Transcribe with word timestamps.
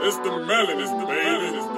It's 0.00 0.16
the 0.18 0.30
melon, 0.38 0.80
it's 0.80 0.90
the 0.92 0.96
melon, 0.98 1.54
it's 1.56 1.66
the 1.66 1.77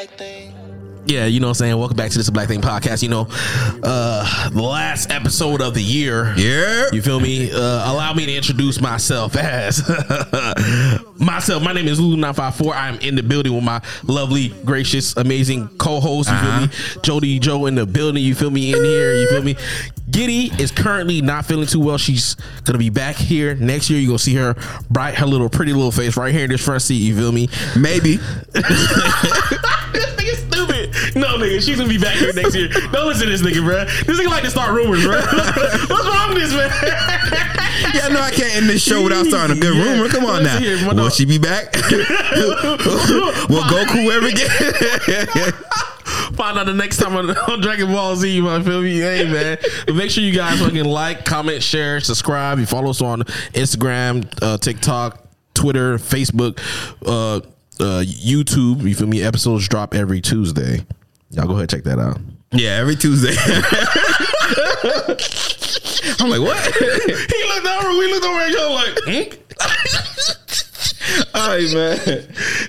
Yeah, 1.11 1.25
you 1.25 1.41
know 1.41 1.47
what 1.47 1.51
I'm 1.59 1.65
saying? 1.65 1.77
Welcome 1.77 1.97
back 1.97 2.09
to 2.11 2.17
this 2.17 2.29
Black 2.29 2.47
Thing 2.47 2.61
Podcast. 2.61 3.03
You 3.03 3.09
know, 3.09 3.27
uh 3.83 4.49
the 4.49 4.61
last 4.61 5.11
episode 5.11 5.61
of 5.61 5.73
the 5.73 5.81
year. 5.83 6.33
Yeah. 6.37 6.85
You 6.93 7.01
feel 7.01 7.19
me? 7.19 7.51
Uh 7.51 7.57
allow 7.91 8.13
me 8.13 8.25
to 8.27 8.33
introduce 8.33 8.79
myself 8.79 9.35
as 9.35 9.81
myself. 11.19 11.63
My 11.63 11.73
name 11.73 11.89
is 11.89 11.99
Lulu954. 11.99 12.71
I 12.73 12.87
am 12.87 12.99
in 12.99 13.15
the 13.15 13.23
building 13.23 13.53
with 13.53 13.63
my 13.65 13.81
lovely, 14.03 14.49
gracious, 14.63 15.17
amazing 15.17 15.67
co-host. 15.79 16.29
You 16.29 16.35
Uh-huh. 16.35 16.59
feel 16.59 16.67
me? 16.95 17.01
Jody 17.03 17.39
Joe 17.39 17.65
in 17.65 17.75
the 17.75 17.85
building. 17.85 18.23
You 18.23 18.33
feel 18.33 18.49
me? 18.51 18.71
In 18.73 18.81
here. 18.81 19.13
You 19.13 19.27
feel 19.27 19.43
me? 19.43 19.57
Giddy 20.09 20.51
is 20.61 20.71
currently 20.71 21.21
not 21.21 21.45
feeling 21.45 21.67
too 21.67 21.79
well. 21.81 21.97
She's 21.97 22.35
gonna 22.63 22.79
be 22.79 22.89
back 22.89 23.17
here 23.17 23.55
next 23.55 23.89
year. 23.89 23.99
You're 23.99 24.09
gonna 24.11 24.19
see 24.19 24.35
her 24.35 24.55
bright, 24.89 25.15
her 25.15 25.25
little 25.25 25.49
pretty 25.49 25.73
little 25.73 25.91
face 25.91 26.15
right 26.15 26.33
here 26.33 26.45
in 26.45 26.51
this 26.51 26.63
front 26.63 26.81
seat. 26.83 26.95
You 26.95 27.17
feel 27.17 27.31
me? 27.33 27.49
Maybe. 27.77 28.17
this 31.39 31.39
nigga 31.39 31.39
stupid. 31.39 31.39
No, 31.39 31.45
nigga, 31.45 31.61
she's 31.65 31.77
gonna 31.77 31.89
be 31.89 31.97
back 31.97 32.15
here 32.17 32.33
next 32.33 32.55
year. 32.55 32.67
Don't 32.91 33.07
listen 33.07 33.27
to 33.27 33.31
this 33.37 33.41
nigga, 33.41 33.63
bro. 33.63 33.85
This 33.85 34.19
nigga 34.19 34.29
like 34.29 34.43
to 34.43 34.49
start 34.49 34.71
rumors, 34.73 35.03
bro. 35.03 35.15
What's 35.21 36.07
wrong 36.07 36.33
with 36.33 36.43
this, 36.43 36.53
man? 36.53 36.69
Yeah, 37.93 38.07
no, 38.09 38.21
I 38.21 38.31
can't 38.31 38.55
end 38.55 38.69
this 38.69 38.81
show 38.83 39.03
without 39.03 39.25
starting 39.25 39.57
a 39.57 39.59
good 39.59 39.75
Yeah. 39.75 39.93
rumor. 39.93 40.09
Come 40.09 40.25
on 40.25 40.43
now. 40.43 40.59
my 40.59 40.87
Will 40.89 40.93
dog. 40.95 41.11
she 41.13 41.25
be 41.25 41.37
back? 41.39 41.73
Will 43.49 43.63
Goku 43.63 44.09
ever 44.11 44.31
get? 44.31 45.55
Find 46.35 46.57
out 46.57 46.65
the 46.65 46.73
next 46.73 46.97
time 46.97 47.15
on, 47.15 47.29
on 47.29 47.61
Dragon 47.61 47.87
Ball 47.91 48.15
Z, 48.15 48.29
you 48.29 48.43
might 48.43 48.63
feel 48.63 48.81
me? 48.81 48.97
Hey, 48.99 49.25
man. 49.31 49.57
But 49.85 49.95
make 49.95 50.09
sure 50.11 50.23
you 50.23 50.33
guys 50.33 50.59
fucking 50.59 50.85
like, 50.85 51.25
comment, 51.25 51.61
share, 51.63 51.99
subscribe. 51.99 52.59
You 52.59 52.65
follow 52.65 52.89
us 52.89 53.01
on 53.01 53.21
Instagram, 53.53 54.27
uh, 54.41 54.57
TikTok, 54.57 55.23
Twitter, 55.53 55.97
Facebook, 55.97 56.59
uh, 57.05 57.37
uh, 57.79 58.03
YouTube. 58.03 58.83
You 58.83 58.95
feel 58.95 59.07
me? 59.07 59.21
Episodes 59.23 59.67
drop 59.67 59.93
every 59.93 60.21
Tuesday. 60.21 60.85
Y'all 61.31 61.47
go 61.47 61.55
ahead 61.55 61.69
check 61.69 61.83
that 61.83 61.99
out. 61.99 62.19
yeah, 62.51 62.71
every 62.71 62.95
Tuesday. 62.95 63.35
I'm 66.19 66.29
like, 66.29 66.41
what? 66.41 66.59
He 66.75 67.43
looked 67.47 67.67
over, 67.67 67.89
we 67.97 68.11
looked 68.11 68.25
over 68.25 68.39
at 68.39 68.49
each 68.49 68.57
other 68.57 68.73
like, 68.73 68.99
hmm? 69.05 69.41
All 71.33 71.47
right, 71.47 71.73
man. 71.73 71.97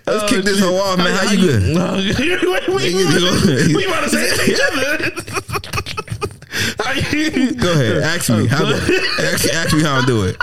Let's 0.06 0.30
kick 0.30 0.44
this 0.44 0.60
whole 0.60 0.78
off, 0.78 0.98
man. 0.98 1.14
How 1.14 1.32
you 1.32 1.38
good? 1.40 1.62
we, 2.68 2.94
we, 2.94 3.74
we 3.74 3.84
about 3.86 4.04
to 4.04 4.08
say 4.10 4.24
it 4.24 4.36
to 4.36 4.44
each 4.50 4.60
other. 4.72 5.10
Go 7.56 7.72
ahead. 7.72 8.02
Ask 8.02 8.30
me. 8.30 8.46
How 8.46 8.64
do, 8.64 8.74
ask, 9.20 9.48
ask 9.52 9.74
me 9.74 9.82
how 9.82 10.00
I 10.00 10.06
do 10.06 10.24
it. 10.24 10.36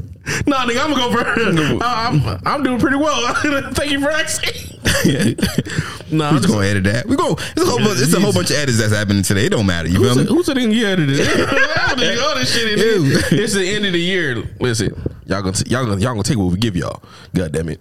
Nah, 0.46 0.64
nigga, 0.66 0.82
I'm 0.82 0.92
gonna 0.92 0.96
go 0.96 1.22
first. 1.22 1.82
I'm, 1.82 2.40
I'm 2.44 2.62
doing 2.62 2.80
pretty 2.80 2.96
well. 2.96 3.34
Thank 3.72 3.92
you 3.92 4.00
for 4.00 4.10
asking. 4.10 4.72
Nah, 6.08 6.28
I'm 6.28 6.34
We're 6.34 6.40
just, 6.40 6.52
gonna 6.52 6.66
edit 6.66 6.84
that. 6.84 7.06
We 7.06 7.16
go. 7.16 7.32
It's 7.32 7.62
a 7.62 7.64
whole 7.64 7.78
bunch. 7.78 8.00
It's 8.00 8.14
a 8.14 8.20
whole 8.20 8.32
bunch 8.32 8.50
of 8.50 8.56
edits 8.56 8.78
that's 8.78 8.92
happening 8.92 9.24
today. 9.24 9.46
It 9.46 9.48
don't 9.48 9.66
matter. 9.66 9.88
You 9.88 10.04
feel 10.04 10.14
me? 10.14 10.24
Who's 10.24 10.46
can 10.46 10.70
get 10.70 11.00
edited? 11.00 11.20
I 11.20 11.88
don't 11.88 11.98
think 11.98 12.22
all 12.22 12.36
this 12.36 12.54
shit 12.54 12.78
It's 13.32 13.54
the 13.54 13.68
end 13.68 13.86
of 13.86 13.92
the 13.92 14.00
year. 14.00 14.44
Listen, 14.60 14.94
y'all 15.26 15.42
gonna 15.42 15.52
t- 15.54 15.68
y'all 15.68 15.84
gonna 15.84 16.00
y'all 16.00 16.12
gonna 16.12 16.22
take 16.22 16.38
what 16.38 16.52
we 16.52 16.58
give 16.58 16.76
y'all. 16.76 17.02
God 17.34 17.50
damn 17.50 17.68
it. 17.70 17.80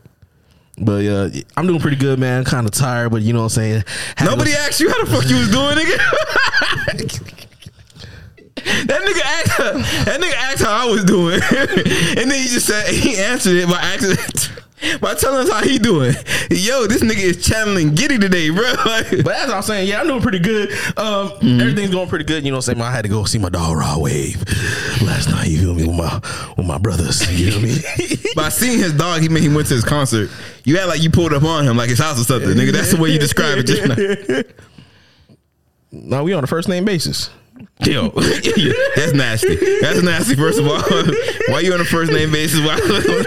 But 0.79 1.05
uh, 1.05 1.29
I'm 1.55 1.67
doing 1.67 1.79
pretty 1.79 1.97
good, 1.97 2.17
man. 2.17 2.43
Kind 2.45 2.65
of 2.65 2.71
tired, 2.73 3.11
but 3.11 3.21
you 3.21 3.31
know 3.31 3.39
what 3.39 3.45
I'm 3.45 3.49
saying. 3.49 3.83
Had 4.15 4.25
Nobody 4.25 4.53
asked 4.53 4.79
you 4.79 4.89
how 4.89 5.03
the 5.03 5.11
fuck 5.11 5.29
you 5.29 5.37
was 5.37 5.51
doing, 5.51 5.77
nigga. 5.77 7.44
that 8.87 9.01
nigga 9.01 9.21
asked. 9.21 9.51
her. 9.51 9.73
That 10.05 10.19
nigga 10.21 10.33
asked 10.33 10.63
how 10.63 10.87
I 10.87 10.91
was 10.91 11.03
doing, 11.05 11.35
and 11.51 12.31
then 12.31 12.39
he 12.41 12.47
just 12.47 12.65
said 12.65 12.87
he 12.93 13.17
answered 13.17 13.55
it 13.55 13.67
by 13.69 13.79
accident. 13.79 14.51
By 15.01 15.15
telling 15.15 15.39
us 15.47 15.49
how 15.51 15.63
he 15.63 15.79
doing, 15.79 16.13
yo, 16.51 16.85
this 16.85 17.01
nigga 17.01 17.17
is 17.17 17.43
channeling 17.43 17.95
Giddy 17.95 18.19
today, 18.19 18.49
bro. 18.49 18.61
Like, 18.85 19.09
But 19.23 19.33
as 19.35 19.49
I'm 19.49 19.61
saying, 19.63 19.87
yeah, 19.87 20.01
I'm 20.01 20.05
doing 20.07 20.21
pretty 20.21 20.37
good. 20.37 20.69
Um, 20.97 21.29
Mm-hmm. 21.29 21.59
Everything's 21.61 21.89
going 21.91 22.07
pretty 22.09 22.25
good. 22.25 22.43
You 22.43 22.51
know 22.51 22.57
what 22.57 22.67
I'm 22.67 22.75
saying? 22.75 22.81
I 22.81 22.91
had 22.91 23.01
to 23.03 23.07
go 23.09 23.23
see 23.23 23.39
my 23.39 23.49
dog 23.49 23.77
Rod 23.77 24.01
Wave 24.01 24.43
last 25.01 25.29
night. 25.29 25.47
You 25.47 25.59
feel 25.59 25.73
me? 25.75 25.87
With 25.87 25.95
my 25.95 26.53
with 26.57 26.67
my 26.67 26.77
brothers. 26.77 27.21
You 27.31 27.51
feel 27.51 27.61
me? 27.61 28.17
by 28.35 28.49
seeing 28.49 28.77
his 28.77 28.93
dog, 28.93 29.21
he 29.21 29.29
meant 29.29 29.43
he 29.43 29.49
went 29.49 29.69
to 29.69 29.73
his 29.75 29.85
concert. 29.85 30.29
You 30.65 30.77
had 30.77 30.85
like 30.85 31.01
you 31.01 31.09
pulled 31.09 31.33
up 31.33 31.43
on 31.43 31.65
him 31.65 31.77
like 31.77 31.89
his 31.89 31.99
house 31.99 32.19
or 32.19 32.23
something, 32.25 32.49
nigga. 32.49 32.73
That's 32.73 32.91
the 32.91 32.97
way 33.01 33.09
you 33.11 33.17
describe 33.17 33.57
it 33.57 33.63
just 33.63 33.87
now. 33.87 34.53
no, 35.91 36.23
we 36.25 36.33
on 36.33 36.43
a 36.43 36.47
first 36.47 36.67
name 36.67 36.85
basis. 36.85 37.29
Yo, 37.81 38.09
that's 38.95 39.13
nasty. 39.13 39.55
That's 39.81 40.01
nasty. 40.01 40.35
First 40.35 40.59
of 40.59 40.67
all, 40.67 40.81
why 41.49 41.59
you 41.59 41.73
on 41.73 41.81
a 41.81 41.85
first 41.85 42.11
name 42.11 42.31
basis? 42.31 42.59
Why? 42.61 42.77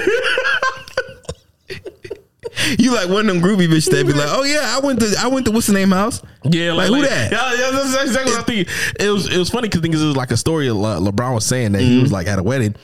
you 2.79 2.95
like 2.95 3.09
one 3.09 3.29
of 3.29 3.35
them 3.35 3.43
groovy 3.43 3.69
bitches 3.69 3.91
that 3.91 4.07
be 4.07 4.13
like, 4.13 4.29
oh 4.31 4.45
yeah, 4.45 4.75
I 4.77 4.81
went 4.85 5.01
to 5.01 5.15
I 5.19 5.27
went 5.29 5.47
to 5.47 5.53
what's 5.53 5.67
the 5.67 5.75
name 5.75 5.91
house? 5.91 6.23
Yeah, 6.45 6.73
like, 6.73 6.89
who 6.89 7.03
that? 7.03 7.31
Yeah, 7.31 7.55
yeah, 7.55 7.71
that's 7.73 7.95
exactly 8.03 8.33
what 8.33 8.41
I 8.41 8.45
think. 8.45 8.69
It 8.99 9.11
was 9.11 9.31
it 9.31 9.39
was 9.39 9.51
funny 9.51 9.69
because 9.69 10.03
it 10.03 10.07
was 10.07 10.17
like 10.17 10.31
a 10.31 10.37
story. 10.37 10.71
Le- 10.71 11.01
LeBron 11.01 11.35
was 11.35 11.45
saying 11.47 11.73
that 11.73 11.83
Mm-hmm. 11.83 11.91
he 11.97 12.03
was 12.03 12.13
like 12.13 12.27
at 12.27 12.39
a 12.39 12.43
wedding, 12.43 12.75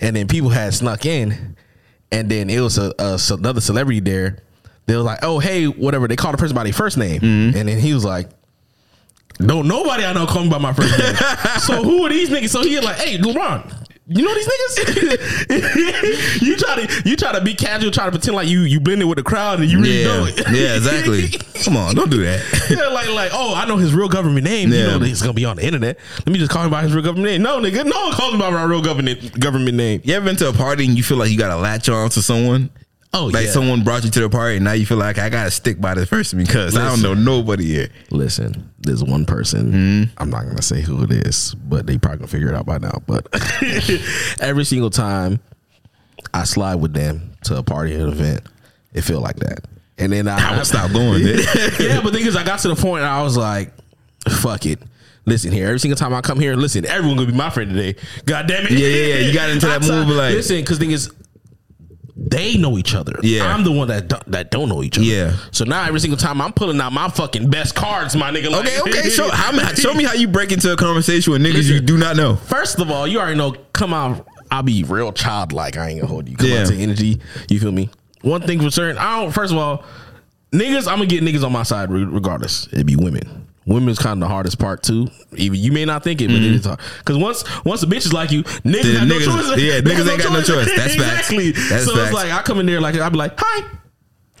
and 0.00 0.14
then 0.16 0.26
people 0.28 0.50
had 0.50 0.74
snuck 0.74 1.06
in, 1.06 1.56
and 2.12 2.28
then 2.28 2.50
it 2.50 2.60
was 2.60 2.76
a, 2.76 2.92
a 2.98 3.18
another 3.30 3.60
celebrity 3.60 4.00
there. 4.00 4.38
They 4.86 4.96
was 4.96 5.04
like, 5.04 5.20
"Oh, 5.22 5.38
hey, 5.38 5.66
whatever." 5.66 6.08
They 6.08 6.16
called 6.16 6.34
the 6.34 6.38
person 6.38 6.54
by 6.56 6.64
their 6.64 6.72
first 6.72 6.98
name, 6.98 7.20
Mm-hmm. 7.20 7.56
and 7.56 7.68
then 7.68 7.78
he 7.78 7.94
was 7.94 8.04
like. 8.04 8.28
No, 9.40 9.62
nobody 9.62 10.04
I 10.04 10.12
know 10.12 10.26
call 10.26 10.44
me 10.44 10.48
by 10.50 10.58
my 10.58 10.72
first 10.72 10.96
name. 10.98 11.14
so 11.60 11.82
who 11.82 12.04
are 12.06 12.08
these 12.10 12.30
niggas? 12.30 12.50
So 12.50 12.62
he 12.62 12.78
like, 12.80 12.96
hey, 12.96 13.18
LeBron, 13.18 13.86
you 14.06 14.22
know 14.24 14.34
these 14.34 14.46
niggas? 14.46 16.40
you 16.42 16.56
try 16.56 16.84
to 16.84 17.08
you 17.08 17.16
try 17.16 17.32
to 17.32 17.40
be 17.40 17.54
casual, 17.54 17.90
try 17.90 18.04
to 18.04 18.10
pretend 18.10 18.36
like 18.36 18.48
you 18.48 18.60
you 18.60 18.78
blended 18.80 19.08
with 19.08 19.16
the 19.18 19.24
crowd 19.24 19.60
and 19.60 19.70
you 19.70 19.80
really 19.80 20.02
Yeah, 20.02 20.06
don't. 20.06 20.38
yeah, 20.54 20.76
exactly. 20.76 21.28
Come 21.64 21.76
on, 21.76 21.94
don't 21.94 22.10
do 22.10 22.22
that. 22.22 22.42
Yeah, 22.70 22.88
like, 22.88 23.08
like, 23.10 23.30
oh, 23.32 23.54
I 23.54 23.64
know 23.66 23.76
his 23.76 23.94
real 23.94 24.08
government 24.08 24.44
name. 24.44 24.70
You 24.70 24.78
Yeah. 24.78 24.86
know 24.88 24.98
that 24.98 25.06
he's 25.06 25.20
gonna 25.22 25.32
be 25.32 25.44
on 25.46 25.56
the 25.56 25.64
internet. 25.64 25.98
Let 26.18 26.28
me 26.28 26.38
just 26.38 26.50
call 26.50 26.64
him 26.64 26.70
by 26.70 26.82
his 26.82 26.92
real 26.94 27.02
government 27.04 27.32
name. 27.32 27.42
No, 27.42 27.58
nigga, 27.60 27.84
no 27.84 27.98
one 28.04 28.12
calls 28.12 28.34
him 28.34 28.40
by 28.40 28.50
my 28.50 28.62
real 28.64 28.82
government 28.82 29.38
government 29.40 29.76
name. 29.76 30.00
You 30.04 30.14
ever 30.14 30.24
been 30.26 30.36
to 30.36 30.48
a 30.48 30.52
party 30.52 30.84
and 30.86 30.96
you 30.96 31.02
feel 31.02 31.16
like 31.16 31.30
you 31.30 31.38
got 31.38 31.48
to 31.48 31.56
latch 31.56 31.88
on 31.88 32.10
to 32.10 32.22
someone? 32.22 32.70
Oh, 33.14 33.26
like 33.26 33.46
yeah. 33.46 33.50
someone 33.52 33.84
brought 33.84 34.04
you 34.04 34.10
to 34.10 34.20
the 34.20 34.28
party 34.28 34.56
and 34.56 34.64
now 34.64 34.72
you 34.72 34.84
feel 34.84 34.96
like 34.96 35.18
I 35.18 35.28
gotta 35.28 35.50
stick 35.50 35.80
by 35.80 35.94
this 35.94 36.08
person 36.08 36.38
because 36.38 36.76
I 36.76 36.88
don't 36.88 37.00
know 37.00 37.14
nobody 37.14 37.64
here. 37.64 37.88
Listen, 38.10 38.70
there's 38.80 39.04
one 39.04 39.24
person. 39.24 39.72
Mm-hmm. 39.72 40.14
I'm 40.18 40.30
not 40.30 40.46
gonna 40.46 40.62
say 40.62 40.80
who 40.80 41.04
it 41.04 41.12
is, 41.12 41.54
but 41.54 41.86
they 41.86 41.96
probably 41.96 42.18
gonna 42.18 42.28
figure 42.28 42.48
it 42.48 42.54
out 42.54 42.66
by 42.66 42.78
now. 42.78 43.02
But 43.06 43.28
every 44.40 44.64
single 44.64 44.90
time 44.90 45.38
I 46.32 46.42
slide 46.44 46.76
with 46.76 46.92
them 46.92 47.32
to 47.44 47.56
a 47.56 47.62
party 47.62 47.94
or 47.94 48.06
an 48.06 48.12
event, 48.12 48.42
it 48.92 49.02
feel 49.02 49.20
like 49.20 49.36
that. 49.36 49.60
And 49.96 50.12
then 50.12 50.26
I, 50.26 50.52
I 50.54 50.56
would 50.56 50.66
stop 50.66 50.90
going. 50.90 51.22
There. 51.22 51.36
yeah, 51.80 52.00
but 52.00 52.12
the 52.12 52.18
thing 52.18 52.26
is, 52.26 52.34
I 52.34 52.42
got 52.42 52.58
to 52.60 52.68
the 52.68 52.74
point 52.76 53.02
and 53.04 53.10
I 53.10 53.22
was 53.22 53.36
like, 53.36 53.72
fuck 54.28 54.66
it. 54.66 54.80
Listen 55.26 55.52
here, 55.52 55.68
every 55.68 55.78
single 55.78 55.96
time 55.96 56.12
I 56.12 56.20
come 56.20 56.38
here, 56.38 56.54
listen, 56.54 56.84
everyone 56.84 57.16
gonna 57.16 57.30
be 57.30 57.36
my 57.36 57.48
friend 57.48 57.72
today. 57.72 57.98
God 58.26 58.46
damn 58.46 58.66
it. 58.66 58.72
Yeah, 58.72 58.88
yeah, 58.88 59.14
yeah. 59.14 59.26
You 59.26 59.32
got 59.32 59.50
into 59.50 59.66
that 59.68 59.80
move, 59.82 60.08
like- 60.08 60.34
listen, 60.34 60.56
because 60.56 60.78
thing 60.78 60.90
is, 60.90 61.10
they 62.16 62.56
know 62.56 62.78
each 62.78 62.94
other. 62.94 63.18
Yeah. 63.22 63.52
I'm 63.52 63.64
the 63.64 63.72
one 63.72 63.88
that 63.88 64.06
don't, 64.08 64.30
that 64.30 64.50
don't 64.52 64.68
know 64.68 64.82
each 64.84 64.96
other. 64.98 65.06
Yeah. 65.06 65.36
So 65.50 65.64
now 65.64 65.84
every 65.84 65.98
single 66.00 66.16
time 66.16 66.40
I'm 66.40 66.52
pulling 66.52 66.80
out 66.80 66.92
my 66.92 67.08
fucking 67.08 67.50
best 67.50 67.74
cards, 67.74 68.14
my 68.14 68.30
nigga. 68.30 68.46
Okay, 68.60 68.80
like- 68.80 68.88
okay. 68.96 69.08
Show 69.10 69.28
how, 69.32 69.52
show 69.74 69.92
me 69.94 70.04
how 70.04 70.12
you 70.12 70.28
break 70.28 70.52
into 70.52 70.72
a 70.72 70.76
conversation 70.76 71.32
with 71.32 71.42
niggas 71.42 71.64
you 71.68 71.80
do 71.80 71.98
not 71.98 72.16
know. 72.16 72.36
First 72.36 72.78
of 72.78 72.90
all, 72.90 73.06
you 73.08 73.18
already 73.18 73.36
know. 73.36 73.52
Come 73.72 73.92
out, 73.92 74.26
I'll 74.52 74.62
be 74.62 74.84
real 74.84 75.12
childlike. 75.12 75.76
I 75.76 75.88
ain't 75.88 76.00
gonna 76.00 76.12
hold 76.12 76.28
you. 76.28 76.36
Come 76.36 76.46
Yeah. 76.48 76.60
out 76.62 76.68
to 76.68 76.76
energy. 76.76 77.20
You 77.48 77.58
feel 77.58 77.72
me? 77.72 77.90
One 78.22 78.40
thing 78.42 78.60
for 78.60 78.70
certain, 78.70 78.96
I 78.98 79.20
don't. 79.20 79.32
First 79.32 79.52
of 79.52 79.58
all, 79.58 79.84
niggas, 80.52 80.86
I'm 80.86 80.98
gonna 80.98 81.06
get 81.06 81.24
niggas 81.24 81.44
on 81.44 81.50
my 81.52 81.64
side 81.64 81.90
regardless. 81.90 82.68
It'd 82.72 82.86
be 82.86 82.94
women. 82.96 83.43
Women's 83.66 83.98
kind 83.98 84.22
of 84.22 84.28
the 84.28 84.32
hardest 84.32 84.58
part 84.58 84.82
too. 84.82 85.08
Even 85.36 85.58
you 85.58 85.72
may 85.72 85.84
not 85.86 86.04
think 86.04 86.20
it, 86.20 86.26
but 86.28 86.36
it 86.36 86.42
is 86.44 86.66
hard. 86.66 86.80
Because 86.98 87.16
once 87.16 87.64
once 87.64 87.82
a 87.82 87.86
bitch 87.86 88.04
is 88.06 88.12
like 88.12 88.30
you, 88.30 88.42
niggas 88.42 88.82
The 88.82 88.98
have 88.98 89.08
no 89.08 89.18
choice. 89.18 89.60
yeah, 89.60 89.80
niggas 89.80 90.10
ain't 90.12 90.22
got 90.22 90.32
no 90.32 90.42
choice. 90.42 90.66
That's 90.76 90.94
facts. 90.96 91.30
exactly. 91.30 91.50
That's 91.52 91.84
so 91.86 91.94
facts. 91.94 92.04
it's 92.06 92.12
like 92.12 92.30
I 92.32 92.42
come 92.42 92.60
in 92.60 92.66
there 92.66 92.80
like 92.80 92.94
I'd 92.96 93.08
be 93.12 93.16
like, 93.18 93.32
hi. 93.38 93.66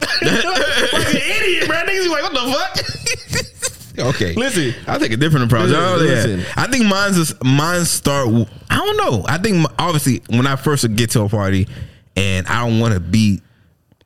like 0.00 1.14
an 1.14 1.16
idiot, 1.16 1.66
bro. 1.68 1.76
Niggas 1.78 2.02
be 2.04 2.08
like, 2.08 2.22
what 2.22 2.32
the 2.32 2.52
fuck? 2.52 3.40
Okay, 3.96 4.34
Listen. 4.34 4.74
I'll 4.88 4.98
take 4.98 5.12
a 5.12 5.16
different 5.16 5.46
approach. 5.46 5.68
Listen, 5.68 5.80
Oh, 5.80 5.96
yeah. 6.02 6.10
listen. 6.24 6.44
I 6.56 6.66
think 6.66 6.84
mine's 6.84 7.16
is, 7.16 7.32
mine 7.44 7.84
start. 7.84 8.26
I 8.68 8.74
don't 8.76 8.96
know. 8.96 9.24
I 9.28 9.38
think 9.38 9.64
obviously 9.78 10.20
when 10.36 10.48
I 10.48 10.56
first 10.56 10.96
get 10.96 11.10
to 11.10 11.20
a 11.22 11.28
party 11.28 11.68
and 12.16 12.44
I 12.48 12.66
don't 12.68 12.80
want 12.80 12.94
to 12.94 12.98
be 12.98 13.40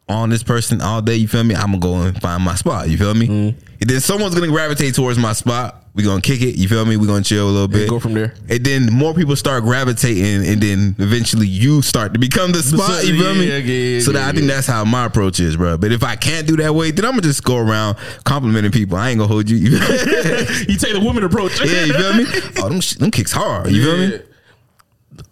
on 0.06 0.28
this 0.28 0.42
person 0.42 0.82
all 0.82 1.00
day. 1.00 1.14
You 1.14 1.26
feel 1.26 1.42
me? 1.42 1.54
I'm 1.54 1.70
gonna 1.72 1.78
go 1.78 1.94
and 2.02 2.20
find 2.20 2.42
my 2.42 2.54
spot. 2.54 2.90
You 2.90 2.98
feel 2.98 3.14
me? 3.14 3.28
Mm-hmm. 3.28 3.64
And 3.80 3.88
then 3.88 4.00
someone's 4.00 4.34
gonna 4.34 4.48
gravitate 4.48 4.94
towards 4.94 5.18
my 5.18 5.32
spot. 5.32 5.84
We 5.94 6.02
gonna 6.02 6.20
kick 6.20 6.42
it. 6.42 6.56
You 6.56 6.68
feel 6.68 6.84
me? 6.84 6.96
We 6.96 7.06
gonna 7.06 7.24
chill 7.24 7.48
a 7.48 7.50
little 7.50 7.68
bit. 7.68 7.88
go 7.88 7.98
from 7.98 8.14
there. 8.14 8.34
And 8.48 8.64
then 8.64 8.92
more 8.92 9.14
people 9.14 9.36
start 9.36 9.64
gravitating, 9.64 10.46
and 10.46 10.60
then 10.60 10.96
eventually 10.98 11.46
you 11.46 11.82
start 11.82 12.12
to 12.14 12.18
become 12.20 12.52
the 12.52 12.62
spot. 12.62 13.04
You 13.04 13.18
feel 13.20 13.34
me? 13.34 13.48
Yeah, 13.48 13.56
yeah, 13.58 14.00
so 14.00 14.12
yeah, 14.12 14.18
that, 14.18 14.28
I 14.28 14.32
think 14.32 14.46
that's 14.48 14.66
how 14.66 14.84
my 14.84 15.06
approach 15.06 15.40
is, 15.40 15.56
bro. 15.56 15.76
But 15.78 15.92
if 15.92 16.02
I 16.02 16.16
can't 16.16 16.46
do 16.46 16.56
that 16.58 16.74
way, 16.74 16.90
then 16.90 17.04
I'm 17.04 17.12
gonna 17.12 17.22
just 17.22 17.44
go 17.44 17.56
around 17.56 17.96
complimenting 18.24 18.72
people. 18.72 18.96
I 18.96 19.10
ain't 19.10 19.18
gonna 19.18 19.28
hold 19.32 19.48
you. 19.48 19.56
you 19.58 20.76
take 20.76 20.92
the 20.92 21.02
woman 21.02 21.24
approach. 21.24 21.58
yeah, 21.64 21.84
you 21.84 21.94
feel 21.94 22.14
me? 22.14 22.26
Oh, 22.60 22.68
them, 22.68 22.80
them 22.98 23.10
kicks 23.10 23.30
hard. 23.32 23.70
You 23.70 23.84
feel 23.84 23.96
me? 23.96 24.20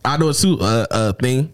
I 0.04 0.16
know 0.16 0.28
it's 0.28 0.43
too 0.43 0.58
uh, 0.60 0.87
uh, 0.90 1.12
thing. 1.14 1.52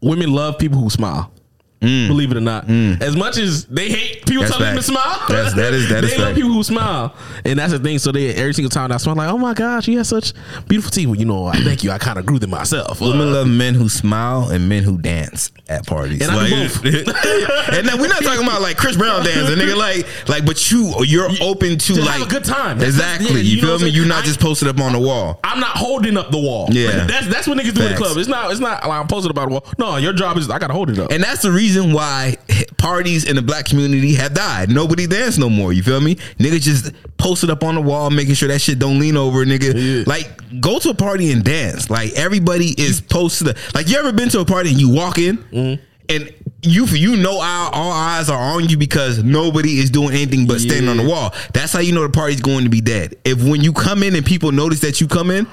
Women 0.00 0.32
love 0.32 0.58
people 0.58 0.78
who 0.78 0.88
smile. 0.88 1.32
Believe 1.80 2.30
it 2.30 2.36
or 2.36 2.40
not, 2.40 2.68
as 2.68 3.16
much 3.16 3.38
as 3.38 3.64
they 3.66 3.88
hate 3.88 4.26
people 4.26 4.30
Mm. 4.30 4.46
That's 4.46 4.52
telling 4.58 4.66
them 4.68 4.76
to 4.76 4.82
smile, 4.82 5.22
That's- 5.28 5.54
that 5.54 5.74
is- 5.74 5.88
that 5.88 6.00
they 6.02 6.06
is 6.08 6.18
love 6.18 6.26
fact. 6.28 6.36
people 6.36 6.52
who 6.52 6.62
smile, 6.62 7.14
and 7.44 7.58
that's 7.58 7.72
the 7.72 7.78
thing. 7.78 7.98
So 7.98 8.12
they 8.12 8.32
every 8.34 8.54
single 8.54 8.70
time 8.70 8.92
I 8.92 8.96
smile, 8.98 9.16
like, 9.16 9.28
oh 9.28 9.36
my 9.38 9.54
gosh, 9.54 9.88
you 9.88 9.96
have 9.98 10.06
such 10.06 10.32
beautiful 10.68 10.90
teeth. 10.90 11.06
Well, 11.08 11.16
you 11.16 11.24
know, 11.26 11.46
I 11.46 11.56
thank 11.56 11.82
you. 11.82 11.90
I 11.90 11.98
kind 11.98 12.18
of 12.18 12.24
grew 12.26 12.38
them 12.38 12.50
myself. 12.50 13.00
Women 13.00 13.28
Uh, 13.28 13.32
love 13.32 13.48
men 13.48 13.74
who 13.74 13.88
smile 13.88 14.48
and 14.50 14.68
men 14.68 14.82
who 14.82 14.98
dance 14.98 15.50
at 15.68 15.86
parties. 15.86 16.20
And 16.26 16.30
both. 16.30 16.84
and 16.84 17.86
then 17.88 17.98
we're 18.00 18.08
not 18.08 18.22
talking 18.22 18.42
about 18.46 18.60
like 18.62 18.76
Chris 18.76 18.96
Brown 18.96 19.24
dancing, 19.24 19.56
nigga. 19.56 19.76
Like, 19.76 20.06
like, 20.28 20.44
but 20.46 20.70
you, 20.70 20.92
you're 21.04 21.28
open 21.40 21.76
to, 21.78 21.94
to 21.94 22.02
like 22.02 22.22
a 22.22 22.28
good 22.28 22.44
time. 22.44 22.80
Exactly. 22.80 23.26
yeah, 23.30 23.36
you, 23.38 23.56
you, 23.56 23.60
feel 23.62 23.78
me? 23.78 23.88
You're 23.88 24.06
not 24.06 24.22
I- 24.22 24.26
just 24.26 24.40
posted 24.40 24.68
up 24.68 24.78
on 24.80 24.92
the 24.92 24.98
wall. 24.98 25.40
I'm 25.44 25.60
not 25.60 25.76
holding 25.76 26.16
up 26.16 26.30
the 26.30 26.38
wall. 26.38 26.68
Yeah. 26.70 27.04
that's 27.06 27.26
that's 27.28 27.46
what 27.48 27.58
niggas 27.58 27.74
do 27.74 27.82
in 27.84 27.92
the 27.92 27.96
club. 27.96 28.16
It's 28.16 28.28
not. 28.28 28.50
It's 28.50 28.60
not 28.60 28.86
like 28.86 29.00
I'm 29.00 29.08
posted 29.08 29.30
about 29.30 29.48
the 29.48 29.52
wall. 29.54 29.66
No, 29.78 29.96
your 29.96 30.12
job 30.12 30.36
is 30.36 30.48
I 30.50 30.58
gotta 30.58 30.74
hold 30.74 30.90
it 30.90 30.98
up. 30.98 31.10
And 31.10 31.22
that's 31.22 31.42
the 31.42 31.50
reason 31.50 31.69
why 31.78 32.36
parties 32.78 33.24
in 33.28 33.36
the 33.36 33.42
black 33.42 33.66
community 33.66 34.14
have 34.14 34.34
died. 34.34 34.70
Nobody 34.70 35.06
dance 35.06 35.38
no 35.38 35.48
more. 35.50 35.72
You 35.72 35.82
feel 35.82 36.00
me? 36.00 36.16
Niggas 36.38 36.62
just 36.62 36.92
posted 37.18 37.50
up 37.50 37.62
on 37.62 37.74
the 37.74 37.80
wall, 37.80 38.10
making 38.10 38.34
sure 38.34 38.48
that 38.48 38.60
shit 38.60 38.78
don't 38.78 38.98
lean 38.98 39.16
over, 39.16 39.44
nigga. 39.44 39.74
Yeah. 39.74 40.04
Like, 40.06 40.60
go 40.60 40.78
to 40.78 40.90
a 40.90 40.94
party 40.94 41.32
and 41.32 41.44
dance. 41.44 41.90
Like, 41.90 42.12
everybody 42.12 42.74
is 42.80 43.00
posted. 43.00 43.56
Like, 43.74 43.88
you 43.88 43.98
ever 43.98 44.12
been 44.12 44.28
to 44.30 44.40
a 44.40 44.44
party 44.44 44.70
and 44.70 44.80
you 44.80 44.90
walk 44.92 45.18
in 45.18 45.38
Mm-hmm. 45.38 45.82
and 46.08 46.34
you 46.62 46.84
you 46.86 47.16
know 47.16 47.40
all, 47.40 47.70
all 47.72 47.92
eyes 47.92 48.28
are 48.28 48.38
on 48.54 48.68
you 48.68 48.76
because 48.76 49.24
nobody 49.24 49.78
is 49.78 49.88
doing 49.90 50.10
anything 50.10 50.46
but 50.46 50.60
standing 50.60 50.88
on 50.88 50.98
the 50.98 51.08
wall. 51.08 51.32
That's 51.54 51.72
how 51.72 51.78
you 51.80 51.92
know 51.94 52.02
the 52.02 52.10
party's 52.10 52.42
going 52.42 52.64
to 52.64 52.70
be 52.70 52.80
dead. 52.82 53.14
If 53.24 53.42
when 53.42 53.62
you 53.62 53.72
come 53.72 54.02
in 54.02 54.14
and 54.14 54.24
people 54.26 54.52
notice 54.52 54.80
that 54.80 55.00
you 55.00 55.08
come 55.08 55.30
in. 55.30 55.46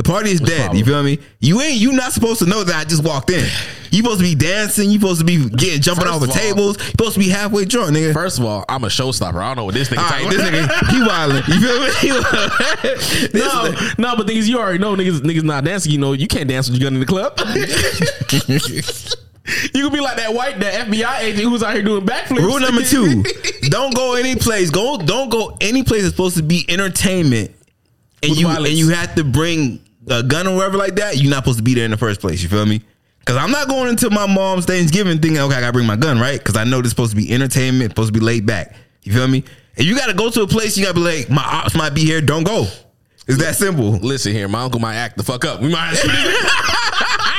The 0.00 0.08
party 0.10 0.30
is 0.30 0.40
dead. 0.40 0.74
You 0.74 0.82
feel 0.82 1.02
me? 1.02 1.18
You 1.40 1.60
ain't 1.60 1.78
you 1.78 1.92
not 1.92 2.12
supposed 2.12 2.38
to 2.38 2.46
know 2.46 2.64
that 2.64 2.74
I 2.74 2.84
just 2.88 3.04
walked 3.04 3.28
in. 3.28 3.44
You 3.90 3.98
supposed 4.02 4.20
to 4.20 4.24
be 4.24 4.34
dancing. 4.34 4.90
You 4.90 4.98
supposed 4.98 5.20
to 5.20 5.26
be 5.26 5.46
getting 5.50 5.82
jumping 5.82 6.06
First 6.06 6.14
off 6.14 6.20
the 6.22 6.28
all- 6.28 6.32
tables. 6.34 6.78
You 6.78 6.84
supposed 6.86 7.12
to 7.14 7.18
be 7.20 7.28
halfway 7.28 7.66
drunk, 7.66 7.94
nigga. 7.94 8.14
First 8.14 8.38
of 8.38 8.46
all, 8.46 8.64
I'm 8.66 8.82
a 8.84 8.86
showstopper. 8.86 9.34
I 9.42 9.48
don't 9.48 9.56
know 9.58 9.64
what 9.66 9.74
this 9.74 9.90
nigga. 9.90 9.98
All 9.98 10.08
right, 10.08 10.26
this 10.30 10.40
nigga, 10.40 10.68
he 10.88 11.00
wildin'. 11.02 11.46
You 11.48 11.60
feel 11.60 11.80
me? 11.82 11.90
He 12.00 12.08
wildin'. 12.18 13.30
This 13.32 13.44
No, 13.44 13.50
nigga- 13.72 13.98
no, 13.98 14.16
but 14.16 14.30
is, 14.30 14.48
you 14.48 14.58
already 14.58 14.78
know 14.78 14.96
niggas, 14.96 15.20
niggas 15.20 15.42
not 15.42 15.64
dancing. 15.64 15.92
You 15.92 15.98
know, 15.98 16.14
you 16.14 16.26
can't 16.28 16.48
dance 16.48 16.70
with 16.70 16.80
your 16.80 16.86
gun 16.88 16.94
in 16.94 17.00
the 17.00 17.06
club. 17.06 17.34
you 19.74 19.82
can 19.84 19.92
be 19.92 20.00
like 20.00 20.16
that 20.16 20.32
white, 20.32 20.58
that 20.60 20.86
FBI 20.88 21.20
agent 21.20 21.46
who's 21.48 21.62
out 21.62 21.74
here 21.74 21.82
doing 21.82 22.06
backflips. 22.06 22.38
Rule 22.38 22.58
number 22.60 22.82
two: 22.84 23.22
Don't 23.68 23.94
go 23.94 24.14
any 24.14 24.34
place. 24.36 24.70
Go 24.70 24.96
don't 24.96 25.28
go 25.30 25.58
any 25.60 25.82
place 25.82 26.00
that's 26.02 26.14
supposed 26.14 26.36
to 26.38 26.42
be 26.42 26.64
entertainment, 26.70 27.50
and 28.22 28.30
With 28.30 28.38
you 28.40 28.46
violence. 28.46 28.68
and 28.70 28.78
you 28.78 28.88
have 28.90 29.14
to 29.16 29.24
bring 29.24 29.80
a 30.10 30.22
gun 30.22 30.46
or 30.46 30.56
whatever 30.56 30.76
like 30.76 30.96
that. 30.96 31.18
You're 31.18 31.30
not 31.30 31.44
supposed 31.44 31.58
to 31.58 31.64
be 31.64 31.74
there 31.74 31.84
in 31.84 31.90
the 31.90 31.96
first 31.96 32.20
place. 32.20 32.42
You 32.42 32.48
feel 32.48 32.66
me? 32.66 32.82
Because 33.20 33.36
I'm 33.36 33.50
not 33.50 33.68
going 33.68 33.88
into 33.88 34.10
my 34.10 34.26
mom's 34.26 34.64
Thanksgiving 34.64 35.18
thinking, 35.20 35.38
okay, 35.40 35.54
I 35.54 35.60
gotta 35.60 35.72
bring 35.72 35.86
my 35.86 35.96
gun, 35.96 36.18
right? 36.18 36.38
Because 36.38 36.56
I 36.56 36.64
know 36.64 36.80
this 36.80 36.90
supposed 36.90 37.10
to 37.10 37.16
be 37.16 37.32
entertainment, 37.32 37.92
supposed 37.92 38.12
to 38.12 38.18
be 38.18 38.24
laid 38.24 38.46
back. 38.46 38.74
You 39.02 39.12
feel 39.12 39.28
me? 39.28 39.44
If 39.76 39.86
you 39.86 39.96
gotta 39.96 40.14
go 40.14 40.30
to 40.30 40.42
a 40.42 40.46
place, 40.46 40.76
you 40.76 40.84
gotta 40.84 40.94
be 40.94 41.00
like, 41.00 41.30
my 41.30 41.44
ops 41.44 41.74
might 41.74 41.94
be 41.94 42.04
here. 42.04 42.20
Don't 42.20 42.44
go. 42.44 42.66
It's 43.26 43.38
that 43.38 43.54
simple. 43.54 43.92
Listen 43.92 44.32
here, 44.32 44.48
my 44.48 44.62
uncle 44.62 44.80
might 44.80 44.96
act 44.96 45.16
the 45.16 45.22
fuck 45.22 45.44
up. 45.44 45.60
We 45.60 45.70
might. 45.70 45.94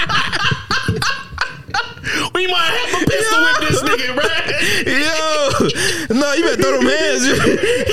we 2.41 2.47
might 2.51 2.73
have 2.73 2.99
to 2.99 3.05
pistol 3.05 3.39
whip 3.43 3.57
this 3.69 3.81
nigga, 3.83 4.17
right? 4.17 4.41
Yo, 4.89 6.15
no, 6.15 6.33
you 6.33 6.43
better 6.43 6.61
throw 6.61 6.77
them 6.79 6.89
hands. 6.89 7.23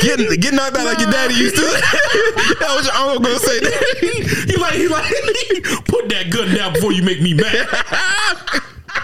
Get, 0.01 0.41
get 0.41 0.55
knocked 0.55 0.77
out 0.77 0.87
like 0.87 1.01
your 1.01 1.11
daddy 1.11 1.35
used 1.35 1.57
to. 1.57 1.63
that 2.61 2.73
was 2.77 2.87
your 2.87 2.95
uncle 2.95 3.21
gonna 3.21 3.39
say 3.39 3.61
that. 3.61 3.85
He 4.49 4.57
like, 4.57 4.75
he 4.75 4.89
like, 4.89 5.05
put 5.87 6.09
that 6.09 6.31
gun 6.31 6.55
down 6.55 6.73
before 6.73 6.93
you 6.93 7.03
make 7.03 7.21
me 7.21 7.35
mad. 7.35 7.69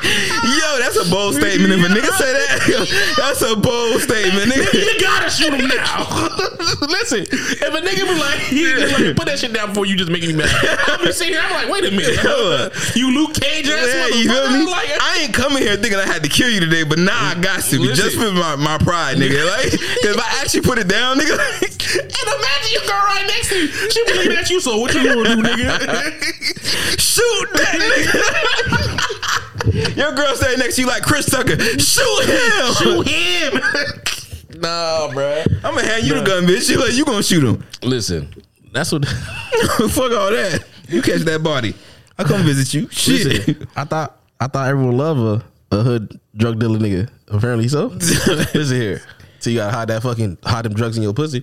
Yo, 0.04 0.78
that's 0.78 0.96
a 0.96 1.08
bold 1.10 1.34
statement. 1.34 1.72
If 1.72 1.80
a 1.80 1.88
nigga 1.88 2.12
say 2.16 2.32
that, 2.32 3.14
that's 3.16 3.42
a 3.42 3.56
bold 3.56 4.00
statement. 4.00 4.52
Nigga. 4.52 4.72
You 4.74 5.00
gotta 5.00 5.30
shoot 5.30 5.54
him 5.54 5.66
now. 5.68 6.04
Listen, 6.88 7.24
if 7.24 7.62
a 7.62 7.80
nigga 7.80 8.04
be 8.04 8.14
like, 8.20 8.40
he 8.40 8.68
like, 8.74 9.16
put 9.16 9.26
that 9.26 9.38
shit 9.38 9.52
down 9.52 9.68
before 9.68 9.86
you 9.86 9.96
just 9.96 10.10
making 10.10 10.36
me 10.36 10.44
mad. 10.44 10.50
I'm 10.88 11.00
just 11.04 11.18
sitting 11.18 11.34
here, 11.34 11.42
I'm 11.42 11.52
like, 11.52 11.68
wait 11.68 11.84
a 11.84 11.90
minute. 11.90 12.20
Uh, 12.24 12.70
you 12.94 13.14
Luke 13.14 13.34
Cage 13.34 13.68
ass 13.68 13.88
Yeah, 13.88 14.06
you 14.08 14.28
feel 14.28 14.50
me? 14.50 14.66
Like, 14.70 14.90
I 15.00 15.22
ain't 15.22 15.34
coming 15.34 15.62
here 15.62 15.76
thinking 15.76 15.98
I 15.98 16.06
had 16.06 16.22
to 16.22 16.28
kill 16.28 16.50
you 16.50 16.60
today, 16.60 16.82
but 16.84 16.98
nah, 16.98 17.12
I 17.12 17.34
got 17.40 17.62
to 17.64 17.78
Listen. 17.80 17.96
just 17.96 18.16
for 18.16 18.32
my, 18.32 18.56
my 18.56 18.78
pride, 18.78 19.16
nigga. 19.16 19.44
Like, 19.54 19.70
cause 19.70 20.16
if 20.16 20.18
I 20.18 20.40
actually 20.40 20.62
put 20.62 20.78
it 20.78 20.88
down, 20.88 21.18
nigga, 21.18 21.32
and 21.32 22.28
imagine 22.40 22.72
your 22.72 22.82
girl 22.82 23.02
right 23.04 23.24
next 23.26 23.48
to 23.50 23.56
you. 23.56 23.68
She 23.68 24.04
be 24.06 24.12
looking 24.14 24.32
at 24.32 24.50
you, 24.50 24.60
so 24.60 24.78
what 24.78 24.94
you 24.94 25.04
gonna 25.04 25.36
do, 25.36 25.42
nigga? 25.42 26.98
shoot 26.98 27.48
that 27.54 27.78
nigga. 27.78 29.40
Your 29.96 30.12
girl 30.12 30.34
stay 30.36 30.56
next 30.56 30.76
to 30.76 30.82
you 30.82 30.86
like 30.86 31.02
Chris 31.02 31.26
Tucker. 31.26 31.58
Shoot 31.78 32.24
him. 32.26 32.74
Shoot 32.74 33.08
him. 33.08 34.60
nah, 34.60 35.10
bro. 35.12 35.42
I'm 35.62 35.74
gonna 35.74 35.86
hand 35.86 36.06
you 36.06 36.14
the 36.14 36.22
gun, 36.22 36.44
bitch. 36.44 36.68
You 36.68 36.78
like 36.78 36.92
you 36.92 37.04
gonna 37.04 37.22
shoot 37.22 37.42
him. 37.42 37.64
Listen, 37.82 38.28
that's 38.72 38.92
what. 38.92 39.06
Fuck 39.08 40.12
all 40.12 40.30
that. 40.30 40.64
You 40.88 41.00
catch 41.00 41.22
that 41.22 41.42
body. 41.42 41.74
I 42.18 42.24
come 42.24 42.42
visit 42.42 42.74
you. 42.74 42.88
Shit. 42.90 43.26
Listen, 43.26 43.68
I 43.74 43.84
thought 43.84 44.20
I 44.38 44.48
thought 44.48 44.68
everyone 44.68 44.98
love 44.98 45.18
a, 45.18 45.44
a 45.76 45.82
hood 45.82 46.20
drug 46.36 46.60
dealer 46.60 46.78
nigga. 46.78 47.08
Apparently 47.28 47.68
so. 47.68 47.86
Listen 47.86 48.80
here. 48.80 49.02
So 49.38 49.50
you 49.50 49.56
gotta 49.58 49.74
hide 49.74 49.88
that 49.88 50.02
fucking 50.02 50.38
hide 50.42 50.66
them 50.66 50.74
drugs 50.74 50.98
in 50.98 51.02
your 51.02 51.14
pussy. 51.14 51.42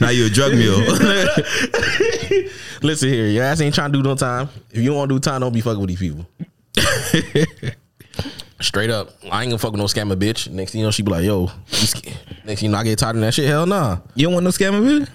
now 0.00 0.10
you 0.10 0.26
a 0.26 0.30
drug 0.30 0.52
mule. 0.52 0.78
Listen 2.82 3.08
here, 3.08 3.26
your 3.26 3.42
ass 3.44 3.60
ain't 3.60 3.74
trying 3.74 3.92
to 3.92 3.98
do 3.98 4.02
no 4.02 4.14
time. 4.14 4.48
If 4.70 4.78
you 4.78 4.90
don't 4.90 4.96
want 4.96 5.08
to 5.08 5.14
do 5.16 5.20
time, 5.20 5.40
don't 5.40 5.52
be 5.52 5.60
fucking 5.60 5.80
with 5.80 5.88
these 5.88 5.98
people. 5.98 6.26
Straight 8.60 8.90
up, 8.90 9.10
I 9.30 9.42
ain't 9.42 9.50
gonna 9.50 9.58
fuck 9.58 9.72
with 9.72 9.80
no 9.80 9.84
scammer 9.86 10.16
bitch. 10.16 10.48
Next 10.48 10.72
thing 10.72 10.80
you 10.80 10.86
know, 10.86 10.90
she 10.90 11.02
be 11.02 11.10
like, 11.10 11.24
"Yo," 11.24 11.50
next 11.70 12.00
thing 12.00 12.56
you 12.60 12.68
know, 12.70 12.78
I 12.78 12.84
get 12.84 12.98
tired 12.98 13.16
of 13.16 13.22
that 13.22 13.34
shit. 13.34 13.46
Hell 13.46 13.66
nah. 13.66 13.98
you 14.14 14.26
don't 14.26 14.34
want 14.34 14.44
no 14.44 14.50
scammer, 14.50 14.80
bitch? 14.82 15.08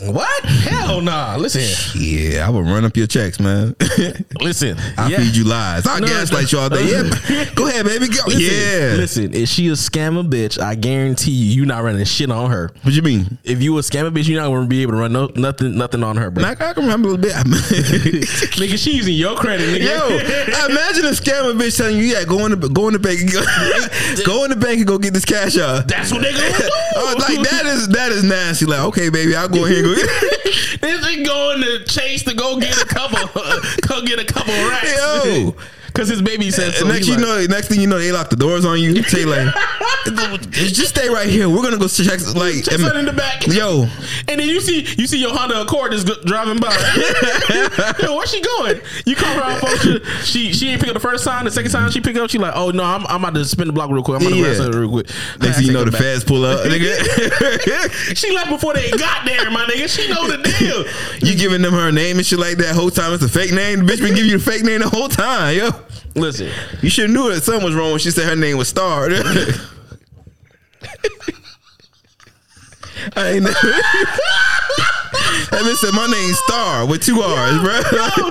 What? 0.00 0.44
Hell 0.44 1.00
nah. 1.00 1.36
Listen 1.36 1.62
here. 2.00 2.30
Yeah, 2.30 2.46
I 2.46 2.50
would 2.50 2.64
run 2.64 2.84
up 2.84 2.96
your 2.96 3.06
checks, 3.06 3.40
man. 3.40 3.74
Listen. 4.40 4.78
I 4.96 5.08
yeah. 5.08 5.18
feed 5.18 5.34
you 5.34 5.44
lies. 5.44 5.86
I 5.86 5.98
No, 5.98 6.06
gaslight 6.06 6.52
you 6.52 6.58
all 6.58 6.68
day. 6.68 6.84
Yeah, 6.84 7.44
go 7.54 7.66
ahead, 7.66 7.84
baby. 7.84 8.06
Go. 8.06 8.22
Listen, 8.26 8.40
yeah. 8.40 8.94
Listen, 8.96 9.34
if 9.34 9.48
she 9.48 9.66
a 9.68 9.72
scammer 9.72 10.28
bitch, 10.28 10.60
I 10.60 10.76
guarantee 10.76 11.32
you, 11.32 11.50
you 11.52 11.66
not 11.66 11.82
running 11.82 12.04
shit 12.04 12.30
on 12.30 12.50
her. 12.50 12.70
What 12.82 12.94
you 12.94 13.02
mean? 13.02 13.38
If 13.42 13.60
you 13.60 13.76
a 13.76 13.80
scammer 13.80 14.10
bitch, 14.10 14.28
you're 14.28 14.40
not 14.40 14.48
gonna 14.48 14.68
be 14.68 14.82
able 14.82 14.92
to 14.92 14.98
run 14.98 15.12
no, 15.12 15.30
nothing, 15.34 15.76
nothing 15.76 16.04
on 16.04 16.16
her, 16.16 16.30
bro. 16.30 16.44
I, 16.44 16.50
I 16.52 16.54
can 16.54 16.84
remember 16.84 17.08
a 17.08 17.12
little 17.12 17.22
bit. 17.22 17.32
nigga, 18.58 18.78
she 18.78 18.92
using 18.92 19.14
your 19.14 19.36
credit, 19.36 19.68
nigga. 19.68 19.84
Yo, 19.84 20.66
imagine 20.66 21.06
a 21.06 21.10
scammer 21.10 21.58
bitch 21.58 21.76
telling 21.76 21.96
you, 21.96 22.04
yeah, 22.04 22.24
go 22.24 22.46
in 22.46 22.58
the 22.58 22.68
go 22.68 22.86
in 22.86 22.92
the 22.92 23.00
bank 23.00 23.20
and 23.20 23.32
go, 23.32 23.40
go 24.24 24.44
in 24.44 24.50
the 24.50 24.56
bank 24.56 24.78
and 24.78 24.86
go 24.86 24.98
get 24.98 25.12
this 25.12 25.24
cash 25.24 25.58
out. 25.58 25.88
that's 25.88 26.12
what 26.12 26.22
they 26.22 26.32
gonna 26.32 26.56
do. 26.56 26.68
Oh, 26.94 27.14
like 27.18 27.48
that 27.48 27.66
is 27.66 27.88
that 27.88 28.12
is 28.12 28.22
nasty. 28.22 28.66
Like, 28.66 28.80
okay, 28.80 29.08
baby, 29.08 29.34
I'll 29.34 29.48
go 29.48 29.64
ahead 29.64 29.78
and 29.78 29.86
go 29.86 29.87
get 29.87 29.87
This 29.94 31.06
is 31.06 31.26
going 31.26 31.62
to 31.62 31.84
Chase 31.84 32.24
to 32.24 32.34
go 32.34 32.58
get 32.58 32.80
a 32.80 32.86
couple, 32.86 33.18
go 33.88 34.02
get 34.02 34.18
a 34.18 34.24
couple 34.24 34.54
racks. 34.68 34.96
Yo. 34.96 35.54
Cause 35.94 36.08
his 36.08 36.22
baby 36.22 36.50
said 36.50 36.74
so. 36.74 36.86
Next 36.86 37.08
you 37.08 37.14
like, 37.14 37.22
know, 37.22 37.46
next 37.46 37.68
thing 37.68 37.80
you 37.80 37.86
know, 37.88 37.98
they 37.98 38.12
lock 38.12 38.30
the 38.30 38.36
doors 38.36 38.64
on 38.64 38.78
you. 38.80 39.02
Say 39.02 39.24
like, 39.24 39.52
just 40.52 40.88
stay 40.88 41.08
right 41.08 41.28
here. 41.28 41.48
We're 41.48 41.62
gonna 41.62 41.76
go 41.78 41.88
check. 41.88 42.20
Like, 42.36 42.64
Check 42.64 42.78
in 42.94 43.04
the 43.06 43.12
back. 43.12 43.46
yo, 43.46 43.82
And 44.28 44.38
then 44.40 44.46
you 44.48 44.60
see 44.60 44.86
you 44.96 45.06
see 45.06 45.18
your 45.18 45.34
Honda 45.34 45.60
Accord 45.62 45.92
go- 46.06 46.22
driving 46.24 46.58
by. 46.60 46.68
Yo, 48.02 48.16
where's 48.16 48.30
she 48.30 48.40
going? 48.40 48.80
You 49.06 49.16
call 49.16 49.34
her 49.34 49.42
on 49.42 49.60
phone. 49.60 50.00
She, 50.22 50.52
she 50.52 50.52
she 50.52 50.68
ain't 50.68 50.80
pick 50.80 50.88
up 50.88 50.94
the 50.94 51.00
first 51.00 51.24
time. 51.24 51.44
The 51.46 51.50
second 51.50 51.70
time 51.72 51.90
she 51.90 52.00
pick 52.00 52.16
up, 52.16 52.30
she 52.30 52.38
like, 52.38 52.52
oh 52.54 52.70
no, 52.70 52.84
I'm, 52.84 53.06
I'm 53.06 53.22
about 53.24 53.34
to 53.34 53.44
spin 53.44 53.66
the 53.66 53.72
block 53.72 53.90
real 53.90 54.02
quick. 54.02 54.20
I'm 54.20 54.28
gonna 54.28 54.36
Yeah. 54.36 54.52
yeah. 54.52 54.68
real 54.78 54.88
quick. 54.90 55.08
next 55.40 55.56
thing 55.58 55.66
you 55.66 55.72
know, 55.72 55.84
the 55.84 55.92
feds 55.96 56.22
pull 56.24 56.44
up. 56.44 56.60
Nigga, 56.66 58.14
She 58.16 58.34
left 58.34 58.50
before 58.50 58.74
they 58.74 58.90
got 58.90 59.24
there, 59.24 59.50
my 59.50 59.64
nigga. 59.64 59.88
She 59.88 60.08
know 60.12 60.26
the 60.28 60.38
deal. 60.58 60.84
you 61.28 61.36
giving 61.36 61.62
them 61.62 61.72
her 61.72 61.90
name 61.90 62.18
and 62.18 62.26
shit 62.26 62.38
like 62.38 62.58
that. 62.58 62.74
Whole 62.74 62.90
time 62.90 63.12
it's 63.14 63.24
a 63.24 63.28
fake 63.28 63.52
name. 63.52 63.84
The 63.84 63.92
bitch 63.92 64.00
been 64.00 64.14
giving 64.14 64.30
you 64.30 64.38
the 64.38 64.44
fake 64.44 64.62
name 64.64 64.80
the 64.80 64.88
whole 64.88 65.08
time, 65.08 65.56
yo. 65.56 65.70
Listen, 66.14 66.50
You 66.82 66.90
should 66.90 67.10
have 67.10 67.16
knew 67.16 67.32
that 67.32 67.42
something 67.42 67.64
was 67.64 67.74
wrong 67.74 67.90
when 67.90 67.98
she 68.00 68.10
said 68.10 68.28
her 68.28 68.36
name 68.36 68.56
was 68.56 68.68
Star. 68.68 69.08
I 73.16 73.28
ain't 73.30 73.44
never. 73.44 73.56
That 75.50 75.62
bitch 75.62 75.76
said 75.76 75.94
my 75.94 76.06
name's 76.06 76.38
Star 76.40 76.86
with 76.86 77.02
two 77.02 77.20
R's, 77.20 77.58
bro. 77.62 77.72
Yo, 77.72 77.80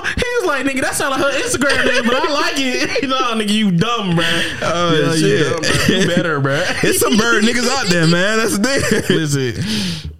he 0.00 0.28
was 0.38 0.46
like, 0.46 0.64
nigga, 0.64 0.80
that 0.82 0.94
sound 0.94 1.10
like 1.10 1.20
her 1.20 1.40
Instagram 1.40 1.84
name, 1.84 2.04
but 2.04 2.14
I 2.14 2.32
like 2.32 2.54
it. 2.56 3.08
no, 3.08 3.16
oh, 3.18 3.34
nigga, 3.34 3.50
you 3.50 3.70
dumb, 3.72 4.14
bro. 4.14 4.24
Oh, 4.62 4.94
Yeah, 4.94 5.14
you 5.14 5.44
dumb, 5.44 5.60
bro. 5.60 5.96
You 5.96 6.06
better, 6.06 6.40
bro. 6.40 6.64
There's 6.80 7.00
some 7.00 7.16
bird 7.16 7.44
niggas 7.44 7.68
out 7.68 7.86
there, 7.86 8.06
man. 8.06 8.38
That's 8.38 8.58
the 8.58 8.62
thing. 9.08 9.16
Listen, 9.16 10.12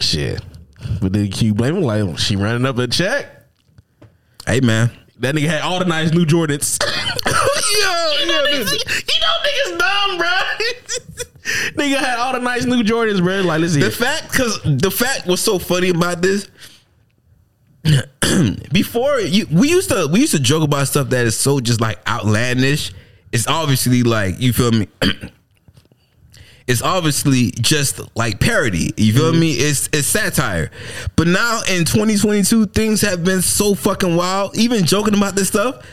shit. 0.00 0.42
But 1.00 1.12
then 1.12 1.30
you 1.36 1.54
blame 1.54 1.76
him 1.76 1.82
like 1.82 2.18
she 2.18 2.36
running 2.36 2.66
up 2.66 2.78
a 2.78 2.88
check. 2.88 3.26
Hey, 4.46 4.60
man. 4.60 4.90
That 5.22 5.36
nigga 5.36 5.46
had 5.46 5.62
all 5.62 5.78
the 5.78 5.84
nice 5.84 6.12
new 6.12 6.26
Jordans. 6.26 6.78
Yo, 7.26 7.32
you, 8.18 8.26
know 8.26 8.44
niggas, 8.50 8.72
you 9.08 9.20
know 9.20 9.36
niggas 9.44 9.78
dumb, 9.78 10.18
bro. 10.18 10.28
nigga 11.84 11.96
had 11.98 12.18
all 12.18 12.32
the 12.32 12.40
nice 12.40 12.64
new 12.64 12.82
Jordans, 12.82 13.22
bro. 13.22 13.42
Like, 13.42 13.60
listen, 13.60 13.80
The 13.80 13.86
here. 13.86 13.94
fact, 13.96 14.32
because 14.32 14.60
the 14.64 14.90
fact 14.90 15.28
was 15.28 15.40
so 15.40 15.60
funny 15.60 15.90
about 15.90 16.22
this. 16.22 16.48
Before 18.72 19.20
you, 19.20 19.46
we 19.52 19.68
used 19.70 19.90
to 19.90 20.08
we 20.10 20.20
used 20.20 20.32
to 20.32 20.40
joke 20.40 20.64
about 20.64 20.88
stuff 20.88 21.10
that 21.10 21.24
is 21.26 21.36
so 21.36 21.60
just 21.60 21.80
like 21.80 21.98
outlandish. 22.08 22.92
It's 23.30 23.46
obviously 23.46 24.02
like 24.02 24.40
you 24.40 24.52
feel 24.52 24.72
me. 24.72 24.88
it's 26.66 26.82
obviously 26.82 27.50
just 27.52 28.00
like 28.16 28.40
parody. 28.40 28.92
You 28.96 29.12
feel 29.12 29.30
mm-hmm. 29.32 29.40
me? 29.40 29.52
It's 29.52 29.88
it's 29.92 30.06
satire. 30.06 30.70
But 31.16 31.28
now 31.28 31.60
in 31.70 31.84
2022, 31.84 32.66
things 32.66 33.00
have 33.02 33.24
been 33.24 33.42
so 33.42 33.74
fucking 33.74 34.16
wild. 34.16 34.56
Even 34.56 34.84
joking 34.84 35.14
about 35.14 35.34
this 35.34 35.48
stuff. 35.48 35.86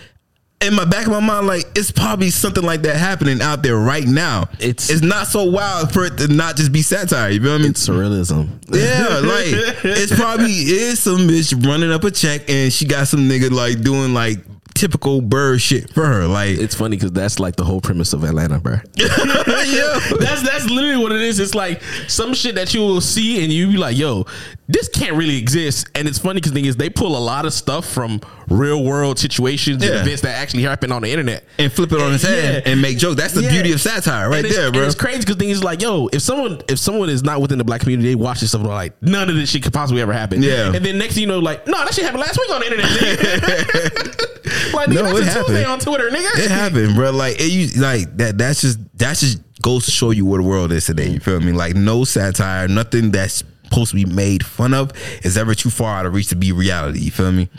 In 0.61 0.75
my 0.75 0.83
back 0.83 1.05
of 1.05 1.13
my 1.13 1.21
mind, 1.21 1.47
like 1.47 1.63
it's 1.73 1.89
probably 1.89 2.29
something 2.29 2.63
like 2.63 2.81
that 2.81 2.97
happening 2.97 3.41
out 3.41 3.63
there 3.63 3.77
right 3.77 4.03
now. 4.03 4.49
It's- 4.59 4.89
it's 4.89 5.01
not 5.01 5.27
so 5.27 5.45
wild 5.45 5.93
for 5.93 6.03
it 6.03 6.17
to 6.17 6.27
not 6.27 6.57
just 6.57 6.73
be 6.73 6.81
satire. 6.81 7.29
You 7.29 7.41
feel 7.41 7.59
me? 7.59 7.69
surrealism. 7.69 8.49
Yeah, 8.67 9.19
like 9.23 9.45
it's 9.85 10.13
probably 10.13 10.51
is 10.51 10.99
some 10.99 11.29
bitch 11.29 11.65
running 11.65 11.93
up 11.93 12.03
a 12.03 12.11
check 12.11 12.49
and 12.49 12.73
she 12.73 12.85
got 12.85 13.07
some 13.07 13.21
nigga 13.29 13.49
like 13.49 13.81
doing 13.81 14.13
like 14.13 14.39
typical 14.79 15.19
bird 15.19 15.59
shit 15.62 15.93
for 15.93 16.05
her. 16.05 16.25
Like, 16.25 16.57
It's 16.57 16.74
funny 16.74 16.95
because 16.95 17.12
that's 17.12 17.38
like 17.38 17.57
the 17.57 17.65
whole 17.65 17.81
premise 17.81 18.13
of 18.13 18.24
Atlanta, 18.24 18.59
bro. 18.59 18.77
yeah, 18.95 19.09
that's 20.19 20.41
that's 20.41 20.69
literally 20.69 20.98
what 21.03 21.12
it 21.12 21.21
is. 21.21 21.39
It's 21.39 21.53
like 21.53 21.81
some 22.07 22.33
shit 22.33 22.55
that 22.55 22.74
you 22.74 22.79
will 22.79 23.01
see 23.01 23.43
and 23.43 23.51
you 23.51 23.67
be 23.67 23.77
like, 23.77 23.98
"Yo, 23.98 24.25
this 24.69 24.88
can't 24.88 25.15
really 25.17 25.35
exist." 25.38 25.88
And 25.95 26.07
it's 26.07 26.19
funny 26.19 26.35
because 26.35 26.53
thing 26.53 26.65
is 26.65 26.77
they 26.77 26.89
pull 26.89 27.17
a 27.17 27.19
lot 27.19 27.45
of 27.45 27.53
stuff 27.53 27.85
from 27.85 28.21
real 28.47 28.83
world 28.83 29.19
situations 29.19 29.83
and 29.83 29.93
events 29.93 30.21
that 30.21 30.35
actually 30.38 30.63
happen 30.63 30.91
on 30.91 31.01
the 31.01 31.09
internet. 31.09 31.43
and 31.57 31.71
flip 31.73 31.91
it 31.91 31.99
on 31.99 32.11
his 32.13 32.21
head 32.21 32.63
Yeah. 32.65 32.71
and 32.71 32.81
make 32.81 32.97
jokes. 32.97 33.15
That's 33.17 33.33
the 33.33 33.41
Yeah. 33.43 33.51
beauty 33.51 33.71
of 33.73 33.81
satire, 33.81 34.29
right 34.29 34.39
it's- 34.45 34.55
there, 34.55 34.71
bro. 34.71 34.83
it's 34.83 34.95
crazy 34.95 35.19
because 35.19 35.35
things 35.35 35.61
like, 35.63 35.81
yo, 35.81 36.07
if 36.13 36.21
someone 36.21 36.61
if 36.69 36.79
someone 36.79 37.09
is 37.09 37.21
not 37.23 37.41
within 37.41 37.57
the 37.57 37.63
black 37.65 37.81
community, 37.81 38.09
they 38.09 38.15
watch 38.15 38.39
this 38.39 38.49
stuff 38.51 38.61
and 38.61 38.69
they're 38.69 38.75
like, 38.75 38.93
none 39.01 39.29
of 39.29 39.35
this 39.35 39.49
shit 39.49 39.63
could 39.63 39.73
possibly 39.73 40.01
ever 40.01 40.13
happen. 40.13 40.41
Yeah. 40.41 40.71
And 40.73 40.85
then 40.85 40.97
next 40.97 41.15
thing 41.15 41.21
you 41.21 41.27
know, 41.27 41.39
like, 41.39 41.67
no, 41.67 41.77
that 41.83 41.93
shit 41.93 42.05
happened 42.05 42.21
last 42.21 42.38
week 42.39 42.49
on 42.51 42.61
the 42.61 42.65
internet. 42.67 42.89
like, 44.73 44.89
nigga, 44.89 44.93
No, 44.93 45.03
that's 45.03 45.17
it 45.19 45.21
a 45.21 45.25
happened. 45.25 45.45
Tuesday 45.47 45.65
on 45.65 45.79
Twitter, 45.79 46.09
nigga. 46.09 46.39
It 46.39 46.51
happened, 46.51 46.95
bro. 46.95 47.11
Like 47.11 47.39
it, 47.39 47.47
you, 47.51 47.81
like 47.81 48.15
that. 48.17 48.38
That's 48.38 48.61
just 48.61 48.79
that's 48.95 49.21
just 49.21 49.39
goes 49.61 49.85
to 49.85 49.91
show 49.91 50.11
you 50.11 50.25
what 50.25 50.38
the 50.38 50.43
world 50.43 50.71
is 50.71 50.85
today. 50.85 51.09
You 51.09 51.19
feel 51.19 51.39
me? 51.39 51.51
Like 51.51 51.75
no 51.75 52.03
satire, 52.05 52.67
nothing 52.67 53.11
that's 53.11 53.43
supposed 53.69 53.91
to 53.91 53.95
be 53.95 54.05
made 54.05 54.45
fun 54.45 54.73
of 54.73 54.91
is 55.23 55.38
ever 55.38 55.53
too 55.55 55.69
far 55.69 55.97
out 55.99 56.05
of 56.05 56.13
reach 56.13 56.27
to 56.29 56.35
be 56.35 56.51
reality. 56.51 56.99
You 56.99 57.11
feel 57.11 57.31
me? 57.31 57.49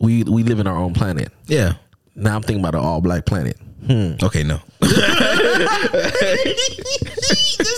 We 0.00 0.22
we 0.24 0.42
live 0.42 0.60
in 0.60 0.66
our 0.66 0.76
own 0.76 0.94
planet. 0.94 1.32
Yeah. 1.46 1.74
Now 2.14 2.36
I'm 2.36 2.42
thinking 2.42 2.60
about 2.60 2.74
an 2.74 2.84
all 2.84 3.00
black 3.00 3.26
planet. 3.26 3.56
Hmm. 3.86 4.12
Okay, 4.22 4.42
no. 4.42 4.60
this 4.80 4.92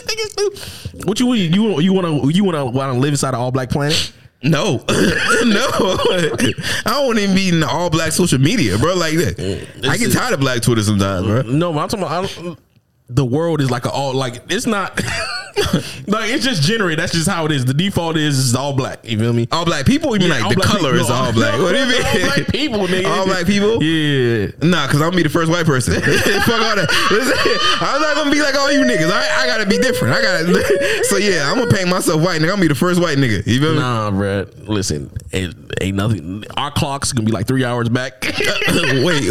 nigga 0.02 0.30
stupid. 0.30 1.06
What 1.06 1.20
you 1.20 1.32
you 1.34 1.80
you 1.80 1.92
want 1.92 2.06
to 2.06 2.30
you 2.30 2.44
want 2.44 2.56
to 2.56 2.64
want 2.64 2.92
to 2.94 2.98
live 2.98 3.12
inside 3.12 3.30
an 3.30 3.34
all 3.36 3.50
black 3.52 3.70
planet? 3.70 4.12
No, 4.42 4.76
no, 4.88 5.68
I 5.68 6.82
don't 6.86 7.06
want 7.06 7.18
to 7.18 7.24
even 7.24 7.36
be 7.36 7.50
in 7.50 7.60
the 7.60 7.68
all 7.68 7.90
black 7.90 8.12
social 8.12 8.38
media, 8.38 8.78
bro. 8.78 8.94
Like 8.94 9.14
that, 9.16 9.36
mm, 9.36 9.86
I 9.86 9.98
get 9.98 10.12
tired 10.12 10.32
of 10.32 10.40
black 10.40 10.62
Twitter 10.62 10.82
sometimes, 10.82 11.26
bro. 11.26 11.42
No, 11.42 11.78
I'm 11.78 11.88
talking 11.88 12.04
about. 12.06 12.58
The 13.10 13.24
world 13.24 13.60
is 13.60 13.70
like 13.70 13.84
a 13.84 13.90
all 13.90 14.14
like 14.14 14.40
it's 14.48 14.66
not 14.66 14.98
like 16.06 16.30
it's 16.30 16.44
just 16.44 16.62
generated. 16.62 16.98
That's 16.98 17.12
just 17.12 17.28
how 17.28 17.46
it 17.46 17.52
is. 17.52 17.64
The 17.64 17.74
default 17.74 18.16
is 18.16 18.38
is 18.38 18.54
all 18.54 18.72
black. 18.74 19.00
You 19.04 19.18
feel 19.18 19.32
me? 19.32 19.48
All 19.52 19.64
black 19.64 19.86
people, 19.86 20.14
even 20.14 20.28
like 20.28 20.48
the 20.54 20.60
color 20.60 20.92
people. 20.92 21.00
is 21.00 21.10
all 21.10 21.32
black. 21.32 21.58
what 21.60 21.72
do 21.72 21.78
you 21.78 21.86
mean? 21.86 22.02
All 22.04 22.20
black 22.34 22.46
people, 22.48 22.78
nigga. 22.86 23.06
All 23.18 23.24
black 23.26 23.46
people? 23.46 23.82
Yeah. 23.82 24.50
Nah, 24.62 24.86
cause 24.86 24.96
I'm 24.96 25.10
gonna 25.10 25.16
be 25.16 25.22
the 25.22 25.28
first 25.28 25.50
white 25.50 25.66
person. 25.66 25.94
Fuck 26.00 26.60
all 26.60 26.76
that. 26.76 26.88
Listen, 27.10 27.86
I'm 27.86 28.00
not 28.00 28.14
gonna 28.16 28.30
be 28.30 28.40
like 28.42 28.54
all 28.54 28.70
you 28.72 28.80
niggas. 28.80 29.10
I, 29.10 29.42
I 29.42 29.46
gotta 29.46 29.66
be 29.66 29.78
different. 29.78 30.14
I 30.14 30.22
gotta. 30.22 31.04
So 31.04 31.16
yeah, 31.16 31.50
I'm 31.50 31.58
gonna 31.58 31.70
paint 31.70 31.88
myself 31.88 32.22
white, 32.22 32.40
nigga. 32.40 32.44
I'm 32.44 32.60
gonna 32.60 32.62
be 32.62 32.68
the 32.68 32.74
first 32.74 33.00
white 33.00 33.18
nigga. 33.18 33.46
You 33.46 33.60
feel 33.60 33.72
me? 33.74 33.78
Nah, 33.80 34.10
bro. 34.10 34.46
Listen, 34.62 35.10
it 35.32 35.54
ain't 35.80 35.96
nothing. 35.96 36.44
Our 36.56 36.70
clock's 36.70 37.12
gonna 37.12 37.26
be 37.26 37.32
like 37.32 37.46
three 37.46 37.64
hours 37.64 37.88
back. 37.88 38.22
wait, 38.22 39.04
wait. 39.04 39.30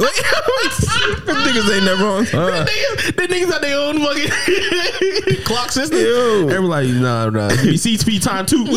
Them 1.25 1.37
niggas 1.45 1.75
ain't 1.75 1.85
never 1.85 2.05
on. 2.05 2.23
the, 2.25 2.39
Uh, 2.39 2.65
niggas, 2.65 3.15
the 3.15 3.21
niggas 3.27 3.49
got 3.49 3.61
their 3.61 3.77
own 3.77 3.99
fucking 3.99 5.43
clock 5.45 5.71
system. 5.71 5.99
Yo. 6.09 6.47
Everybody 6.49 6.87
like, 6.93 7.01
nah, 7.01 7.29
nah. 7.29 7.49
Give 7.49 7.65
me 7.65 7.77
speed 7.77 8.21
time 8.23 8.45
too. 8.45 8.65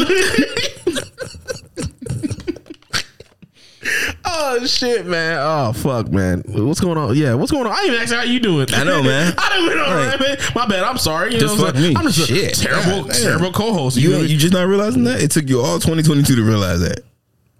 oh 4.24 4.64
shit, 4.66 5.06
man. 5.06 5.38
Oh 5.40 5.72
fuck, 5.72 6.10
man. 6.12 6.42
What's 6.46 6.80
going 6.80 6.98
on? 6.98 7.16
Yeah, 7.16 7.34
what's 7.34 7.50
going 7.50 7.66
on? 7.66 7.72
I 7.72 7.78
ain't 7.80 7.88
even 7.88 8.00
asked 8.02 8.12
how 8.12 8.22
you 8.22 8.38
doing. 8.38 8.66
I 8.74 8.84
know, 8.84 9.02
man. 9.02 9.34
I 9.38 9.48
don't 9.48 9.64
even 9.64 9.78
know, 9.78 9.84
Right. 9.94 10.20
man. 10.20 10.38
My 10.54 10.66
bad. 10.66 10.84
I'm 10.84 10.98
sorry. 10.98 11.34
You 11.34 11.40
Just 11.40 11.56
know 11.56 11.62
what 11.64 11.74
fuck 11.74 11.76
I'm 11.76 11.82
saying? 11.82 11.94
me. 11.94 12.00
I'm 12.00 12.10
just 12.10 12.28
Shit. 12.28 12.58
a 12.58 12.60
terrible, 12.62 13.04
God 13.04 13.14
terrible 13.14 13.52
co-host. 13.52 13.96
you 13.96 14.10
me? 14.10 14.26
you 14.26 14.36
just 14.36 14.52
not 14.52 14.66
realizing 14.66 15.04
that? 15.04 15.20
It 15.22 15.30
took 15.30 15.48
you 15.48 15.60
all 15.60 15.78
2022 15.78 16.36
to 16.36 16.42
realize 16.42 16.80
that. 16.80 17.00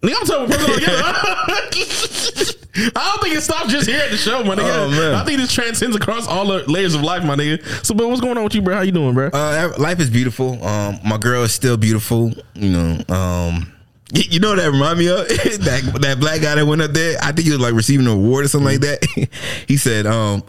Nigga, 0.02 0.14
I'm 0.20 0.26
talking 0.26 0.56
I 2.74 3.10
don't 3.10 3.22
think 3.22 3.36
it 3.36 3.42
stops 3.42 3.70
just 3.70 3.88
here 3.88 4.00
at 4.00 4.10
the 4.10 4.16
show, 4.16 4.42
my 4.42 4.56
nigga. 4.56 4.86
Oh, 4.86 4.90
man. 4.90 5.14
I 5.14 5.24
think 5.24 5.38
this 5.38 5.52
transcends 5.52 5.94
across 5.94 6.26
all 6.26 6.46
the 6.46 6.68
layers 6.70 6.94
of 6.94 7.02
life, 7.02 7.22
my 7.22 7.36
nigga. 7.36 7.64
So, 7.84 7.94
but 7.94 8.08
what's 8.08 8.20
going 8.20 8.36
on 8.36 8.44
with 8.44 8.54
you, 8.54 8.62
bro? 8.62 8.74
How 8.74 8.80
you 8.80 8.92
doing, 8.92 9.14
bro? 9.14 9.28
Uh, 9.28 9.72
life 9.78 10.00
is 10.00 10.10
beautiful. 10.10 10.62
Um, 10.64 10.98
my 11.04 11.18
girl 11.18 11.44
is 11.44 11.52
still 11.52 11.76
beautiful. 11.76 12.32
You 12.54 12.70
know. 12.70 13.14
Um, 13.14 13.72
you 14.14 14.40
know 14.40 14.50
what 14.50 14.56
that 14.56 14.70
remind 14.70 14.98
me 14.98 15.08
of 15.08 15.26
that 15.28 15.98
that 16.02 16.20
black 16.20 16.42
guy 16.42 16.56
that 16.56 16.66
went 16.66 16.82
up 16.82 16.90
there. 16.90 17.16
I 17.22 17.32
think 17.32 17.46
he 17.46 17.50
was 17.50 17.60
like 17.60 17.72
receiving 17.72 18.06
an 18.06 18.12
award 18.12 18.44
or 18.44 18.48
something 18.48 18.66
like 18.66 18.80
that. 18.80 19.28
he 19.68 19.76
said, 19.76 20.06
um, 20.06 20.42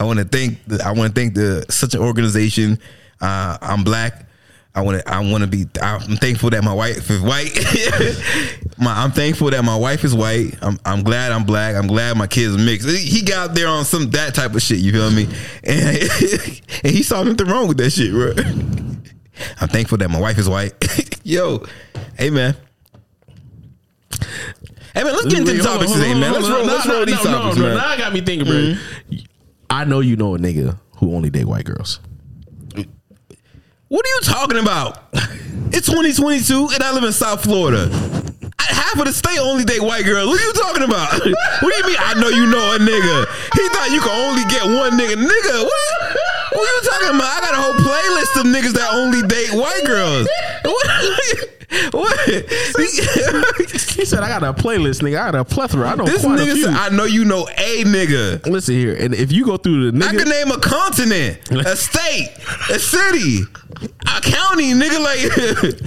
"I 0.00 0.04
want 0.04 0.18
to 0.18 0.24
thank 0.24 0.64
the, 0.66 0.82
I 0.82 0.92
want 0.92 1.14
to 1.14 1.20
thank 1.20 1.34
the 1.34 1.66
such 1.68 1.94
an 1.94 2.00
organization. 2.00 2.78
Uh, 3.20 3.58
I'm 3.60 3.84
black. 3.84 4.26
I 4.74 4.80
want 4.80 5.00
to 5.00 5.08
I 5.08 5.20
want 5.20 5.42
to 5.42 5.46
be. 5.46 5.66
I'm 5.82 6.16
thankful 6.16 6.48
that 6.50 6.64
my 6.64 6.72
wife 6.72 7.10
is 7.10 7.20
white. 7.20 7.52
my, 8.78 9.02
I'm 9.02 9.12
thankful 9.12 9.50
that 9.50 9.62
my 9.62 9.76
wife 9.76 10.02
is 10.02 10.14
white. 10.14 10.56
I'm 10.62 10.78
I'm 10.84 11.02
glad 11.02 11.30
I'm 11.30 11.44
black. 11.44 11.76
I'm 11.76 11.86
glad 11.86 12.16
my 12.16 12.26
kids 12.26 12.56
mixed. 12.56 12.88
He 12.88 13.22
got 13.22 13.54
there 13.54 13.68
on 13.68 13.84
some 13.84 14.08
that 14.10 14.34
type 14.34 14.54
of 14.54 14.62
shit. 14.62 14.78
You 14.78 14.92
feel 14.92 15.10
me? 15.10 15.28
And, 15.62 15.98
and 16.84 16.92
he 16.92 17.02
saw 17.02 17.22
nothing 17.22 17.46
wrong 17.48 17.68
with 17.68 17.76
that 17.78 17.90
shit, 17.90 18.12
bro. 18.12 18.32
I'm 19.60 19.68
thankful 19.68 19.98
that 19.98 20.08
my 20.08 20.20
wife 20.20 20.38
is 20.38 20.48
white. 20.48 20.72
Yo, 21.22 21.66
hey 22.16 22.30
man. 22.30 22.56
Hey 24.94 25.04
man, 25.04 25.12
let's 25.12 25.26
get 25.26 25.40
into 25.40 25.52
the 25.52 25.62
topics 25.62 25.92
today, 25.92 26.14
man. 26.14 26.32
Let's 26.32 26.48
roll, 26.48 26.64
let's 26.64 26.86
roll 26.86 27.04
these 27.04 27.22
no, 27.24 27.30
topics, 27.30 27.56
no, 27.56 27.62
man. 27.62 27.76
Now 27.76 27.88
I 27.88 27.98
got 27.98 28.12
me 28.14 28.22
thinking, 28.22 28.46
bro. 28.46 28.56
Mm-hmm. 28.56 29.16
I 29.68 29.84
know 29.84 30.00
you 30.00 30.16
know 30.16 30.34
a 30.34 30.38
nigga 30.38 30.78
who 30.96 31.14
only 31.14 31.28
date 31.28 31.44
white 31.44 31.64
girls. 31.66 32.00
What 33.92 34.06
are 34.06 34.08
you 34.08 34.20
talking 34.22 34.56
about? 34.56 35.04
It's 35.68 35.84
2022 35.84 36.70
and 36.72 36.82
I 36.82 36.94
live 36.94 37.04
in 37.04 37.12
South 37.12 37.44
Florida. 37.44 37.92
Half 38.58 38.96
of 38.98 39.04
the 39.04 39.12
state 39.12 39.38
only 39.38 39.66
date 39.66 39.82
white 39.82 40.06
girls. 40.06 40.28
What 40.28 40.40
are 40.40 40.46
you 40.46 40.52
talking 40.54 40.82
about? 40.84 41.12
What 41.60 41.74
do 41.74 41.76
you 41.76 41.86
mean? 41.92 42.00
I 42.00 42.14
know 42.14 42.28
you 42.28 42.46
know 42.46 42.72
a 42.72 42.78
nigga. 42.78 43.26
He 43.52 43.68
thought 43.68 43.90
you 43.92 44.00
could 44.00 44.16
only 44.16 44.44
get 44.48 44.64
one 44.64 44.96
nigga. 44.98 45.20
Nigga, 45.20 45.62
what? 45.62 46.41
What 46.52 46.68
are 46.68 46.74
you 46.74 46.82
talking 46.90 47.08
about? 47.16 47.28
I 47.28 47.40
got 47.40 47.54
a 47.54 47.62
whole 47.62 47.74
playlist 47.80 48.36
of 48.40 48.46
niggas 48.46 48.72
that 48.74 48.90
only 48.92 49.22
date 49.26 49.52
white 49.52 49.84
girls. 49.86 50.28
What? 50.64 50.86
What? 51.92 52.18
He 52.28 54.04
said, 54.04 54.22
"I 54.22 54.28
got 54.28 54.42
a 54.42 54.52
playlist, 54.52 55.00
nigga. 55.00 55.18
I 55.20 55.30
got 55.30 55.34
a 55.36 55.44
plethora. 55.44 55.88
I 55.88 55.94
know 55.94 56.04
this 56.04 56.22
nigga 56.24 56.52
few." 56.52 56.64
said, 56.64 56.74
I 56.74 56.90
know 56.90 57.04
you 57.04 57.24
know 57.24 57.48
a 57.48 57.84
nigga. 57.84 58.44
Listen 58.46 58.74
here, 58.74 58.94
and 58.94 59.14
if 59.14 59.32
you 59.32 59.46
go 59.46 59.56
through 59.56 59.90
the 59.92 60.04
I 60.06 60.14
can 60.14 60.28
name 60.28 60.50
a 60.50 60.58
continent, 60.58 61.38
a 61.50 61.74
state, 61.74 62.28
a 62.70 62.78
city, 62.78 63.44
a 63.80 64.20
county, 64.20 64.74
nigga. 64.74 65.00
Like, 65.02 65.20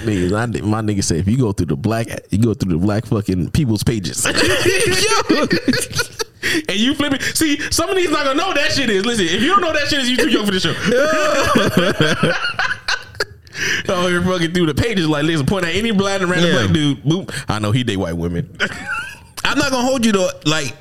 Niggas, 0.01 0.33
I, 0.33 0.47
my 0.65 0.81
nigga 0.81 1.03
said 1.03 1.17
if 1.17 1.27
you 1.27 1.37
go 1.37 1.51
through 1.51 1.67
the 1.67 1.77
black, 1.77 2.07
you 2.31 2.39
go 2.39 2.55
through 2.55 2.71
the 2.73 2.79
black 2.79 3.05
fucking 3.05 3.51
people's 3.51 3.83
pages. 3.83 4.25
and 6.69 6.77
you 6.77 6.93
flip 6.95 7.13
it. 7.13 7.21
See, 7.21 7.59
some 7.71 7.89
of 7.89 7.95
these 7.95 8.09
not 8.09 8.25
gonna 8.25 8.37
know 8.37 8.47
what 8.47 8.55
that 8.57 8.71
shit 8.71 8.89
is. 8.89 9.05
Listen, 9.05 9.25
if 9.25 9.41
you 9.41 9.47
don't 9.49 9.61
know 9.61 9.67
what 9.67 9.79
that 9.79 9.87
shit 9.87 9.99
is, 9.99 10.09
you 10.09 10.17
too 10.17 10.29
young 10.29 10.45
for 10.45 10.51
the 10.51 10.59
show. 10.59 10.73
oh, 13.89 14.07
you're 14.07 14.21
fucking 14.21 14.53
through 14.53 14.65
the 14.67 14.73
pages 14.75 15.07
like 15.07 15.23
listen, 15.23 15.45
point 15.45 15.65
at 15.65 15.75
any 15.75 15.91
black 15.91 16.21
and 16.21 16.29
random 16.29 16.51
Yeah. 16.51 16.61
black 16.63 16.73
dude. 16.73 17.03
Boop. 17.03 17.45
I 17.47 17.59
know 17.59 17.71
he 17.71 17.83
date 17.83 17.97
white 17.97 18.17
women. 18.17 18.55
I'm 19.43 19.57
not 19.57 19.71
gonna 19.71 19.87
hold 19.87 20.05
you 20.05 20.11
though. 20.11 20.29
Like 20.45 20.75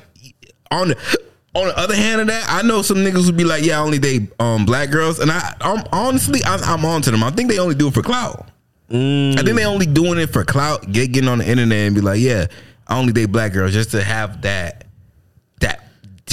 on 0.71 0.89
the 0.89 1.19
on 1.53 1.67
the 1.67 1.77
other 1.77 1.95
hand 1.95 2.21
of 2.21 2.27
that, 2.27 2.45
I 2.49 2.63
know 2.63 2.81
some 2.81 2.97
niggas 2.97 3.27
would 3.27 3.37
be 3.37 3.45
like, 3.45 3.63
"Yeah, 3.63 3.79
I 3.79 3.83
only 3.83 3.99
date 3.99 4.31
um 4.39 4.65
black 4.65 4.91
girls," 4.91 5.19
and 5.19 5.31
I 5.31 5.55
I'm, 5.61 5.83
honestly 5.91 6.43
I'm, 6.43 6.61
I'm 6.63 6.85
on 6.85 7.01
to 7.03 7.11
them. 7.11 7.23
I 7.23 7.31
think 7.31 7.49
they 7.49 7.59
only 7.59 7.75
do 7.75 7.87
it 7.87 7.93
for 7.93 8.01
clout. 8.01 8.49
I 8.87 9.33
think 9.37 9.55
they 9.57 9.65
only 9.65 9.87
doing 9.87 10.19
it 10.19 10.27
for 10.27 10.43
clout, 10.45 10.91
get 10.91 11.11
getting 11.11 11.27
on 11.29 11.39
the 11.39 11.49
internet 11.49 11.87
and 11.87 11.95
be 11.95 12.01
like, 12.01 12.19
yeah, 12.19 12.45
I 12.87 12.99
only 12.99 13.13
date 13.13 13.31
black 13.31 13.51
girls 13.53 13.73
just 13.73 13.91
to 13.91 14.03
have 14.03 14.43
that 14.43 14.84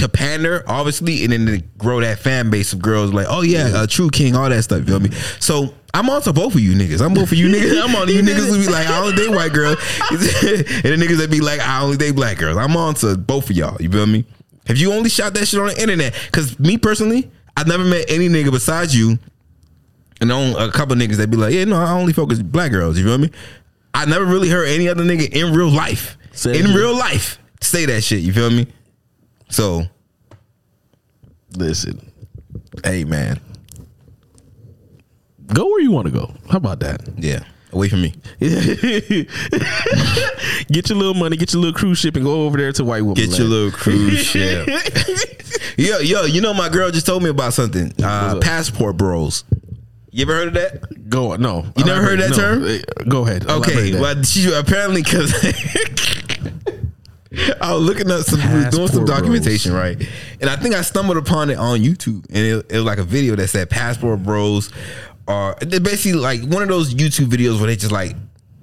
to 0.02 0.08
pander, 0.08 0.64
obviously, 0.66 1.24
and 1.24 1.32
then 1.32 1.46
to 1.46 1.58
grow 1.78 2.00
that 2.00 2.18
fan 2.18 2.50
base 2.50 2.72
of 2.72 2.80
girls 2.82 3.12
like, 3.12 3.26
oh 3.28 3.42
yeah, 3.42 3.70
uh, 3.74 3.86
True 3.86 4.10
King, 4.10 4.34
all 4.36 4.48
that 4.48 4.62
stuff. 4.62 4.80
You 4.80 4.86
feel 4.86 5.00
me? 5.00 5.10
So 5.40 5.74
I'm 5.94 6.10
on 6.10 6.22
to 6.22 6.32
both 6.32 6.54
of 6.54 6.60
you 6.60 6.74
niggas. 6.74 7.00
I'm 7.00 7.14
both 7.14 7.32
of 7.32 7.38
you 7.38 7.48
niggas. 7.54 7.82
I'm 7.82 7.94
on 7.94 8.06
to 8.06 8.12
you 8.12 8.22
niggas 8.22 8.48
who 8.48 8.58
be 8.58 8.70
like, 8.70 8.88
I 8.88 8.98
only 9.00 9.14
date 9.16 9.30
white 9.30 9.52
girls, 9.52 9.76
and 10.10 10.20
the 10.20 10.96
niggas 10.98 11.18
that 11.18 11.30
be 11.30 11.40
like, 11.40 11.60
I 11.60 11.82
only 11.82 11.96
date 11.96 12.14
black 12.14 12.38
girls. 12.38 12.56
I'm 12.58 12.76
on 12.76 12.94
to 12.96 13.16
both 13.16 13.48
of 13.50 13.56
y'all. 13.56 13.80
You 13.80 13.90
feel 13.90 14.06
me? 14.06 14.24
Have 14.66 14.76
you 14.76 14.92
only 14.92 15.08
shot 15.10 15.34
that 15.34 15.46
shit 15.46 15.60
on 15.60 15.68
the 15.68 15.80
internet? 15.80 16.14
Because 16.26 16.58
me 16.58 16.78
personally, 16.78 17.30
I've 17.56 17.66
never 17.68 17.84
met 17.84 18.04
any 18.08 18.28
nigga 18.28 18.50
besides 18.50 18.96
you 18.96 19.18
and 20.20 20.30
on 20.30 20.54
a 20.56 20.70
couple 20.70 20.94
niggas 20.96 21.16
that 21.16 21.30
be 21.30 21.36
like, 21.36 21.52
yeah, 21.52 21.64
no, 21.64 21.76
I 21.76 21.92
only 21.92 22.12
focus 22.12 22.40
black 22.40 22.70
girls. 22.70 22.96
You 22.98 23.04
feel 23.04 23.18
me? 23.18 23.30
I 23.94 24.04
never 24.06 24.24
really 24.24 24.48
heard 24.48 24.68
any 24.68 24.88
other 24.88 25.02
nigga 25.04 25.28
in 25.32 25.52
real 25.54 25.68
life, 25.68 26.16
Say 26.32 26.58
in 26.58 26.66
it. 26.66 26.74
real 26.76 26.96
life, 26.96 27.38
say 27.60 27.86
that 27.86 28.02
shit. 28.02 28.20
You 28.20 28.32
feel 28.32 28.50
me? 28.50 28.66
So 29.52 29.84
Listen, 31.56 32.10
hey 32.82 33.04
man, 33.04 33.38
go 35.52 35.66
where 35.66 35.80
you 35.82 35.90
want 35.90 36.06
to 36.06 36.10
go. 36.12 36.32
How 36.48 36.56
about 36.56 36.80
that? 36.80 37.02
yeah, 37.18 37.44
away 37.72 37.90
from 37.90 38.00
me. 38.00 38.14
get 40.68 40.88
your 40.88 40.96
little 40.96 41.12
money, 41.12 41.36
get 41.36 41.52
your 41.52 41.60
little 41.60 41.78
cruise 41.78 41.98
ship, 41.98 42.16
and 42.16 42.24
go 42.24 42.46
over 42.46 42.56
there 42.56 42.72
to 42.72 42.82
White 42.84 43.02
Woman. 43.02 43.16
Get 43.16 43.36
your 43.38 43.48
Land. 43.48 43.50
little 43.50 43.70
cruise 43.72 44.18
ship. 44.24 44.66
yo, 45.76 45.98
yo, 45.98 46.22
you 46.24 46.40
know 46.40 46.54
my 46.54 46.70
girl 46.70 46.90
just 46.90 47.04
told 47.04 47.22
me 47.22 47.28
about 47.28 47.52
something. 47.52 47.92
Uh, 48.02 48.06
up? 48.36 48.40
passport 48.40 48.96
bros. 48.96 49.44
You 50.10 50.22
ever 50.22 50.32
heard 50.34 50.48
of 50.48 50.54
that? 50.54 51.08
Go 51.10 51.32
on. 51.32 51.42
No, 51.42 51.66
You 51.76 51.84
never 51.84 52.00
heard 52.02 52.18
that 52.20 52.32
term? 52.34 52.64
Eh, 52.66 52.80
Go 53.08 53.26
ahead. 53.26 53.44
Okay, 53.46 53.90
Elaborate 53.90 53.90
that. 53.92 54.00
well, 54.00 54.22
she 54.22 54.50
apparently 54.54 55.02
because 55.02 55.32
I 57.60 57.72
was 57.74 57.82
looking 57.82 58.10
up 58.10 58.22
some, 58.22 58.40
doing 58.70 58.88
some 58.88 59.04
documentation, 59.04 59.72
right? 59.72 59.96
And 60.40 60.50
I 60.50 60.56
think 60.56 60.74
I 60.74 60.82
stumbled 60.82 61.16
upon 61.16 61.50
it 61.50 61.56
on 61.56 61.80
YouTube, 61.80 62.26
and 62.28 62.38
it, 62.38 62.66
it 62.70 62.76
was 62.76 62.84
like 62.84 62.98
a 62.98 63.04
video 63.04 63.36
that 63.36 63.48
said 63.48 63.70
"Passport 63.70 64.22
Bros" 64.22 64.70
are 65.28 65.56
they're 65.60 65.80
basically 65.80 66.20
like 66.20 66.42
one 66.42 66.62
of 66.62 66.68
those 66.68 66.94
YouTube 66.94 67.26
videos 67.26 67.58
where 67.58 67.68
they 67.68 67.76
just 67.76 67.92
like 67.92 68.16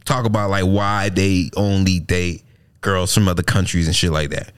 talk 0.06 0.26
about 0.26 0.50
like 0.50 0.66
why 0.66 1.10
they 1.10 1.50
only 1.56 2.00
date 2.00 2.44
girls 2.82 3.14
from 3.14 3.28
other 3.28 3.44
countries 3.44 3.88
and 3.88 3.96
shit 3.96 4.12
like 4.12 4.30
that. 4.32 4.52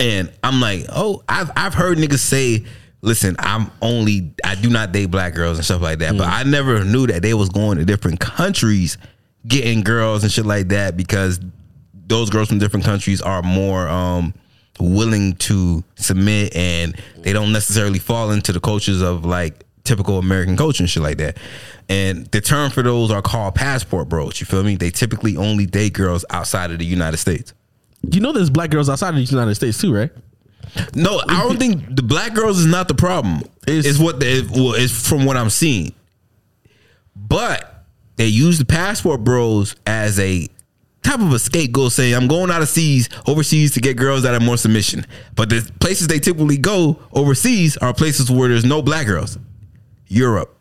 And 0.00 0.32
I'm 0.42 0.60
like, 0.60 0.86
oh, 0.90 1.22
I've 1.28 1.50
I've 1.56 1.74
heard 1.74 1.98
niggas 1.98 2.18
say, 2.18 2.64
listen, 3.02 3.36
I'm 3.38 3.70
only 3.82 4.32
I 4.44 4.54
do 4.54 4.70
not 4.70 4.92
date 4.92 5.06
black 5.06 5.34
girls 5.34 5.58
and 5.58 5.64
stuff 5.64 5.82
like 5.82 5.98
that. 6.00 6.16
But 6.16 6.26
mm. 6.26 6.32
I 6.32 6.42
never 6.44 6.84
knew 6.84 7.06
that 7.08 7.22
they 7.22 7.34
was 7.34 7.48
going 7.48 7.78
to 7.78 7.84
different 7.84 8.20
countries 8.20 8.98
getting 9.46 9.82
girls 9.82 10.22
and 10.22 10.32
shit 10.32 10.46
like 10.46 10.68
that 10.68 10.96
because 10.96 11.40
those 12.06 12.30
girls 12.30 12.48
from 12.48 12.58
different 12.58 12.84
countries 12.84 13.20
are 13.20 13.42
more 13.42 13.88
um 13.88 14.32
willing 14.78 15.34
to 15.36 15.82
submit 15.96 16.54
and 16.54 16.94
they 17.20 17.32
don't 17.32 17.50
necessarily 17.52 17.98
fall 17.98 18.30
into 18.30 18.52
the 18.52 18.60
cultures 18.60 19.00
of 19.00 19.24
like 19.24 19.64
typical 19.84 20.18
American 20.18 20.56
culture 20.56 20.82
and 20.82 20.90
shit 20.90 21.02
like 21.02 21.16
that. 21.16 21.38
And 21.88 22.26
the 22.26 22.40
term 22.40 22.70
for 22.70 22.82
those 22.82 23.10
are 23.10 23.22
called 23.22 23.54
passport 23.54 24.08
bros. 24.08 24.38
You 24.40 24.46
feel 24.46 24.62
me? 24.64 24.76
They 24.76 24.90
typically 24.90 25.36
only 25.36 25.64
date 25.66 25.92
girls 25.94 26.24
outside 26.30 26.70
of 26.72 26.78
the 26.78 26.84
United 26.84 27.16
States. 27.18 27.54
you 28.10 28.20
know 28.20 28.32
there's 28.32 28.50
black 28.50 28.70
girls 28.70 28.88
outside 28.88 29.10
of 29.10 29.14
the 29.16 29.22
United 29.22 29.54
States 29.54 29.80
too, 29.80 29.94
right? 29.94 30.10
No, 30.94 31.22
I 31.28 31.42
don't 31.44 31.58
think 31.58 31.94
the 31.96 32.02
black 32.02 32.34
girls 32.34 32.58
is 32.58 32.66
not 32.66 32.88
the 32.88 32.94
problem. 32.94 33.42
It's- 33.66 33.86
It's, 33.86 33.98
what 33.98 34.20
the 34.20 34.46
well, 34.52 34.74
it's 34.74 35.08
from 35.08 35.24
what 35.24 35.36
I'm 35.38 35.48
seeing. 35.50 35.94
But 37.14 37.84
they 38.16 38.26
use 38.26 38.58
the 38.58 38.64
passport 38.64 39.24
bros 39.24 39.76
as 39.86 40.18
a 40.18 40.48
type 41.06 41.20
of 41.20 41.32
a 41.32 41.38
scapegoat, 41.38 41.92
saying 41.92 42.14
I'm 42.14 42.28
going 42.28 42.50
out 42.50 42.62
of 42.62 42.68
seas 42.68 43.08
overseas 43.26 43.72
to 43.72 43.80
get 43.80 43.96
girls 43.96 44.22
that 44.24 44.34
are 44.34 44.44
more 44.44 44.56
submission. 44.56 45.06
But 45.34 45.48
the 45.50 45.70
places 45.80 46.08
they 46.08 46.18
typically 46.18 46.58
go 46.58 46.98
overseas 47.12 47.76
are 47.78 47.94
places 47.94 48.30
where 48.30 48.48
there's 48.48 48.64
no 48.64 48.82
black 48.82 49.06
girls. 49.06 49.38
Europe. 50.08 50.52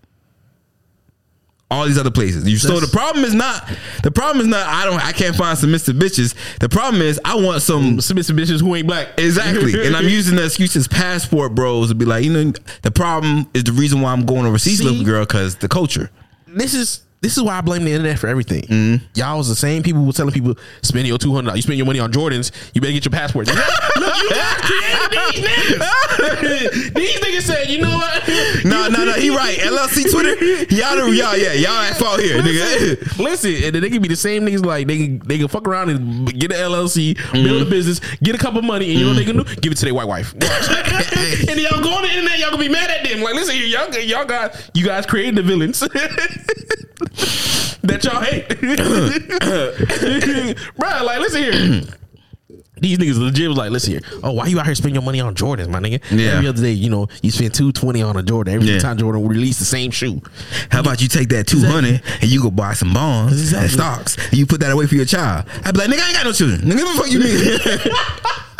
All 1.71 1.85
these 1.87 1.97
other 1.97 2.11
places. 2.11 2.47
You, 2.47 2.57
so 2.57 2.79
the 2.79 2.87
problem 2.87 3.25
is 3.25 3.33
not 3.33 3.67
the 4.03 4.11
problem 4.11 4.39
is 4.39 4.47
not 4.47 4.67
I 4.67 4.85
don't 4.85 5.03
I 5.03 5.11
can't 5.11 5.35
find 5.35 5.57
submissive 5.57 5.95
bitches. 5.95 6.35
The 6.59 6.69
problem 6.69 7.01
is 7.01 7.19
I 7.25 7.35
want 7.35 7.63
some 7.63 7.99
Submissive 7.99 8.35
bitches 8.35 8.61
who 8.61 8.75
ain't 8.75 8.87
black. 8.87 9.09
Exactly. 9.17 9.85
and 9.87 9.95
I'm 9.95 10.07
using 10.07 10.35
the 10.35 10.45
excuse 10.45 10.75
as 10.75 10.87
passport 10.87 11.55
bros 11.55 11.89
to 11.89 11.95
be 11.95 12.05
like, 12.05 12.23
you 12.23 12.31
know, 12.31 12.53
the 12.83 12.91
problem 12.91 13.49
is 13.55 13.63
the 13.63 13.71
reason 13.71 14.01
why 14.01 14.13
I'm 14.13 14.27
going 14.27 14.45
overseas 14.45 14.77
See? 14.77 14.83
looking 14.85 15.03
girl 15.03 15.25
because 15.25 15.55
the 15.55 15.67
culture. 15.67 16.11
this 16.47 16.75
is 16.75 17.03
this 17.25 17.37
is 17.37 17.41
why 17.41 17.57
I 17.57 17.61
blame 17.61 17.83
the 17.85 17.91
internet 17.91 18.19
for 18.19 18.27
everything. 18.27 18.61
Mm-hmm. 18.61 19.05
Y'all 19.15 19.39
was 19.39 19.49
the 19.49 19.55
same 19.55 19.81
people 19.81 20.01
who 20.01 20.05
were 20.05 20.13
telling 20.13 20.31
people 20.31 20.55
spend 20.83 21.07
your 21.07 21.17
two 21.17 21.33
hundred. 21.33 21.55
You 21.55 21.63
spend 21.63 21.77
your 21.77 21.87
money 21.87 21.97
on 21.97 22.11
Jordans. 22.11 22.51
You 22.75 22.81
better 22.81 22.93
get 22.93 23.03
your 23.03 23.11
passport. 23.13 23.47
Look, 23.47 23.57
you 23.57 24.29
guys 24.29 24.61
created 24.61 25.09
these 25.33 25.43
niggas. 25.43 26.93
these 26.93 27.15
niggas 27.15 27.41
said, 27.41 27.67
you 27.67 27.81
know 27.81 27.95
what? 27.95 28.27
No, 28.63 28.89
no, 28.89 29.05
no. 29.05 29.13
He 29.13 29.31
right. 29.31 29.57
LLC 29.57 30.11
Twitter. 30.11 30.35
Y'all, 30.75 31.11
y'all, 31.11 31.35
yeah, 31.35 31.53
y'all 31.53 31.71
at 31.71 31.97
fault 31.97 32.19
here, 32.19 32.43
nigga. 32.43 33.17
Listen, 33.17 33.55
and 33.63 33.73
then 33.73 33.81
they 33.81 33.89
can 33.89 34.03
be 34.03 34.07
the 34.07 34.15
same 34.15 34.45
niggas 34.45 34.63
like 34.63 34.85
they 34.85 34.97
can 34.97 35.19
they 35.25 35.39
can 35.39 35.47
fuck 35.47 35.67
around 35.67 35.89
and 35.89 36.31
get 36.39 36.51
an 36.51 36.57
LLC, 36.57 37.15
Mm-hmm. 37.15 37.43
build 37.43 37.61
a 37.63 37.69
business, 37.69 38.01
get 38.21 38.35
a 38.35 38.37
couple 38.37 38.59
of 38.59 38.65
money, 38.65 38.91
and 38.91 38.99
you 38.99 39.05
know 39.05 39.13
what 39.13 39.17
they 39.17 39.25
can 39.25 39.37
do? 39.37 39.43
Give 39.61 39.71
it 39.71 39.77
to 39.79 39.85
their 39.85 39.95
white 39.95 40.07
wife. 40.07 40.33
And 40.33 40.41
then 40.43 41.57
y'all 41.57 41.81
go 41.81 41.91
on 41.91 42.03
the 42.03 42.09
internet, 42.09 42.37
y'all 42.37 42.51
gonna 42.51 42.61
be 42.61 42.69
mad 42.69 42.91
at 42.91 43.03
them. 43.03 43.21
Like, 43.21 43.33
listen 43.33 43.55
y'all 43.57 43.91
y'all 43.95 44.25
guys, 44.25 44.69
you 44.75 44.85
guys 44.85 45.07
created 45.07 45.37
the 45.37 45.43
villains. 45.43 45.83
that 47.83 48.03
y'all 48.03 48.21
hate. 48.21 48.47
Bruh, 50.77 51.03
like 51.03 51.19
listen 51.19 51.43
here. 51.43 51.81
These 52.77 52.97
niggas 52.97 53.17
legit 53.17 53.47
was 53.47 53.57
like, 53.57 53.71
listen 53.71 53.91
here. 53.93 54.01
Oh, 54.21 54.33
why 54.33 54.47
you 54.47 54.59
out 54.59 54.65
here 54.65 54.75
spending 54.75 54.95
your 54.95 55.01
money 55.03 55.21
on 55.21 55.33
Jordans, 55.33 55.69
my 55.69 55.79
nigga? 55.79 56.01
Yeah. 56.11 56.31
Every 56.33 56.47
other 56.49 56.61
day, 56.61 56.71
you 56.73 56.89
know, 56.89 57.07
you 57.21 57.31
spend 57.31 57.53
two 57.53 57.71
twenty 57.71 58.01
on 58.01 58.17
a 58.17 58.21
Jordan. 58.21 58.53
Every 58.55 58.67
Yeah. 58.67 58.79
time 58.79 58.97
Jordan 58.97 59.21
will 59.21 59.29
release 59.29 59.57
the 59.59 59.65
same 59.65 59.91
shoe. 59.91 60.21
How 60.69 60.81
about 60.81 61.01
you 61.01 61.07
take 61.07 61.29
that 61.29 61.47
200 61.47 62.01
and 62.21 62.29
you 62.29 62.41
go 62.41 62.51
buy 62.51 62.73
some 62.73 62.93
bonds 62.93 63.39
Exactly. 63.39 63.63
and 63.63 63.71
stocks 63.71 64.17
and 64.29 64.33
you 64.33 64.45
put 64.45 64.59
that 64.59 64.71
away 64.73 64.87
for 64.87 64.95
your 64.95 65.05
child? 65.05 65.45
I'd 65.63 65.73
be 65.73 65.79
like, 65.79 65.89
nigga, 65.89 66.01
I 66.01 66.07
ain't 66.07 66.15
got 66.17 66.25
no 66.25 66.33
children. 66.33 66.61
Nigga, 66.61 66.83
what 66.83 66.95
the 66.95 67.01
fuck 67.01 67.11
you 67.11 67.19
mean? 67.19 67.95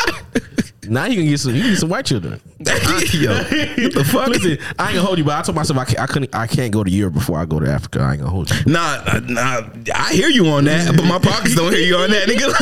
Now 0.88 1.06
you 1.06 1.16
can 1.16 1.26
get 1.26 1.40
some, 1.40 1.54
you 1.54 1.62
can 1.62 1.70
get 1.70 1.78
some 1.78 1.88
white 1.88 2.06
children. 2.06 2.40
Yo, 2.58 3.34
what 3.34 3.46
the 3.94 4.08
fuck? 4.10 4.28
Listen, 4.28 4.58
I 4.78 4.88
ain't 4.88 4.94
gonna 4.96 5.00
hold 5.02 5.18
you, 5.18 5.24
but 5.24 5.36
I 5.38 5.42
told 5.42 5.56
myself 5.56 5.78
I, 5.78 5.84
can't, 5.84 6.00
I 6.00 6.06
couldn't, 6.06 6.34
I 6.34 6.46
can't 6.46 6.72
go 6.72 6.82
to 6.84 6.90
Europe 6.90 7.14
before 7.14 7.38
I 7.38 7.44
go 7.44 7.60
to 7.60 7.70
Africa. 7.70 8.00
I 8.00 8.12
ain't 8.12 8.20
gonna 8.20 8.30
hold 8.30 8.50
you. 8.50 8.56
Nah, 8.66 9.20
nah, 9.26 9.68
I 9.94 10.12
hear 10.14 10.28
you 10.28 10.46
on 10.48 10.64
that, 10.64 10.94
but 10.96 11.04
my 11.04 11.18
pockets 11.18 11.54
don't 11.54 11.72
hear 11.72 11.82
you 11.82 11.96
on 11.96 12.10
that, 12.10 12.28
nigga. 12.28 12.46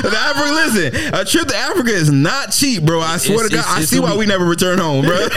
Like, 0.00 0.12
Africa, 0.14 0.52
listen, 0.52 1.14
a 1.14 1.24
trip 1.24 1.48
to 1.48 1.56
Africa 1.56 1.90
is 1.90 2.10
not 2.10 2.52
cheap, 2.52 2.82
bro. 2.84 3.00
I 3.00 3.16
swear 3.18 3.46
It's- 3.46 3.50
to 3.50 3.56
God, 3.56 3.60
it's- 3.60 3.76
I 3.76 3.80
it's 3.80 3.90
see 3.90 4.00
why 4.00 4.16
we 4.16 4.26
never 4.26 4.44
return 4.44 4.78
home, 4.78 5.04
bro. 5.04 5.28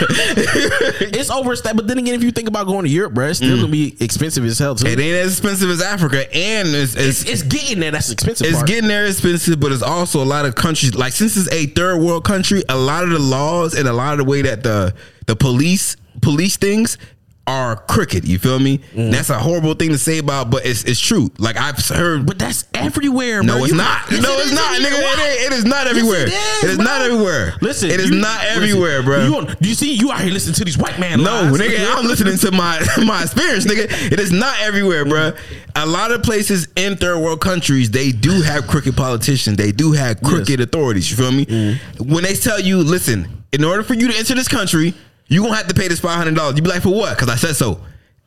It's 1.00 1.30
overstep, 1.30 1.76
but 1.76 1.86
then 1.86 1.98
again, 1.98 2.14
if 2.14 2.22
you 2.22 2.30
think 2.30 2.48
about 2.48 2.66
going 2.66 2.84
to 2.84 2.90
Europe, 2.90 3.14
bro, 3.14 3.28
it's 3.28 3.38
still 3.38 3.56
gonna 3.56 3.68
be 3.68 3.96
expensive 4.00 4.44
as 4.44 4.58
hell 4.58 4.74
too. 4.74 4.86
Mm. 4.86 4.92
it 4.92 4.98
ain't 5.00 5.16
as 5.16 5.32
expensive 5.32 5.70
as 5.70 5.80
Africa, 5.82 6.32
and 6.34 6.68
it's 6.68 6.94
it's, 6.94 7.22
it's, 7.22 7.30
it's 7.30 7.42
getting 7.42 7.80
there. 7.80 7.90
That's 7.90 8.10
expensive. 8.10 8.46
it's 8.46 8.56
part. 8.56 8.66
getting 8.68 8.88
there 8.88 9.06
expensive, 9.06 9.60
but 9.60 9.72
it's 9.72 9.82
also 9.82 10.22
a 10.22 10.24
lot 10.24 10.44
of 10.46 10.54
countries 10.54 10.94
like 10.94 11.12
since 11.12 11.36
it's 11.36 11.50
a 11.52 11.66
third 11.66 12.00
world 12.00 12.23
country, 12.24 12.62
a 12.68 12.76
lot 12.76 13.04
of 13.04 13.10
the 13.10 13.18
laws 13.18 13.74
and 13.74 13.86
a 13.86 13.92
lot 13.92 14.12
of 14.12 14.18
the 14.18 14.24
way 14.24 14.42
that 14.42 14.62
the 14.62 14.94
the 15.26 15.36
police 15.36 15.96
police 16.20 16.56
things 16.56 16.98
are 17.46 17.76
crooked. 17.76 18.26
You 18.26 18.38
feel 18.38 18.58
me? 18.58 18.78
Mm. 18.94 19.10
That's 19.12 19.28
a 19.28 19.38
horrible 19.38 19.74
thing 19.74 19.90
to 19.90 19.98
say 19.98 20.18
about, 20.18 20.50
but 20.50 20.64
it's 20.64 20.82
it's 20.84 20.98
true. 21.00 21.30
Like 21.38 21.56
I've 21.58 21.78
heard, 21.86 22.24
but 22.26 22.38
that's 22.38 22.64
everywhere. 22.72 23.42
No, 23.42 23.54
bro. 23.56 23.62
it's 23.64 23.72
You- 23.72 23.78
not. 23.78 24.10
Yes, 24.10 24.22
no, 24.22 24.32
it 24.32 24.40
it's 24.46 24.52
not, 24.54 24.80
nigga. 24.80 24.98
It, 24.98 25.46
it 25.46 25.52
is 25.52 25.64
not 25.64 25.84
Yes, 25.86 25.90
everywhere. 25.96 26.22
it 26.26 26.28
is, 26.32 26.64
it 26.64 26.70
is 26.70 26.78
not 26.78 27.02
everywhere. 27.02 27.54
Listen, 27.60 27.90
it 27.90 28.00
is 28.00 28.08
you- 28.10 28.16
not 28.20 28.40
listen, 28.42 28.56
everywhere, 28.62 29.02
bro. 29.02 29.26
You, 29.26 29.36
on- 29.36 29.56
do 29.60 29.68
you 29.68 29.74
see? 29.74 29.92
You 29.94 30.10
out 30.10 30.20
here 30.22 30.32
listening 30.32 30.54
to 30.54 30.64
these 30.64 30.78
white 30.78 30.98
man? 30.98 31.22
no, 31.22 31.32
lies. 31.42 31.60
nigga, 31.60 31.94
I'm 31.96 32.06
listening 32.06 32.38
to 32.38 32.50
my 32.50 32.80
my 33.04 33.22
experience, 33.22 33.66
nigga. 33.66 34.12
It 34.12 34.18
is 34.20 34.32
not 34.32 34.58
everywhere, 34.60 35.04
bro. 35.04 35.32
A 35.76 35.84
lot 35.84 36.12
of 36.12 36.22
places 36.22 36.68
in 36.76 36.96
third 36.96 37.18
world 37.18 37.40
countries, 37.42 37.90
they 37.90 38.10
do 38.12 38.40
have 38.42 38.66
crooked 38.66 38.96
politicians. 38.96 39.56
They 39.58 39.72
do 39.72 39.92
have 39.92 40.22
crooked 40.22 40.60
authorities. 40.60 41.10
You 41.10 41.16
feel 41.18 41.32
me? 41.32 41.44
Mm-hmm. 41.44 42.10
When 42.12 42.24
they 42.24 42.34
tell 42.34 42.60
you, 42.60 42.78
listen, 42.78 43.44
in 43.52 43.64
order 43.64 43.82
for 43.82 43.94
you 43.94 44.08
to 44.10 44.16
enter 44.16 44.34
this 44.34 44.48
country, 44.48 44.94
you 45.26 45.42
gonna 45.42 45.56
have 45.56 45.68
to 45.68 45.74
pay 45.74 45.88
this 45.88 46.00
five 46.00 46.16
hundred 46.16 46.34
dollars. 46.34 46.56
You 46.56 46.62
be 46.62 46.68
like, 46.68 46.82
for 46.82 46.94
what? 46.94 47.16
Because 47.16 47.28
I 47.28 47.36
said 47.36 47.56
so. 47.56 47.80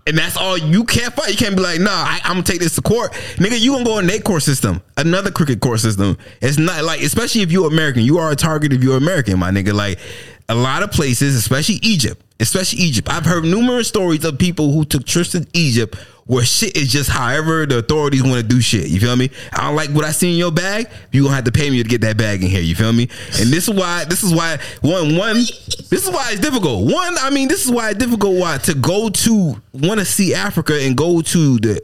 And 0.06 0.18
that's 0.18 0.38
all 0.38 0.58
you 0.58 0.86
can't 0.86 1.14
fight. 1.14 1.32
You 1.32 1.38
can't 1.38 1.56
be 1.56 1.62
like, 1.62 1.82
nah, 1.82 1.92
I, 1.92 2.22
I'm 2.24 2.36
gonna 2.36 2.44
take 2.44 2.60
this 2.60 2.76
to 2.76 2.82
court, 2.82 3.12
nigga. 3.36 3.60
You 3.60 3.74
gonna 3.74 3.84
go 3.84 4.00
in 4.00 4.08
their 4.08 4.22
court 4.22 4.42
system, 4.42 4.82
another 4.96 5.32
crooked 5.32 5.60
court 5.60 5.82
system. 5.82 6.18
It's 6.42 6.58
not 6.58 6.86
like, 6.86 7.02
especially 7.02 7.42
if 7.42 7.52
you're 7.52 7.68
American, 7.68 8.04
you 8.04 8.18
are 8.18 8.32
a 8.32 8.36
target 8.36 8.72
if 8.72 8.82
you're 8.82 8.96
American, 8.96 9.38
my 9.38 9.52
nigga. 9.52 9.74
Like 9.74 10.00
a 10.48 10.56
lot 10.56 10.82
of 10.82 10.92
places, 10.92 11.36
especially 11.36 11.80
Egypt, 11.82 12.24
especially 12.40 12.80
Egypt. 12.80 13.10
I've 13.12 13.26
heard 13.26 13.44
numerous 13.44 13.90
stories 13.90 14.24
of 14.24 14.40
people 14.40 14.72
who 14.72 14.86
took 14.86 15.06
trips 15.06 15.32
to 15.32 15.46
Egypt 15.54 15.98
where 16.28 16.46
shit 16.46 16.78
is 16.78 16.92
just 16.92 17.10
however 17.10 17.66
the 17.66 17.80
authorities 17.80 18.22
want 18.22 18.36
to 18.36 18.44
do 18.44 18.62
shit. 18.62 18.88
You 18.88 19.00
feel 19.00 19.16
me? 19.16 19.32
I 19.54 19.68
don't 19.68 19.76
like 19.76 19.90
what 19.92 20.06
I 20.06 20.12
see 20.12 20.32
in 20.32 20.38
your 20.38 20.52
bag. 20.52 20.90
You 21.12 21.24
gonna 21.24 21.36
have 21.36 21.46
to 21.46 21.52
pay 21.52 21.70
me 21.70 21.82
to 21.82 21.90
get 21.90 22.02
that 22.02 22.18
bag 22.18 22.44
in 22.44 22.50
here. 22.50 22.62
You 22.62 22.76
feel 22.76 22.94
me? 22.94 23.10
And 23.40 23.50
this 23.50 23.68
is 23.68 23.74
why. 23.74 24.06
This 24.06 24.24
is 24.24 24.34
why 24.34 24.60
one 24.82 25.16
one. 25.16 25.36
This 25.36 26.06
is 26.06 26.10
why 26.10 26.32
it's 26.32 26.42
difficult. 26.42 26.92
One, 26.92 27.16
I 27.20 27.30
mean, 27.30 27.48
this 27.48 27.66
is 27.66 27.72
why 27.72 27.92
it's 27.92 28.00
difficult. 28.00 28.38
Why 28.38 28.58
to 28.60 28.74
go 28.76 29.10
to 29.10 29.62
want 29.74 30.00
to 30.00 30.06
see 30.06 30.34
Africa 30.34 30.78
and 30.82 30.96
go 30.96 31.22
to 31.22 31.58
the 31.58 31.82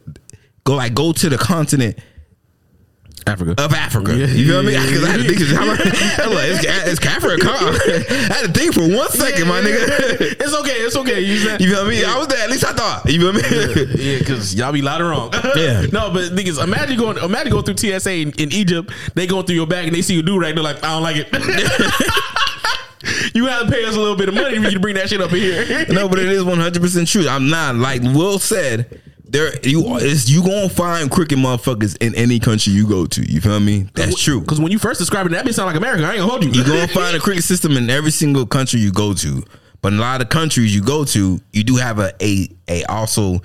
go 0.66 0.76
like 0.76 0.94
go 0.94 1.14
to 1.14 1.30
the 1.30 1.38
continent 1.38 1.98
Africa. 3.28 3.56
of 3.58 3.74
Africa. 3.74 4.16
You 4.16 4.48
feel 4.48 4.64
me? 4.64 4.72
Because 4.78 5.04
I 5.08 5.12
had 5.12 5.22
to 5.22 5.28
think, 5.28 5.42
I'm 5.60 5.68
like, 6.34 6.50
it's, 6.52 7.00
it's 7.00 7.06
Africa. 7.06 7.48
I 7.50 8.34
had 8.34 8.46
to 8.48 8.52
think 8.52 8.74
for 8.74 8.82
one 8.82 9.10
second, 9.10 9.48
my 9.48 9.62
nigga. 9.62 10.36
it's 10.40 10.54
okay. 10.56 10.72
It's 10.72 10.96
okay. 10.96 11.22
You 11.22 11.38
said 11.38 11.62
You 11.62 11.70
feel 11.74 11.86
me? 11.86 12.04
I 12.04 12.18
was 12.18 12.28
there. 12.28 12.44
At 12.44 12.50
least 12.50 12.66
I 12.66 12.74
thought. 12.74 13.10
You 13.10 13.20
feel 13.20 13.34
me? 13.34 13.42
yeah, 14.04 14.20
because 14.20 14.56
y'all 14.56 14.72
be 14.72 14.82
loud 14.82 15.02
and 15.02 15.10
wrong. 15.10 15.32
Yeah. 15.56 15.86
no, 15.92 16.12
but 16.12 16.32
niggas, 16.32 16.62
imagine 16.64 16.98
going, 16.98 17.18
imagine 17.18 17.52
going 17.52 17.64
through 17.64 17.78
TSA 17.78 18.12
in, 18.12 18.32
in 18.32 18.52
Egypt. 18.52 18.92
They 19.16 19.28
going 19.28 19.46
through 19.46 19.56
your 19.56 19.68
bag 19.68 19.88
and 19.88 19.96
they 19.96 20.02
see 20.02 20.16
you 20.16 20.22
do 20.22 20.38
right. 20.40 20.54
They're 20.54 20.64
like, 20.64 20.84
I 20.84 20.90
don't 20.94 21.04
like 21.04 21.18
it. 21.18 21.28
you 23.36 23.46
have 23.48 23.66
to 23.68 23.72
pay 23.72 23.84
us 23.86 23.96
a 23.96 24.00
little 24.00 24.16
bit 24.18 24.30
of 24.30 24.36
money 24.36 24.58
for 24.58 24.64
you 24.66 24.72
to 24.72 24.80
bring 24.80 24.96
that 24.96 25.10
shit 25.10 25.22
up 25.22 25.32
in 25.32 25.38
here. 25.40 25.86
no, 25.90 26.08
but 26.08 26.20
it 26.20 26.28
is 26.30 26.44
one 26.44 26.60
hundred 26.60 26.82
percent 26.82 27.08
true. 27.08 27.28
I'm 27.28 27.50
not 27.50 27.76
like 27.76 28.02
Will 28.02 28.40
said. 28.40 29.00
There, 29.34 29.52
you 29.64 29.98
is 29.98 30.32
you 30.32 30.44
gonna 30.44 30.70
find 30.70 31.10
crooked 31.10 31.40
motherfuckers 31.40 31.98
in 32.00 32.14
any 32.14 32.38
country 32.40 32.72
you 32.72 32.88
go 32.88 33.08
to. 33.08 33.24
You 33.24 33.42
feel 33.42 33.60
me? 33.60 33.90
That's 33.96 34.22
true. 34.22 34.40
Because 34.40 34.62
when 34.62 34.72
you 34.72 34.78
first 34.78 35.00
described 35.00 35.32
it, 35.32 35.34
that 35.34 35.44
bitch 35.44 35.56
sound 35.56 35.66
like 35.66 35.76
America. 35.76 36.04
I 36.04 36.12
ain't 36.12 36.20
gonna 36.20 36.30
hold 36.30 36.44
you. 36.44 36.52
You 36.52 36.64
gonna 36.64 36.88
find 36.88 37.18
a 37.18 37.20
crooked 37.20 37.44
system 37.44 37.76
in 37.76 37.90
every 37.90 38.12
single 38.12 38.46
country 38.46 38.80
you 38.80 38.92
go 38.92 39.16
to. 39.16 39.44
But 39.82 39.94
in 39.94 39.98
a 39.98 40.02
lot 40.02 40.22
of 40.22 40.30
countries 40.30 40.76
you 40.76 40.84
go 40.84 41.04
to, 41.04 41.42
you 41.52 41.64
do 41.64 41.78
have 41.78 41.98
a 41.98 42.14
a, 42.24 42.48
a 42.68 42.84
also 42.86 43.42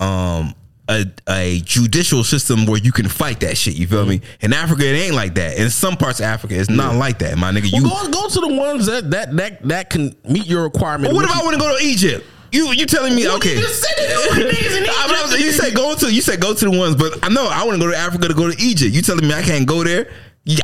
um 0.00 0.54
a, 0.88 1.04
a 1.28 1.60
judicial 1.60 2.24
system 2.24 2.64
where 2.64 2.78
you 2.78 2.90
can 2.90 3.06
fight 3.06 3.40
that 3.40 3.58
shit. 3.58 3.74
You 3.74 3.86
feel 3.86 4.06
me? 4.06 4.22
In 4.40 4.54
Africa, 4.54 4.82
it 4.82 4.96
ain't 4.96 5.14
like 5.14 5.34
that. 5.34 5.58
In 5.58 5.68
some 5.68 5.98
parts 5.98 6.20
of 6.20 6.24
Africa, 6.24 6.58
it's 6.58 6.70
not 6.70 6.94
like 6.94 7.18
that, 7.18 7.36
my 7.36 7.52
nigga. 7.52 7.70
You. 7.70 7.82
Well, 7.84 8.06
go, 8.06 8.22
go 8.22 8.28
to 8.28 8.40
the 8.40 8.54
ones 8.54 8.86
that 8.86 9.10
that 9.10 9.36
that 9.36 9.62
that 9.68 9.90
can 9.90 10.16
meet 10.26 10.46
your 10.46 10.62
requirement. 10.62 11.12
But 11.12 11.16
what 11.16 11.26
if 11.26 11.36
I 11.36 11.42
want 11.44 11.52
to 11.52 11.60
go 11.60 11.76
to 11.78 11.84
Egypt? 11.84 12.26
You 12.52 12.72
you 12.72 12.86
telling 12.86 13.14
me 13.14 13.28
okay? 13.28 13.54
You 13.56 13.60
just 13.62 13.82
said 13.82 13.94
it. 13.98 14.08
There 14.08 14.44
were 14.44 14.50
niggas 14.52 14.76
in 14.78 14.84
I- 14.84 15.04
but 15.06 15.16
I 15.16 15.22
was- 15.22 15.40
you 15.40 15.52
said 15.52 15.74
go 15.74 15.94
to 15.94 16.12
you 16.12 16.20
said 16.22 16.40
go 16.40 16.54
to 16.54 16.64
the 16.64 16.70
ones, 16.70 16.96
but 16.96 17.18
I 17.22 17.28
know 17.28 17.46
I 17.48 17.64
want 17.64 17.80
to 17.80 17.84
go 17.86 17.90
to 17.90 17.96
Africa 17.96 18.28
to 18.28 18.34
go 18.34 18.50
to 18.50 18.62
Egypt. 18.62 18.94
You 18.94 19.02
telling 19.02 19.26
me 19.26 19.34
I 19.34 19.42
can't 19.42 19.66
go 19.66 19.84
there? 19.84 20.10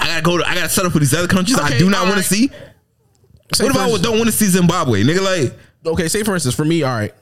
I 0.00 0.06
gotta 0.06 0.22
go. 0.22 0.38
To, 0.38 0.48
I 0.48 0.54
gotta 0.54 0.68
set 0.70 0.86
up 0.86 0.92
for 0.92 0.98
these 0.98 1.12
other 1.12 1.28
countries 1.28 1.58
I 1.58 1.76
do 1.76 1.90
not 1.90 2.00
all 2.02 2.06
want 2.06 2.18
to 2.18 2.22
see. 2.24 2.48
Say 3.52 3.64
What 3.64 3.74
if 3.74 3.80
I 3.80 4.02
don't 4.02 4.16
want 4.16 4.26
to 4.26 4.32
see 4.32 4.46
Zimbabwe, 4.46 5.02
nigga? 5.02 5.20
Like 5.22 5.58
okay, 5.84 6.08
say 6.08 6.22
for 6.22 6.32
instance, 6.32 6.54
for 6.54 6.64
me, 6.64 6.82
all 6.82 6.94
right, 6.96 7.12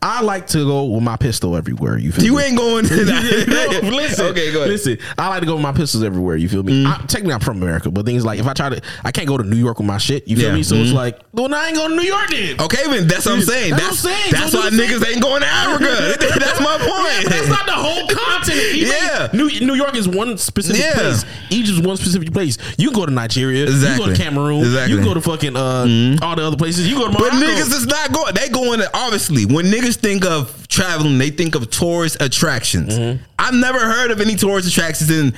I 0.00 0.22
like 0.22 0.46
to 0.48 0.64
go 0.64 0.84
with 0.84 1.02
my 1.02 1.16
pistol 1.16 1.56
everywhere. 1.56 1.98
You 1.98 2.12
feel 2.12 2.24
you 2.24 2.36
me? 2.36 2.44
ain't 2.44 2.56
going. 2.56 2.68
To 2.88 3.04
that. 3.04 3.80
no, 3.82 3.88
listen. 3.90 4.26
Okay, 4.26 4.52
go 4.52 4.60
ahead. 4.60 4.70
Listen, 4.70 4.98
I 5.18 5.28
like 5.28 5.40
to 5.40 5.46
go 5.46 5.54
with 5.54 5.62
my 5.62 5.72
pistols 5.72 6.04
everywhere. 6.04 6.36
You 6.36 6.48
feel 6.48 6.62
me? 6.62 6.84
Mm. 6.84 6.86
I, 6.86 6.96
technically, 7.06 7.34
I'm 7.34 7.40
from 7.40 7.60
America, 7.60 7.90
but 7.90 8.06
things 8.06 8.24
like 8.24 8.38
if 8.38 8.46
I 8.46 8.52
try 8.54 8.68
to, 8.68 8.80
I 9.04 9.10
can't 9.10 9.26
go 9.26 9.36
to 9.36 9.42
New 9.44 9.56
York 9.56 9.78
with 9.78 9.86
my 9.86 9.98
shit. 9.98 10.26
You 10.28 10.36
feel 10.36 10.50
Yeah. 10.50 10.54
me? 10.54 10.62
So 10.62 10.76
it's 10.76 10.88
mm-hmm. 10.88 10.96
like, 10.96 11.20
well, 11.32 11.52
I 11.52 11.66
ain't 11.68 11.76
going 11.76 11.90
to 11.90 11.96
New 11.96 12.02
York 12.02 12.30
then. 12.30 12.60
Okay, 12.60 12.86
then 12.86 13.08
that's 13.08 13.26
what 13.26 13.34
I'm 13.34 13.42
saying. 13.42 13.72
That's 13.72 14.02
That's 14.02 14.04
what 14.04 14.12
I'm 14.12 14.20
saying. 14.20 14.32
that's 14.32 14.52
Go 14.52 14.60
why 14.60 14.70
niggas 14.70 15.02
same 15.02 15.14
ain't 15.14 15.22
going 15.22 15.42
to 15.42 15.48
Africa. 15.48 16.16
that's 16.38 16.60
my 16.60 16.78
but 16.78 17.30
that's 17.30 17.48
not 17.48 17.66
the 17.66 17.72
whole 17.72 18.06
continent. 18.08 18.74
Even 18.74 18.88
Yeah. 18.88 19.28
New, 19.32 19.66
New 19.66 19.74
York 19.74 19.96
is 19.96 20.08
one 20.08 20.38
specific 20.38 20.80
Yeah. 20.80 20.94
place. 20.94 21.24
Egypt 21.50 21.78
is 21.78 21.86
one 21.86 21.96
specific 21.96 22.32
place. 22.32 22.58
You 22.78 22.92
go 22.92 23.04
to 23.04 23.12
Nigeria. 23.12 23.64
Exactly. 23.64 24.04
You 24.04 24.10
go 24.10 24.16
to 24.16 24.22
Cameroon. 24.22 24.60
Exactly. 24.60 24.96
You 24.96 25.04
go 25.04 25.14
to 25.14 25.20
fucking 25.20 25.56
uh, 25.56 25.84
mm-hmm. 25.84 26.22
all 26.24 26.36
the 26.36 26.44
other 26.44 26.56
places. 26.56 26.88
You 26.88 26.96
go 26.96 27.06
to 27.06 27.12
Morocco. 27.12 27.30
But 27.30 27.44
niggas 27.44 27.74
is 27.74 27.86
not 27.86 28.12
going. 28.12 28.34
They 28.34 28.48
going 28.48 28.80
to 28.80 28.90
obviously 28.94 29.46
when 29.46 29.66
niggas 29.66 29.87
think 29.96 30.24
of 30.24 30.68
traveling, 30.68 31.18
they 31.18 31.30
think 31.30 31.54
of 31.54 31.70
tourist 31.70 32.18
attractions. 32.20 32.98
Mm-hmm. 32.98 33.22
I've 33.38 33.54
never 33.54 33.78
heard 33.78 34.10
of 34.10 34.20
any 34.20 34.34
tourist 34.34 34.68
attractions 34.68 35.10
in 35.10 35.34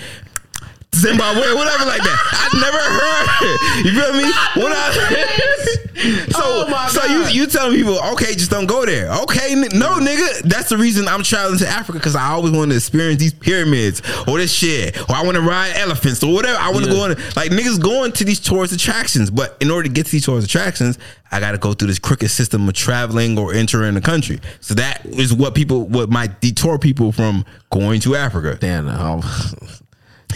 Zimbabwe 0.95 1.43
or 1.49 1.57
whatever 1.57 1.85
like 1.87 2.03
that. 2.03 2.19
I've 2.33 2.61
never 2.61 2.79
heard. 2.79 3.87
You 3.87 3.93
feel 4.01 4.13
me? 4.13 4.25
When 4.63 4.73
I, 4.73 5.77
so 6.31 6.41
Oh 6.43 6.89
so 6.91 7.05
you 7.07 7.27
you 7.43 7.47
telling 7.47 7.77
people 7.77 7.99
okay, 8.13 8.33
just 8.35 8.51
don't 8.51 8.67
go 8.67 8.85
there. 8.85 9.11
Okay, 9.23 9.55
no 9.55 9.99
nigga, 9.99 10.41
that's 10.43 10.69
the 10.71 10.77
reason 10.79 11.07
I'm 11.09 11.23
traveling 11.23 11.59
to 11.61 11.69
Africa 11.69 11.99
because 11.99 12.17
I 12.17 12.31
always 12.31 12.53
want 12.53 12.71
to 12.71 12.77
experience 12.77 13.21
these 13.21 13.33
pyramids 13.35 14.03
or 14.27 14.39
this 14.39 14.53
shit, 14.53 14.99
or 15.09 15.15
I 15.15 15.23
want 15.23 15.37
to 15.37 15.43
ride 15.43 15.73
elephants 15.77 16.23
or 16.25 16.33
whatever. 16.35 16.59
I 16.59 16.71
want 16.71 16.85
to 16.87 16.91
Yeah. 16.91 16.97
go 16.97 17.05
on 17.05 17.11
like 17.37 17.51
niggas 17.53 17.81
going 17.81 18.13
to 18.13 18.25
these 18.25 18.41
tourist 18.41 18.73
attractions, 18.73 19.31
but 19.31 19.57
in 19.61 19.71
order 19.71 19.89
to 19.89 19.95
get 19.95 20.07
to 20.07 20.13
these 20.13 20.25
tourist 20.25 20.47
attractions, 20.49 20.99
I 21.31 21.39
got 21.41 21.53
to 21.53 21.59
go 21.59 21.73
through 21.73 21.89
this 21.89 21.99
crooked 22.01 22.31
system 22.31 22.67
of 22.69 22.75
traveling 22.75 23.39
or 23.39 23.55
entering 23.55 23.95
the 23.95 24.01
country. 24.01 24.41
So 24.61 24.75
that 24.75 25.05
is 25.07 25.33
what 25.33 25.55
people, 25.55 25.87
what 25.87 26.11
might 26.11 26.41
detour 26.41 26.79
people 26.79 27.13
from 27.13 27.45
going 27.71 28.01
to 28.01 28.17
Africa, 28.17 28.57
Damn. 28.61 28.89
um, 28.89 29.23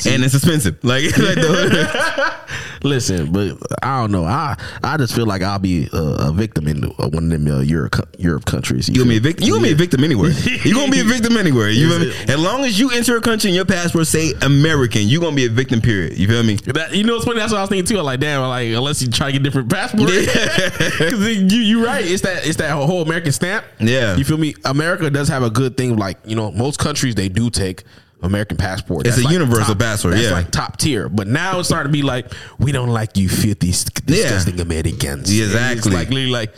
and 0.06 0.24
it's 0.24 0.34
expensive. 0.34 0.82
Like, 0.84 1.04
like 1.18 1.34
the- 1.36 2.34
Listen, 2.82 3.32
but 3.32 3.56
I 3.82 4.00
don't 4.00 4.12
know. 4.12 4.24
I 4.24 4.56
I 4.82 4.96
just 4.98 5.14
feel 5.14 5.24
like 5.26 5.40
I'll 5.42 5.58
be 5.58 5.88
a, 5.92 6.28
a 6.28 6.32
victim 6.32 6.68
in 6.68 6.84
uh, 6.84 7.08
one 7.08 7.24
of 7.24 7.30
them 7.30 7.46
uh, 7.48 7.60
Europe 7.60 7.96
Europe 8.18 8.44
countries. 8.44 8.88
you 8.88 8.96
gonna 8.96 9.08
be 9.08 9.16
a 9.16 9.20
victim. 9.20 9.46
You 9.46 9.52
gonna 9.54 9.66
be 9.66 9.72
a 9.72 9.76
victim 9.76 10.04
anywhere. 10.04 10.30
You're 10.64 10.74
gonna 10.74 10.92
be 10.92 11.00
a 11.00 11.04
victim 11.04 11.36
anywhere. 11.38 11.70
You 11.70 11.88
feel 11.88 11.98
me? 12.00 12.12
As 12.32 12.38
long 12.38 12.64
as 12.64 12.78
you 12.78 12.90
enter 12.90 13.16
a 13.16 13.20
country 13.22 13.48
and 13.50 13.56
your 13.56 13.64
passport 13.64 14.06
say 14.06 14.32
American, 14.42 15.02
you're 15.08 15.20
gonna 15.22 15.34
be 15.36 15.46
a 15.46 15.50
victim. 15.50 15.80
Period. 15.80 16.18
You 16.18 16.28
feel 16.28 16.42
me? 16.42 16.56
That, 16.56 16.94
you 16.94 17.04
know, 17.04 17.16
it's 17.16 17.24
funny. 17.24 17.38
That's 17.38 17.52
what 17.52 17.58
I 17.58 17.62
was 17.62 17.70
thinking 17.70 17.86
too. 17.86 17.98
I'm 17.98 18.04
like, 18.04 18.20
damn, 18.20 18.42
like 18.48 18.68
unless 18.68 19.00
you 19.02 19.08
try 19.08 19.26
to 19.28 19.32
get 19.32 19.42
different 19.42 19.70
passport, 19.70 20.10
Yeah. 20.10 20.70
because 20.78 21.26
you 21.52 21.60
you 21.60 21.84
right. 21.86 22.04
It's 22.04 22.22
that 22.22 22.46
it's 22.46 22.56
that 22.58 22.70
whole 22.72 23.02
American 23.02 23.32
stamp. 23.32 23.64
Yeah. 23.80 24.16
you 24.16 24.24
feel 24.24 24.36
me? 24.38 24.54
America 24.64 25.08
does 25.10 25.28
have 25.28 25.42
a 25.42 25.50
good 25.50 25.76
thing. 25.78 25.96
Like 25.96 26.18
you 26.26 26.36
know, 26.36 26.50
most 26.52 26.78
countries 26.78 27.14
they 27.14 27.28
do 27.30 27.48
take 27.50 27.84
American 28.24 28.56
passport. 28.56 29.06
It's 29.06 29.16
That's 29.16 29.28
a 29.28 29.32
universal 29.32 29.74
top- 29.74 29.78
passport, 29.78 30.16
yeah. 30.18 30.30
like 30.30 30.50
top 30.50 30.76
tier. 30.76 31.08
But 31.08 31.26
now 31.28 31.58
it's 31.58 31.68
starting 31.68 31.92
to 31.92 31.96
be 31.96 32.02
like, 32.02 32.32
we 32.58 32.72
don't 32.72 32.90
like 32.90 33.16
you 33.16 33.28
filthy, 33.28 33.68
disgusting 33.68 34.60
Americans. 34.60 35.32
Yeah, 35.32 35.44
it's 35.46 35.54
exactly. 35.54 35.92
like 35.92 36.08
literally 36.08 36.30
like, 36.30 36.54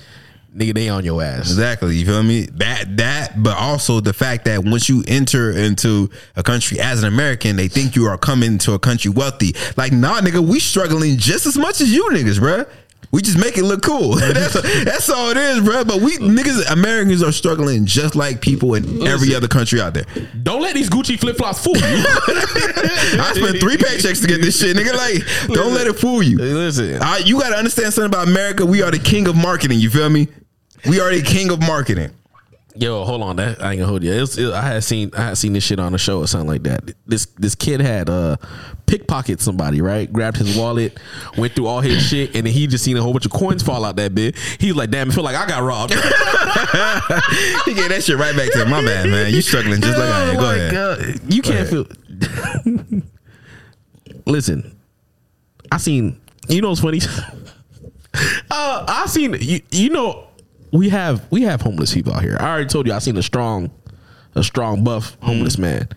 nigga, 0.56 0.74
they 0.74 0.88
on 0.88 1.04
your 1.04 1.22
ass. 1.22 1.50
Exactly. 1.50 1.96
You 1.96 2.06
feel 2.06 2.22
me? 2.22 2.46
That 2.54 2.96
that, 2.96 3.42
but 3.42 3.56
also 3.56 4.00
the 4.00 4.12
fact 4.12 4.46
that 4.46 4.64
once 4.64 4.88
you 4.88 5.04
enter 5.06 5.50
into 5.50 6.10
a 6.34 6.42
country 6.42 6.80
as 6.80 7.02
an 7.02 7.08
American, 7.08 7.56
they 7.56 7.68
think 7.68 7.94
you 7.94 8.06
are 8.06 8.16
coming 8.18 8.58
to 8.58 8.72
a 8.72 8.78
country 8.78 9.10
wealthy. 9.10 9.54
Like, 9.76 9.92
nah, 9.92 10.20
nigga, 10.20 10.40
we 10.40 10.60
struggling 10.60 11.18
just 11.18 11.46
as 11.46 11.58
much 11.58 11.80
as 11.80 11.92
you 11.92 12.04
niggas, 12.10 12.38
bruh. 12.40 12.66
We 13.12 13.22
just 13.22 13.38
make 13.38 13.56
it 13.56 13.64
look 13.64 13.82
cool. 13.82 14.16
that's 14.16 14.54
that's 14.84 15.08
all 15.10 15.30
it 15.30 15.36
is, 15.36 15.60
bro. 15.60 15.84
But 15.84 16.00
we 16.00 16.18
niggas, 16.18 16.70
Americans 16.70 17.22
are 17.22 17.32
struggling 17.32 17.86
just 17.86 18.14
like 18.16 18.40
people 18.40 18.74
in 18.74 19.06
every 19.06 19.34
other 19.34 19.48
country 19.48 19.80
out 19.80 19.94
there. 19.94 20.04
Don't 20.42 20.60
let 20.60 20.74
these 20.74 20.90
Gucci 20.90 21.18
flip 21.18 21.36
flops 21.36 21.62
fool 21.62 21.76
you. 21.76 21.82
I 21.84 23.32
spent 23.34 23.58
three 23.60 23.76
paychecks 23.76 24.20
to 24.22 24.26
get 24.26 24.40
this 24.42 24.58
shit, 24.60 24.76
nigga. 24.76 24.94
Like, 24.94 25.22
don't 25.54 25.72
let 25.74 25.86
it 25.86 25.94
fool 25.98 26.22
you. 26.22 26.38
Listen, 26.38 26.98
Uh, 27.02 27.18
you 27.24 27.40
got 27.40 27.50
to 27.50 27.56
understand 27.56 27.92
something 27.94 28.08
about 28.12 28.28
America. 28.28 28.66
We 28.66 28.82
are 28.82 28.90
the 28.90 28.98
king 28.98 29.28
of 29.28 29.36
marketing. 29.36 29.78
You 29.80 29.90
feel 29.90 30.08
me? 30.10 30.28
We 30.88 31.00
are 31.00 31.10
the 31.14 31.22
king 31.22 31.50
of 31.50 31.60
marketing. 31.60 32.10
Yo, 32.78 33.04
hold 33.04 33.22
on. 33.22 33.36
That 33.36 33.62
I 33.62 33.72
ain't 33.72 33.78
gonna 33.80 33.88
hold 33.90 34.02
you. 34.04 34.12
It 34.12 34.20
was, 34.20 34.36
it- 34.38 34.52
I 34.52 34.62
had 34.62 34.84
seen 34.84 35.10
I 35.16 35.22
had 35.28 35.38
seen 35.38 35.52
this 35.54 35.64
shit 35.64 35.78
on 35.80 35.92
the 35.92 35.98
show 35.98 36.18
or 36.20 36.26
something 36.26 36.48
like 36.48 36.62
that. 36.64 36.92
This 37.06 37.26
this 37.36 37.54
kid 37.54 37.80
had 37.80 38.10
uh 38.10 38.36
pickpocket 38.86 39.40
somebody, 39.40 39.80
right? 39.80 40.12
Grabbed 40.12 40.36
his 40.36 40.56
wallet, 40.56 40.98
went 41.38 41.54
through 41.54 41.66
all 41.66 41.80
his 41.80 42.02
shit, 42.02 42.34
and 42.36 42.46
then 42.46 42.52
he 42.52 42.66
just 42.66 42.84
seen 42.84 42.96
a 42.96 43.02
whole 43.02 43.12
bunch 43.12 43.24
of 43.26 43.32
coins 43.32 43.62
fall 43.62 43.84
out 43.84 43.96
that 43.96 44.14
bit. 44.14 44.36
He's 44.60 44.74
like, 44.76 44.90
damn, 44.90 45.10
I 45.10 45.14
feel 45.14 45.24
like 45.24 45.36
I 45.36 45.46
got 45.46 45.62
robbed. 45.62 45.94
He 47.64 47.74
gave 47.74 47.88
that 47.88 48.02
shit 48.04 48.16
right 48.16 48.34
back 48.36 48.50
to 48.52 48.62
him. 48.62 48.70
My 48.70 48.82
bad, 48.84 49.08
man. 49.10 49.32
You 49.32 49.40
struggling 49.42 49.80
just 49.80 49.98
like 49.98 50.08
I 50.08 50.22
am. 50.24 50.36
Oh 50.36 50.40
Go 50.40 50.42
my 50.42 50.54
ahead. 50.54 50.72
God. 50.72 51.32
You 51.32 51.42
can't 51.42 51.68
feel. 51.68 51.86
Listen, 54.26 54.76
I 55.70 55.78
seen. 55.78 56.20
You 56.48 56.60
know 56.62 56.68
what's 56.70 56.80
funny? 56.80 57.00
uh, 58.50 58.84
I 58.88 59.06
seen. 59.08 59.36
You, 59.40 59.60
you 59.70 59.90
know, 59.90 60.25
we 60.76 60.88
have 60.90 61.26
we 61.30 61.42
have 61.42 61.62
homeless 61.62 61.94
people 61.94 62.12
out 62.12 62.22
here. 62.22 62.36
I 62.38 62.48
already 62.48 62.68
told 62.68 62.86
you. 62.86 62.92
I 62.92 62.98
seen 62.98 63.16
a 63.16 63.22
strong, 63.22 63.70
a 64.34 64.44
strong 64.44 64.84
buff 64.84 65.16
homeless 65.22 65.56
mm. 65.56 65.60
man. 65.60 65.88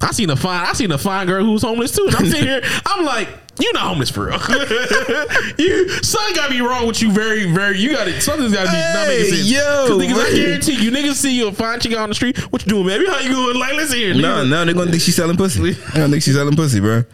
I 0.00 0.12
seen 0.12 0.28
a 0.30 0.36
fine. 0.36 0.66
I 0.66 0.72
seen 0.72 0.92
a 0.92 0.98
fine 0.98 1.26
girl 1.26 1.44
who 1.44 1.52
was 1.52 1.62
homeless 1.62 1.94
too. 1.94 2.04
And 2.06 2.16
I'm 2.16 2.26
sitting 2.26 2.46
here. 2.48 2.60
I'm 2.84 3.04
like, 3.04 3.28
you're 3.58 3.72
not 3.72 3.84
homeless 3.84 4.10
for 4.10 4.26
real. 4.26 4.32
you 5.58 5.88
something 6.02 6.34
got 6.34 6.48
to 6.48 6.50
be 6.50 6.60
wrong 6.60 6.86
with 6.86 7.00
you. 7.00 7.10
Very, 7.10 7.50
very. 7.50 7.78
You 7.78 7.92
got 7.92 8.04
to 8.04 8.20
Something's 8.20 8.52
got 8.52 8.66
to 8.66 8.70
be 8.70 8.76
not 8.76 9.06
making 9.06 9.24
Hey, 9.24 9.30
sense. 9.30 9.50
yo, 9.50 9.98
niggas, 9.98 10.32
I 10.32 10.34
guarantee 10.34 10.84
you, 10.84 10.90
niggas 10.90 11.14
see 11.14 11.36
you 11.36 11.48
a 11.48 11.52
fine 11.52 11.80
chick 11.80 11.96
on 11.96 12.08
the 12.08 12.14
street. 12.14 12.38
What 12.52 12.64
you 12.66 12.70
doing, 12.70 12.86
baby? 12.86 13.06
How 13.06 13.20
you 13.20 13.32
going? 13.32 13.58
Like, 13.58 13.74
listen 13.74 13.98
here. 13.98 14.14
No, 14.14 14.44
nigga. 14.44 14.50
no, 14.50 14.64
they're 14.64 14.74
gonna 14.74 14.90
think 14.90 15.02
she's 15.02 15.16
selling 15.16 15.36
pussy. 15.36 15.72
They're 15.72 15.92
gonna 15.92 16.08
think 16.08 16.22
she's 16.22 16.34
selling 16.34 16.56
pussy, 16.56 16.80
bro. 16.80 17.04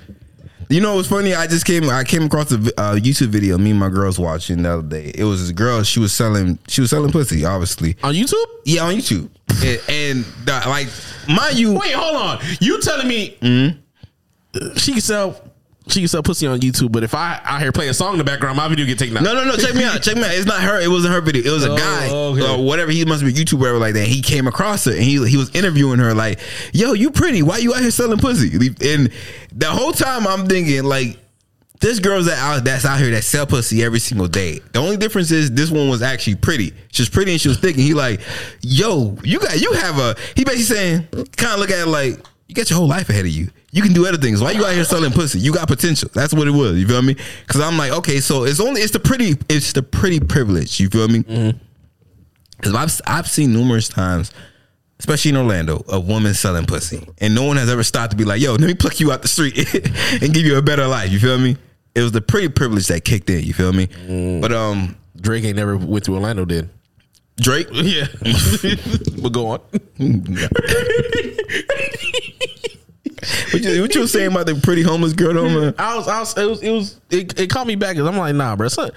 You 0.70 0.80
know 0.80 0.94
what's 0.94 1.08
funny? 1.08 1.34
I 1.34 1.48
just 1.48 1.66
came. 1.66 1.90
I 1.90 2.04
came 2.04 2.22
across 2.22 2.52
a 2.52 2.54
uh, 2.54 2.94
YouTube 2.94 3.26
video. 3.28 3.58
Me 3.58 3.70
and 3.72 3.80
my 3.80 3.88
girls 3.88 4.20
watching 4.20 4.62
the 4.62 4.70
other 4.70 4.82
day. 4.88 5.10
It 5.16 5.24
was 5.24 5.40
this 5.42 5.50
girl. 5.50 5.82
She 5.82 5.98
was 5.98 6.12
selling. 6.12 6.60
She 6.68 6.80
was 6.80 6.90
selling 6.90 7.10
pussy. 7.10 7.44
Obviously, 7.44 7.96
on 8.04 8.14
YouTube. 8.14 8.44
yeah, 8.64 8.84
on 8.84 8.94
YouTube. 8.94 9.28
and 9.64 9.80
and 9.88 10.24
the, 10.46 10.62
like, 10.68 10.86
mind 11.28 11.58
you, 11.58 11.76
Wait, 11.76 11.92
hold 11.92 12.14
on. 12.14 12.38
You 12.60 12.80
telling 12.82 13.08
me 13.08 13.36
Mm-hmm. 13.42 14.76
she 14.76 14.92
can 14.92 15.00
sell 15.00 15.42
she 15.90 16.00
can 16.00 16.08
sell 16.08 16.22
pussy 16.22 16.46
on 16.46 16.60
YouTube, 16.60 16.92
but 16.92 17.02
if 17.02 17.14
I 17.14 17.40
out 17.44 17.60
here 17.60 17.72
play 17.72 17.88
a 17.88 17.94
song 17.94 18.12
in 18.12 18.18
the 18.18 18.24
background, 18.24 18.56
my 18.56 18.68
video 18.68 18.86
get 18.86 18.98
taken 18.98 19.16
out. 19.16 19.22
No, 19.22 19.34
no, 19.34 19.44
no. 19.44 19.56
Check 19.56 19.74
me 19.74 19.84
out. 19.84 20.02
Check 20.02 20.16
me 20.16 20.22
out. 20.24 20.32
It's 20.34 20.46
not 20.46 20.60
her. 20.60 20.80
It 20.80 20.88
wasn't 20.88 21.14
her 21.14 21.20
video. 21.20 21.42
It 21.42 21.54
was 21.54 21.64
a 21.64 21.72
Oh, 21.72 21.76
guy 21.76 22.08
okay. 22.10 22.54
or 22.60 22.64
whatever. 22.64 22.90
He 22.90 23.04
must 23.04 23.22
be 23.24 23.30
a 23.30 23.32
YouTuber, 23.32 23.58
whatever 23.58 23.78
like 23.78 23.94
that. 23.94 24.06
He 24.06 24.22
came 24.22 24.46
across 24.46 24.84
her 24.86 24.92
and 24.92 25.02
he 25.02 25.24
he 25.28 25.36
was 25.36 25.50
interviewing 25.54 25.98
her 25.98 26.14
like, 26.14 26.38
"Yo, 26.72 26.92
you 26.92 27.10
pretty? 27.10 27.42
Why 27.42 27.58
you 27.58 27.74
out 27.74 27.80
here 27.82 27.90
selling 27.90 28.18
pussy?" 28.18 28.50
And 28.56 29.10
the 29.52 29.66
whole 29.68 29.92
time 29.92 30.26
I'm 30.26 30.46
thinking 30.46 30.84
like. 30.84 31.18
This 31.80 31.98
girl's 31.98 32.26
that 32.26 32.38
out 32.38 32.62
that's 32.62 32.84
out 32.84 33.00
here 33.00 33.10
that 33.12 33.24
sell 33.24 33.46
pussy 33.46 33.82
every 33.82 34.00
single 34.00 34.28
day. 34.28 34.60
The 34.74 34.78
only 34.80 34.98
difference 34.98 35.30
is 35.30 35.50
this 35.50 35.70
one 35.70 35.88
was 35.88 36.02
actually 36.02 36.34
pretty. 36.34 36.74
She 36.92 37.00
was 37.00 37.08
pretty 37.08 37.32
and 37.32 37.40
she 37.40 37.48
was 37.48 37.56
thick. 37.56 37.74
And 37.74 37.82
he 37.82 37.94
like, 37.94 38.20
yo, 38.60 39.16
you 39.24 39.38
got 39.40 39.58
you 39.58 39.72
have 39.72 39.98
a. 39.98 40.14
He 40.36 40.44
basically 40.44 40.76
saying, 40.76 41.06
kind 41.38 41.54
of 41.54 41.58
look 41.58 41.70
at 41.70 41.78
it 41.78 41.86
like 41.86 42.18
you 42.48 42.54
got 42.54 42.68
your 42.68 42.78
whole 42.80 42.86
life 42.86 43.08
ahead 43.08 43.24
of 43.24 43.30
you. 43.30 43.48
You 43.72 43.82
can 43.82 43.92
do 43.92 44.06
other 44.06 44.16
things. 44.18 44.42
Why 44.42 44.50
you 44.50 44.64
out 44.66 44.72
here 44.74 44.84
selling 44.84 45.12
pussy? 45.12 45.38
You 45.38 45.52
got 45.52 45.68
potential. 45.68 46.10
That's 46.12 46.34
what 46.34 46.48
it 46.48 46.50
was. 46.52 46.76
You 46.76 46.88
feel 46.88 47.02
me? 47.02 47.14
Because 47.46 47.60
I'm 47.60 47.78
like, 47.78 47.92
okay, 47.92 48.18
so 48.20 48.42
it's 48.44 48.58
only 48.60 48.80
it's 48.80 48.92
the 48.92 48.98
pretty 49.00 49.36
it's 49.48 49.72
the 49.72 49.82
pretty 49.82 50.18
privilege. 50.18 50.80
You 50.80 50.88
feel 50.88 51.06
me? 51.08 51.54
Because 52.56 52.74
I've 52.74 53.00
I've 53.06 53.28
seen 53.30 53.52
numerous 53.52 53.88
times, 53.88 54.32
especially 54.98 55.30
in 55.30 55.36
Orlando, 55.36 55.84
of 55.88 56.08
women 56.08 56.34
selling 56.34 56.66
pussy, 56.66 57.06
and 57.18 57.34
no 57.34 57.44
one 57.44 57.56
has 57.58 57.70
ever 57.70 57.84
stopped 57.84 58.10
to 58.10 58.16
be 58.16 58.24
like, 58.24 58.40
yo, 58.40 58.52
let 58.52 58.62
me 58.66 58.74
pluck 58.74 58.98
you 58.98 59.12
out 59.12 59.22
the 59.22 59.28
street 59.28 59.56
and 60.22 60.34
give 60.34 60.44
you 60.44 60.56
a 60.58 60.62
better 60.62 60.86
life. 60.88 61.10
You 61.12 61.20
feel 61.20 61.38
me? 61.38 61.56
It 61.94 62.02
was 62.02 62.12
the 62.12 62.20
pretty 62.20 62.48
privilege 62.48 62.88
that 62.88 63.04
kicked 63.04 63.30
in. 63.30 63.44
You 63.44 63.52
feel 63.54 63.72
me? 63.72 63.88
But 64.40 64.52
um, 64.52 64.96
Drake 65.16 65.44
ain't 65.44 65.56
never 65.56 65.76
went 65.76 66.04
to 66.06 66.14
Orlando, 66.14 66.44
did? 66.44 66.68
Drake. 67.40 67.68
Yeah, 67.72 68.06
but 69.22 69.32
go 69.32 69.46
on. 69.48 69.60
What 73.52 73.62
you, 73.62 73.82
what 73.82 73.94
you 73.94 74.00
was 74.02 74.12
saying 74.12 74.30
about 74.32 74.46
the 74.46 74.54
pretty 74.56 74.82
homeless 74.82 75.12
girl 75.12 75.34
though, 75.34 75.48
man? 75.48 75.74
I 75.78 75.96
was, 75.96 76.08
I 76.08 76.20
was, 76.20 76.36
it 76.38 76.46
was, 76.46 76.62
it 76.62 76.70
was, 76.70 77.00
it, 77.10 77.40
it 77.40 77.50
caught 77.50 77.66
me 77.66 77.74
back 77.74 77.96
because 77.96 78.08
I'm 78.08 78.16
like, 78.16 78.34
nah, 78.34 78.56
bro. 78.56 78.68
Son, 78.68 78.90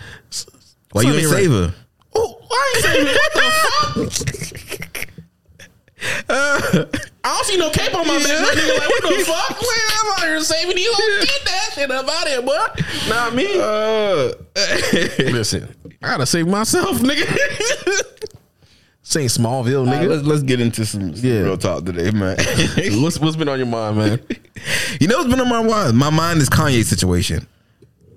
Why 0.92 1.02
you 1.02 1.14
ain't 1.14 1.28
save 1.28 1.52
her? 1.52 1.74
Oh, 2.16 2.38
why 2.48 2.74
ain't 2.76 2.86
saving? 2.86 3.16
What 3.16 3.34
the 3.34 3.52
fuck? 4.12 5.08
I 7.26 7.36
don't 7.36 7.46
see 7.46 7.58
no 7.58 7.70
cape 7.70 7.96
on 7.96 8.06
my 8.06 8.18
back, 8.18 8.28
my 8.28 8.50
nigga. 8.50 8.78
Like, 8.80 8.90
what 8.90 9.04
the 9.04 9.26
fuck? 9.26 9.62
Man, 9.62 9.70
I'm 10.02 10.12
out 10.12 10.20
here 10.24 10.40
saving 10.42 10.76
these 10.76 10.88
hoes. 10.92 11.26
Get 11.26 11.46
that 11.46 11.70
shit 11.74 11.92
up 11.92 12.08
out 12.10 12.28
here, 12.28 12.42
boy. 12.42 12.66
Not 13.08 13.34
me. 13.34 13.48
Uh, 13.60 14.34
Listen, 15.32 15.74
I 16.02 16.08
gotta 16.08 16.26
save 16.26 16.48
myself, 16.48 17.00
nigga. 17.00 17.26
Saying 19.06 19.28
Smallville, 19.28 19.86
Nigga, 19.86 20.06
nigga. 20.06 20.10
let's 20.10 20.24
let's 20.24 20.44
get 20.44 20.62
into 20.62 20.86
some, 20.86 21.14
some 21.14 21.30
Yeah. 21.30 21.40
real 21.42 21.58
talk 21.58 21.84
today, 21.84 22.10
man. 22.12 22.38
what's 23.02 23.20
what's 23.20 23.36
been 23.36 23.50
on 23.50 23.58
your 23.60 23.68
mind, 23.68 23.98
man? 23.98 24.20
you 25.02 25.08
know 25.08 25.18
what's 25.18 25.30
been 25.30 25.42
on 25.42 25.50
my 25.50 25.62
mind? 25.62 25.98
My 25.98 26.10
mind 26.10 26.40
is 26.40 26.50
Kanye 26.50 26.84
situation. 26.86 27.46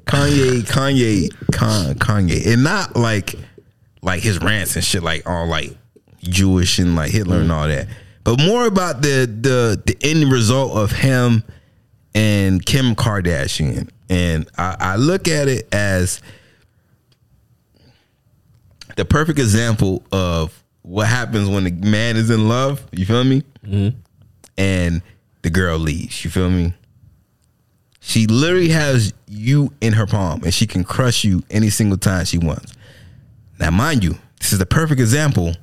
Kanye, 0.04 0.60
Kanye, 0.62 1.34
Con, 1.50 1.96
Kanye, 1.96 2.46
and 2.46 2.62
not 2.62 2.94
like 2.94 3.34
like 4.00 4.22
his 4.22 4.40
rants 4.40 4.76
and 4.76 4.84
shit, 4.84 5.02
like 5.02 5.28
all 5.28 5.48
like 5.48 5.76
Jewish 6.22 6.78
and 6.78 6.94
like 6.94 7.10
Hitler 7.10 7.38
and 7.38 7.50
mm-hmm. 7.50 7.58
all 7.58 7.66
that, 7.66 7.88
but 8.22 8.38
more 8.38 8.66
about 8.66 9.02
the 9.02 9.26
the 9.26 9.82
the 9.84 9.96
end 10.08 10.30
result 10.30 10.76
of 10.76 10.92
him 10.92 11.42
and 12.14 12.64
Kim 12.64 12.94
Kardashian. 12.94 13.90
And 14.08 14.48
I, 14.56 14.76
I 14.78 14.96
look 14.96 15.26
at 15.26 15.48
it 15.48 15.66
as 15.74 16.22
the 18.96 19.04
perfect 19.04 19.40
example 19.40 20.04
of 20.12 20.62
what 20.86 21.08
happens 21.08 21.48
when 21.48 21.64
the 21.64 21.72
man 21.72 22.16
is 22.16 22.30
in 22.30 22.48
love. 22.48 22.86
You 22.92 23.04
feel 23.04 23.24
me? 23.24 23.42
Mm-hmm. 23.64 23.98
And 24.56 25.02
the 25.42 25.50
girl 25.50 25.78
leaves. 25.78 26.24
You 26.24 26.30
feel 26.30 26.48
me? 26.48 26.74
She 28.00 28.28
literally 28.28 28.68
has 28.68 29.12
you 29.26 29.72
in 29.80 29.94
her 29.94 30.06
palm, 30.06 30.44
and 30.44 30.54
she 30.54 30.66
can 30.66 30.84
crush 30.84 31.24
you 31.24 31.42
any 31.50 31.70
single 31.70 31.98
time 31.98 32.24
she 32.24 32.38
wants. 32.38 32.72
Now, 33.58 33.70
mind 33.70 34.04
you, 34.04 34.16
this 34.40 34.52
is 34.52 34.60
the 34.60 34.66
perfect 34.66 35.00
example 35.00 35.56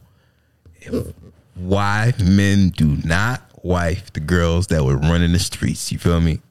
why 1.56 2.12
men 2.22 2.70
do 2.70 2.98
not 3.06 3.42
wife 3.64 4.12
the 4.12 4.20
girls 4.20 4.68
that 4.68 4.84
would 4.84 5.02
run 5.06 5.22
in 5.22 5.32
the 5.32 5.40
streets. 5.40 5.90
You 5.90 6.00
feel 6.00 6.20
me? 6.20 6.42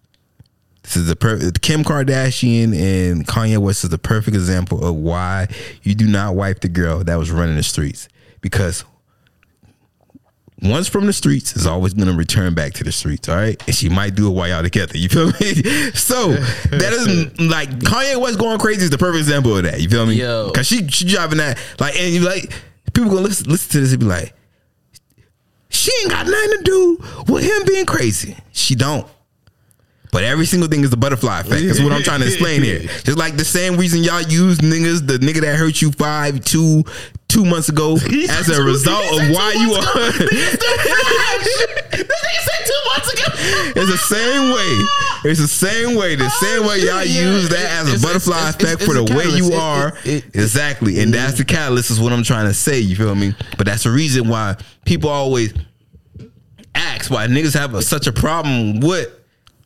This 0.83 0.97
is 0.97 1.09
the 1.09 1.17
perfect 1.17 1.61
Kim 1.61 1.85
Kardashian 1.85 2.75
and 2.75 3.27
Kanye 3.27 3.59
West 3.59 3.85
is 3.85 3.91
the 3.91 3.99
perfect 3.99 4.35
example 4.35 4.83
of 4.83 4.95
why 4.95 5.49
you 5.83 5.95
do 5.95 6.07
not 6.07 6.35
wife 6.35 6.61
the 6.61 6.69
girl 6.69 7.05
that 7.05 7.17
was 7.17 7.31
running 7.31 7.57
the 7.57 7.63
streets. 7.63 8.09
Because 8.43 8.85
once 10.61 10.87
from 10.87 11.07
the 11.07 11.13
streets 11.13 11.57
is 11.57 11.67
always 11.67 11.95
gonna 11.95 12.13
return 12.13 12.55
back 12.55 12.75
to 12.75 12.85
the 12.85 12.93
streets, 12.93 13.29
all 13.29 13.37
right? 13.37 13.61
And 13.67 13.75
she 13.75 13.89
might 13.89 14.15
do 14.15 14.29
it 14.29 14.35
while 14.35 14.49
y'all 14.49 14.63
together. 14.63 14.97
You 14.99 15.09
feel 15.09 15.27
me? 15.29 15.63
So 15.95 16.33
that 16.33 16.93
is 16.93 17.41
like 17.41 17.71
Kanye 17.71 18.21
West 18.21 18.39
going 18.39 18.59
crazy 18.59 18.83
is 18.83 18.91
the 18.91 18.99
perfect 18.99 19.21
example 19.21 19.57
of 19.57 19.65
that. 19.65 19.81
You 19.81 19.89
feel 19.89 20.07
me? 20.07 20.15
Yo. 20.15 20.51
Cause 20.55 20.67
she 20.67 20.87
she 20.89 21.07
driving 21.07 21.39
that 21.39 21.59
like 21.81 21.99
and 21.99 22.13
you 22.13 22.21
like 22.21 22.53
people 22.93 23.11
gonna 23.11 23.23
listen 23.23 23.49
listen 23.51 23.71
to 23.73 23.81
this 23.81 23.93
and 23.93 24.01
be 24.01 24.07
like, 24.07 24.35
she 25.69 25.91
ain't 26.03 26.11
got 26.11 26.27
nothing 26.27 26.59
to 26.59 26.63
do 26.65 27.05
with 27.33 27.45
him 27.45 27.63
being 27.67 27.87
crazy. 27.87 28.37
She 28.53 28.75
don't. 28.75 29.07
But 30.13 30.25
every 30.25 30.45
single 30.45 30.69
thing 30.69 30.85
is 30.85 30.91
the 30.91 30.99
butterfly 30.99 31.41
effect. 31.41 31.63
That's 31.67 31.81
what 31.81 31.91
I'm 31.91 32.03
trying 32.03 32.21
to 32.21 32.27
explain 32.27 32.63
here. 32.63 32.81
Just 33.05 33.17
like 33.17 33.39
the 33.39 33.47
same 33.47 33.79
reason 33.79 34.03
y'all 34.05 34.21
use 34.21 34.59
niggas, 34.59 35.07
the 35.07 35.17
nigga 35.17 35.41
that 35.41 35.57
hurt 35.57 35.81
you 35.81 35.91
five, 35.91 36.45
two, 36.45 36.85
two 37.33 37.45
months 37.45 37.69
ago, 37.71 37.97
as 38.31 38.49
a 38.51 38.63
result 38.63 39.05
of 39.21 39.31
why 39.35 39.53
you 39.57 39.73
are. 39.73 40.13
This 40.13 40.61
said 42.45 42.65
two 42.67 42.83
months 42.93 43.13
ago. 43.13 43.23
It's 43.75 43.91
the 43.91 43.97
same 43.99 44.53
way. 44.53 45.31
It's 45.31 45.41
the 45.41 45.49
same 45.49 45.97
way. 45.97 46.15
The 46.15 46.29
same 46.29 46.63
oh, 46.65 46.69
way 46.69 46.79
y'all 46.81 47.05
Yeah, 47.05 47.33
use 47.33 47.49
that 47.49 47.81
as 47.83 47.89
it's- 47.89 48.03
a 48.03 48.07
butterfly 48.07 48.37
it's- 48.37 48.55
it's- 48.55 48.63
effect 48.75 48.83
it's 48.83 48.85
for 48.87 48.95
the 48.95 49.15
way 49.15 49.27
you 49.37 49.53
are. 49.55 49.89
it- 50.05 50.25
it- 50.25 50.25
exactly. 50.35 51.01
And 51.01 51.13
that's 51.15 51.39
the 51.39 51.45
catalyst, 51.45 51.91
is 51.91 51.99
what 52.01 52.13
I'm 52.13 52.23
trying 52.23 52.47
to 52.49 52.55
say. 52.55 52.79
You 52.81 52.97
feel 52.97 53.15
me? 53.15 53.35
But 53.57 53.67
that's 53.67 53.85
the 53.85 53.91
reason 53.91 54.29
why 54.29 54.57
people 54.85 55.09
always 55.11 55.53
ask 56.75 57.11
why 57.11 57.27
niggas 57.27 57.55
have 57.55 57.75
a, 57.75 57.83
such 57.83 58.07
a 58.07 58.13
problem 58.13 58.81
with 58.81 59.09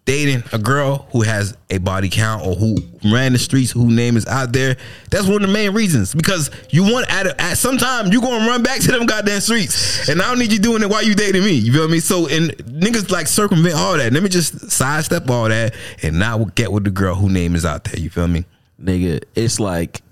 dating 0.07 0.43
a 0.53 0.59
girl 0.59 1.07
who 1.11 1.21
has 1.21 1.57
a 1.69 1.79
body 1.79 2.09
count 2.09 2.47
or 2.47 2.55
who 2.55 2.77
ran 3.13 3.33
the 3.33 3.39
streets, 3.39 3.71
who 3.71 3.91
name 3.91 4.17
is 4.17 4.27
out 4.27 4.53
there. 4.53 4.77
That's 5.11 5.27
one 5.27 5.43
of 5.43 5.49
the 5.49 5.53
main 5.53 5.75
reasons 5.75 6.15
because 6.15 6.51
you 6.71 6.83
want 6.83 7.13
at, 7.13 7.27
a, 7.27 7.41
at 7.41 7.59
some 7.59 7.77
time 7.77 8.11
you 8.11 8.23
gonna 8.23 8.47
run 8.47 8.63
back 8.63 8.81
to 8.81 8.93
them 8.93 9.05
goddamn 9.05 9.41
streets, 9.41 10.09
and 10.09 10.23
I 10.23 10.29
don't 10.29 10.39
need 10.39 10.53
you 10.53 10.59
doing 10.59 10.83
it 10.83 10.89
while 10.89 11.03
you 11.03 11.15
dating 11.15 11.45
me. 11.45 11.53
You 11.53 11.73
feel 11.73 11.89
me? 11.89 12.01
So 12.01 12.27
and 12.29 12.51
niggas 12.57 13.11
like 13.11 13.27
circumvent 13.27 13.75
all 13.75 13.99
that. 13.99 14.13
Let 14.13 14.23
me 14.23 14.31
just 14.31 14.71
sidestep 14.71 15.29
all 15.29 15.49
that 15.49 15.75
and 16.03 16.19
not 16.19 16.55
get 16.55 16.73
with 16.73 16.85
the 16.85 16.91
girl 16.91 17.15
who 17.15 17.29
name 17.29 17.55
is 17.55 17.67
out 17.67 17.85
there. 17.85 18.01
You 18.01 18.09
feel 18.09 18.29
me? 18.29 18.47
nigga, 18.83 19.23
it's 19.35 19.61
like 19.61 20.03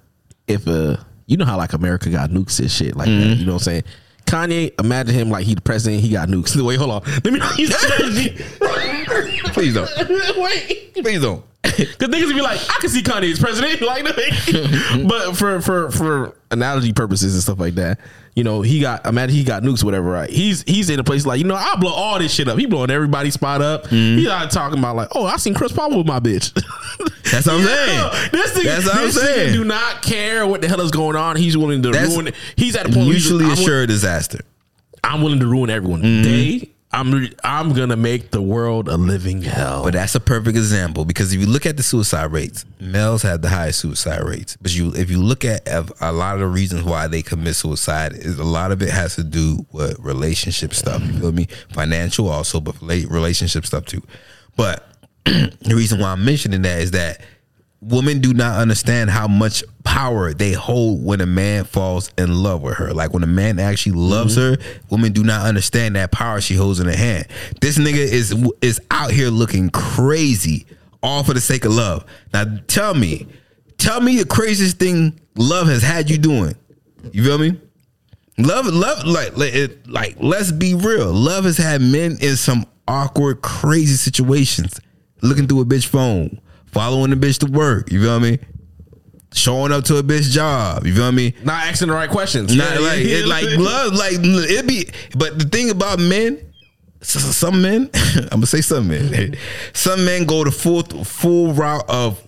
if 0.46 0.66
a 0.66 1.04
you 1.26 1.36
know 1.36 1.44
how 1.44 1.56
like 1.56 1.72
America 1.72 2.10
got 2.10 2.30
nukes 2.30 2.60
and 2.60 2.70
shit 2.70 2.96
like 2.96 3.06
that. 3.06 3.12
Mm-hmm. 3.12 3.40
You 3.40 3.46
know 3.46 3.54
what 3.54 3.66
I'm 3.66 3.82
saying? 3.82 3.84
Kanye, 4.26 4.78
imagine 4.80 5.14
him 5.14 5.30
like 5.30 5.44
he 5.44 5.54
the 5.54 5.60
president, 5.60 6.02
he 6.02 6.10
got 6.10 6.28
nukes. 6.28 6.60
Wait, 6.64 6.76
hold 6.76 6.90
on. 6.90 7.02
Let 7.24 7.32
me 7.32 7.38
that 7.38 8.50
Please 9.54 9.74
don't. 9.74 9.88
Wait. 10.38 10.94
Please 10.94 11.22
don't. 11.22 11.44
Cause 11.64 12.08
niggas 12.08 12.34
be 12.34 12.42
like, 12.42 12.60
I 12.68 12.76
can 12.80 12.90
see 12.90 13.02
Kanye 13.02 13.32
as 13.32 13.38
president, 13.38 13.80
like, 13.82 14.04
but 15.08 15.34
for 15.34 15.62
for 15.62 15.90
for 15.90 16.36
analogy 16.50 16.92
purposes 16.92 17.32
and 17.32 17.42
stuff 17.42 17.58
like 17.58 17.76
that, 17.76 17.98
you 18.36 18.44
know, 18.44 18.60
he 18.60 18.80
got 18.80 19.06
imagine 19.06 19.34
he 19.34 19.44
got 19.44 19.62
nukes, 19.62 19.82
whatever, 19.82 20.10
right? 20.10 20.28
He's 20.28 20.62
he's 20.64 20.90
in 20.90 21.00
a 21.00 21.04
place 21.04 21.24
like, 21.24 21.38
you 21.38 21.44
know, 21.46 21.54
I'll 21.54 21.78
blow 21.78 21.90
all 21.92 22.18
this 22.18 22.34
shit 22.34 22.48
up. 22.48 22.58
He 22.58 22.66
blowing 22.66 22.90
everybody's 22.90 23.32
spot 23.34 23.62
up. 23.62 23.84
Mm-hmm. 23.84 24.18
He's 24.18 24.26
not 24.28 24.50
talking 24.50 24.78
about 24.78 24.94
like, 24.96 25.08
oh, 25.14 25.24
I 25.24 25.36
seen 25.38 25.54
Chris 25.54 25.72
Paul 25.72 25.96
with 25.96 26.06
my 26.06 26.20
bitch. 26.20 26.52
That's 27.30 27.46
what 27.46 27.54
I'm 27.54 27.60
Yeah, 27.62 28.10
saying. 28.10 28.28
This 28.32 28.52
nigga, 28.58 28.64
That's 28.64 28.84
what 28.86 28.96
I'm 28.96 29.02
this 29.06 29.20
saying. 29.22 29.52
do 29.54 29.64
not 29.64 30.02
care 30.02 30.46
what 30.46 30.60
the 30.60 30.68
hell 30.68 30.82
is 30.82 30.90
going 30.90 31.16
on. 31.16 31.36
He's 31.36 31.56
willing 31.56 31.82
to 31.82 31.90
That's 31.92 32.12
ruin 32.12 32.28
it. 32.28 32.34
He's 32.56 32.76
at 32.76 32.82
a 32.82 32.88
point 32.90 32.96
where 32.98 33.04
he's- 33.06 33.22
Mutually 33.30 33.46
I'm, 33.46 33.52
assured 33.52 33.88
disaster. 33.88 34.40
I'm 35.02 35.22
willing 35.22 35.40
to 35.40 35.46
ruin 35.46 35.70
everyone. 35.70 36.02
Mm-hmm. 36.02 36.22
They, 36.22 36.70
I'm 36.94 37.28
I'm 37.42 37.72
gonna 37.72 37.96
make 37.96 38.30
the 38.30 38.40
world 38.40 38.88
a 38.88 38.96
living 38.96 39.42
hell. 39.42 39.82
But 39.82 39.94
that's 39.94 40.14
a 40.14 40.20
perfect 40.20 40.56
example 40.56 41.04
because 41.04 41.32
if 41.32 41.40
you 41.40 41.46
look 41.46 41.66
at 41.66 41.76
the 41.76 41.82
suicide 41.82 42.30
rates, 42.30 42.64
males 42.78 43.22
have 43.22 43.42
the 43.42 43.48
highest 43.48 43.80
suicide 43.80 44.22
rates. 44.22 44.56
But 44.60 44.74
you, 44.74 44.92
if 44.94 45.10
you 45.10 45.20
look 45.20 45.44
at 45.44 45.66
a 45.68 46.12
lot 46.12 46.34
of 46.34 46.40
the 46.40 46.46
reasons 46.46 46.84
why 46.84 47.08
they 47.08 47.20
commit 47.20 47.56
suicide, 47.56 48.12
is 48.12 48.38
a 48.38 48.44
lot 48.44 48.70
of 48.70 48.80
it 48.80 48.90
has 48.90 49.16
to 49.16 49.24
do 49.24 49.66
with 49.72 49.98
relationship 49.98 50.72
stuff. 50.72 51.02
You 51.02 51.18
feel 51.18 51.32
me? 51.32 51.48
Financial 51.72 52.28
also, 52.28 52.60
but 52.60 52.80
relationship 52.80 53.66
stuff 53.66 53.86
too. 53.86 54.02
But 54.56 54.86
the 55.24 55.74
reason 55.74 55.98
why 55.98 56.12
I'm 56.12 56.24
mentioning 56.24 56.62
that 56.62 56.80
is 56.80 56.92
that 56.92 57.20
women 57.88 58.20
do 58.20 58.32
not 58.32 58.58
understand 58.58 59.10
how 59.10 59.28
much 59.28 59.62
power 59.84 60.32
they 60.32 60.52
hold 60.52 61.04
when 61.04 61.20
a 61.20 61.26
man 61.26 61.64
falls 61.64 62.10
in 62.16 62.42
love 62.42 62.62
with 62.62 62.76
her. 62.76 62.92
Like 62.92 63.12
when 63.12 63.22
a 63.22 63.28
man 63.28 63.58
actually 63.58 63.92
loves 63.92 64.36
mm-hmm. 64.36 64.62
her, 64.62 64.80
women 64.90 65.12
do 65.12 65.22
not 65.22 65.46
understand 65.46 65.96
that 65.96 66.10
power 66.10 66.40
she 66.40 66.54
holds 66.54 66.80
in 66.80 66.86
her 66.86 66.96
hand. 66.96 67.26
This 67.60 67.78
nigga 67.78 67.96
is 67.96 68.34
is 68.60 68.80
out 68.90 69.10
here 69.10 69.28
looking 69.28 69.70
crazy, 69.70 70.66
all 71.02 71.22
for 71.24 71.34
the 71.34 71.40
sake 71.40 71.64
of 71.64 71.72
love. 71.72 72.04
Now 72.32 72.44
tell 72.66 72.94
me, 72.94 73.26
tell 73.78 74.00
me 74.00 74.18
the 74.18 74.26
craziest 74.26 74.78
thing 74.78 75.20
love 75.36 75.68
has 75.68 75.82
had 75.82 76.10
you 76.10 76.18
doing. 76.18 76.54
You 77.12 77.24
feel 77.24 77.38
me? 77.38 77.60
Love, 78.36 78.66
love, 78.66 79.04
like, 79.04 79.36
like, 79.36 79.54
it, 79.54 79.86
like, 79.88 80.16
let's 80.18 80.50
be 80.50 80.74
real. 80.74 81.12
Love 81.12 81.44
has 81.44 81.56
had 81.56 81.80
men 81.80 82.16
in 82.20 82.36
some 82.36 82.66
awkward, 82.88 83.42
crazy 83.42 83.94
situations, 83.94 84.80
looking 85.22 85.46
through 85.46 85.60
a 85.60 85.64
bitch 85.64 85.86
phone, 85.86 86.40
following 86.74 87.10
the 87.10 87.16
bitch 87.16 87.38
to 87.38 87.46
work. 87.46 87.90
You 87.90 88.02
feel 88.02 88.20
me? 88.20 88.38
Showing 89.32 89.72
up 89.72 89.84
to 89.84 89.96
a 89.96 90.02
bitch 90.02 90.30
job. 90.30 90.86
You 90.86 90.94
feel 90.94 91.10
me? 91.12 91.34
Not 91.42 91.66
asking 91.66 91.88
the 91.88 91.94
right 91.94 92.10
questions. 92.10 92.54
Not 92.54 92.74
Yeah, 92.74 92.78
like 92.80 92.98
yeah, 93.00 93.16
it, 93.18 93.26
like 93.26 93.44
love, 93.56 93.94
like 93.94 94.12
it 94.20 94.66
be. 94.66 94.86
But 95.16 95.38
the 95.38 95.44
thing 95.44 95.70
about 95.70 95.98
men, 95.98 96.38
some 97.00 97.62
men, 97.62 97.90
I'm 98.16 98.28
gonna 98.28 98.46
say 98.46 98.60
some 98.60 98.88
men, 98.88 99.36
some 99.72 100.04
men 100.04 100.24
go 100.24 100.44
the 100.44 100.50
full 100.50 100.82
full 100.82 101.52
route 101.52 101.84
of 101.88 102.20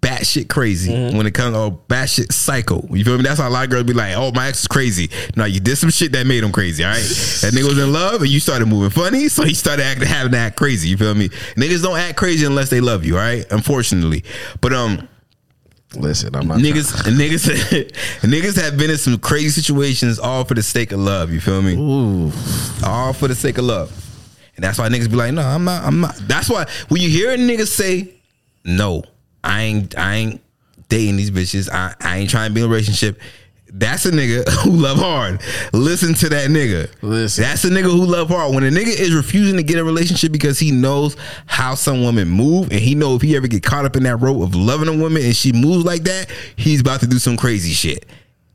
batshit 0.00 0.48
crazy 0.48 0.90
Mm-hmm. 0.92 1.16
when 1.16 1.26
it 1.26 1.34
comes 1.34 1.54
to 1.54 1.76
batshit 1.92 2.32
psycho. 2.32 2.86
You 2.90 3.04
feel 3.04 3.16
me? 3.18 3.22
That's 3.22 3.38
how 3.38 3.48
a 3.48 3.50
lot 3.50 3.64
of 3.64 3.70
girls 3.70 3.84
be 3.84 3.92
like, 3.92 4.16
"Oh, 4.16 4.32
my 4.32 4.48
ex 4.48 4.62
is 4.62 4.66
crazy." 4.68 5.10
No, 5.36 5.44
you 5.44 5.60
did 5.60 5.76
some 5.76 5.90
shit 5.90 6.12
that 6.12 6.26
made 6.26 6.42
him 6.42 6.52
crazy. 6.52 6.84
All 6.84 6.90
right, 6.90 6.98
that 7.02 7.52
nigga 7.54 7.64
was 7.68 7.78
in 7.78 7.92
love 7.92 8.22
and 8.22 8.30
you 8.30 8.40
started 8.40 8.66
moving 8.66 8.90
funny, 8.90 9.28
so 9.28 9.42
he 9.44 9.54
started 9.54 9.84
acting 9.84 10.06
having 10.08 10.32
to 10.32 10.38
act 10.38 10.56
crazy. 10.56 10.88
You 10.88 10.96
feel 10.96 11.14
me? 11.14 11.28
Niggas 11.28 11.82
don't 11.82 11.98
act 11.98 12.16
crazy 12.16 12.46
unless 12.46 12.70
they 12.70 12.80
love 12.80 13.04
you. 13.04 13.16
All 13.16 13.22
right, 13.22 13.44
unfortunately, 13.52 14.24
but 14.60 14.72
um 14.72 15.06
Listen, 15.96 16.34
I'm 16.36 16.46
not 16.46 16.58
niggas 16.58 16.92
niggas 17.02 17.90
niggas 18.22 18.62
have 18.62 18.78
been 18.78 18.90
in 18.90 18.96
some 18.96 19.18
crazy 19.18 19.60
situations 19.60 20.20
all 20.20 20.44
for 20.44 20.54
the 20.54 20.62
sake 20.62 20.92
of 20.92 21.00
love. 21.00 21.32
You 21.32 21.40
feel 21.40 21.60
me? 21.62 21.74
Ooh. 21.74 22.32
All 22.84 23.12
for 23.12 23.26
the 23.26 23.34
sake 23.34 23.58
of 23.58 23.64
love, 23.64 23.90
and 24.54 24.62
that's 24.64 24.78
why 24.78 24.88
niggas 24.88 25.10
be 25.10 25.16
like, 25.16 25.32
no, 25.34 25.42
I'm 25.42 25.64
not. 25.64 25.82
I'm 25.84 26.00
not. 26.00 26.14
That's 26.28 26.48
why 26.48 26.66
when 26.90 27.02
you 27.02 27.08
hear 27.08 27.32
a 27.32 27.36
nigga 27.36 27.66
say, 27.66 28.08
no, 28.64 29.02
I 29.42 29.62
ain't. 29.62 29.98
I 29.98 30.14
ain't 30.14 30.42
dating 30.88 31.16
these 31.16 31.30
bitches. 31.30 31.70
I, 31.70 31.94
I 32.00 32.18
ain't 32.18 32.30
trying 32.30 32.50
to 32.50 32.54
be 32.54 32.60
in 32.60 32.66
a 32.66 32.68
relationship. 32.68 33.18
That's 33.72 34.04
a 34.04 34.10
nigga 34.10 34.48
who 34.64 34.72
love 34.72 34.98
hard. 34.98 35.40
Listen 35.72 36.14
to 36.14 36.28
that 36.30 36.50
nigga. 36.50 36.90
Listen. 37.02 37.44
That's 37.44 37.64
a 37.64 37.70
nigga 37.70 37.84
who 37.84 38.04
love 38.04 38.28
hard. 38.28 38.54
When 38.54 38.64
a 38.64 38.70
nigga 38.70 38.88
is 38.88 39.14
refusing 39.14 39.56
to 39.56 39.62
get 39.62 39.78
a 39.78 39.84
relationship 39.84 40.32
because 40.32 40.58
he 40.58 40.72
knows 40.72 41.16
how 41.46 41.74
some 41.76 42.02
women 42.04 42.28
move 42.28 42.70
and 42.70 42.80
he 42.80 42.94
know 42.94 43.14
if 43.14 43.22
he 43.22 43.36
ever 43.36 43.46
get 43.46 43.62
caught 43.62 43.84
up 43.84 43.96
in 43.96 44.02
that 44.02 44.16
rope 44.16 44.42
of 44.42 44.54
loving 44.54 44.88
a 44.88 44.96
woman 44.96 45.22
and 45.22 45.36
she 45.36 45.52
moves 45.52 45.84
like 45.84 46.02
that, 46.02 46.28
he's 46.56 46.80
about 46.80 47.00
to 47.00 47.06
do 47.06 47.18
some 47.18 47.36
crazy 47.36 47.72
shit. 47.72 48.06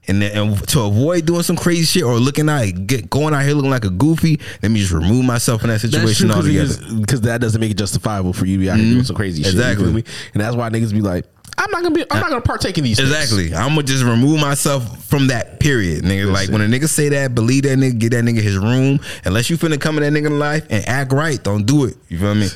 And, 0.07 0.21
then, 0.21 0.37
and 0.37 0.67
to 0.69 0.81
avoid 0.81 1.25
doing 1.25 1.43
some 1.43 1.55
crazy 1.55 1.85
shit 1.85 2.03
or 2.03 2.15
looking 2.19 2.47
out, 2.49 2.65
get 2.87 3.09
going 3.09 3.33
out 3.33 3.43
here 3.43 3.53
looking 3.53 3.71
like 3.71 3.85
a 3.85 3.89
goofy, 3.89 4.39
let 4.61 4.71
me 4.71 4.79
just 4.79 4.91
remove 4.91 5.25
myself 5.25 5.61
from 5.61 5.69
that 5.71 5.81
situation 5.81 6.27
true 6.27 6.35
altogether. 6.35 6.75
because 7.01 7.21
that 7.21 7.41
doesn't 7.41 7.59
make 7.59 7.71
it 7.71 7.77
justifiable 7.77 8.33
for 8.33 8.45
you 8.45 8.57
to 8.57 8.61
be 8.61 8.69
out 8.69 8.77
here 8.77 8.85
doing 8.85 8.97
mm-hmm. 8.97 9.05
some 9.05 9.15
crazy 9.15 9.43
shit. 9.43 9.53
Exactly. 9.53 9.91
me? 9.91 10.03
And 10.33 10.41
that's 10.41 10.55
why 10.55 10.69
niggas 10.69 10.91
be 10.91 11.01
like, 11.01 11.25
I'm 11.57 11.71
not 11.71 11.83
gonna 11.83 11.95
be, 11.95 12.05
I'm 12.11 12.19
not 12.19 12.29
gonna 12.29 12.41
partake 12.41 12.77
in 12.77 12.83
these. 12.83 12.97
things. 12.97 13.09
Exactly. 13.09 13.55
I'm 13.55 13.69
gonna 13.69 13.83
just 13.83 14.03
remove 14.03 14.41
myself 14.41 15.05
from 15.05 15.27
that 15.27 15.59
period, 15.59 16.03
nigga. 16.03 16.31
Like 16.31 16.49
when 16.49 16.61
a 16.61 16.65
nigga 16.65 16.89
say 16.89 17.09
that, 17.09 17.33
believe 17.33 17.63
that 17.63 17.77
nigga, 17.77 17.97
get 17.97 18.11
that 18.11 18.23
nigga 18.25 18.41
his 18.41 18.57
room. 18.57 18.99
Unless 19.23 19.49
you 19.49 19.57
finna 19.57 19.79
come 19.79 19.97
in 19.97 20.13
that 20.13 20.21
nigga 20.21 20.37
life 20.37 20.65
and 20.69 20.87
act 20.87 21.13
right, 21.13 21.41
don't 21.41 21.65
do 21.65 21.85
it. 21.85 21.95
You 22.09 22.19
feel 22.19 22.35
me? 22.35 22.49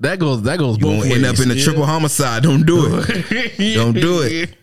That 0.00 0.18
goes, 0.18 0.42
that 0.42 0.58
goes 0.58 0.76
You 0.78 0.82
both 0.82 1.06
end 1.06 1.24
up 1.24 1.38
in 1.40 1.50
a 1.50 1.54
Yeah. 1.54 1.64
triple 1.64 1.86
homicide. 1.86 2.42
Don't 2.42 2.64
do 2.64 2.98
it. 2.98 3.74
Don't 3.74 3.94
do 3.94 4.22
it. 4.22 4.54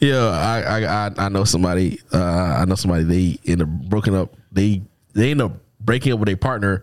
Yeah, 0.00 0.28
I, 0.28 1.06
I 1.06 1.10
I 1.16 1.28
know 1.28 1.44
somebody. 1.44 2.00
Uh, 2.12 2.18
I 2.58 2.64
know 2.64 2.74
somebody. 2.74 3.04
They 3.04 3.52
end 3.52 3.62
up 3.62 3.68
broken 3.68 4.14
up. 4.14 4.34
They 4.52 4.82
they 5.14 5.30
end 5.30 5.40
up 5.42 5.52
breaking 5.80 6.12
up 6.12 6.18
with 6.20 6.28
a 6.28 6.36
partner, 6.36 6.82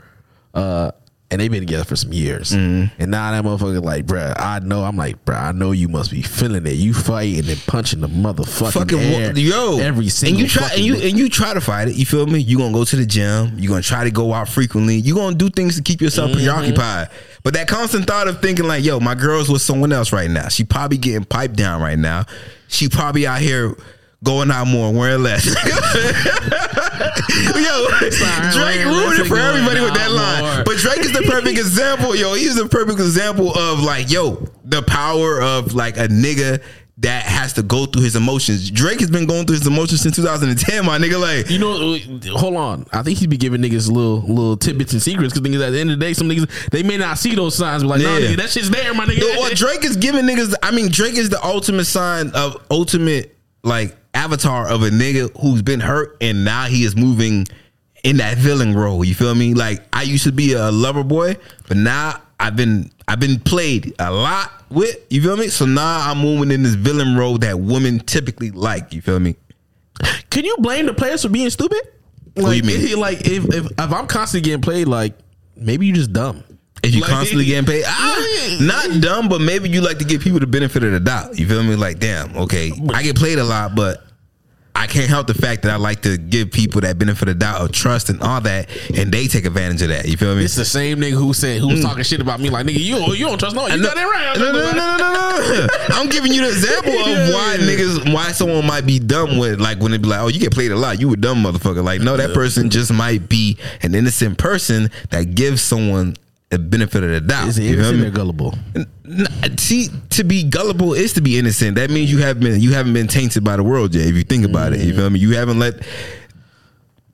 uh, 0.53 0.91
and 1.29 1.41
they've 1.41 1.51
been 1.51 1.59
together 1.59 1.83
for 1.83 1.97
some 1.97 2.13
years. 2.13 2.51
Mm-hmm. 2.51 3.01
And 3.01 3.11
now 3.11 3.31
that 3.31 3.43
motherfucker 3.43 3.83
like, 3.83 4.05
bruh, 4.05 4.33
I 4.39 4.59
know. 4.59 4.83
I'm 4.85 4.95
like, 4.95 5.25
bruh, 5.25 5.41
I 5.41 5.51
know 5.51 5.71
you 5.73 5.89
must 5.89 6.09
be 6.09 6.21
feeling 6.21 6.65
it. 6.65 6.75
You 6.75 6.93
fighting 6.93 7.49
and 7.49 7.59
punching 7.67 7.99
the 7.99 8.07
motherfucking 8.07 8.71
Fucking 8.71 8.99
air 8.99 9.37
yo, 9.37 9.79
every 9.79 10.07
single 10.07 10.39
and 10.39 10.41
you 10.41 10.47
try 10.49 10.69
and 10.73 10.81
you 10.85 10.95
day. 10.95 11.09
and 11.09 11.19
you 11.19 11.27
try 11.27 11.53
to 11.53 11.59
fight 11.59 11.89
it. 11.89 11.95
You 11.95 12.05
feel 12.05 12.25
me? 12.27 12.39
You 12.39 12.57
gonna 12.57 12.73
go 12.73 12.85
to 12.85 12.95
the 12.95 13.05
gym. 13.05 13.59
You 13.59 13.67
gonna 13.67 13.81
try 13.81 14.05
to 14.05 14.11
go 14.11 14.33
out 14.33 14.47
frequently. 14.47 14.95
You 14.95 15.15
gonna 15.15 15.35
do 15.35 15.49
things 15.49 15.75
to 15.75 15.81
keep 15.83 15.99
yourself 16.01 16.31
Mm-hmm. 16.31 16.39
preoccupied. 16.39 17.09
But 17.43 17.53
that 17.55 17.67
constant 17.67 18.07
thought 18.07 18.27
of 18.29 18.41
thinking 18.41 18.65
like, 18.67 18.83
yo, 18.85 18.99
my 19.01 19.15
girl's 19.15 19.49
with 19.49 19.61
someone 19.61 19.91
else 19.91 20.13
right 20.13 20.29
now. 20.29 20.47
She 20.47 20.63
probably 20.63 20.97
getting 20.97 21.25
piped 21.25 21.55
down 21.57 21.81
right 21.81 21.99
now. 21.99 22.25
She 22.69 22.87
probably 22.89 23.27
out 23.27 23.39
here 23.41 23.75
going 24.23 24.51
out 24.51 24.67
more 24.67 24.91
wearing 24.93 25.23
less. 25.23 25.45
yo, 25.45 25.53
Drake 28.51 28.85
ruined 28.85 29.19
it 29.19 29.27
for 29.27 29.37
everybody 29.37 29.81
with 29.81 29.93
that 29.93 30.11
line. 30.11 30.43
more. 30.55 30.63
But 30.65 30.77
Drake 30.77 30.99
is 30.99 31.11
the 31.13 31.23
perfect 31.23 31.57
example. 31.59 32.15
Yo, 32.15 32.33
he's 32.33 32.55
the 32.55 32.67
perfect 32.67 32.99
example 32.99 33.57
of 33.57 33.79
like, 33.81 34.11
yo, 34.11 34.47
the 34.63 34.81
power 34.81 35.41
of 35.41 35.73
like 35.73 35.97
a 35.97 36.07
nigga 36.07 36.61
that 36.99 37.23
has 37.25 37.53
to 37.53 37.61
go 37.61 37.85
through 37.85 38.01
his 38.01 38.15
emotions. 38.15 38.71
Drake 38.71 38.99
has 39.01 39.11
been 39.11 39.27
going 39.27 39.45
through 39.45 39.57
his 39.57 39.67
emotions 39.67 40.01
since 40.01 40.15
2010, 40.15 40.83
my 40.83 40.97
nigga. 40.97 41.21
Like, 41.21 41.47
You 41.49 41.59
know, 41.59 41.95
hold 42.35 42.55
on. 42.55 42.87
I 42.91 43.03
think 43.03 43.19
he'd 43.19 43.29
be 43.29 43.37
giving 43.37 43.61
niggas 43.61 43.87
little 43.91 44.21
little 44.21 44.57
tidbits 44.57 44.93
and 44.93 45.01
secrets 45.01 45.31
because 45.33 45.47
niggas 45.47 45.63
at 45.67 45.71
the 45.73 45.79
end 45.79 45.91
of 45.91 45.99
the 45.99 46.05
day, 46.05 46.13
some 46.13 46.27
niggas 46.27 46.49
they 46.71 46.81
may 46.81 46.97
not 46.97 47.19
see 47.19 47.35
those 47.35 47.53
signs. 47.55 47.83
But 47.83 47.89
like, 47.89 48.01
Yeah. 48.01 48.19
nigga, 48.19 48.37
that 48.37 48.49
shit's 48.49 48.71
there, 48.71 48.93
my 48.95 49.05
nigga. 49.05 49.19
Yo, 49.19 49.27
well, 49.39 49.51
Drake 49.53 49.85
is 49.85 49.95
giving 49.95 50.25
niggas. 50.25 50.55
I 50.63 50.71
mean, 50.71 50.89
Drake 50.89 51.13
is 51.15 51.29
the 51.29 51.43
ultimate 51.45 51.85
sign 51.85 52.31
of 52.31 52.57
ultimate 52.71 53.35
like 53.63 53.95
avatar 54.17 54.67
of 54.67 54.81
a 54.83 54.89
nigga 54.89 55.29
who's 55.39 55.61
been 55.61 55.79
hurt 55.79 56.17
and 56.21 56.43
now 56.43 56.65
he 56.65 56.83
is 56.83 56.95
moving 56.95 57.45
in 58.03 58.17
that 58.17 58.37
villain 58.37 58.75
role. 58.75 59.03
You 59.05 59.13
feel 59.13 59.35
me? 59.35 59.53
Like 59.53 59.83
I 59.93 60.01
used 60.03 60.23
to 60.25 60.31
be 60.31 60.53
a 60.53 60.71
lover 60.71 61.03
boy, 61.03 61.37
but 61.67 61.77
now 61.77 62.21
I've 62.39 62.55
been 62.55 62.91
I've 63.07 63.19
been 63.19 63.39
played 63.39 63.93
a 63.99 64.11
lot 64.11 64.51
with. 64.69 64.95
You 65.09 65.21
feel 65.21 65.37
me? 65.37 65.47
So 65.49 65.65
now 65.65 66.09
I'm 66.09 66.17
moving 66.19 66.51
in 66.51 66.63
this 66.63 66.73
villain 66.75 67.15
role 67.15 67.37
that 67.39 67.59
women 67.59 67.99
typically 67.99 68.51
like. 68.51 68.93
You 68.93 69.01
feel 69.01 69.19
me? 69.19 69.35
Can 70.29 70.45
you 70.45 70.55
blame 70.59 70.85
the 70.87 70.93
players 70.93 71.21
for 71.23 71.29
being 71.29 71.49
stupid? 71.49 71.79
Like, 72.35 72.57
you 72.57 72.63
mean? 72.63 72.81
if- 72.81 72.97
like 72.97 73.21
if, 73.21 73.45
if 73.45 73.65
if 73.65 73.79
I'm 73.79 74.07
constantly 74.07 74.41
getting 74.49 74.61
played, 74.61 74.87
like 74.87 75.13
maybe 75.55 75.85
you 75.87 75.93
just 75.93 76.11
dumb. 76.13 76.43
If 76.83 76.93
you 76.93 77.01
Like- 77.01 77.09
constantly 77.09 77.45
getting 77.45 77.65
paid, 77.65 77.83
ah, 77.87 78.57
not 78.61 79.01
dumb, 79.01 79.29
but 79.29 79.41
maybe 79.41 79.69
you 79.69 79.81
like 79.81 79.97
to 79.99 80.05
give 80.05 80.21
people 80.21 80.39
the 80.39 80.47
benefit 80.47 80.83
of 80.83 80.91
the 80.91 80.99
doubt. 80.99 81.37
You 81.39 81.47
feel 81.47 81.63
me? 81.63 81.75
Like, 81.75 81.99
damn, 81.99 82.35
okay, 82.37 82.71
I 82.93 83.01
get 83.03 83.15
played 83.15 83.39
a 83.39 83.43
lot, 83.43 83.75
but 83.75 84.05
I 84.77 84.85
can't 84.85 85.09
help 85.09 85.25
the 85.25 85.33
fact 85.33 85.63
that 85.63 85.71
I 85.71 85.77
like 85.77 86.03
to 86.03 86.17
give 86.17 86.51
people 86.51 86.81
that 86.81 86.99
benefit 86.99 87.27
of 87.29 87.39
doubt 87.39 87.61
of 87.61 87.71
trust 87.71 88.09
and 88.09 88.21
all 88.21 88.41
that, 88.41 88.69
and 88.95 89.11
they 89.11 89.27
take 89.27 89.45
advantage 89.45 89.81
of 89.81 89.89
that. 89.89 90.07
You 90.07 90.17
feel 90.17 90.35
me? 90.35 90.43
It's 90.43 90.55
the 90.55 90.65
same 90.65 90.99
nigga 90.99 91.13
who 91.13 91.33
said 91.33 91.59
who 91.59 91.69
was 91.69 91.79
mm. 91.79 91.83
talking 91.83 92.03
shit 92.03 92.21
about 92.21 92.39
me. 92.39 92.51
Like 92.51 92.67
nigga, 92.67 92.79
you 92.79 92.97
you 93.13 93.25
don't 93.25 93.39
trust 93.39 93.55
no. 93.55 93.63
one. 93.63 93.71
You 93.71 93.81
got 93.81 93.95
that 93.95 94.03
right. 94.03 94.37
No, 94.37 94.51
no, 94.51 94.59
no, 94.59 94.71
no, 94.71 94.97
no, 94.97 95.67
no. 95.89 95.95
I'm 95.95 96.09
giving 96.09 96.31
you 96.31 96.41
the 96.43 96.49
example 96.49 96.93
of 96.93 97.07
Yeah, 97.07 97.33
why 97.33 97.55
yeah. 97.55 97.65
niggas, 97.65 98.13
why 98.13 98.31
someone 98.33 98.67
might 98.67 98.85
be 98.85 98.99
dumb 98.99 99.39
with, 99.39 99.59
like 99.59 99.79
when 99.79 99.91
they 99.91 99.97
be 99.97 100.07
like, 100.07 100.19
"Oh, 100.19 100.27
you 100.27 100.39
get 100.39 100.51
played 100.51 100.71
a 100.71 100.75
lot. 100.75 101.01
You 101.01 101.11
a 101.11 101.17
dumb 101.17 101.43
motherfucker." 101.43 101.83
Like, 101.83 102.01
no, 102.01 102.15
that 102.15 102.35
person 102.35 102.69
just 102.69 102.93
might 102.93 103.27
be 103.27 103.57
an 103.81 103.95
innocent 103.95 104.37
person 104.37 104.91
that 105.09 105.33
gives 105.33 105.63
someone 105.63 106.15
a 106.51 106.57
benefit 106.57 107.03
of 107.03 107.09
the 107.09 107.21
doubt. 107.21 107.47
Is 107.49 107.57
it 107.57 107.63
You 107.63 107.75
feel 107.75 107.79
innocent 107.85 107.99
me? 108.01 108.07
or 108.07 108.11
gullible? 108.11 108.53
See, 109.57 109.87
to 110.11 110.23
be 110.23 110.43
gullible 110.43 110.93
is 110.93 111.13
to 111.13 111.21
be 111.21 111.37
innocent. 111.37 111.75
That 111.75 111.89
means 111.89 112.11
you 112.11 112.19
have 112.19 112.39
been 112.39 112.61
you 112.61 112.71
haven't 112.73 112.93
been 112.93 113.07
tainted 113.07 113.43
by 113.43 113.57
the 113.57 113.63
world 113.63 113.93
yet. 113.95 114.07
If 114.07 114.15
you 114.15 114.23
think 114.23 114.45
about 114.45 114.73
it, 114.73 114.79
you 114.81 114.93
feel 114.95 115.09
me? 115.09 115.19
You 115.19 115.35
haven't 115.35 115.59
let 115.59 115.81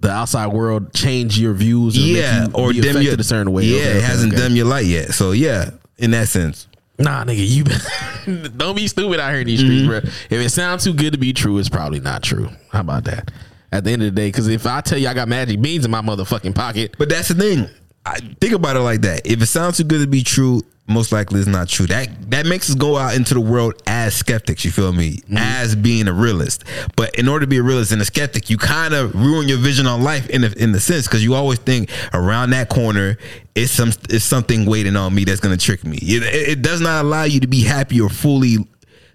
The 0.02 0.10
outside 0.12 0.48
world 0.48 0.94
change 0.94 1.40
your 1.40 1.54
views. 1.54 1.98
Or 1.98 2.02
yeah 2.02 2.48
or 2.54 2.72
be 2.74 2.82
dim 2.82 3.02
your 3.02 3.16
a 3.16 3.24
certain 3.24 3.52
way. 3.54 3.64
Yeah, 3.66 3.80
Okay, 3.80 3.98
it 3.98 4.04
hasn't 4.04 4.34
okay. 4.34 4.42
dimmed 4.42 4.56
your 4.56 4.66
light 4.68 4.86
yet. 4.86 5.14
So 5.14 5.32
yeah, 5.32 5.72
in 5.98 6.12
that 6.12 6.28
sense, 6.28 6.68
Nah, 7.00 7.24
nigga, 7.26 7.48
you 7.48 7.64
don't 8.58 8.76
be 8.76 8.88
stupid 8.88 9.20
out 9.20 9.32
here 9.32 9.42
in 9.42 9.48
these 9.48 9.64
Mm-hmm. 9.64 9.86
streets, 9.88 10.06
bro. 10.30 10.38
If 10.38 10.46
it 10.46 10.50
sounds 10.52 10.84
too 10.84 10.94
good 10.94 11.14
to 11.14 11.18
be 11.20 11.34
true, 11.34 11.58
it's 11.58 11.70
probably 11.70 12.00
not 12.00 12.22
true. 12.22 12.50
How 12.72 12.82
about 12.82 13.06
that? 13.06 13.32
At 13.72 13.84
the 13.84 13.90
end 13.92 14.04
of 14.04 14.14
the 14.14 14.22
day, 14.22 14.28
because 14.28 14.48
if 14.48 14.68
I 14.68 14.82
tell 14.82 15.00
you 15.00 15.08
I 15.08 15.16
got 15.16 15.28
magic 15.28 15.60
beans 15.60 15.86
in 15.86 15.90
my 15.90 16.02
motherfucking 16.02 16.54
pocket, 16.54 16.96
but 17.00 17.10
that's 17.10 17.30
the 17.30 17.34
thing. 17.34 17.68
I 18.06 18.20
think 18.42 18.54
about 18.54 18.76
it 18.76 18.82
like 18.82 19.02
that. 19.02 19.22
If 19.26 19.42
it 19.42 19.46
sounds 19.46 19.78
too 19.78 19.84
good 19.86 20.02
to 20.02 20.08
be 20.08 20.24
true, 20.24 20.62
most 20.88 21.14
likely 21.14 21.40
it's 21.40 21.48
not 21.48 21.70
true. 21.70 21.86
That 21.88 22.10
that 22.32 22.46
makes 22.46 22.70
us 22.70 22.76
go 22.76 22.98
out 22.98 23.16
into 23.16 23.34
the 23.34 23.40
world 23.40 23.82
as 23.88 24.14
skeptics. 24.14 24.66
You 24.66 24.72
feel 24.72 24.92
me? 24.92 25.18
Mm-hmm. 25.20 25.38
As 25.38 25.76
being 25.78 26.10
a 26.10 26.14
realist. 26.14 26.66
But 26.98 27.16
in 27.18 27.30
order 27.30 27.46
to 27.46 27.50
be 27.50 27.58
a 27.58 27.64
realist 27.64 27.94
and 27.94 28.02
a 28.02 28.06
skeptic, 28.06 28.50
you 28.50 28.58
kind 28.58 28.94
of 28.94 29.16
ruin 29.16 29.48
your 29.48 29.60
vision 29.60 29.88
on 29.88 30.04
life 30.04 30.30
in 30.30 30.44
a, 30.44 30.48
in 30.58 30.74
the 30.74 30.82
sense 30.82 31.08
because 31.08 31.24
you 31.24 31.34
always 31.36 31.60
think 31.60 31.90
around 32.14 32.50
that 32.50 32.68
corner 32.68 33.18
is 33.56 33.72
some 33.72 33.92
is 34.10 34.26
something 34.26 34.66
waiting 34.66 34.98
on 34.98 35.16
me 35.16 35.24
that's 35.24 35.40
going 35.40 35.58
to 35.58 35.66
trick 35.66 35.86
me. 35.86 35.98
It, 36.02 36.24
it- 36.24 36.50
it 36.50 36.62
does 36.62 36.82
not 36.82 37.06
allow 37.06 37.24
you 37.24 37.40
to 37.40 37.48
be 37.48 37.62
happy 37.64 38.02
or 38.02 38.10
fully 38.10 38.58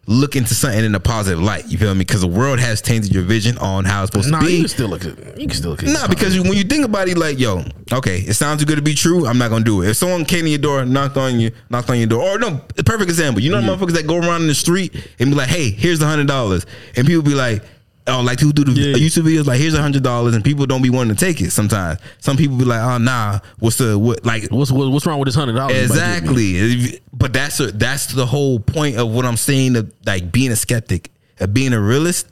look 0.08 0.36
into 0.36 0.54
something 0.54 0.82
in 0.84 0.94
a 0.94 1.00
positive 1.00 1.38
light. 1.38 1.66
You 1.68 1.76
feel 1.76 1.94
me? 1.94 1.98
Because 2.00 2.22
the 2.22 2.26
world 2.28 2.58
has 2.60 2.80
tainted 2.80 3.12
your 3.12 3.22
vision 3.24 3.58
on 3.58 3.84
how 3.84 4.02
it's 4.02 4.10
supposed 4.10 4.30
nah, 4.30 4.40
to 4.40 4.46
be. 4.46 4.52
you 4.54 4.58
can 4.60 4.68
still 4.68 4.88
look 4.88 5.04
at 5.04 5.38
you 5.38 5.46
can 5.46 5.54
still 5.56 5.70
look 5.72 5.82
at 5.82 5.90
Nah, 5.90 6.08
because 6.08 6.34
you- 6.34 6.42
when 6.42 6.54
you 6.54 6.64
think 6.64 6.86
about 6.86 7.08
it, 7.08 7.18
like, 7.18 7.38
yo, 7.38 7.62
okay, 7.92 8.20
it 8.20 8.32
sounds 8.32 8.60
too 8.60 8.66
good 8.66 8.76
to 8.76 8.82
be 8.82 8.94
true. 8.94 9.26
I'm 9.26 9.36
not 9.36 9.50
gonna 9.50 9.64
do 9.64 9.82
it. 9.82 9.90
If 9.90 9.96
someone 9.98 10.24
came 10.24 10.44
to 10.44 10.48
your 10.50 10.58
door, 10.58 10.84
knocked 10.86 11.18
on 11.18 11.38
you, 11.38 11.50
knocked 11.68 11.90
on 11.90 11.98
your 11.98 12.06
door, 12.06 12.22
or 12.22 12.38
no, 12.38 12.58
perfect 12.86 13.10
example. 13.10 13.42
You 13.42 13.50
know, 13.50 13.60
the 13.60 13.66
motherfuckers 13.66 13.92
that 13.92 14.06
go 14.06 14.16
around 14.16 14.40
in 14.42 14.48
the 14.48 14.54
street 14.54 14.94
and 15.18 15.30
be 15.30 15.36
like, 15.36 15.48
hey, 15.48 15.70
here's 15.70 16.00
a 16.00 16.06
hundred 16.06 16.26
dollars, 16.26 16.64
and 16.96 17.06
people 17.06 17.22
be 17.22 17.34
like. 17.34 17.62
Oh, 18.08 18.22
like 18.22 18.40
who 18.40 18.52
do 18.52 18.64
the 18.64 18.72
Yeah. 18.72 18.96
YouTube 18.96 19.24
videos? 19.24 19.44
Like, 19.46 19.60
here's 19.60 19.74
a 19.74 19.82
hundred 19.82 20.02
dollars, 20.02 20.34
and 20.34 20.42
people 20.42 20.64
don't 20.66 20.82
be 20.82 20.90
wanting 20.90 21.14
to 21.14 21.20
take 21.24 21.40
it. 21.40 21.50
Sometimes, 21.50 22.00
some 22.20 22.36
people 22.36 22.56
be 22.56 22.64
like, 22.64 22.80
"Oh, 22.80 22.98
nah, 22.98 23.40
what's 23.58 23.76
the 23.76 23.98
what?" 23.98 24.24
Like, 24.24 24.48
what's 24.50 24.70
what, 24.72 24.90
what's 24.90 25.04
wrong 25.06 25.18
with 25.18 25.26
this 25.26 25.34
hundred 25.34 25.54
dollars? 25.54 25.76
Exactly. 25.76 27.00
But 27.12 27.32
that's 27.32 27.60
a, 27.60 27.66
that's 27.72 28.06
the 28.06 28.24
whole 28.26 28.60
point 28.60 28.96
of 28.96 29.10
what 29.10 29.24
I'm 29.26 29.36
saying 29.36 29.76
of 29.76 29.92
like 30.06 30.32
being 30.32 30.50
a 30.52 30.56
skeptic, 30.56 31.10
of 31.40 31.52
being 31.52 31.72
a 31.72 31.80
realist. 31.80 32.26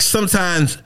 Sometimes 0.00 0.78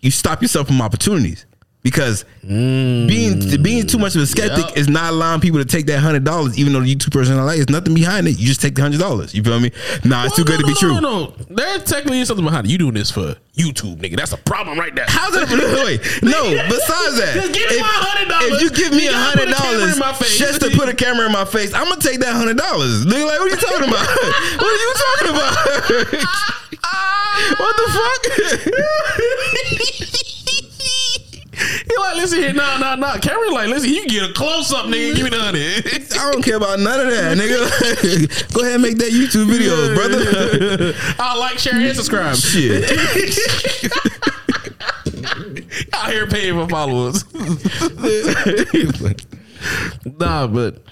you 0.00 0.10
stop 0.10 0.42
yourself 0.42 0.66
from 0.66 0.80
opportunities. 0.80 1.46
Because 1.82 2.24
being 2.46 3.40
being 3.60 3.84
too 3.88 3.98
much 3.98 4.14
of 4.14 4.22
a 4.22 4.26
skeptic 4.26 4.66
Yep. 4.68 4.76
is 4.76 4.88
not 4.88 5.10
allowing 5.12 5.40
people 5.40 5.58
to 5.58 5.64
take 5.64 5.86
that 5.86 5.98
hundred 5.98 6.22
dollars, 6.22 6.56
even 6.56 6.72
though 6.72 6.78
the 6.80 6.94
YouTube 6.94 7.10
person 7.12 7.36
I 7.36 7.42
like, 7.42 7.56
there's 7.56 7.68
nothing 7.70 7.92
behind 7.94 8.28
it. 8.28 8.38
You 8.38 8.46
just 8.46 8.60
take 8.60 8.76
the 8.76 8.82
hundred 8.82 9.00
dollars. 9.00 9.34
You 9.34 9.42
feel 9.42 9.58
me? 9.58 9.72
Nah, 10.04 10.26
it's 10.26 10.36
too 10.36 10.44
Well, 10.46 10.58
good 10.58 10.60
to 10.60 10.62
no, 10.62 10.68
be 10.68 10.74
no, 10.74 10.78
true. 10.78 10.94
No, 11.00 11.00
no, 11.00 11.34
there 11.56 11.78
technically 11.80 12.20
is 12.20 12.28
something 12.28 12.44
behind 12.44 12.66
it. 12.66 12.70
You 12.70 12.78
doing 12.78 12.94
this 12.94 13.10
for 13.10 13.34
YouTube, 13.58 13.96
nigga. 13.98 14.14
That's 14.16 14.30
a 14.32 14.36
problem 14.36 14.78
right 14.78 14.94
there. 14.94 15.06
How's 15.08 15.32
that? 15.34 15.50
Wait, 15.50 16.00
no. 16.22 16.50
Besides 16.68 17.16
that, 17.18 17.34
Just 17.34 17.52
give 17.52 17.68
me 17.68 17.76
if, 17.76 17.80
my 17.82 17.88
$100. 18.30 18.52
if 18.54 18.60
you 18.62 18.70
give 18.70 18.92
me 18.92 19.08
a 19.08 19.12
hundred 19.12 19.48
put 19.48 19.48
a 19.48 19.54
camera 19.56 19.78
dollars 19.80 19.92
in 19.94 19.98
my 19.98 20.12
face. 20.12 20.38
just 20.38 20.60
to 20.60 20.70
put 20.70 20.88
a 20.88 20.94
camera 20.94 21.26
in 21.26 21.32
my 21.32 21.44
face, 21.44 21.74
I'm 21.74 21.88
gonna 21.88 22.00
take 22.00 22.20
that 22.20 22.32
hundred 22.36 22.58
dollars. 22.58 23.04
Nigga, 23.06 23.26
like, 23.26 23.40
what 23.40 23.50
are 23.50 23.50
you 23.50 23.56
talking 23.56 23.88
about? 23.88 24.06
what 24.62 24.70
are 24.70 24.82
you 24.86 24.94
talking 25.02 25.30
about? 25.34 25.56
what 27.58 27.74
the 27.76 27.86
fuck? 27.90 28.22
You 31.92 32.00
like, 32.00 32.16
listen 32.16 32.38
here, 32.38 32.54
nah, 32.54 32.78
nah, 32.78 32.94
nah. 32.94 33.18
Camera 33.18 33.50
like, 33.50 33.68
listen, 33.68 33.90
you 33.90 34.08
get 34.08 34.30
a 34.30 34.32
close 34.32 34.72
up, 34.72 34.86
nigga. 34.86 35.14
Give 35.14 35.24
me 35.24 35.30
the 35.30 35.38
hundred. 35.38 35.84
I 36.18 36.32
don't 36.32 36.42
care 36.42 36.56
about 36.56 36.78
none 36.78 37.00
of 37.00 37.08
that, 37.12 37.36
nigga. 37.36 38.48
Go 38.54 38.62
ahead 38.62 38.74
and 38.74 38.82
make 38.82 38.96
that 38.96 39.10
YouTube 39.10 39.48
video, 39.48 39.94
brother. 39.94 40.94
I 41.18 41.36
like, 41.36 41.58
share, 41.58 41.74
and 41.74 41.94
subscribe. 41.94 42.36
Shit. 42.36 42.84
Out 45.92 46.10
here 46.10 46.26
paying 46.26 46.54
for 46.54 46.66
followers. 46.66 47.26
nah, 50.18 50.46
but 50.46 50.82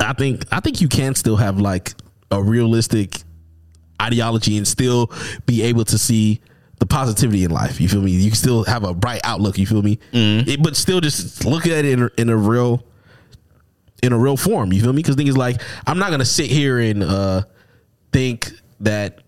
I 0.00 0.12
think 0.12 0.44
I 0.52 0.60
think 0.60 0.82
you 0.82 0.88
can 0.88 1.14
still 1.14 1.36
have 1.36 1.58
like 1.58 1.94
a 2.30 2.42
realistic 2.42 3.22
ideology 4.02 4.58
and 4.58 4.68
still 4.68 5.10
be 5.46 5.62
able 5.62 5.86
to 5.86 5.96
see 5.96 6.42
the 6.80 6.86
positivity 6.86 7.44
in 7.44 7.50
life. 7.52 7.80
You 7.80 7.88
feel 7.88 8.02
me? 8.02 8.10
You 8.10 8.30
can 8.30 8.36
still 8.36 8.64
have 8.64 8.82
a 8.84 8.92
bright 8.92 9.20
outlook. 9.22 9.56
You 9.58 9.66
feel 9.66 9.82
me? 9.82 9.98
It- 10.12 10.62
but 10.62 10.74
still, 10.76 11.00
just 11.00 11.44
look 11.44 11.66
at 11.66 11.84
it 11.84 11.86
in, 11.86 12.02
a- 12.02 12.10
in 12.18 12.28
a 12.28 12.36
real 12.36 12.82
in 14.02 14.12
a 14.14 14.18
real 14.18 14.36
form. 14.36 14.72
You 14.72 14.80
feel 14.80 14.92
me? 14.92 15.02
Because 15.02 15.14
thing 15.16 15.26
is 15.28 15.36
like, 15.36 15.60
I'm 15.86 15.98
not 15.98 16.10
gonna 16.10 16.24
sit 16.24 16.46
here 16.50 16.78
and 16.80 17.02
uh 17.04 17.42
think 18.12 18.50
that 18.80 19.20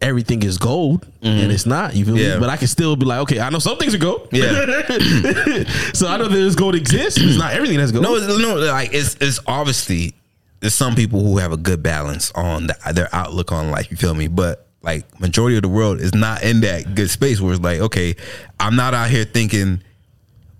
everything 0.00 0.42
is 0.42 0.58
gold 0.58 1.06
and 1.22 1.50
it's 1.52 1.66
not. 1.66 1.94
You 1.94 2.04
feel 2.04 2.16
Yeah. 2.16 2.34
me? 2.34 2.40
But 2.40 2.48
I 2.48 2.56
can 2.56 2.66
still 2.68 2.94
be 2.96 3.04
like, 3.04 3.20
okay, 3.22 3.40
I 3.40 3.50
know 3.50 3.58
some 3.58 3.76
things 3.78 3.94
are 3.94 3.98
gold. 3.98 4.28
Yeah. 4.32 4.48
so 5.92 6.06
I 6.08 6.16
know 6.18 6.28
there's 6.28 6.56
gold 6.56 6.74
exists. 6.76 7.20
It's 7.20 7.36
not 7.38 7.52
everything 7.52 7.78
that's 7.78 7.92
gold. 7.92 8.04
No, 8.04 8.14
it's, 8.16 8.26
no, 8.38 8.54
like 8.56 8.92
it's 8.94 9.16
it's 9.20 9.40
obviously 9.46 10.14
there's 10.60 10.74
some 10.74 10.94
people 10.94 11.20
who 11.22 11.38
have 11.38 11.50
a 11.52 11.56
good 11.56 11.82
balance 11.82 12.30
on 12.36 12.68
the, 12.68 12.76
their 12.94 13.08
outlook 13.12 13.50
on 13.52 13.70
life. 13.72 13.90
You 13.90 13.96
feel 13.96 14.14
me? 14.14 14.28
But 14.28 14.68
like 14.82 15.20
majority 15.20 15.56
of 15.56 15.62
the 15.62 15.68
world 15.68 16.00
is 16.00 16.14
not 16.14 16.42
in 16.42 16.60
that 16.60 16.94
good 16.94 17.10
space 17.10 17.40
where 17.40 17.52
it's 17.52 17.62
like, 17.62 17.80
okay, 17.80 18.16
I'm 18.58 18.76
not 18.76 18.94
out 18.94 19.10
here 19.10 19.24
thinking 19.24 19.82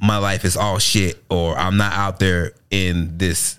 my 0.01 0.19
life 0.19 0.45
is 0.45 0.57
all 0.57 0.79
shit, 0.79 1.23
or 1.31 1.57
I'm 1.57 1.77
not 1.77 1.93
out 1.93 2.19
there 2.19 2.53
in 2.71 3.19
this 3.19 3.59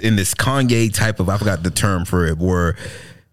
in 0.00 0.16
this 0.16 0.34
Kanye 0.34 0.92
type 0.92 1.20
of 1.20 1.28
I 1.28 1.38
forgot 1.38 1.62
the 1.62 1.70
term 1.70 2.04
for 2.04 2.26
it 2.26 2.38
where. 2.38 2.76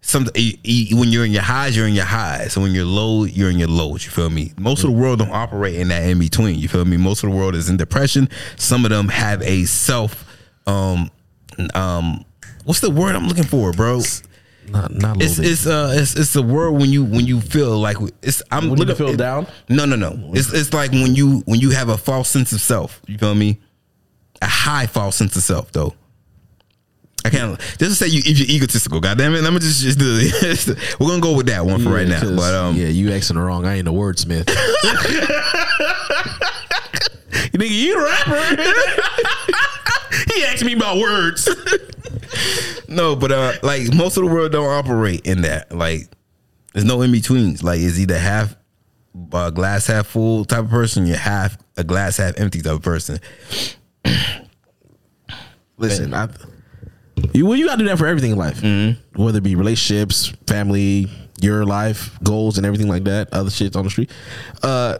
Some 0.04 0.24
when 0.34 1.12
you're 1.12 1.24
in 1.24 1.30
your 1.30 1.42
highs, 1.42 1.76
you're 1.76 1.86
in 1.86 1.94
your 1.94 2.04
highs. 2.04 2.54
So 2.54 2.60
when 2.60 2.72
you're 2.72 2.84
low, 2.84 3.22
you're 3.22 3.50
in 3.50 3.60
your 3.60 3.68
lows. 3.68 4.04
You 4.04 4.10
feel 4.10 4.30
me? 4.30 4.52
Most 4.58 4.82
of 4.82 4.90
the 4.90 4.96
world 4.96 5.20
don't 5.20 5.30
operate 5.30 5.76
in 5.76 5.86
that 5.88 6.02
in 6.02 6.18
between. 6.18 6.58
You 6.58 6.66
feel 6.66 6.84
me? 6.84 6.96
Most 6.96 7.22
of 7.22 7.30
the 7.30 7.36
world 7.36 7.54
is 7.54 7.68
in 7.68 7.76
depression. 7.76 8.28
Some 8.56 8.84
of 8.84 8.90
them 8.90 9.06
have 9.06 9.40
a 9.42 9.64
self, 9.64 10.24
um, 10.66 11.08
um, 11.74 12.24
what's 12.64 12.80
the 12.80 12.90
word 12.90 13.14
I'm 13.14 13.28
looking 13.28 13.44
for, 13.44 13.70
bro? 13.70 14.00
Not, 14.68 14.90
not 14.94 15.20
a 15.20 15.24
It's 15.24 15.36
bit. 15.38 15.46
it's 15.50 15.66
uh 15.66 15.92
it's 15.96 16.14
it's 16.14 16.32
the 16.32 16.42
word 16.42 16.72
when 16.72 16.90
you 16.90 17.04
when 17.04 17.26
you 17.26 17.40
feel 17.40 17.78
like 17.78 17.96
it's 18.22 18.42
I'm 18.50 18.70
When 18.70 18.78
you 18.78 18.84
look- 18.86 18.96
feel 18.98 19.08
it- 19.10 19.16
down? 19.16 19.46
No, 19.68 19.84
no, 19.84 19.96
no. 19.96 20.30
It's 20.34 20.52
it's 20.52 20.72
like 20.72 20.90
when 20.92 21.14
you 21.14 21.40
when 21.46 21.60
you 21.60 21.70
have 21.70 21.88
a 21.88 21.96
false 21.98 22.28
sense 22.28 22.52
of 22.52 22.60
self. 22.60 23.00
You 23.06 23.18
feel 23.18 23.34
me? 23.34 23.60
A 24.40 24.46
high 24.46 24.86
false 24.86 25.16
sense 25.16 25.36
of 25.36 25.42
self, 25.42 25.70
though. 25.72 25.94
I 27.24 27.30
can't 27.30 27.56
just 27.60 27.78
to 27.78 27.94
say 27.94 28.06
you 28.08 28.20
if 28.24 28.36
you're 28.38 28.48
egotistical. 28.48 28.98
God 29.00 29.16
damn 29.18 29.32
it, 29.34 29.42
let 29.42 29.52
me 29.52 29.60
just 29.60 29.80
just 29.82 29.98
do 29.98 30.16
this. 30.16 30.66
We're 30.98 31.06
gonna 31.06 31.20
go 31.20 31.36
with 31.36 31.46
that 31.46 31.64
one 31.64 31.80
for 31.82 31.90
right 31.90 32.08
now. 32.08 32.20
But 32.34 32.52
um, 32.54 32.74
yeah, 32.76 32.88
you 32.88 33.12
asking 33.12 33.36
the 33.36 33.42
wrong. 33.42 33.64
I 33.64 33.74
ain't 33.78 33.86
a 33.86 33.92
wordsmith. 33.92 34.48
You 37.52 37.58
nigga, 37.58 37.70
you 37.70 37.94
the 37.94 38.04
rapper. 38.04 38.46
He 40.34 40.44
asked 40.44 40.64
me 40.64 40.74
about 40.74 40.98
words. 40.98 41.48
No, 42.88 43.16
but 43.16 43.32
uh, 43.32 43.52
like 43.62 43.92
most 43.94 44.16
of 44.18 44.24
the 44.24 44.30
world 44.30 44.52
don't 44.52 44.68
operate 44.68 45.22
in 45.26 45.42
that. 45.42 45.74
Like, 45.74 46.08
there's 46.74 46.84
no 46.84 47.00
in 47.00 47.10
betweens. 47.10 47.62
Like, 47.62 47.80
it's 47.80 47.98
either 47.98 48.18
half 48.18 48.54
uh, 49.32 49.48
glass 49.50 49.86
half 49.86 50.06
full 50.08 50.44
type 50.44 50.64
of 50.64 50.70
person, 50.70 51.06
you're 51.06 51.16
half 51.16 51.56
a 51.78 51.84
glass 51.84 52.18
half 52.18 52.38
empty 52.38 52.60
type 52.60 52.72
of 52.74 52.82
person. 52.82 53.18
Listen, 55.78 56.12
I, 56.14 56.28
you 57.32 57.46
well, 57.46 57.56
you 57.56 57.66
gotta 57.66 57.78
do 57.82 57.88
that 57.88 57.98
for 57.98 58.06
everything 58.06 58.32
in 58.32 58.38
life, 58.38 58.60
Mm-hmm. 58.60 59.22
whether 59.22 59.38
it 59.38 59.42
be 59.44 59.54
relationships, 59.54 60.32
family, 60.46 61.08
your 61.40 61.64
life 61.64 62.18
goals, 62.22 62.56
and 62.58 62.66
everything 62.66 62.88
like 62.88 63.04
that. 63.04 63.28
Other 63.32 63.50
shit 63.50 63.74
on 63.74 63.84
the 63.84 63.90
street. 63.90 64.10
Uh, 64.62 64.98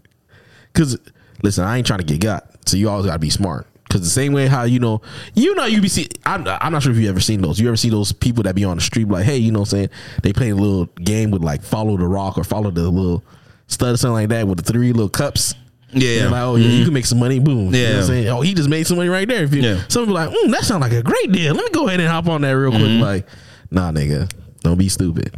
because 0.72 0.98
listen, 1.42 1.64
I 1.64 1.78
ain't 1.78 1.86
trying 1.86 2.00
to 2.00 2.04
get 2.04 2.20
got, 2.20 2.68
so 2.68 2.76
you 2.76 2.88
always 2.90 3.06
gotta 3.06 3.18
be 3.20 3.30
smart. 3.30 3.66
Because 3.94 4.06
the 4.08 4.10
same 4.12 4.32
way 4.32 4.48
how 4.48 4.64
you 4.64 4.80
know, 4.80 5.00
you 5.34 5.54
know, 5.54 5.66
you 5.66 5.80
be 5.80 5.88
see. 5.88 6.08
I'm, 6.26 6.46
I'm 6.48 6.72
not 6.72 6.82
sure 6.82 6.90
if 6.90 6.98
you 6.98 7.08
ever 7.08 7.20
seen 7.20 7.40
those. 7.40 7.60
You 7.60 7.68
ever 7.68 7.76
see 7.76 7.90
those 7.90 8.10
people 8.10 8.42
that 8.42 8.54
be 8.56 8.64
on 8.64 8.76
the 8.76 8.82
street 8.82 9.06
like, 9.08 9.24
hey, 9.24 9.36
you 9.36 9.52
know, 9.52 9.60
what 9.60 9.72
I'm 9.72 9.78
saying 9.78 9.90
they 10.22 10.32
playing 10.32 10.52
a 10.52 10.56
little 10.56 10.86
game 11.02 11.30
with 11.30 11.44
like 11.44 11.62
follow 11.62 11.96
the 11.96 12.06
rock 12.08 12.36
or 12.36 12.42
follow 12.42 12.70
the 12.72 12.88
little 12.90 13.22
stud 13.68 13.94
or 13.94 13.96
something 13.96 14.14
like 14.14 14.28
that 14.30 14.48
with 14.48 14.58
the 14.64 14.72
three 14.72 14.92
little 14.92 15.08
cups. 15.08 15.54
Yeah. 15.92 16.24
Like, 16.28 16.42
oh 16.42 16.56
yeah, 16.56 16.68
you 16.70 16.84
can 16.84 16.92
make 16.92 17.06
some 17.06 17.20
money. 17.20 17.38
Boom. 17.38 17.56
You 17.56 17.70
know 17.70 17.70
what 17.70 17.78
Yeah. 17.78 17.96
I'm 17.98 18.02
saying? 18.04 18.28
Oh, 18.28 18.40
he 18.40 18.52
just 18.54 18.68
made 18.68 18.84
some 18.84 18.96
money 18.96 19.08
right 19.08 19.28
there. 19.28 19.44
If 19.44 19.54
you, 19.54 19.62
Yeah. 19.62 19.84
Some 19.88 20.02
people 20.02 20.14
like, 20.16 20.28
mm, 20.30 20.50
that 20.50 20.64
sounds 20.64 20.80
like 20.80 20.92
a 20.92 21.04
great 21.04 21.30
deal. 21.30 21.54
Let 21.54 21.64
me 21.64 21.70
go 21.70 21.86
ahead 21.86 22.00
and 22.00 22.08
hop 22.08 22.26
on 22.26 22.40
that 22.40 22.50
real 22.50 22.72
quick. 22.72 23.00
Like, 23.00 23.26
nah, 23.70 23.92
nigga, 23.92 24.28
don't 24.62 24.76
be 24.76 24.88
stupid. 24.88 25.32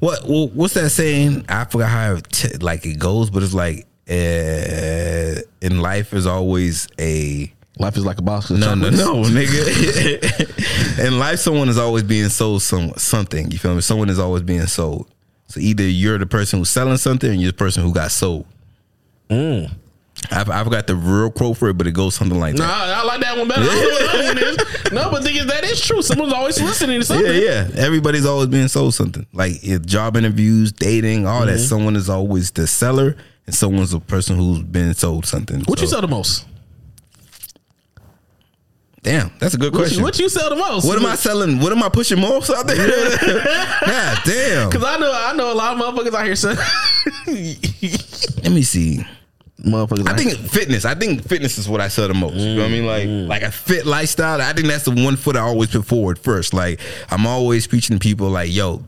What 0.00 0.28
well, 0.28 0.48
what's 0.48 0.74
that 0.74 0.90
saying? 0.90 1.46
I 1.48 1.64
forgot 1.64 1.88
how 1.88 2.14
it 2.16 2.26
t- 2.30 2.58
like 2.58 2.84
it 2.84 2.98
goes, 2.98 3.30
but 3.30 3.42
it's 3.42 3.54
like 3.54 3.86
uh, 4.08 5.40
in 5.60 5.80
life 5.80 6.12
is 6.12 6.26
always 6.26 6.88
a 6.98 7.52
Life 7.78 7.96
is 7.96 8.04
like 8.04 8.18
a 8.18 8.22
box 8.22 8.50
of 8.50 8.58
no 8.58 8.74
no 8.74 8.90
chocolates. 8.90 8.98
no 8.98 9.22
nigga. 9.40 10.98
in 11.06 11.18
life, 11.18 11.38
someone 11.38 11.68
is 11.70 11.78
always 11.78 12.02
being 12.02 12.28
sold 12.28 12.62
some 12.62 12.92
something. 12.96 13.50
You 13.50 13.58
feel 13.58 13.74
me? 13.74 13.80
Someone 13.80 14.10
is 14.10 14.18
always 14.18 14.42
being 14.42 14.66
sold. 14.66 15.08
So 15.48 15.58
either 15.58 15.82
you're 15.82 16.18
the 16.18 16.26
person 16.26 16.58
who's 16.58 16.68
selling 16.70 16.98
something, 16.98 17.30
or 17.30 17.32
you're 17.32 17.50
the 17.52 17.56
person 17.56 17.82
who 17.82 17.92
got 17.92 18.10
sold. 18.10 18.44
Mm. 19.30 19.72
I've, 20.30 20.50
I've 20.50 20.70
got 20.70 20.86
the 20.86 20.94
real 20.94 21.30
quote 21.30 21.56
for 21.56 21.70
it, 21.70 21.78
but 21.78 21.86
it 21.86 21.92
goes 21.92 22.14
something 22.14 22.38
like 22.38 22.54
that. 22.56 22.62
Nah, 22.62 22.86
that. 22.86 22.98
I 22.98 23.02
like 23.04 23.20
that 23.22 23.38
one 23.38 23.48
better. 23.48 23.62
I 23.62 23.64
don't 23.64 23.74
know 23.74 23.88
what 23.88 24.36
the 24.36 24.90
one. 24.90 25.02
No, 25.04 25.10
but 25.10 25.24
thing 25.24 25.36
is 25.36 25.46
that 25.46 25.64
is 25.64 25.80
true. 25.80 26.02
Someone's 26.02 26.34
always 26.34 26.60
listening 26.60 27.00
to 27.00 27.06
something. 27.06 27.26
Yeah, 27.26 27.66
yeah. 27.72 27.82
Everybody's 27.82 28.26
always 28.26 28.48
being 28.48 28.68
sold 28.68 28.92
something. 28.94 29.26
Like 29.32 29.64
if 29.64 29.86
job 29.86 30.16
interviews, 30.18 30.70
dating, 30.72 31.26
all 31.26 31.40
Mm-hmm. 31.40 31.52
that. 31.52 31.58
Someone 31.58 31.96
is 31.96 32.10
always 32.10 32.50
the 32.50 32.66
seller, 32.66 33.16
and 33.46 33.54
someone's 33.54 33.92
a 33.94 34.00
person 34.00 34.36
who's 34.36 34.62
been 34.62 34.94
sold 34.94 35.26
something. 35.26 35.60
What 35.62 35.80
you 35.80 35.86
sell 35.86 36.00
the 36.00 36.08
most? 36.08 36.46
Damn, 39.02 39.32
that's 39.40 39.54
a 39.54 39.58
good 39.58 39.72
What 39.72 39.80
question. 39.80 39.98
you, 39.98 40.04
what 40.04 40.16
you 40.20 40.28
sell 40.28 40.48
the 40.48 40.54
most? 40.54 40.86
What 40.86 40.96
am 40.96 41.06
I 41.06 41.16
selling? 41.16 41.58
What 41.58 41.72
am 41.72 41.82
I 41.82 41.88
pushing 41.88 42.20
most 42.20 42.50
out 42.50 42.68
there? 42.68 42.76
God 43.86 44.18
damn. 44.24 44.68
Because 44.70 44.84
I 44.84 44.96
know 44.98 45.10
I 45.12 45.32
know 45.34 45.52
a 45.52 45.54
lot 45.54 45.76
of 45.76 45.80
motherfuckers 45.96 46.14
out 46.14 46.24
here 46.24 46.36
selling. 46.36 46.58
Let 48.44 48.52
me 48.52 48.62
see. 48.62 49.04
motherfuckers. 49.64 50.08
I 50.08 50.16
think 50.16 50.34
fitness. 50.48 50.84
I 50.84 50.94
think 50.94 51.26
fitness 51.26 51.58
is 51.58 51.68
what 51.68 51.80
I 51.80 51.88
sell 51.88 52.06
the 52.06 52.14
most. 52.14 52.36
You 52.36 52.54
know 52.54 52.62
what 52.62 52.68
I 52.68 52.72
mean? 52.72 52.86
Like 52.86 53.08
Mm. 53.08 53.26
like 53.26 53.42
a 53.42 53.50
fit 53.50 53.86
lifestyle. 53.86 54.40
I 54.40 54.52
think 54.52 54.68
that's 54.68 54.84
the 54.84 54.92
one 54.92 55.16
foot 55.16 55.34
I 55.34 55.40
always 55.40 55.70
put 55.70 55.84
forward 55.84 56.20
first. 56.20 56.54
Like 56.54 56.78
I'm 57.10 57.26
always 57.26 57.66
preaching 57.66 57.98
to 57.98 58.00
people 58.00 58.30
like, 58.30 58.52
yo, 58.52 58.84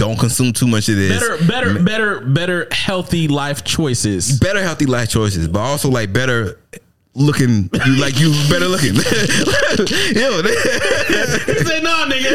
don't 0.00 0.18
consume 0.18 0.50
too 0.50 0.66
much 0.66 0.88
of 0.88 0.96
this. 0.96 1.12
better, 1.12 1.44
better, 1.44 1.78
better, 1.82 2.20
better, 2.20 2.68
healthy 2.72 3.28
life 3.28 3.64
choices. 3.64 4.40
better 4.40 4.62
healthy 4.62 4.86
life 4.86 5.10
choices, 5.10 5.46
but 5.46 5.58
also 5.60 5.90
like 5.90 6.10
better 6.10 6.58
looking. 7.14 7.68
You 7.84 7.96
like 8.00 8.18
you 8.18 8.30
better 8.48 8.66
looking. 8.66 8.94
Yo, 8.96 9.02
Say 11.66 11.82
no, 11.82 12.06
nigga. 12.08 12.34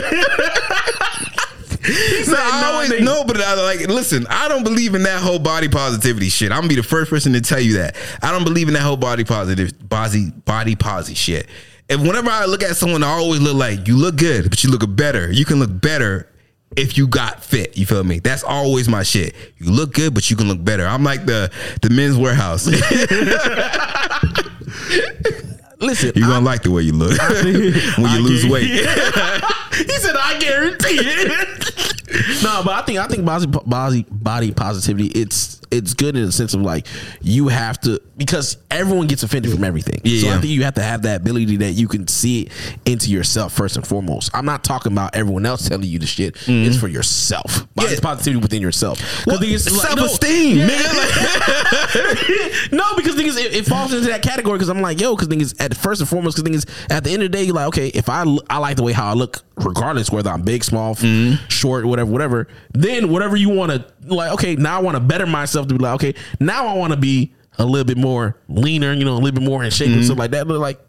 no, 2.28 2.36
I 2.38 2.72
always 2.72 2.92
nigga. 2.92 3.04
no, 3.04 3.24
but 3.24 3.42
I 3.42 3.56
like 3.64 3.88
listen. 3.88 4.28
I 4.30 4.48
don't 4.48 4.64
believe 4.64 4.94
in 4.94 5.02
that 5.02 5.20
whole 5.20 5.40
body 5.40 5.68
positivity 5.68 6.30
shit. 6.30 6.52
I'm 6.52 6.60
gonna 6.60 6.68
be 6.68 6.76
the 6.76 6.84
first 6.84 7.10
person 7.10 7.34
to 7.34 7.42
tell 7.42 7.60
you 7.60 7.78
that. 7.78 7.96
I 8.22 8.32
don't 8.32 8.44
believe 8.44 8.68
in 8.68 8.76
that 8.76 8.84
whole 8.84 8.96
body 8.96 9.24
positive, 9.24 9.90
body 9.90 10.30
body 10.30 10.76
posi 10.76 11.18
shit. 11.18 11.48
And 11.90 12.04
whenever 12.04 12.30
I 12.30 12.46
look 12.46 12.62
at 12.62 12.76
someone, 12.76 13.02
I 13.02 13.08
always 13.10 13.42
look 13.42 13.56
like 13.56 13.88
you 13.88 13.98
look 13.98 14.18
good, 14.18 14.52
but 14.52 14.64
you 14.64 14.70
look 14.70 14.84
better. 14.96 15.32
You 15.32 15.46
can 15.46 15.58
look 15.60 15.82
better 15.82 16.30
if 16.78 16.98
you 16.98 17.08
got 17.08 17.44
fit. 17.44 17.78
You 17.78 17.86
feel 17.86 18.04
me? 18.04 18.20
That's 18.20 18.44
always 18.44 18.88
my 18.88 19.04
shit. 19.04 19.36
You 19.58 19.72
look 19.72 19.94
good, 19.94 20.14
but 20.14 20.30
you 20.30 20.36
can 20.36 20.48
look 20.48 20.64
better. 20.64 20.86
I'm 20.86 21.04
like 21.04 21.26
the 21.26 21.52
the 21.82 21.90
Men's 21.90 22.18
Wearhouse. 22.18 22.68
Listen, 25.80 26.12
You're 26.16 26.30
gonna 26.30 26.46
like 26.46 26.64
the 26.64 26.72
way 26.72 26.84
you 26.84 26.94
look 26.94 27.20
when 27.44 28.12
you 28.12 28.20
lose 28.20 28.46
weight. 28.48 28.64
he 28.70 28.78
said, 28.80 30.16
"I 30.16 30.38
guarantee 30.40 31.00
it." 31.02 31.95
no, 32.44 32.62
but 32.64 32.74
I 32.74 32.82
think 32.84 33.00
I 33.00 33.08
think 33.08 33.26
body, 33.26 33.48
body 33.48 34.06
body 34.10 34.52
positivity 34.52 35.08
it's 35.08 35.60
it's 35.72 35.94
good 35.94 36.16
in 36.16 36.26
the 36.26 36.32
sense 36.32 36.54
of 36.54 36.62
like 36.62 36.88
you 37.22 37.48
have 37.48 37.80
to 37.82 38.00
because 38.16 38.58
everyone 38.72 39.08
gets 39.08 39.24
offended 39.24 39.52
from 39.52 39.64
everything. 39.64 40.00
Yeah, 40.04 40.22
so 40.22 40.30
I 40.38 40.40
think 40.40 40.54
you 40.54 40.64
have 40.64 40.76
to 40.76 40.84
have 40.84 41.02
that 41.02 41.22
ability 41.22 41.58
that 41.58 41.72
you 41.74 41.88
can 41.88 42.08
see 42.08 42.44
it 42.44 42.52
into 42.86 43.10
yourself 43.10 43.54
first 43.54 43.76
and 43.76 43.86
foremost. 43.86 44.32
I'm 44.34 44.46
not 44.46 44.64
talking 44.64 44.92
about 44.92 45.16
everyone 45.16 45.46
else 45.46 45.68
telling 45.68 45.88
you 45.88 46.00
the 46.00 46.06
shit. 46.06 46.38
It's 46.48 46.78
for 46.78 46.88
yourself. 46.88 47.68
Body 47.76 47.94
Yeah. 47.94 48.00
positivity 48.02 48.42
within 48.42 48.62
yourself. 48.62 49.00
Well, 49.26 49.40
the 49.40 49.52
like, 49.52 49.60
self-esteem, 49.60 50.58
yeah. 50.60 50.68
nigga. 50.70 51.86
no, 52.72 52.96
because 52.96 53.16
thing 53.16 53.28
is, 53.28 53.38
it, 53.38 53.54
it 53.54 53.66
falls 53.66 53.94
into 53.94 54.08
that 54.08 54.22
category. 54.22 54.58
Because 54.58 54.70
I'm 54.70 54.82
like, 54.82 55.00
yo, 55.02 55.16
because 55.16 55.28
thing 55.28 55.42
is, 55.42 55.54
at 55.60 55.76
first 55.76 56.00
and 56.02 56.10
foremost, 56.10 56.38
because 56.38 56.44
thing 56.48 56.54
is, 56.54 56.66
at 56.90 57.04
the 57.04 57.12
end 57.12 57.24
of 57.24 57.32
the 57.32 57.38
day, 57.38 57.44
you're 57.44 57.56
like, 57.56 57.68
okay, 57.68 57.88
if 57.90 58.08
I 58.10 58.24
I 58.50 58.58
like 58.60 58.78
the 58.78 58.84
way 58.84 58.94
how 58.94 59.10
I 59.10 59.14
look, 59.14 59.44
regardless 59.58 60.12
whether 60.12 60.30
I'm 60.30 60.42
big, 60.44 60.64
small, 60.64 60.86
Mm-hmm. 60.96 61.48
short, 61.50 61.86
whatever, 61.86 61.95
whatever. 62.04 62.12
Whatever. 62.12 62.48
Then 62.74 63.10
whatever 63.10 63.36
you 63.36 63.50
want 63.50 63.72
to 63.72 63.86
like, 64.14 64.32
okay, 64.34 64.56
now 64.56 64.80
I 64.80 64.82
want 64.82 64.96
to 64.96 65.02
better 65.02 65.26
myself 65.26 65.68
to 65.68 65.76
be 65.76 65.84
like, 65.84 65.96
okay, 65.96 66.16
now 66.40 66.68
I 66.68 66.74
want 66.74 66.92
to 66.92 66.98
be 66.98 67.34
a 67.58 67.66
little 67.66 67.86
bit 67.86 67.98
more 67.98 68.38
leaner, 68.50 68.92
you 68.94 69.06
know, 69.06 69.14
a 69.14 69.20
little 69.20 69.40
bit 69.40 69.44
more 69.44 69.64
in 69.64 69.72
shape 69.72 69.88
and 69.88 69.98
mm-hmm. 69.98 70.06
stuff 70.06 70.18
like 70.18 70.32
that. 70.32 70.48
But 70.48 70.60
like. 70.60 70.80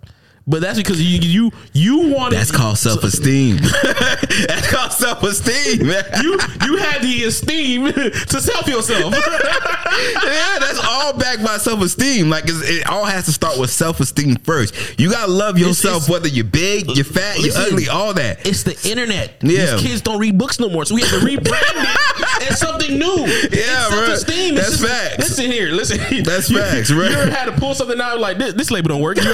But 0.49 0.61
that's 0.63 0.79
because 0.79 1.03
you 1.03 1.19
you 1.21 1.53
you 1.73 2.09
want 2.15 2.33
That's 2.33 2.53
called 2.53 2.79
self 2.79 3.03
esteem. 3.03 3.57
That's 4.47 4.71
called 4.71 4.93
self 4.93 5.23
esteem, 5.25 5.89
man. 5.89 6.05
You 6.23 6.39
you 6.65 6.77
had 6.77 7.03
the 7.03 7.25
esteem 7.27 7.93
to 7.93 8.41
self 8.41 8.69
yourself. 8.69 9.13
yeah, 9.17 10.59
that's 10.61 10.79
all 10.85 11.13
backed 11.15 11.43
by 11.45 11.57
self 11.59 11.81
esteem. 11.83 12.29
Like 12.31 12.45
it's, 12.45 12.63
it 12.69 12.87
all 12.89 13.05
has 13.05 13.25
to 13.27 13.33
start 13.33 13.59
with 13.59 13.71
self 13.71 13.99
esteem 14.01 14.37
first. 14.37 14.75
You 15.01 15.11
gotta 15.11 15.31
love 15.33 15.59
yourself, 15.59 16.05
it's- 16.05 16.11
whether 16.11 16.29
you're 16.29 16.45
big, 16.45 16.91
you're 16.95 17.05
fat, 17.05 17.39
you're 17.41 17.57
ugly, 17.57 17.89
all 17.89 18.15
that. 18.15 18.47
It's 18.47 18.63
the 18.63 18.79
internet. 18.89 19.35
Yeah. 19.43 19.73
These 19.77 19.83
kids 19.83 20.01
don't 20.03 20.19
read 20.21 20.39
books 20.39 20.61
no 20.61 20.69
more, 20.69 20.85
so 20.85 20.95
we 20.95 21.01
have 21.03 21.11
to 21.11 21.19
rebrand 21.27 21.43
it 21.75 22.51
as 22.51 22.61
something 22.61 22.99
new. 22.99 23.27
Yeah, 23.51 23.89
self-esteem. 23.89 24.57
It's 24.59 24.79
That's 24.79 24.83
facts. 24.93 25.19
Listen 25.19 25.51
here, 25.51 25.69
listen. 25.71 25.99
That's 26.23 26.51
You- 26.51 26.59
facts, 26.59 26.91
Right. 26.93 27.11
You 27.11 27.17
ever 27.17 27.31
had 27.31 27.47
to 27.47 27.53
pull 27.53 27.75
something 27.75 28.01
out 28.01 28.21
like 28.21 28.39
this? 28.39 28.55
This 28.55 28.71
label 28.71 28.89
don't 28.91 29.03
work. 29.03 29.17
You 29.17 29.25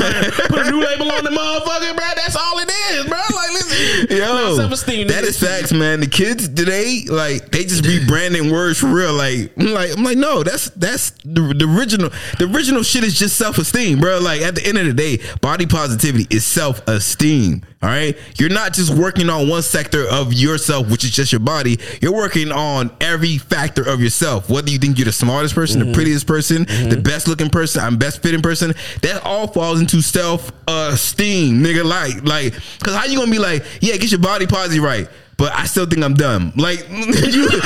put 0.49 0.67
a 0.67 0.71
new 0.71 0.81
label 0.85 1.02
on 1.11 1.25
the 1.25 1.31
motherfucker, 1.31 1.97
bro? 1.97 2.07
That's 2.17 2.37
all 2.37 2.59
it 2.59 2.71
is, 2.71 3.07
bro. 3.07 3.19
Like, 3.19 3.53
listen, 3.53 4.07
Yo, 4.17 4.57
self 4.57 4.73
esteem. 4.73 5.09
that 5.09 5.25
is 5.25 5.39
facts, 5.39 5.73
man. 5.73 6.01
The 6.01 6.07
kids 6.07 6.49
today, 6.49 7.05
like, 7.09 7.51
they 7.51 7.65
just 7.65 7.85
rebranding 7.85 8.53
words 8.53 8.79
for 8.79 8.87
real. 8.87 9.13
Like, 9.13 9.53
I'm 9.57 9.73
like, 9.73 9.97
I'm 9.97 10.05
like, 10.05 10.19
no, 10.19 10.43
that's 10.43 10.71
that's 10.71 11.11
the, 11.25 11.55
the 11.57 11.67
original. 11.77 12.11
The 12.39 12.51
original 12.53 12.83
shit 12.83 13.05
is 13.05 13.19
just 13.19 13.37
self 13.37 13.59
esteem, 13.59 14.01
bro. 14.01 14.21
Like, 14.21 14.43
at 14.43 14.55
the 14.55 14.67
end 14.67 14.79
of 14.79 14.87
the 14.87 14.95
day, 14.95 15.21
body 15.41 15.67
positivity 15.67 16.27
is 16.35 16.45
self 16.45 16.87
esteem. 16.89 17.63
All 17.83 17.89
right, 17.89 18.17
you're 18.39 18.49
not 18.49 18.75
just 18.75 18.95
working 18.95 19.29
on 19.29 19.49
one 19.49 19.63
sector 19.63 20.07
of 20.09 20.33
yourself, 20.33 20.89
which 20.89 21.03
is 21.03 21.11
just 21.11 21.33
your 21.33 21.41
body. 21.41 21.81
You're 22.01 22.15
working 22.15 22.53
on 22.53 22.93
every 23.01 23.39
factor 23.39 23.83
of 23.83 24.01
yourself. 24.01 24.49
Whether 24.49 24.71
you 24.71 24.79
think 24.79 24.99
you're 24.99 25.07
the 25.07 25.13
smartest 25.13 25.57
person, 25.57 25.81
the 25.81 25.87
mm-hmm. 25.87 25.95
prettiest 25.95 26.29
person, 26.29 26.59
the 26.59 26.65
mm-hmm. 26.65 27.03
best 27.03 27.27
looking 27.27 27.51
person, 27.51 27.83
I'm 27.83 27.97
best 27.97 28.23
fitting 28.23 28.41
person. 28.41 28.73
That 29.03 29.25
all 29.25 29.49
falls 29.49 29.81
into 29.81 30.01
self 30.01 30.53
uh, 30.69 30.91
esteem, 30.93 31.62
nigga. 31.62 31.84
Like, 31.84 32.24
like, 32.24 32.55
cause 32.80 32.95
how 32.95 33.05
you 33.05 33.18
gonna 33.18 33.30
be 33.30 33.38
like, 33.38 33.64
yeah, 33.80 33.97
get 33.97 34.11
your 34.11 34.20
body 34.20 34.47
positive 34.47 34.82
right, 34.82 35.09
but 35.36 35.53
I 35.53 35.64
still 35.64 35.86
think 35.86 36.05
I'm 36.05 36.14
dumb. 36.14 36.53
Like, 36.57 36.86
you. 36.90 37.49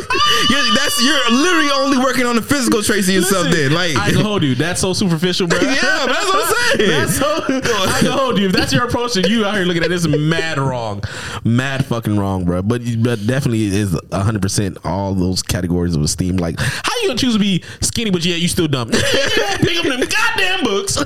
You're, 0.50 0.74
that's 0.74 1.02
you're 1.02 1.30
literally 1.30 1.70
only 1.70 1.98
working 1.98 2.24
on 2.26 2.34
the 2.36 2.42
physical 2.42 2.82
traits 2.82 3.08
of 3.08 3.14
yourself. 3.14 3.46
Listen, 3.46 3.60
then, 3.70 3.72
like, 3.72 3.96
I 3.96 4.10
can 4.10 4.20
hold 4.24 4.42
you. 4.42 4.54
That's 4.54 4.80
so 4.80 4.92
superficial, 4.92 5.46
bro. 5.46 5.58
Yeah, 5.70 6.06
that's 6.06 6.24
what 6.26 6.44
I'm 6.44 6.54
saying. 6.78 6.90
That's 6.90 7.16
so. 7.16 7.44
I 7.90 7.98
can 8.00 8.10
hold 8.12 8.38
you. 8.38 8.46
If 8.46 8.52
that's 8.52 8.72
your 8.72 8.84
approach, 8.84 9.16
and 9.16 9.26
you 9.26 9.44
out 9.44 9.54
here 9.54 9.64
looking 9.64 9.82
at 9.82 9.90
this, 9.90 10.06
mad 10.06 10.58
wrong, 10.58 11.02
mad 11.44 11.84
fucking 11.86 12.18
wrong, 12.18 12.44
bro. 12.44 12.62
But 12.62 12.82
but 13.02 13.24
definitely 13.26 13.66
is 13.66 13.98
hundred 14.12 14.42
percent 14.42 14.78
all 14.84 15.14
those 15.14 15.42
categories 15.42 15.94
of 15.94 16.02
esteem. 16.02 16.36
Like, 16.36 16.58
how 16.58 16.92
you 17.02 17.08
gonna 17.08 17.18
choose 17.18 17.34
to 17.34 17.38
be 17.40 17.62
skinny, 17.80 18.10
but 18.10 18.24
yeah, 18.24 18.36
you 18.36 18.48
still 18.48 18.68
dumb? 18.68 18.90
Pick 18.90 19.78
up 19.78 19.84
them 19.84 20.00
goddamn 20.00 20.64
books. 20.64 20.96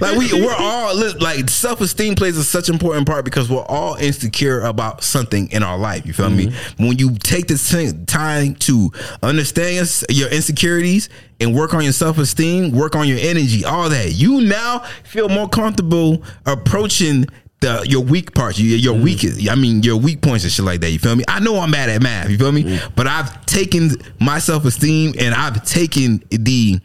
like 0.00 0.16
we 0.16 0.32
we're 0.32 0.54
all 0.56 0.94
like 1.20 1.48
self 1.50 1.80
esteem 1.80 2.14
plays 2.14 2.36
a 2.36 2.44
such 2.44 2.68
important 2.68 3.06
part 3.06 3.24
because 3.24 3.50
we're 3.50 3.64
all 3.64 3.94
insecure 3.96 4.60
about 4.62 5.02
something 5.02 5.50
in 5.50 5.62
our 5.62 5.78
life. 5.78 6.06
You 6.06 6.12
feel 6.12 6.30
me? 6.30 6.46
Mm-hmm. 6.46 6.86
When 6.86 6.98
you 6.98 7.16
take 7.18 7.46
this 7.48 7.70
thing- 7.70 8.04
time 8.36 8.54
to 8.54 8.90
understand 9.22 10.04
your, 10.08 10.28
insecurities 10.28 11.08
and 11.40 11.54
work 11.54 11.74
on 11.74 11.82
your 11.82 11.92
self 11.92 12.18
esteem, 12.18 12.72
work 12.72 12.96
on 12.96 13.08
your 13.08 13.18
energy, 13.20 13.64
all 13.64 13.88
that, 13.88 14.12
you 14.12 14.40
now 14.40 14.80
feel 15.04 15.28
more 15.28 15.48
comfortable 15.48 16.22
approaching. 16.44 17.26
The, 17.60 17.86
your 17.88 18.02
weak 18.02 18.34
parts, 18.34 18.60
your, 18.60 18.76
your 18.76 18.94
mm. 18.94 19.02
weakest, 19.02 19.48
I 19.48 19.54
mean, 19.54 19.82
your 19.82 19.96
weak 19.96 20.20
points 20.20 20.44
and 20.44 20.52
shit 20.52 20.62
like 20.62 20.82
that. 20.82 20.90
You 20.90 20.98
feel 20.98 21.16
me? 21.16 21.24
I 21.26 21.40
know 21.40 21.58
I'm 21.58 21.70
bad 21.70 21.88
at 21.88 22.02
math. 22.02 22.28
You 22.28 22.36
feel 22.36 22.52
me? 22.52 22.64
Mm. 22.64 22.92
But 22.94 23.06
I've 23.06 23.46
taken 23.46 23.92
my 24.20 24.40
self 24.40 24.66
esteem 24.66 25.14
and 25.18 25.34
I've 25.34 25.64
taken 25.64 26.22
the 26.28 26.80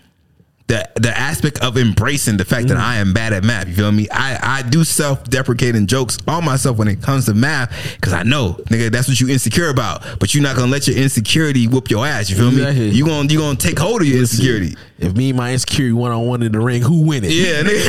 the 0.72 0.88
the 0.95 1.15
aspect 1.17 1.61
of 1.61 1.78
embracing 1.78 2.38
the 2.38 2.45
fact 2.45 2.69
that 2.69 2.78
I 2.78 2.95
am 2.97 3.13
bad 3.13 3.34
at 3.34 3.43
math. 3.43 3.67
You 3.67 3.76
feel 3.76 3.91
me? 3.91 4.07
I 4.09 4.59
I 4.59 4.61
do 4.61 4.86
self 4.86 5.22
deprecating 5.26 5.86
jokes 5.86 6.17
on 6.30 6.45
myself 6.45 6.78
when 6.78 6.88
it 6.88 7.01
comes 7.01 7.26
to 7.26 7.34
math 7.34 7.76
because 7.95 8.13
I 8.13 8.24
know, 8.24 8.53
nigga, 8.69 8.89
that's 8.89 9.09
what 9.09 9.19
you 9.19 9.28
insecure 9.28 9.67
about. 9.69 10.01
But 10.19 10.34
you're 10.34 10.43
not 10.43 10.55
gonna 10.55 10.72
let 10.72 10.88
your 10.88 10.95
insecurity 10.95 11.67
whoop 11.67 11.89
your 11.89 12.07
ass. 12.07 12.30
You 12.30 12.38
feel 12.38 12.47
Exactly. 12.47 12.89
me? 12.89 12.95
You 12.95 13.05
gonna 13.05 13.28
you 13.28 13.38
gonna 13.39 13.57
take 13.57 13.78
hold 13.78 14.01
of 14.01 14.07
your 14.07 14.19
insecurity. 14.19 14.78
If 14.97 15.13
me 15.13 15.32
and 15.32 15.38
my 15.38 15.51
insecurity 15.51 15.91
one 15.91 16.13
on 16.13 16.26
one 16.26 16.41
in 16.41 16.53
the 16.53 16.61
ring, 16.61 16.82
who 16.82 17.01
win 17.05 17.26
it? 17.26 17.34
Yeah, 17.34 17.63
nigga. 17.63 17.86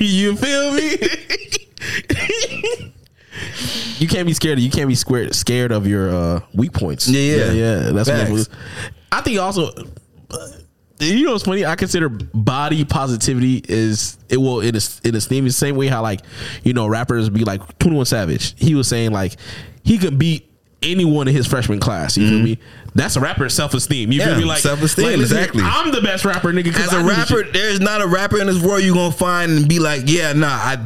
you 0.00 0.36
feel 0.36 0.74
me? 0.74 0.90
you 3.98 4.06
can't 4.06 4.28
be 4.28 4.34
scared. 4.34 4.60
You 4.60 4.70
can't 4.70 4.86
be 4.86 4.94
scared 4.94 5.34
scared 5.34 5.72
of 5.72 5.88
your 5.88 6.08
uh, 6.10 6.40
weak 6.54 6.72
points. 6.72 7.08
Yeah, 7.08 7.36
yeah. 7.36 7.50
yeah. 7.50 7.78
That's 7.90 8.08
what 8.08 8.18
Facts. 8.18 8.30
it 8.30 8.32
was. 8.32 8.48
I 9.10 9.22
think 9.22 9.40
also. 9.40 9.72
You 10.98 11.26
know 11.26 11.32
what's 11.32 11.44
funny? 11.44 11.66
I 11.66 11.76
consider 11.76 12.08
body 12.08 12.84
positivity 12.84 13.62
is 13.68 14.16
it 14.30 14.38
will 14.38 14.60
in 14.60 14.74
a, 14.74 14.80
in 15.04 15.14
esteem 15.14 15.44
the 15.44 15.52
same 15.52 15.76
way 15.76 15.88
how 15.88 16.00
like 16.02 16.22
you 16.64 16.72
know 16.72 16.86
rappers 16.86 17.28
be 17.28 17.44
like 17.44 17.78
Twenty 17.78 17.96
One 17.96 18.06
Savage. 18.06 18.54
He 18.56 18.74
was 18.74 18.88
saying 18.88 19.12
like 19.12 19.36
he 19.84 19.98
could 19.98 20.18
beat 20.18 20.50
anyone 20.82 21.28
in 21.28 21.34
his 21.34 21.46
freshman 21.46 21.80
class. 21.80 22.16
You 22.16 22.28
feel 22.28 22.38
me? 22.38 22.58
That's 22.94 23.16
a 23.16 23.20
rapper's 23.20 23.52
self 23.52 23.74
esteem. 23.74 24.10
You 24.10 24.20
Mm-hmm. 24.20 24.28
Yeah, 24.28 24.34
feel 24.34 24.42
me? 24.42 24.48
Like 24.48 24.60
self-esteem, 24.60 25.04
like, 25.04 25.18
exactly. 25.18 25.62
I'm 25.62 25.92
the 25.92 26.00
best 26.00 26.24
rapper, 26.24 26.52
nigga. 26.52 26.74
As 26.74 26.92
a 26.92 26.96
I 26.96 27.02
rapper, 27.02 27.42
there's 27.44 27.80
not 27.80 28.00
a 28.00 28.06
rapper 28.06 28.40
in 28.40 28.46
this 28.46 28.62
world 28.62 28.82
you 28.82 28.94
gonna 28.94 29.12
find 29.12 29.52
and 29.52 29.68
be 29.68 29.78
like, 29.78 30.04
yeah, 30.06 30.32
nah, 30.32 30.48
I 30.48 30.78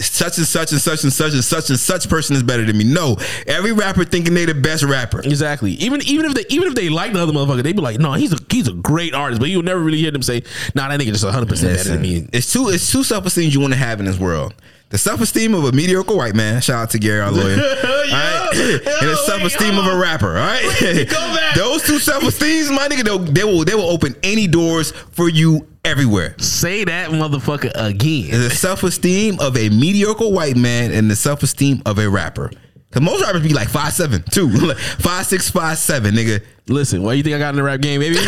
such 0.00 0.38
and 0.38 0.46
such 0.46 0.72
and 0.72 0.80
such 0.80 1.02
and 1.04 1.12
such 1.12 1.32
and 1.32 1.44
such 1.44 1.70
and 1.70 1.78
such 1.78 2.08
person 2.08 2.36
is 2.36 2.42
better 2.42 2.64
than 2.64 2.76
me. 2.76 2.84
No, 2.84 3.16
every 3.46 3.72
rapper 3.72 4.04
thinking 4.04 4.34
they 4.34 4.44
the 4.44 4.54
best 4.54 4.82
rapper. 4.82 5.20
Exactly. 5.20 5.72
Even 5.72 6.02
even 6.02 6.26
if 6.26 6.34
they 6.34 6.44
even 6.48 6.68
if 6.68 6.74
they 6.74 6.88
like 6.88 7.12
the 7.12 7.20
other 7.20 7.32
motherfucker, 7.32 7.62
they 7.62 7.72
be 7.72 7.80
like, 7.80 7.98
no, 7.98 8.12
he's 8.12 8.32
a 8.32 8.38
he's 8.50 8.68
a 8.68 8.72
great 8.72 9.14
artist, 9.14 9.40
but 9.40 9.48
you'll 9.48 9.62
never 9.62 9.80
really 9.80 9.98
hear 9.98 10.10
them 10.10 10.22
say, 10.22 10.42
nah, 10.74 10.88
that 10.88 11.00
nigga 11.00 11.06
just 11.06 11.24
100 11.24 11.48
percent 11.48 11.76
better 11.76 11.90
than 11.90 12.02
me. 12.02 12.28
It's 12.32 12.52
two. 12.52 12.68
It's 12.68 12.90
two 12.90 13.04
self 13.04 13.26
esteem 13.26 13.50
you 13.50 13.60
want 13.60 13.72
to 13.72 13.78
have 13.78 14.00
in 14.00 14.06
this 14.06 14.18
world. 14.18 14.54
The 14.90 14.98
self 14.98 15.20
esteem 15.20 15.54
of 15.54 15.64
a 15.64 15.72
mediocre 15.72 16.14
white 16.14 16.34
man. 16.34 16.60
Shout 16.60 16.82
out 16.82 16.90
to 16.90 16.98
Gary, 16.98 17.20
our 17.20 17.32
lawyer. 17.32 17.56
all 17.84 17.90
right? 17.90 18.48
and 18.54 19.08
the 19.08 19.16
self 19.26 19.42
esteem 19.42 19.78
of 19.78 19.86
a 19.86 19.96
rapper. 19.96 20.28
All 20.28 20.34
right. 20.34 21.06
Go 21.08 21.16
back. 21.16 21.54
Those 21.56 21.82
two 21.82 21.98
self 21.98 22.22
esteems, 22.22 22.70
my 22.70 22.88
nigga, 22.88 23.34
they 23.34 23.44
will 23.44 23.64
they 23.64 23.74
will 23.74 23.90
open 23.90 24.14
any 24.22 24.46
doors 24.46 24.92
for 24.92 25.28
you 25.28 25.66
everywhere. 25.84 26.34
Say 26.38 26.84
that 26.84 27.10
motherfucker 27.10 27.70
again. 27.74 28.30
The 28.30 28.50
self 28.50 28.82
esteem 28.82 29.38
of 29.40 29.56
a 29.56 29.68
mediocre 29.70 30.28
white 30.28 30.56
man 30.56 30.92
and 30.92 31.10
the 31.10 31.16
self 31.16 31.42
esteem 31.42 31.82
of 31.86 31.98
a 31.98 32.08
rapper. 32.08 32.50
Cause 32.90 33.02
most 33.02 33.22
rappers 33.22 33.42
be 33.42 33.52
like 33.52 33.68
five 33.68 33.92
seven, 33.92 34.22
too, 34.30 34.48
Like, 34.48 34.76
five 34.78 35.26
six, 35.26 35.50
five 35.50 35.78
seven, 35.78 36.14
nigga. 36.14 36.44
Listen, 36.68 37.02
what 37.02 37.16
you 37.16 37.22
think 37.22 37.34
I 37.36 37.38
got 37.38 37.50
in 37.50 37.56
the 37.56 37.62
rap 37.62 37.80
game, 37.80 38.00
baby? 38.00 38.16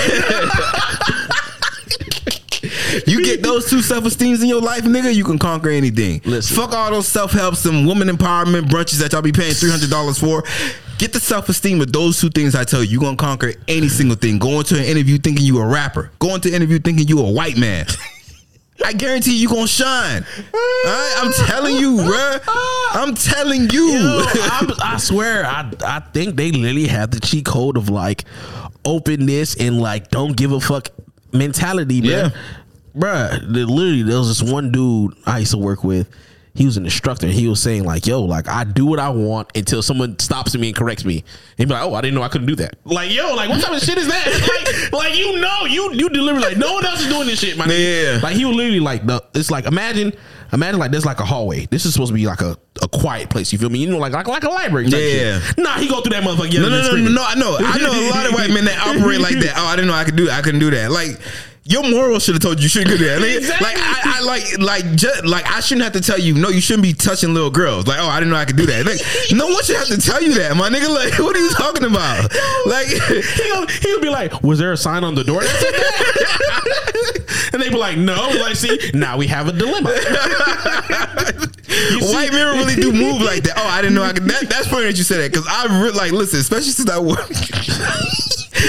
You 3.07 3.23
get 3.23 3.43
those 3.43 3.69
two 3.69 3.83
self 3.83 4.05
esteems 4.07 4.43
in 4.43 4.49
your 4.49 4.61
life, 4.63 4.83
nigga, 4.83 5.15
you 5.15 5.23
can 5.23 5.39
conquer 5.39 5.69
anything. 5.69 6.21
Listen. 6.25 6.57
Fuck 6.57 6.73
all 6.73 6.91
those 6.91 7.07
self 7.07 7.33
help, 7.33 7.55
some 7.55 7.85
woman 7.85 8.09
empowerment 8.09 8.63
brunches 8.69 8.99
that 8.99 9.13
y'all 9.13 9.23
be 9.23 9.33
paying 9.33 9.53
three 9.53 9.71
hundred 9.71 9.91
dollars 9.91 10.19
for. 10.19 10.43
Get 10.99 11.13
the 11.13 11.21
self 11.21 11.49
esteem 11.49 11.81
of 11.81 11.93
those 11.93 12.21
two 12.21 12.31
things. 12.31 12.55
I 12.55 12.65
tell 12.65 12.83
you, 12.83 12.91
You're 12.91 13.01
gonna 13.01 13.17
conquer 13.17 13.53
any 13.69 13.89
single 13.89 14.17
thing. 14.17 14.39
Going 14.39 14.65
to 14.65 14.79
an 14.79 14.85
interview 14.85 15.19
thinking 15.19 15.45
you 15.45 15.59
a 15.61 15.67
rapper. 15.67 16.11
going 16.19 16.41
to 16.43 16.49
an 16.49 16.55
interview 16.55 16.79
thinking 16.79 17.07
you 17.07 17.19
a 17.21 17.31
white 17.31 17.57
man. 17.59 17.87
I 18.85 18.93
guarantee 18.93 19.37
you 19.37 19.49
gonna 19.49 19.67
shine. 19.67 20.25
All 20.39 20.61
right? 20.85 21.15
I'm 21.19 21.33
telling 21.47 21.77
you, 21.77 21.97
bruh. 21.97 22.41
I'm 22.93 23.15
telling 23.15 23.71
you. 23.71 23.89
I 24.83 24.97
swear, 24.99 25.45
I 25.47 25.71
I 25.85 26.01
think 26.01 26.37
they 26.37 26.51
literally 26.53 26.87
have 26.87 27.11
the 27.11 27.21
cheat 27.21 27.47
code 27.47 27.77
of 27.77 27.89
like 27.89 28.25
openness 28.85 29.57
and 29.57 29.81
like 29.81 30.11
don't 30.11 30.37
give 30.37 30.53
a 30.53 30.61
fuck 30.61 30.89
mentality, 31.33 32.01
man. 32.01 32.33
Yeah. 32.33 32.39
Bruh, 32.95 33.43
literally, 33.47 34.03
there 34.03 34.19
was 34.19 34.29
this 34.41 34.51
one 34.51 34.73
dude 34.73 35.15
I 35.27 35.41
used 35.41 35.51
to 35.53 35.59
work 35.59 35.83
with. 35.85 36.09
He 36.57 36.65
was 36.65 36.77
an 36.77 36.85
instructor. 36.85 37.27
He 37.27 37.49
was 37.49 37.61
saying 37.61 37.85
like, 37.85 38.07
"Yo, 38.07 38.23
like 38.23 38.49
I 38.49 38.65
do 38.65 38.87
what 38.87 38.99
I 38.99 39.11
want 39.11 39.51
until 39.55 39.83
someone 39.83 40.19
stops 40.19 40.57
me 40.57 40.69
and 40.69 40.77
corrects 40.77 41.05
me." 41.05 41.19
And 41.19 41.25
he'd 41.59 41.69
be 41.69 41.75
like, 41.75 41.83
"Oh, 41.83 41.95
I 41.95 42.01
didn't 42.01 42.15
know 42.15 42.23
I 42.23 42.29
couldn't 42.29 42.47
do 42.47 42.57
that." 42.57 42.77
Like, 42.85 43.13
yo, 43.13 43.35
like 43.35 43.49
what 43.49 43.63
type 43.63 43.73
of 43.73 43.83
shit 43.83 43.99
is 43.99 44.09
that? 44.09 44.91
like, 44.93 44.93
like 44.93 45.19
you 45.19 45.39
know, 45.41 45.65
you 45.67 45.93
you 45.93 46.09
deliver 46.09 46.41
like 46.41 46.57
no 46.57 46.75
one 46.75 46.87
else 46.87 47.01
is 47.03 47.09
doing 47.09 47.27
this 47.27 47.41
shit, 47.41 47.59
man. 47.59 47.69
Yeah. 47.71 48.21
Like 48.23 48.37
he 48.37 48.45
was 48.45 48.57
literally 48.57 48.81
like 48.81 49.07
the. 49.07 49.23
It's 49.35 49.51
like 49.51 49.67
imagine. 49.67 50.13
Imagine 50.53 50.79
like 50.79 50.93
there's 50.93 51.05
like 51.05 51.19
a 51.19 51.25
hallway. 51.25 51.67
This 51.67 51.85
is 51.85 51.93
supposed 51.93 52.11
to 52.11 52.15
be 52.15 52.25
like 52.25 52.41
a, 52.41 52.57
a 52.81 52.87
quiet 52.87 53.31
place. 53.31 53.53
You 53.53 53.59
feel 53.59 53.69
me? 53.69 53.81
You 53.81 53.91
know, 53.91 53.99
like 53.99 54.13
like 54.13 54.29
like 54.29 54.45
a 54.45 54.49
library. 54.49 54.87
Yeah. 54.87 55.41
Shit. 55.41 55.59
Nah, 55.59 55.77
he 55.79 55.89
go 55.89 56.01
through 56.03 56.13
that 56.13 56.23
motherfucker. 56.23 56.55
No, 56.55 56.69
no, 56.69 56.83
no, 56.83 56.97
no, 56.97 57.11
no. 57.11 57.23
I 57.25 57.35
know. 57.35 57.57
I 57.59 57.79
know 57.79 57.91
a 57.91 58.11
lot 58.11 58.27
of 58.27 58.33
white 58.33 58.51
men 58.51 58.65
that 58.67 58.79
operate 58.79 59.21
like 59.21 59.39
that. 59.41 59.55
Oh, 59.57 59.67
I 59.67 59.75
didn't 59.75 59.89
know 59.89 59.95
I 59.95 60.05
could 60.05 60.15
do. 60.15 60.31
I 60.31 60.43
couldn't 60.43 60.61
do 60.61 60.71
that. 60.71 60.93
Like 60.93 61.21
your 61.69 61.83
morals 61.89 62.25
should 62.25 62.35
have 62.35 62.43
told 62.43 62.59
you 62.59 62.65
you 62.65 62.69
shouldn't 62.69 62.97
do 62.99 63.05
that. 63.07 63.21
Like, 63.21 63.37
Exactly. 63.37 63.67
like 63.67 63.77
I, 63.79 64.19
I 64.19 64.21
like 64.23 64.59
like 64.59 64.95
just 64.97 65.25
like 65.25 65.47
I 65.51 65.61
shouldn't 65.61 65.85
have 65.85 65.93
to 65.95 66.01
tell 66.01 66.19
you. 66.19 66.35
No, 66.35 66.49
you 66.49 66.61
shouldn't 66.61 66.83
be 66.85 66.93
touching 66.93 67.35
little 67.35 67.51
girls. 67.51 67.87
Like 67.87 67.99
oh, 68.01 68.07
I 68.07 68.19
didn't 68.21 68.31
know 68.31 68.37
I 68.37 68.45
could 68.45 68.57
do 68.57 68.67
that. 68.67 68.87
Like 68.87 69.01
no 69.33 69.47
one 69.49 69.63
should 69.65 69.77
have 69.77 69.89
to 69.89 69.99
tell 69.99 70.23
you 70.23 70.35
that, 70.35 70.57
my 70.57 70.69
nigga. 70.71 70.89
Like 70.93 71.19
what 71.19 71.35
are 71.37 71.41
you 71.41 71.51
talking 71.51 71.85
about? 71.85 72.33
Like 72.67 72.87
He'll, 73.47 73.67
he'll 73.67 74.01
be 74.01 74.09
like, 74.09 74.43
"Was 74.43 74.59
there 74.59 74.73
a 74.73 74.77
sign 74.77 75.05
on 75.05 75.15
the 75.15 75.25
door?" 75.25 75.43
that 75.43 75.51
said 75.61 75.75
that?" 75.75 77.51
and 77.53 77.63
they 77.63 77.69
be 77.69 77.77
like, 77.77 77.97
"No." 77.99 78.15
Like, 78.41 78.57
see, 78.57 78.79
now 78.95 79.17
we 79.17 79.27
have 79.29 79.49
a 79.49 79.53
dilemma. 79.53 79.91
White 82.01 82.33
men 82.33 82.57
really 82.59 82.75
do 82.77 82.93
move 82.93 83.21
like 83.23 83.43
that. 83.45 83.55
Oh, 83.57 83.67
I 83.67 83.83
didn't 83.83 83.95
know 83.95 84.03
I 84.03 84.13
could. 84.13 84.25
That, 84.25 84.49
that's 84.49 84.67
funny 84.69 84.85
that 84.87 84.97
you 84.97 85.05
said 85.05 85.19
that 85.19 85.33
because 85.33 85.47
I 85.49 85.83
re- 85.83 85.91
like 85.91 86.13
listen, 86.13 86.41
especially 86.41 86.71
since 86.71 86.91
I 86.91 86.99
work. 86.99 87.29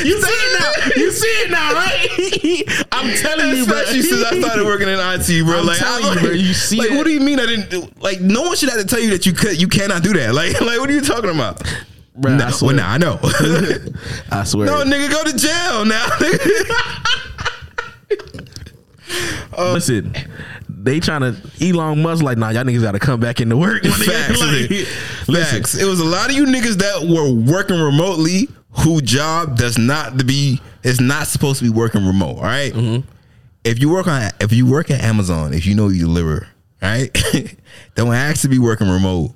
You 0.03 0.21
see 0.21 0.31
it 0.31 0.59
now. 0.59 0.71
You 0.95 1.11
see 1.11 1.27
it 1.27 1.51
now, 1.51 1.73
right? 1.73 2.87
I'm 2.91 3.15
telling 3.17 3.55
you, 3.55 3.65
bro. 3.65 3.77
Especially 3.77 4.01
since 4.01 4.23
I 4.23 4.39
started 4.39 4.65
working 4.65 4.87
in 4.87 4.99
IT, 4.99 5.45
bro. 5.45 5.59
I'm 5.59 5.65
like, 5.65 5.77
telling 5.77 6.05
I, 6.05 6.13
you, 6.13 6.19
bro, 6.19 6.31
you 6.31 6.53
see 6.53 6.77
like, 6.77 6.91
it. 6.91 6.97
what 6.97 7.05
do 7.05 7.11
you 7.11 7.19
mean 7.19 7.39
I 7.39 7.45
didn't 7.45 7.69
do? 7.69 7.89
Like, 7.99 8.21
no 8.21 8.43
one 8.43 8.55
should 8.55 8.69
have 8.69 8.79
to 8.79 8.85
tell 8.85 8.99
you 8.99 9.11
that 9.11 9.25
you 9.25 9.33
could, 9.33 9.59
you 9.59 9.67
cannot 9.67 10.03
do 10.03 10.13
that. 10.13 10.27
Like, 10.37 10.61
like, 10.61 10.79
what 10.79 10.87
are 10.89 10.93
you 10.93 11.01
talking 11.01 11.31
about? 11.31 11.63
Bruh, 12.19 12.39
I 12.39 12.51
swear. 12.51 12.75
well, 12.75 12.85
nah, 12.85 12.91
I 12.91 12.97
know. 12.99 13.19
I 14.31 14.43
swear. 14.43 14.67
no, 14.67 14.83
nigga, 14.83 15.09
go 15.09 15.23
to 15.23 15.35
jail 15.35 15.83
now. 15.85 16.07
Um, 19.57 19.73
listen, 19.73 20.13
they 20.69 20.99
trying 20.99 21.21
to 21.21 21.35
Elon 21.61 22.01
Musk 22.01 22.23
like, 22.23 22.37
nah, 22.37 22.49
y'all 22.49 22.63
niggas 22.63 22.83
got 22.83 22.91
to 22.91 22.99
come 22.99 23.19
back 23.19 23.41
into 23.41 23.57
work. 23.57 23.83
Facts. 23.83 24.39
Like, 25.27 25.47
Facts. 25.47 25.75
It 25.75 25.85
was 25.85 25.99
a 25.99 26.05
lot 26.05 26.29
of 26.29 26.35
you 26.35 26.45
niggas 26.45 26.75
that 26.75 27.07
were 27.07 27.33
working 27.33 27.79
remotely 27.79 28.47
who 28.79 29.01
job 29.01 29.57
does 29.57 29.77
not 29.77 30.17
to 30.19 30.25
be 30.25 30.61
is 30.83 31.01
not 31.01 31.27
supposed 31.27 31.59
to 31.59 31.65
be 31.65 31.69
working 31.69 32.05
remote. 32.05 32.37
All 32.37 32.43
right? 32.43 32.73
Mm-hmm. 32.73 33.07
If 33.63 33.79
you 33.81 33.89
work 33.89 34.07
on 34.07 34.31
if 34.39 34.53
you 34.53 34.65
work 34.65 34.91
at 34.91 35.01
Amazon, 35.01 35.53
if 35.53 35.65
you 35.65 35.75
know 35.75 35.89
you 35.89 35.99
deliver, 36.05 36.47
right? 36.81 37.09
don't 37.95 38.13
ask 38.13 38.41
to 38.41 38.49
be 38.49 38.59
working 38.59 38.89
remote. 38.89 39.31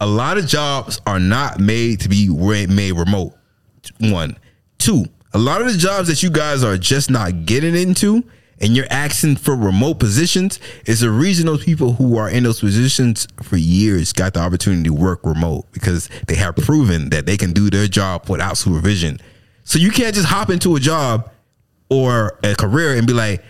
A 0.00 0.06
lot 0.06 0.38
of 0.38 0.46
jobs 0.46 1.00
are 1.06 1.20
not 1.20 1.60
made 1.60 2.00
to 2.00 2.08
be 2.08 2.28
made 2.28 2.92
remote. 2.92 3.34
One, 4.00 4.36
two. 4.78 5.04
A 5.34 5.38
lot 5.38 5.60
of 5.60 5.72
the 5.72 5.78
jobs 5.78 6.08
that 6.08 6.22
you 6.22 6.30
guys 6.30 6.62
are 6.62 6.76
just 6.76 7.10
not 7.10 7.46
getting 7.46 7.74
into, 7.74 8.22
and 8.62 8.76
you're 8.76 8.86
asking 8.90 9.36
for 9.36 9.56
remote 9.56 9.98
positions, 9.98 10.60
is 10.86 11.00
the 11.00 11.10
reason 11.10 11.46
those 11.46 11.64
people 11.64 11.94
who 11.94 12.16
are 12.16 12.30
in 12.30 12.44
those 12.44 12.60
positions 12.60 13.26
for 13.42 13.56
years 13.56 14.12
got 14.12 14.34
the 14.34 14.40
opportunity 14.40 14.84
to 14.84 14.94
work 14.94 15.20
remote 15.24 15.66
because 15.72 16.08
they 16.28 16.36
have 16.36 16.54
proven 16.56 17.10
that 17.10 17.26
they 17.26 17.36
can 17.36 17.52
do 17.52 17.68
their 17.68 17.88
job 17.88 18.30
without 18.30 18.56
supervision. 18.56 19.20
So 19.64 19.78
you 19.78 19.90
can't 19.90 20.14
just 20.14 20.28
hop 20.28 20.48
into 20.48 20.76
a 20.76 20.80
job 20.80 21.30
or 21.90 22.38
a 22.44 22.54
career 22.54 22.96
and 22.96 23.06
be 23.06 23.12
like, 23.12 23.42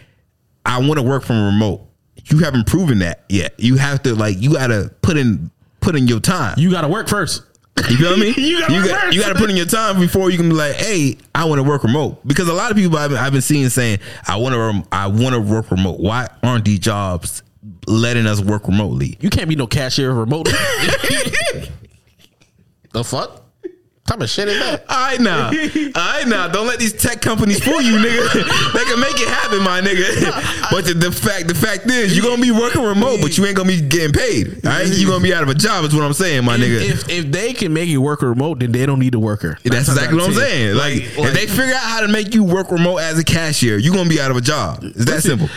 I 0.65 0.79
want 0.79 0.95
to 0.95 1.03
work 1.03 1.25
from 1.25 1.45
remote. 1.45 1.87
You 2.25 2.39
haven't 2.39 2.67
proven 2.67 3.01
that 3.01 3.25
yet. 3.29 3.55
You 3.59 3.77
have 3.77 4.03
to 4.05 4.15
like 4.15 4.41
you 4.41 4.53
gotta 4.53 4.95
put 5.03 5.17
in 5.17 5.51
put 5.81 5.97
in 5.97 6.09
your 6.09 6.21
time. 6.21 6.55
you 6.57 6.71
got 6.71 6.83
to 6.83 6.89
work 6.89 7.09
first. 7.09 7.43
You 7.89 7.97
feel 7.97 8.17
me? 8.17 8.35
You 8.37 8.61
gotta 8.61 8.75
you, 8.75 8.87
got, 8.87 9.15
you 9.15 9.21
got 9.21 9.33
to 9.33 9.35
put 9.35 9.51
in 9.51 9.57
your 9.57 9.67
time 9.67 9.99
before 9.99 10.31
you 10.31 10.37
can 10.37 10.49
be 10.49 10.55
like, 10.55 10.75
hey, 10.75 11.17
I 11.35 11.45
want 11.47 11.59
to 11.59 11.63
work 11.63 11.83
remote. 11.85 12.27
Because 12.27 12.49
a 12.49 12.53
lot 12.53 12.71
of 12.71 12.77
people 12.77 12.99
I've 12.99 13.11
been, 13.11 13.19
I've 13.19 13.33
been 13.33 13.41
seeing 13.43 13.69
saying, 13.71 14.01
I 14.27 14.37
want 14.37 14.55
to 14.55 14.87
I 14.93 15.07
want 15.07 15.35
to 15.35 15.41
work 15.41 15.71
remote. 15.71 15.99
Why 16.01 16.29
aren't 16.43 16.65
these 16.65 16.79
jobs 16.81 17.43
letting 17.87 18.27
us 18.27 18.41
work 18.41 18.69
remotely? 18.69 19.17
You 19.21 19.31
can't 19.31 19.49
be 19.49 19.57
no 19.57 19.67
cashier 19.67 20.13
remotely. 20.13 20.53
the 22.93 23.05
fuck? 23.05 23.42
Of 24.21 24.29
shit 24.29 24.49
is 24.49 24.59
that? 24.59 24.85
All 24.89 24.97
right 24.97 25.21
now, 25.21 25.47
all 25.47 26.13
right 26.13 26.29
now. 26.29 26.49
Don't 26.49 26.67
let 26.67 26.79
these 26.79 26.93
tech 26.93 27.23
companies 27.23 27.65
fool 27.65 27.81
you, 27.81 27.97
nigga. 27.97 28.33
they 28.75 28.85
can 28.85 29.01
make 29.01 29.19
it 29.19 29.29
happen, 29.29 29.63
my 29.63 29.81
nigga. 29.81 30.61
But 30.73 30.87
the, 30.87 30.95
the 30.95 31.13
fact, 31.13 31.49
the 31.49 31.55
fact 31.55 31.91
is, 31.91 32.17
you're 32.17 32.25
gonna 32.25 32.41
be 32.41 32.51
working 32.51 32.83
remote, 32.83 33.21
but 33.21 33.37
you 33.37 33.45
ain't 33.45 33.57
gonna 33.57 33.69
be 33.69 33.81
getting 33.81 34.13
paid. 34.13 34.65
All 34.65 34.73
right, 34.73 34.87
you're 34.89 35.11
gonna 35.11 35.23
be 35.23 35.35
out 35.35 35.43
of 35.43 35.49
a 35.49 35.55
job. 35.55 35.85
Is 35.85 35.95
what 35.95 36.05
I'm 36.05 36.13
saying, 36.15 36.45
my 36.45 36.57
nigga. 36.57 36.81
If 36.81 37.09
if 37.11 37.31
they 37.31 37.53
can 37.53 37.73
make 37.73 37.89
you 37.89 38.01
work 38.01 38.23
remote, 38.23 38.61
then 38.61 38.73
they 38.73 38.87
don't 38.87 38.99
need 38.99 39.15
a 39.15 39.19
worker. 39.19 39.59
That's 39.65 39.89
exactly 39.89 40.17
what 40.17 40.29
I'm 40.29 40.35
saying. 40.35 40.77
Like, 40.77 40.95
if 40.97 41.35
they 41.35 41.47
figure 41.47 41.75
out 41.75 41.83
how 41.83 42.01
to 42.01 42.09
make 42.09 42.35
you 42.35 42.43
work 42.45 42.71
remote 42.71 42.99
as 42.99 43.19
a 43.19 43.25
cashier, 43.25 43.77
you're 43.77 43.95
gonna 43.95 44.09
be 44.09 44.21
out 44.21 44.31
of 44.31 44.37
a 44.37 44.41
job. 44.41 44.83
It's 44.83 45.05
that 45.05 45.23
simple. 45.23 45.49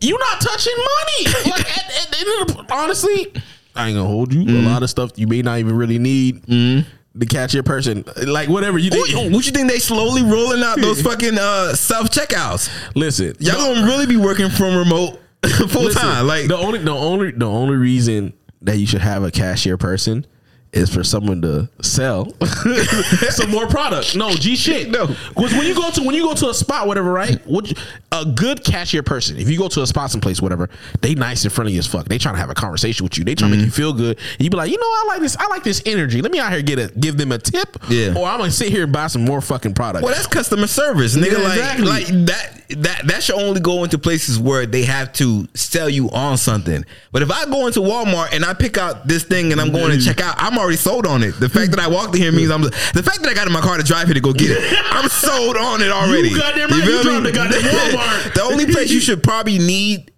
You're 0.00 0.18
not 0.18 0.40
touching 0.40 0.76
money. 0.76 1.50
Like 1.50 1.78
at, 1.78 1.84
at 1.86 2.10
the 2.10 2.18
end 2.18 2.50
of 2.50 2.66
the, 2.66 2.74
honestly, 2.74 3.32
I 3.74 3.88
ain't 3.88 3.96
gonna 3.96 4.08
hold 4.08 4.32
you. 4.32 4.42
A 4.42 4.44
mm-hmm. 4.44 4.66
lot 4.66 4.82
of 4.82 4.90
stuff 4.90 5.12
you 5.16 5.26
may 5.26 5.42
not 5.42 5.58
even 5.58 5.76
really 5.76 5.98
need 5.98 6.42
mm-hmm. 6.46 6.88
To 7.20 7.26
catch 7.26 7.54
your 7.54 7.62
person. 7.62 8.04
Like 8.26 8.48
whatever 8.48 8.78
you 8.78 8.90
think. 8.90 9.32
what 9.32 9.46
you 9.46 9.52
think 9.52 9.70
they 9.70 9.78
slowly 9.78 10.22
rolling 10.22 10.62
out 10.62 10.80
those 10.80 11.02
fucking 11.08 11.38
uh, 11.38 11.74
self 11.74 12.10
checkouts? 12.10 12.70
Listen, 12.94 13.34
Y'all 13.38 13.74
gonna 13.74 13.86
really 13.86 14.06
be 14.06 14.16
working 14.16 14.50
from 14.50 14.76
remote 14.76 15.20
full 15.68 15.84
listen, 15.84 16.02
time? 16.02 16.26
Like, 16.26 16.48
the 16.48 16.56
only 16.56 16.78
the 16.80 16.90
only 16.90 17.30
the 17.32 17.46
only 17.48 17.76
reason 17.76 18.32
that 18.62 18.78
you 18.78 18.86
should 18.86 19.02
have 19.02 19.22
a 19.22 19.30
cashier 19.30 19.76
person 19.76 20.26
is 20.72 20.92
for 20.92 21.02
someone 21.02 21.40
to 21.42 21.68
sell 21.80 22.30
some 23.30 23.50
more 23.50 23.66
product. 23.66 24.16
No, 24.16 24.30
G 24.34 24.56
shit. 24.56 24.90
No. 24.90 25.06
because 25.06 25.52
when 25.52 25.66
you 25.66 25.74
go 25.74 25.90
to 25.90 26.02
when 26.02 26.14
you 26.14 26.22
go 26.22 26.34
to 26.34 26.50
a 26.50 26.54
spot, 26.54 26.86
whatever, 26.86 27.12
right? 27.12 27.40
What 27.46 27.72
a 28.12 28.24
good 28.24 28.64
cashier 28.64 29.02
person. 29.02 29.38
If 29.38 29.48
you 29.48 29.58
go 29.58 29.68
to 29.68 29.82
a 29.82 29.86
spot 29.86 30.10
someplace, 30.10 30.42
whatever, 30.42 30.68
they 31.00 31.14
nice 31.14 31.44
and 31.44 31.52
friendly 31.52 31.76
as 31.78 31.86
fuck. 31.86 32.08
They 32.08 32.18
trying 32.18 32.34
to 32.34 32.40
have 32.40 32.50
a 32.50 32.54
conversation 32.54 33.04
with 33.04 33.16
you. 33.16 33.24
They 33.24 33.34
trying 33.34 33.52
to 33.52 33.56
make 33.56 33.64
you 33.64 33.70
mm-hmm. 33.70 33.76
feel 33.76 33.92
good. 33.92 34.18
And 34.18 34.40
you 34.40 34.50
be 34.50 34.56
like, 34.56 34.70
you 34.70 34.78
know, 34.78 34.86
I 34.86 35.04
like 35.08 35.20
this. 35.20 35.36
I 35.36 35.46
like 35.48 35.64
this 35.64 35.82
energy. 35.86 36.20
Let 36.20 36.32
me 36.32 36.38
out 36.38 36.52
here 36.52 36.62
get 36.62 36.78
a 36.78 36.92
give 36.98 37.16
them 37.16 37.32
a 37.32 37.38
tip. 37.38 37.76
Yeah. 37.88 38.14
Or 38.16 38.26
I'm 38.26 38.38
gonna 38.38 38.50
sit 38.50 38.70
here 38.70 38.84
and 38.84 38.92
buy 38.92 39.06
some 39.06 39.24
more 39.24 39.40
fucking 39.40 39.74
product. 39.74 40.04
well, 40.04 40.14
that's 40.14 40.26
customer 40.26 40.66
service, 40.66 41.16
nigga. 41.16 41.32
Yeah, 41.32 41.38
like, 41.38 41.58
exactly. 41.58 41.86
like 41.86 42.06
that. 42.26 42.54
That 42.68 43.06
that 43.06 43.22
should 43.22 43.36
only 43.36 43.62
go 43.62 43.82
into 43.84 43.96
places 43.96 44.38
where 44.38 44.66
they 44.66 44.82
have 44.82 45.14
to 45.14 45.48
sell 45.54 45.88
you 45.88 46.10
on 46.10 46.36
something. 46.36 46.84
But 47.12 47.22
if 47.22 47.30
I 47.30 47.46
go 47.46 47.66
into 47.66 47.80
Walmart 47.80 48.34
and 48.34 48.44
I 48.44 48.52
pick 48.52 48.76
out 48.76 49.08
this 49.08 49.24
thing 49.24 49.52
and 49.52 49.60
I'm 49.60 49.72
going 49.72 49.90
to 49.90 49.96
mm-hmm. 49.96 50.06
check 50.06 50.20
out, 50.20 50.34
I'm 50.36 50.57
already 50.58 50.76
sold 50.76 51.06
on 51.06 51.22
it. 51.22 51.32
The 51.38 51.48
fact 51.48 51.70
that 51.70 51.80
I 51.80 51.88
walked 51.88 52.14
in 52.14 52.22
here 52.22 52.32
means 52.32 52.50
I'm 52.50 52.62
the 52.62 52.70
fact 52.70 53.22
that 53.22 53.28
I 53.28 53.34
got 53.34 53.46
in 53.46 53.52
my 53.52 53.60
car 53.60 53.76
to 53.76 53.82
drive 53.82 54.06
here 54.06 54.14
to 54.14 54.20
go 54.20 54.32
get 54.32 54.50
it. 54.50 54.78
I'm 54.90 55.08
sold 55.08 55.56
on 55.56 55.80
it 55.82 55.90
already. 55.90 56.30
goddamn 56.34 56.70
right, 56.70 56.84
you 56.84 57.02
drove 57.02 57.24
to 57.24 57.32
goddamn 57.32 57.60
Walmart. 57.62 58.34
the 58.34 58.42
only 58.42 58.66
place 58.66 58.90
you 58.90 59.00
should 59.00 59.22
probably 59.22 59.58
need 59.58 60.12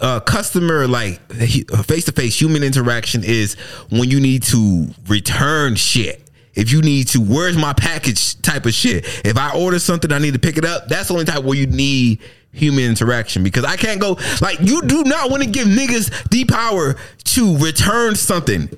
uh, 0.00 0.20
customer 0.20 0.86
like 0.86 1.20
face 1.32 2.04
to 2.04 2.12
face 2.12 2.38
human 2.40 2.62
interaction 2.62 3.24
is 3.24 3.54
when 3.90 4.10
you 4.10 4.20
need 4.20 4.42
to 4.44 4.88
return 5.06 5.74
shit. 5.76 6.24
If 6.54 6.72
you 6.72 6.82
need 6.82 7.06
to, 7.08 7.20
where's 7.20 7.56
my 7.56 7.72
package 7.72 8.40
type 8.42 8.66
of 8.66 8.74
shit? 8.74 9.04
If 9.24 9.36
I 9.36 9.56
order 9.56 9.78
something, 9.78 10.10
I 10.10 10.18
need 10.18 10.32
to 10.32 10.40
pick 10.40 10.56
it 10.56 10.64
up. 10.64 10.88
That's 10.88 11.06
the 11.06 11.14
only 11.14 11.24
type 11.24 11.44
where 11.44 11.56
you 11.56 11.68
need 11.68 12.18
human 12.50 12.84
interaction 12.84 13.44
because 13.44 13.64
I 13.64 13.76
can't 13.76 14.00
go 14.00 14.18
like 14.40 14.58
you 14.60 14.82
do 14.82 15.04
not 15.04 15.30
want 15.30 15.42
to 15.44 15.48
give 15.48 15.68
niggas 15.68 16.28
the 16.30 16.44
power 16.46 16.96
to 17.24 17.56
return 17.58 18.16
something. 18.16 18.68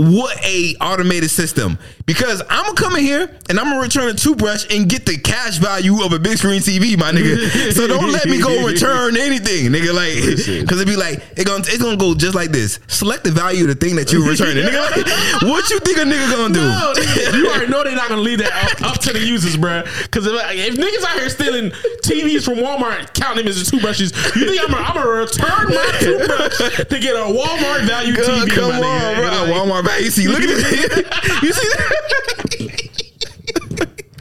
What 0.00 0.38
a 0.44 0.76
automated 0.80 1.28
system 1.28 1.76
because 2.06 2.40
I'm 2.48 2.62
gonna 2.66 2.74
come 2.76 2.94
in 2.94 3.02
here 3.02 3.36
and 3.50 3.58
I'm 3.58 3.66
gonna 3.66 3.80
return 3.80 4.08
a 4.08 4.14
toothbrush 4.14 4.64
and 4.72 4.88
get 4.88 5.04
the 5.04 5.18
cash 5.18 5.58
value 5.58 6.04
of 6.04 6.12
a 6.12 6.20
big 6.20 6.38
screen 6.38 6.60
TV, 6.60 6.96
my 6.96 7.10
nigga. 7.10 7.72
So 7.72 7.88
don't 7.88 8.12
let 8.12 8.26
me 8.26 8.40
go 8.40 8.64
return 8.64 9.16
anything, 9.16 9.72
nigga. 9.72 9.92
Like, 9.92 10.14
because 10.62 10.80
it'd 10.80 10.86
be 10.86 10.94
like 10.94 11.20
it 11.36 11.48
gonna 11.48 11.64
it's 11.66 11.82
gonna 11.82 11.96
go 11.96 12.14
just 12.14 12.36
like 12.36 12.52
this. 12.52 12.78
Select 12.86 13.24
the 13.24 13.32
value 13.32 13.62
of 13.62 13.70
the 13.70 13.74
thing 13.74 13.96
that 13.96 14.12
you're 14.12 14.22
returning, 14.24 14.62
nigga. 14.62 14.78
Like, 14.88 15.42
what 15.50 15.68
you 15.68 15.80
think 15.80 15.98
a 15.98 16.02
nigga 16.02 16.30
gonna 16.30 16.54
do? 16.54 16.60
No, 16.60 16.92
nigga, 16.94 17.36
you 17.36 17.48
already 17.50 17.66
know 17.66 17.82
they're 17.82 17.96
not 17.96 18.08
gonna 18.08 18.22
leave 18.22 18.38
that 18.38 18.52
up, 18.80 18.92
up 18.92 18.98
to 19.02 19.12
the 19.12 19.18
users, 19.18 19.56
bruh. 19.56 19.82
Because 20.04 20.28
if, 20.28 20.32
if 20.34 20.76
niggas 20.76 21.04
out 21.10 21.18
here 21.18 21.28
stealing 21.28 21.70
TVs 22.06 22.44
from 22.44 22.54
Walmart, 22.62 23.12
counting 23.14 23.44
them 23.44 23.48
as 23.50 23.68
toothbrushes, 23.68 24.12
you 24.36 24.46
think 24.46 24.62
I'm 24.62 24.70
gonna, 24.70 24.84
I'm 24.86 24.94
gonna 24.94 25.10
return 25.10 25.68
my 25.74 25.96
toothbrush 25.98 26.86
to 26.86 26.98
get 27.00 27.16
a 27.16 27.26
Walmart 27.26 27.84
value 27.84 28.14
Come, 28.14 28.46
TV? 28.48 28.54
come 28.54 28.70
on, 28.70 28.80
nigga. 28.80 29.16
bro. 29.16 29.26
Like, 29.26 29.50
Walmart 29.52 29.87
You 29.98 30.10
see, 30.10 30.28
look 30.28 30.40
at 30.40 30.46
this. 30.46 30.72
you 31.42 31.52
see 31.52 31.68
that? 31.76 32.88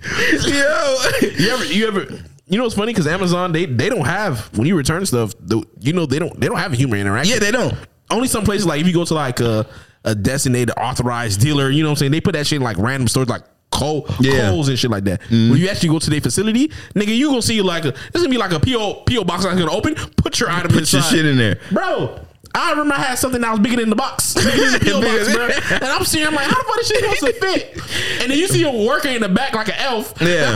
Yo. 0.48 1.30
You 1.38 1.50
ever, 1.52 1.66
you 1.66 1.88
ever, 1.88 2.06
you 2.48 2.58
know 2.58 2.64
what's 2.64 2.76
funny? 2.76 2.94
Because 2.94 3.08
Amazon, 3.08 3.52
they 3.52 3.66
they 3.66 3.90
don't 3.90 4.06
have 4.06 4.56
when 4.58 4.68
you 4.68 4.76
return 4.78 5.06
stuff, 5.06 5.34
the, 5.40 5.64
you 5.80 5.94
know 5.94 6.06
they 6.06 6.20
don't 6.20 6.40
they 6.40 6.48
don't 6.48 6.58
have 6.58 6.74
a 6.74 6.76
human 6.76 7.00
interaction. 7.00 7.34
Yeah, 7.34 7.40
they 7.40 7.52
don't. 7.52 7.76
Only 8.10 8.28
some 8.28 8.46
places 8.46 8.66
like 8.66 8.80
if 8.82 8.88
you 8.88 8.94
go 8.94 9.04
to 9.06 9.14
like 9.14 9.40
a, 9.42 9.66
a 10.06 10.16
designated 10.16 10.72
authorized 10.78 11.42
dealer, 11.42 11.70
you 11.70 11.84
know 11.84 11.90
what 11.90 11.94
I'm 11.94 11.98
saying? 11.98 12.12
They 12.14 12.22
put 12.22 12.34
that 12.34 12.48
shit 12.48 12.58
in 12.58 12.62
like 12.64 12.78
random 12.78 13.08
stores 13.10 13.28
like 13.28 13.44
Kohl, 13.70 14.08
Yeah. 14.22 14.50
Kohl's 14.50 14.70
and 14.70 14.80
shit 14.80 14.90
like 14.90 15.04
that. 15.04 15.20
Mm-hmm. 15.24 15.50
When 15.52 15.60
you 15.60 15.68
actually 15.68 15.90
go 15.90 16.00
to 16.00 16.10
their 16.10 16.22
facility, 16.22 16.70
nigga, 16.96 17.16
you 17.16 17.28
gonna 17.28 17.42
see 17.42 17.62
like 17.62 17.84
a, 17.84 17.92
this 17.92 18.14
gonna 18.14 18.30
be 18.30 18.38
like 18.38 18.54
a 18.54 18.60
PO 18.62 19.04
PO 19.06 19.26
box 19.26 19.44
that's 19.44 19.60
gonna 19.60 19.72
open. 19.72 19.96
Put 20.16 20.40
your 20.40 20.50
item 20.50 20.72
Put 20.72 20.92
your 20.94 21.02
shit 21.02 21.26
in 21.26 21.38
there. 21.38 21.60
bro. 21.72 22.18
I 22.58 22.72
remember 22.72 22.96
I 22.96 23.00
had 23.00 23.16
something 23.20 23.42
that 23.42 23.52
was 23.52 23.60
bigger 23.60 23.78
than 23.78 23.90
the 23.90 23.96
box, 23.96 24.34
bigger 24.36 24.50
than 24.52 24.74
the 24.74 24.80
PO 24.80 25.02
box, 25.02 25.34
bro. 25.34 25.76
And 25.76 25.86
I'm 25.86 26.04
seeing, 26.06 26.26
I'm 26.28 26.34
like, 26.36 26.46
how 26.48 26.58
the 26.58 26.64
fuck 26.64 26.76
this 26.78 26.88
shit 26.88 27.04
supposed 27.04 27.22
to 27.22 27.34
fit? 27.34 28.22
And 28.22 28.32
then 28.32 28.38
you 28.38 28.48
see 28.48 28.62
him 28.64 28.86
working 28.86 29.14
in 29.16 29.22
the 29.22 29.30
back 29.30 29.54
like 29.54 29.68
an 29.70 29.76
elf. 29.78 30.14
Yeah. 30.22 30.54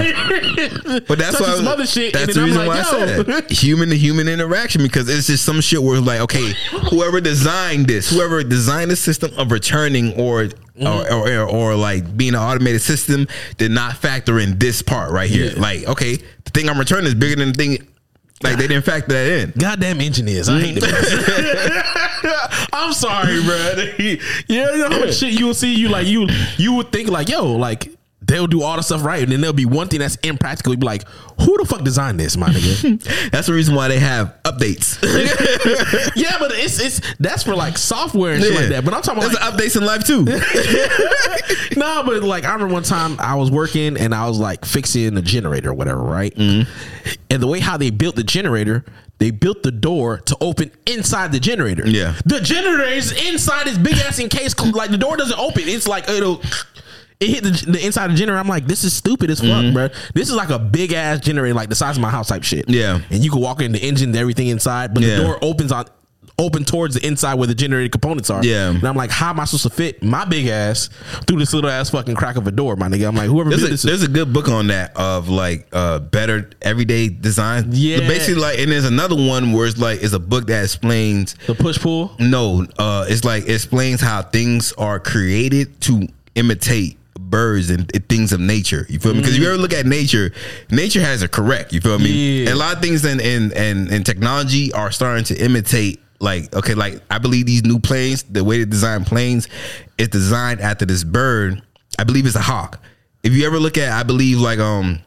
But 1.08 1.18
that's 1.20 1.40
why 1.40 1.56
some 1.56 1.68
other 1.68 1.86
shit. 1.86 2.14
That's 2.14 2.36
the 2.36 2.44
reason 2.44 2.62
I'm 2.62 2.68
why 2.68 2.80
I 2.80 2.84
said 2.84 3.50
human 3.52 3.90
to 3.90 3.98
human 3.98 4.28
interaction 4.28 4.82
because 4.84 5.10
it's 5.10 5.28
just 5.28 5.44
some 5.46 5.60
shit 5.62 5.82
where 5.82 5.98
it's 5.98 6.06
like, 6.08 6.22
okay, 6.22 6.54
whoever 6.90 7.20
designed 7.22 7.88
this, 7.88 8.10
whoever 8.10 8.44
designed 8.44 8.92
the 8.92 8.96
system 8.96 9.32
of 9.38 9.52
returning 9.52 10.14
or 10.20 10.50
Mm-hmm. 10.72 11.14
or, 11.14 11.30
or 11.44 11.50
or 11.50 11.76
like 11.76 12.16
being 12.18 12.34
an 12.34 12.40
automated 12.40 12.82
system 12.82 13.28
did 13.58 13.72
not 13.72 13.98
factor 13.98 14.40
in 14.40 14.58
this 14.58 14.82
part 14.82 15.12
right 15.12 15.30
here. 15.30 15.52
Yeah. 15.52 15.60
Like, 15.62 15.86
okay, 15.86 16.16
the 16.16 16.52
thing 16.52 16.70
I'm 16.70 16.80
returning 16.80 17.06
is 17.08 17.14
bigger 17.14 17.36
than 17.36 17.50
the 17.50 17.54
thing. 17.54 17.88
Like 18.42 18.58
they 18.58 18.68
didn't 18.68 18.86
factor 18.86 19.14
that 19.14 19.28
in. 19.42 19.52
Goddamn 19.60 20.00
engineers. 20.02 20.48
I 20.50 20.60
hate 20.62 20.80
them. 20.80 20.90
I'm 22.74 22.94
sorry, 22.94 23.44
bro. 23.44 23.86
you 24.48 24.78
know 24.78 25.12
shit 25.12 25.40
you 25.40 25.48
will 25.48 25.54
see. 25.54 25.74
You 25.76 25.90
like 25.90 26.08
you 26.08 26.28
you 26.58 26.74
would 26.74 26.92
think 26.92 27.10
like, 27.10 27.30
yo, 27.30 27.56
like 27.56 27.92
they'll 28.22 28.48
do 28.48 28.62
all 28.62 28.78
the 28.78 28.84
stuff 28.84 29.04
right, 29.04 29.22
and 29.24 29.32
then 29.32 29.42
there'll 29.42 29.54
be 29.54 29.66
one 29.66 29.88
thing 29.88 30.00
that's 30.00 30.16
impractical. 30.18 30.72
You'd 30.72 30.80
be 30.80 30.86
like, 30.86 31.08
who 31.40 31.58
the 31.58 31.66
fuck 31.66 31.84
designed 31.84 32.20
this, 32.20 32.38
my 32.38 32.50
nigga? 32.50 33.30
That's 33.32 33.48
the 33.48 33.54
reason 33.54 33.74
why 33.74 33.88
they 33.88 34.00
have 34.00 34.36
updates. 34.44 35.02
yeah, 36.16 36.38
but 36.40 36.52
it's 36.54 36.80
it's 36.80 37.02
that's 37.20 37.44
for 37.44 37.56
like 37.56 37.78
software 37.78 38.34
and 38.34 38.44
shit 38.44 38.54
like 38.54 38.70
that. 38.70 38.86
But 38.86 38.94
I'm 38.94 39.02
talking 39.02 39.24
about 39.24 39.34
like, 39.34 39.54
updates 39.54 39.76
in 39.76 39.86
life 39.86 40.06
too. 40.06 40.24
no, 41.80 42.04
but 42.04 42.24
like 42.24 42.46
I 42.46 42.54
remember 42.54 42.74
one 42.74 42.84
time 42.84 43.20
I 43.20 43.36
was 43.36 43.50
working 43.50 43.98
and 43.98 44.14
I 44.14 44.28
was 44.28 44.40
like 44.40 44.66
fixing 44.66 45.18
a 45.18 45.22
generator 45.22 45.72
or 45.72 45.74
whatever, 45.74 46.02
right? 46.02 46.34
Mm-hmm. 46.36 46.70
And 47.30 47.42
the 47.42 47.48
way 47.48 47.60
how 47.60 47.78
they 47.78 47.90
built 47.90 48.16
the 48.16 48.24
generator, 48.24 48.86
they 49.22 49.30
built 49.30 49.62
the 49.62 49.72
door 49.72 50.18
to 50.18 50.36
open 50.42 50.72
inside 50.88 51.32
the 51.32 51.40
generator. 51.40 51.88
Yeah. 51.88 52.16
the 52.26 52.42
generator 52.42 52.90
is 52.90 53.12
inside 53.28 53.68
this 53.68 53.78
big 53.78 53.94
ass 54.00 54.18
encased. 54.18 54.60
Like 54.74 54.90
the 54.90 54.98
door 54.98 55.16
doesn't 55.16 55.38
open. 55.38 55.64
It's 55.68 55.88
like 55.88 56.10
it'll. 56.10 56.42
It 57.20 57.30
hit 57.30 57.44
the, 57.44 57.72
the 57.74 57.86
inside 57.86 58.06
of 58.06 58.12
the 58.14 58.18
generator. 58.18 58.40
I'm 58.40 58.48
like, 58.48 58.66
this 58.66 58.84
is 58.84 58.94
stupid 58.96 59.30
as 59.30 59.40
fuck, 59.40 59.50
mm-hmm. 59.50 59.76
bro. 59.76 59.90
This 60.16 60.28
is 60.30 60.34
like 60.34 60.50
a 60.50 60.58
big 60.58 60.92
ass 60.92 61.20
generator, 61.20 61.54
like 61.54 61.70
the 61.70 61.76
size 61.76 61.96
of 61.98 62.02
my 62.02 62.10
house 62.10 62.30
type 62.30 62.42
shit. 62.42 62.68
Yeah. 62.68 63.00
and 63.12 63.24
you 63.24 63.30
can 63.30 63.42
walk 63.42 63.62
in 63.62 63.74
the 63.74 63.78
engine, 63.80 64.16
everything 64.16 64.48
inside, 64.48 64.96
but 64.96 65.04
Yeah. 65.04 65.18
the 65.18 65.24
door 65.26 65.38
opens 65.44 65.72
on. 65.72 65.86
Open 66.42 66.66
towards 66.66 66.96
the 66.96 67.06
inside 67.06 67.36
where 67.36 67.46
the 67.46 67.54
generated 67.54 67.92
components 67.92 68.32
are. 68.32 68.44
Yeah. 68.44 68.70
And 68.70 68.84
I'm 68.84 68.96
like, 68.96 69.12
how 69.12 69.30
am 69.30 69.40
I 69.40 69.46
supposed 69.46 69.64
to 69.64 69.70
fit 69.70 70.02
my 70.02 70.26
big 70.26 70.48
ass 70.48 70.90
through 71.28 71.38
this 71.38 71.54
little 71.54 71.70
ass 71.70 71.92
fucking 71.92 72.16
crack 72.16 72.36
of 72.36 72.48
a 72.48 72.52
door, 72.52 72.76
my 72.76 72.88
nigga? 72.88 73.08
I'm 73.08 73.16
like, 73.16 73.28
whoever 73.28 73.52
There's 73.52 73.64
a, 73.64 73.68
this. 73.68 73.84
there's 73.84 74.02
a 74.02 74.08
good 74.08 74.34
book 74.34 74.50
on 74.50 74.68
that 74.68 74.98
of 74.98 75.30
like 75.30 75.68
uh 75.72 76.00
better 76.00 76.50
everyday 76.64 77.10
design. 77.10 77.66
Yeah. 77.70 78.00
Basically 78.00 78.42
like 78.42 78.58
and 78.58 78.72
there's 78.72 78.86
another 78.86 79.16
one 79.16 79.52
where 79.54 79.68
it's 79.68 79.78
like 79.78 80.02
it's 80.02 80.14
a 80.14 80.20
book 80.20 80.48
that 80.48 80.64
explains 80.64 81.36
the 81.46 81.54
push 81.54 81.78
pull. 81.80 82.16
no, 82.18 82.66
uh 82.80 83.06
it's 83.08 83.24
like 83.24 83.44
it 83.44 83.54
explains 83.54 84.02
how 84.02 84.24
things 84.24 84.74
are 84.74 85.00
created 85.00 85.80
to 85.82 86.08
imitate 86.34 86.98
birds 87.20 87.70
and 87.70 87.88
things 88.10 88.34
of 88.34 88.40
nature. 88.40 88.86
You 88.90 89.00
feel 89.00 89.14
me? 89.14 89.20
Because 89.20 89.36
if 89.36 89.42
you 89.42 89.48
ever 89.48 89.58
look 89.58 89.74
at 89.74 89.86
nature, 89.86 90.34
nature 90.72 91.02
has 91.02 91.22
it 91.24 91.32
correct. 91.32 91.72
You 91.72 91.82
feel 91.82 92.00
me? 92.00 92.10
Yeah. 92.44 92.50
And 92.50 92.56
a 92.56 92.56
lot 92.56 92.76
of 92.78 92.82
things 92.82 93.06
in 93.06 93.20
in, 93.20 93.52
in 93.52 93.94
in 93.94 94.04
technology 94.04 94.74
are 94.74 94.92
starting 94.92 95.24
to 95.26 95.36
imitate 95.38 96.00
like 96.22 96.56
okay, 96.56 96.74
like 96.74 97.02
I 97.10 97.18
believe 97.18 97.46
these 97.46 97.64
new 97.64 97.80
planes, 97.80 98.24
the 98.24 98.44
way 98.44 98.60
they 98.60 98.66
design 98.66 99.04
planes, 99.04 99.48
is 99.98 100.08
designed 100.10 100.62
after 100.62 100.86
this 100.86 101.04
bird. 101.04 101.62
I 102.00 102.04
believe 102.04 102.26
it's 102.26 102.36
a 102.36 102.42
hawk. 102.42 102.80
If 103.24 103.34
you 103.34 103.46
ever 103.46 103.60
look 103.60 103.78
at, 103.78 103.92
I 103.92 104.04
believe 104.04 104.40
like 104.40 104.60
um 104.60 105.00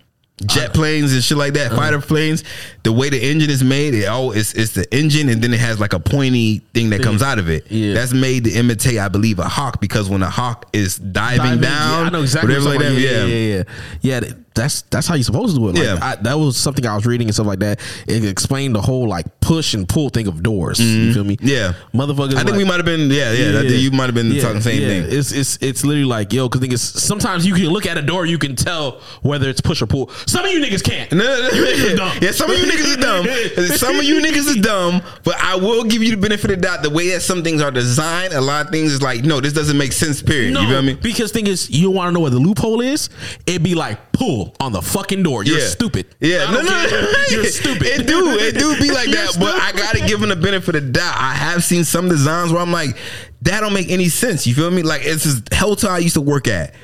jet 0.47 0.75
planes 0.75 1.13
and 1.13 1.23
shit 1.23 1.39
like 1.39 1.53
that, 1.55 1.71
fighter 1.71 2.01
planes, 2.01 2.43
the 2.83 2.93
way 2.93 3.09
the 3.09 3.23
engine 3.23 3.51
is 3.51 3.63
made, 3.63 3.95
it 3.95 4.07
all 4.07 4.33
it's, 4.33 4.53
it's 4.55 4.73
the 4.73 4.93
engine 4.95 5.29
and 5.29 5.41
then 5.41 5.55
it 5.55 5.61
has 5.61 5.79
like 5.79 5.93
a 5.93 6.01
pointy 6.01 6.59
thing 6.75 6.91
that 6.91 7.03
comes 7.03 7.23
out 7.23 7.39
of 7.39 7.49
it. 7.49 7.71
Yeah. 7.71 7.95
That's 7.95 8.13
made 8.13 8.45
to 8.45 8.51
imitate, 8.51 8.99
I 8.99 9.09
believe, 9.09 9.39
a 9.39 9.49
hawk 9.49 9.81
because 9.81 10.09
when 10.11 10.23
a 10.23 10.31
hawk 10.31 10.69
is 10.73 10.97
diving, 10.97 11.39
Diving, 11.39 11.61
down, 11.61 12.01
yeah, 12.01 12.07
I 12.07 12.11
know 12.11 12.23
exactly. 12.23 12.49
whatever 12.55 12.67
what 12.71 12.81
like 12.81 12.95
that, 12.95 13.01
yeah. 13.01 13.11
yeah, 13.11 13.25
yeah, 13.25 13.65
yeah. 14.03 14.21
Yeah, 14.21 14.33
that's 14.55 14.83
that's 14.83 15.07
how 15.07 15.15
you're 15.15 15.25
supposed 15.25 15.55
to 15.55 15.61
do 15.61 15.69
it. 15.69 15.75
Like, 15.75 15.85
Yeah. 15.85 15.99
I, 16.01 16.17
that 16.17 16.39
was 16.39 16.57
something 16.57 16.87
I 16.87 16.95
was 16.95 17.07
reading 17.07 17.27
and 17.27 17.35
stuff 17.35 17.47
like 17.47 17.59
that. 17.59 17.81
It 18.07 18.25
explained 18.25 18.75
the 18.75 18.81
whole 18.81 19.09
like 19.09 19.41
push 19.41 19.75
and 19.75 19.89
pull 19.89 20.11
thing 20.11 20.27
of 20.29 20.43
doors. 20.43 20.81
You 20.81 21.13
feel 21.13 21.25
me? 21.25 21.37
Mm-hmm. 21.37 21.47
Yeah. 21.47 21.75
motherfuckers. 21.93 22.35
I 22.35 22.39
think 22.39 22.51
like- 22.51 22.59
we 22.59 22.65
might 22.65 22.77
have 22.77 22.85
been, 22.85 23.11
yeah, 23.11 23.33
yeah. 23.33 23.59
I 23.59 23.63
think 23.63 23.83
you 23.83 23.91
might 23.91 24.07
have 24.07 24.15
been 24.15 24.35
talking 24.41 24.57
the 24.57 24.63
same 24.63 24.81
yeah. 24.81 24.89
thing. 24.89 25.19
It's 25.19 25.33
it's 25.33 25.59
it's 25.61 25.85
literally 25.85 26.05
like 26.05 26.33
yo, 26.33 26.49
because 26.49 26.61
thing 26.61 26.73
is 26.73 26.83
sometimes 26.83 27.47
you 27.47 27.55
can 27.55 27.67
look 27.67 27.87
at 27.87 27.99
a 27.99 28.03
door, 28.03 28.27
you 28.27 28.39
can 28.39 28.55
tell 28.55 29.01
whether 29.23 29.49
it's 29.49 29.61
push 29.61 29.83
or 29.83 29.87
pull. 29.87 30.11
Some 30.27 30.45
of 30.45 30.53
you 30.53 30.61
niggas 30.61 30.85
can't. 30.85 31.11
No, 31.13 31.25
no, 31.25 31.49
no. 31.49 31.49
niggas 31.51 31.93
are 31.93 31.97
dumb. 31.97 32.13
Yeah, 32.25 32.31
some 32.31 32.51
of 32.51 32.57
you 32.59 32.65
niggas 32.65 32.97
are 32.97 33.01
dumb. 33.01 33.25
Some 33.75 33.97
of 33.97 34.05
you 34.05 34.21
niggas 34.21 34.49
is 34.49 34.57
dumb, 34.57 35.03
but 35.25 35.37
I 35.41 35.57
will 35.57 35.85
give 35.85 36.03
you 36.03 36.11
the 36.11 36.17
benefit 36.17 36.51
of 36.51 36.57
the 36.57 36.63
doubt. 36.63 36.83
The 36.83 36.91
way 36.91 37.11
that 37.11 37.21
some 37.21 37.43
things 37.43 37.61
are 37.61 37.71
designed, 37.71 38.33
a 38.33 38.41
lot 38.41 38.67
of 38.67 38.73
things 38.73 38.93
is 38.93 39.03
like, 39.03 39.25
no, 39.25 39.41
this 39.41 39.53
doesn't 39.53 39.77
make 39.77 39.93
sense. 39.93 40.23
Period. 40.23 40.55
No, 40.55 40.61
you 40.63 40.69
feel 40.69 40.83
me? 40.83 40.95
because 40.95 41.33
thing 41.33 41.47
is, 41.47 41.71
you 41.71 41.91
want 41.91 42.09
to 42.09 42.13
know 42.13 42.21
what 42.21 42.33
the 42.33 42.39
loophole 42.39 42.81
is. 42.81 43.11
It'd 43.47 43.63
be 43.63 43.75
like 43.75 44.13
pull 44.13 44.44
on 44.61 44.73
the 44.73 44.83
fucking 44.83 45.23
door. 45.23 45.45
You're 45.45 45.59
yeah. 45.59 45.67
stupid. 45.67 46.07
Yeah, 46.21 46.51
no, 46.51 46.63
no, 46.63 46.87
no. 46.87 47.15
You're 47.31 47.45
stupid. 47.45 47.87
It 47.87 48.07
do, 48.07 48.37
it 48.39 48.59
do 48.59 48.77
be 48.79 48.91
like 48.91 49.09
that. 49.11 49.37
But 49.39 49.55
I 49.61 49.73
gotta 49.73 50.01
give 50.07 50.21
them 50.21 50.29
the 50.29 50.37
benefit 50.37 50.75
of 50.77 50.85
the 50.85 50.91
doubt. 50.93 51.17
I 51.17 51.35
have 51.35 51.65
seen 51.65 51.85
some 51.85 52.09
designs 52.09 52.53
where 52.53 52.61
I'm 52.61 52.73
like, 52.73 52.97
that 53.43 53.61
don't 53.61 53.75
make 53.75 53.91
any 53.91 54.09
sense. 54.09 54.47
You 54.47 54.55
feel 54.55 54.71
me? 54.71 54.83
Like 54.83 55.03
it's 55.05 55.25
this 55.25 55.43
hotel 55.59 55.91
I 55.91 55.99
used 55.99 56.15
to 56.15 56.21
work 56.21 56.49
at. 56.49 56.75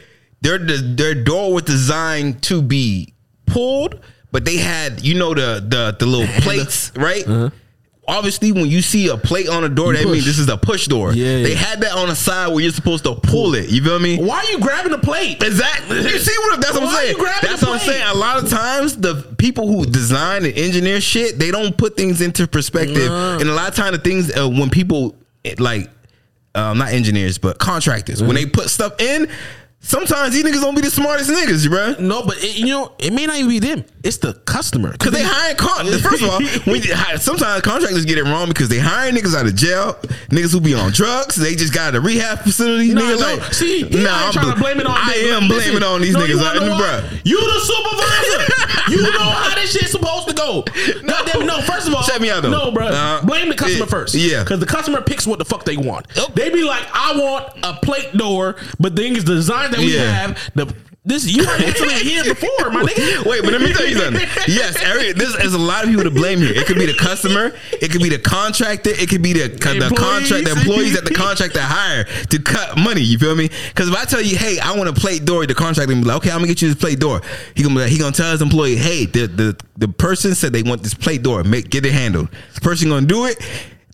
Their 0.43 0.59
their 0.59 1.15
door 1.15 1.53
was 1.53 1.65
designed 1.65 2.43
to 2.45 2.63
be 2.63 3.15
pulled, 3.47 4.01
but 4.33 4.45
they 4.45 4.57
had 4.57 5.03
you 5.05 5.15
know 5.15 5.35
the 5.35 5.65
the 5.67 5.97
the 5.99 6.07
little 6.07 6.27
plates, 6.43 6.93
right? 6.97 7.27
Uh-huh. 7.27 7.51
Obviously, 8.11 8.51
when 8.53 8.67
you 8.67 8.83
see 8.83 9.09
a 9.09 9.17
plate 9.17 9.49
on 9.49 9.63
a 9.65 9.69
door, 9.69 9.93
that 9.93 10.01
Uh-huh. 10.01 10.09
push. 10.09 10.13
means 10.15 10.25
this 10.27 10.39
is 10.39 10.49
a 10.49 10.57
push 10.57 10.87
door. 10.89 11.13
Yeah. 11.13 11.43
They 11.43 11.55
had 11.55 11.81
that 11.83 11.93
on 11.93 12.09
the 12.09 12.15
side 12.17 12.49
where 12.49 12.61
you're 12.63 12.73
supposed 12.73 13.05
to 13.05 13.15
pull 13.15 13.55
it. 13.55 13.71
You 13.71 13.83
feel 13.83 13.99
me? 13.99 14.17
Why 14.19 14.39
are 14.39 14.51
you 14.51 14.59
grabbing 14.59 14.93
the 14.93 14.99
plate? 14.99 15.43
Exactly. 15.43 15.99
You 16.03 16.19
see 16.19 16.37
what 16.41 16.61
that's 16.61 16.75
what 16.75 16.83
Why 16.83 16.89
I'm 16.89 16.95
are 16.95 17.01
saying. 17.01 17.17
you 17.19 17.25
That's 17.43 17.61
the 17.61 17.67
what 17.67 17.81
I'm 17.81 17.87
saying. 17.87 18.03
A 18.09 18.15
lot 18.15 18.43
of 18.43 18.51
times 18.51 18.97
the 18.97 19.15
people 19.39 19.69
who 19.69 19.87
design 19.87 20.45
and 20.45 20.55
engineer 20.59 21.01
shit, 21.01 21.39
they 21.39 21.51
don't 21.51 21.77
put 21.77 21.97
things 21.97 22.21
into 22.21 22.47
perspective. 22.49 23.11
And 23.11 23.49
a 23.49 23.55
lot 23.55 23.69
of 23.69 23.75
times 23.77 23.97
the 23.97 24.03
things 24.03 24.37
uh, 24.37 24.49
when 24.49 24.71
people 24.71 25.15
eh, 25.45 25.55
like 25.59 25.89
um, 26.57 26.79
not 26.79 26.93
engineers 26.93 27.39
but 27.39 27.59
contractors 27.59 28.21
when 28.23 28.35
they 28.35 28.43
Mm-hmm. 28.43 28.51
put 28.51 28.71
stuff 28.71 29.01
in, 29.01 29.29
sometimes 29.81 30.35
these 30.35 30.45
niggas 30.45 30.61
don't 30.61 30.75
be 30.75 30.83
the 30.83 30.91
smartest 30.91 31.31
niggas, 31.31 31.69
bro. 31.69 31.95
No, 31.99 32.23
but 32.23 32.37
it, 32.39 32.59
you 32.59 32.67
know, 32.67 32.93
it 32.99 33.13
may 33.13 33.27
not 33.27 33.37
even 33.37 33.49
be 33.49 33.59
them. 33.59 33.85
It's 34.03 34.19
the 34.19 34.35
customer. 34.35 34.97
Cause 34.97 35.13
they 35.13 35.23
hire 35.23 35.55
con- 35.55 35.87
first 36.01 36.23
of 36.23 36.31
all, 36.31 36.41
you 36.41 36.95
hire, 36.95 37.19
sometimes 37.19 37.63
contractors 37.63 38.05
get 38.05 38.19
it 38.19 38.25
wrong 38.25 38.49
because 38.49 38.69
they 38.69 38.79
hire 38.79 39.11
niggas 39.11 39.35
out 39.35 39.47
of 39.47 39.55
jail, 39.55 39.95
niggas 40.31 40.53
who 40.53 40.61
be 40.61 40.75
on 40.75 40.93
drugs. 40.93 41.37
They 41.37 41.55
just 41.55 41.75
got 41.75 41.95
a 41.95 42.01
rehab 42.01 42.41
facility. 42.41 42.95
No, 42.95 43.03
nigga, 43.03 43.21
no. 43.21 43.43
like, 43.43 43.55
See, 43.55 43.83
nah, 43.83 44.25
ain't 44.25 44.33
trying 44.35 44.55
to 44.55 44.61
blame 44.61 44.81
it 44.81 44.87
on. 44.87 44.95
I 44.97 45.13
am 45.35 45.49
blaming 45.49 45.77
it 45.77 45.83
on 45.83 46.01
these 46.01 46.15
no, 46.15 46.21
niggas, 46.21 46.41
like, 46.41 46.61
why? 46.61 47.21
You 47.25 47.41
the 47.41 47.61
supervisor. 47.61 48.91
you 48.91 49.03
know 49.03 49.31
how 49.31 49.55
this 49.55 49.73
shit's 49.73 49.91
supposed 49.91 50.29
to 50.29 50.35
go. 50.35 50.65
No, 51.03 51.25
them, 51.25 51.47
no. 51.47 51.61
First 51.63 51.89
of 51.89 51.95
all, 51.95 52.03
Check 52.03 52.21
me 52.21 52.31
out, 52.31 52.43
though. 52.43 52.51
No, 52.51 52.71
bro. 52.71 52.87
Uh, 52.87 53.25
blame 53.25 53.49
the 53.49 53.55
customer 53.55 53.85
yeah, 53.85 53.91
first. 53.91 54.15
yeah. 54.15 54.43
because 54.43 54.61
the 54.61 54.67
customer 54.67 55.01
picks 55.01 55.27
what 55.27 55.39
the 55.39 55.45
fuck 55.45 55.65
they 55.65 55.77
want. 55.77 56.09
They 56.35 56.51
be 56.51 56.63
like, 56.63 56.87
I 56.93 57.17
want 57.17 57.53
a 57.63 57.75
plate 57.85 58.13
door, 58.13 58.57
but 58.79 58.97
the 58.97 59.03
thing 59.03 59.17
is, 59.17 59.25
the 59.25 59.37
that 59.71 59.81
we 59.81 59.95
Yeah. 59.97 60.11
have, 60.11 60.51
the 60.55 60.75
this 61.03 61.25
you 61.27 61.43
are 61.49 61.57
instantly 61.63 61.95
here 61.95 62.23
before, 62.23 62.71
my 62.71 62.83
nigga. 62.83 63.25
Wait, 63.31 63.43
but 63.43 63.53
let 63.53 63.63
me 63.63 63.73
tell 63.73 63.87
you 63.87 63.97
something. 63.97 64.21
Yes, 64.47 64.77
every, 64.83 65.13
this 65.13 65.35
is 65.37 65.55
a 65.55 65.59
lot 65.59 65.83
of 65.83 65.89
people 65.89 66.05
to 66.05 66.11
blame 66.11 66.41
here. 66.41 66.53
It 66.53 66.67
could 66.67 66.77
be 66.77 66.85
the 66.85 66.93
customer, 66.95 67.53
it 67.73 67.91
could 67.91 68.03
be 68.03 68.11
the 68.11 68.19
contractor, 68.19 68.91
it 68.91 69.09
could 69.09 69.23
be 69.23 69.33
the 69.33 69.49
the 69.49 69.87
Employees. 69.87 69.99
contract, 69.99 70.45
the 70.45 70.51
employees 70.53 70.95
that 70.95 71.07
the 71.07 71.15
contractor 71.15 71.61
hire 71.63 72.05
to 72.05 72.39
cut 72.39 72.77
money. 72.77 73.01
You 73.01 73.19
feel 73.19 73.35
me? 73.35 73.49
Because 73.69 73.89
if 73.89 73.97
I 73.97 74.05
tell 74.05 74.21
you, 74.21 74.37
hey, 74.37 74.59
I 74.61 74.77
want 74.77 74.91
a 74.91 74.93
plate 74.93 75.25
door, 75.25 75.47
the 75.47 75.55
contractor 75.55 75.95
be 75.95 76.03
like, 76.03 76.19
okay, 76.19 76.31
I'm 76.31 76.37
gonna 76.41 76.49
get 76.49 76.61
you 76.61 76.69
this 76.69 76.77
plate 76.79 77.01
door. 77.01 77.23
He 77.55 77.63
gonna 77.63 77.75
be 77.77 77.81
like, 77.81 77.91
he 77.91 77.99
gonna 77.99 78.13
tell 78.13 78.31
his 78.33 78.43
employee, 78.43 78.77
hey, 78.77 79.07
the 79.07 79.27
the 79.27 79.57
the 79.79 79.89
person 79.89 80.35
said 80.35 80.53
they 80.53 80.63
want 80.63 80.83
this 80.83 80.93
plate 80.95 81.23
door, 81.23 81.45
make 81.45 81.71
get 81.71 81.87
it 81.87 81.93
handled. 81.93 82.29
The 82.55 82.61
person 82.61 82.91
gonna 82.91 83.07
do 83.07 83.25
it. 83.25 83.39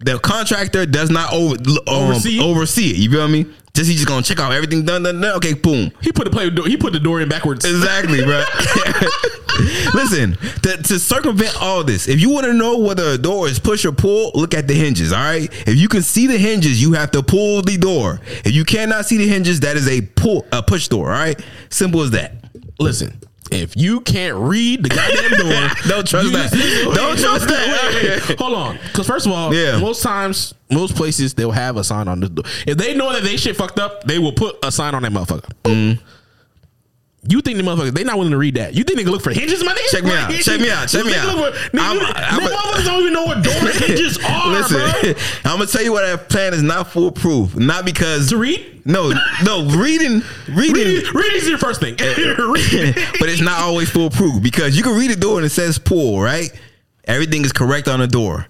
The 0.00 0.18
contractor 0.18 0.84
does 0.86 1.10
not 1.10 1.32
over, 1.32 1.54
um, 1.86 2.10
Oversee 2.10 2.40
oversee, 2.40 2.90
it? 2.90 2.96
You 2.96 3.10
feel 3.10 3.28
me? 3.28 3.46
Just 3.74 3.88
he's 3.90 3.96
just 3.98 4.08
gonna 4.08 4.22
check 4.22 4.40
out 4.40 4.52
everything 4.52 4.84
done, 4.84 5.02
done, 5.02 5.20
done. 5.20 5.36
Okay, 5.36 5.52
boom. 5.54 5.90
He 6.00 6.12
put 6.12 6.30
the 6.30 6.50
door- 6.50 6.66
He 6.66 6.76
put 6.76 6.92
the 6.92 7.00
door 7.00 7.20
in 7.20 7.28
backwards. 7.28 7.64
Exactly, 7.64 8.22
bro. 8.24 8.42
Listen, 9.94 10.36
to, 10.62 10.76
to 10.82 10.98
circumvent 10.98 11.56
all 11.62 11.82
this, 11.82 12.08
if 12.08 12.20
you 12.20 12.30
want 12.30 12.44
to 12.46 12.52
know 12.52 12.78
whether 12.78 13.04
a 13.04 13.18
door 13.18 13.48
is 13.48 13.58
push 13.58 13.84
or 13.86 13.92
pull, 13.92 14.32
look 14.34 14.52
at 14.54 14.68
the 14.68 14.74
hinges. 14.74 15.12
All 15.12 15.18
right. 15.22 15.50
If 15.66 15.76
you 15.76 15.88
can 15.88 16.02
see 16.02 16.26
the 16.26 16.36
hinges, 16.36 16.80
you 16.82 16.92
have 16.92 17.10
to 17.12 17.22
pull 17.22 17.62
the 17.62 17.76
door. 17.78 18.20
If 18.44 18.52
you 18.54 18.64
cannot 18.64 19.06
see 19.06 19.16
the 19.16 19.26
hinges, 19.26 19.60
that 19.60 19.76
is 19.76 19.88
a 19.88 20.02
pull, 20.02 20.46
a 20.52 20.62
push 20.62 20.88
door. 20.88 21.06
All 21.12 21.18
right. 21.18 21.40
Simple 21.70 22.02
as 22.02 22.10
that. 22.10 22.34
Listen, 22.78 23.18
if 23.52 23.76
you 23.76 24.00
can't 24.00 24.36
read 24.36 24.82
the 24.82 24.88
goddamn 24.88 25.30
door, 25.38 25.68
Don't 25.88 26.06
trust 26.06 26.32
that. 26.32 26.92
Don't 26.94 27.18
trust 27.18 27.48
that. 27.48 27.92
Wait, 27.94 28.28
wait. 28.28 28.38
Hold 28.38 28.54
on, 28.54 28.78
because 28.84 29.06
first 29.06 29.26
of 29.26 29.32
all, 29.32 29.52
Yeah. 29.54 29.78
most 29.78 30.02
times, 30.02 30.54
most 30.70 30.94
places 30.96 31.34
they'll 31.34 31.50
have 31.52 31.76
a 31.76 31.84
sign 31.84 32.08
on 32.08 32.20
the 32.20 32.28
door. 32.28 32.44
If 32.66 32.76
they 32.78 32.94
know 32.94 33.12
that 33.12 33.22
they 33.22 33.36
shit 33.36 33.56
fucked 33.56 33.78
up, 33.78 34.04
they 34.04 34.18
will 34.18 34.32
put 34.32 34.56
a 34.64 34.70
sign 34.72 34.94
on 34.94 35.02
that 35.02 35.12
motherfucker. 35.12 35.50
Mm. 35.64 36.00
You 37.28 37.40
think 37.40 37.56
the 37.56 37.62
motherfuckers 37.64 37.92
they 37.92 38.04
not 38.04 38.16
willing 38.18 38.30
to 38.32 38.38
read 38.38 38.54
that? 38.54 38.74
You 38.74 38.84
think 38.84 38.98
they 38.98 39.02
can 39.04 39.12
look 39.12 39.22
for 39.22 39.32
hinges, 39.32 39.62
my 39.64 39.72
nigga? 39.72 39.90
Check 39.90 40.04
me 40.04 40.12
out. 40.12 40.30
Check 40.42 40.60
me 40.60 40.70
out. 40.70 40.88
Check 40.88 41.04
me 41.04 41.14
out. 41.14 41.36
look 41.36 41.54
for- 41.54 41.76
Nigga, 41.76 41.80
I'm- 41.82 41.96
you- 41.96 42.06
I'm 42.06 42.38
a- 42.42 42.48
motherfuckers 42.48 42.84
don't 42.84 43.00
even 43.02 43.12
know 43.12 43.24
what 43.24 43.42
door 43.42 43.52
hinges 43.86 44.18
are, 44.24 44.48
Listen, 44.52 44.76
bro. 44.78 45.12
I'm 45.44 45.58
gonna 45.58 45.66
tell 45.66 45.82
you 45.82 45.92
what 45.92 46.02
that 46.06 46.28
plan 46.28 46.54
is 46.54 46.62
not 46.62 46.90
foolproof. 46.92 47.56
Not 47.56 47.84
because 47.84 48.28
To 48.30 48.36
read? 48.36 48.82
No, 48.84 49.12
no, 49.44 49.64
reading, 49.76 50.22
reading, 50.48 50.72
Reading, 50.74 51.12
reading 51.12 51.36
is 51.36 51.48
your 51.48 51.58
first 51.58 51.80
thing. 51.80 51.96
Eh, 51.98 52.04
eh, 52.16 52.34
reading. 52.40 52.94
but 53.18 53.28
it's 53.28 53.40
not 53.40 53.58
always 53.60 53.90
foolproof 53.90 54.40
because 54.40 54.76
you 54.76 54.84
can 54.84 54.96
read 54.96 55.10
a 55.10 55.16
door 55.16 55.38
and 55.38 55.44
it 55.46 55.50
says 55.50 55.76
pull, 55.78 56.20
right? 56.20 56.50
Everything 57.04 57.44
is 57.44 57.52
correct 57.52 57.88
on 57.88 57.98
the 57.98 58.06
door. 58.06 58.46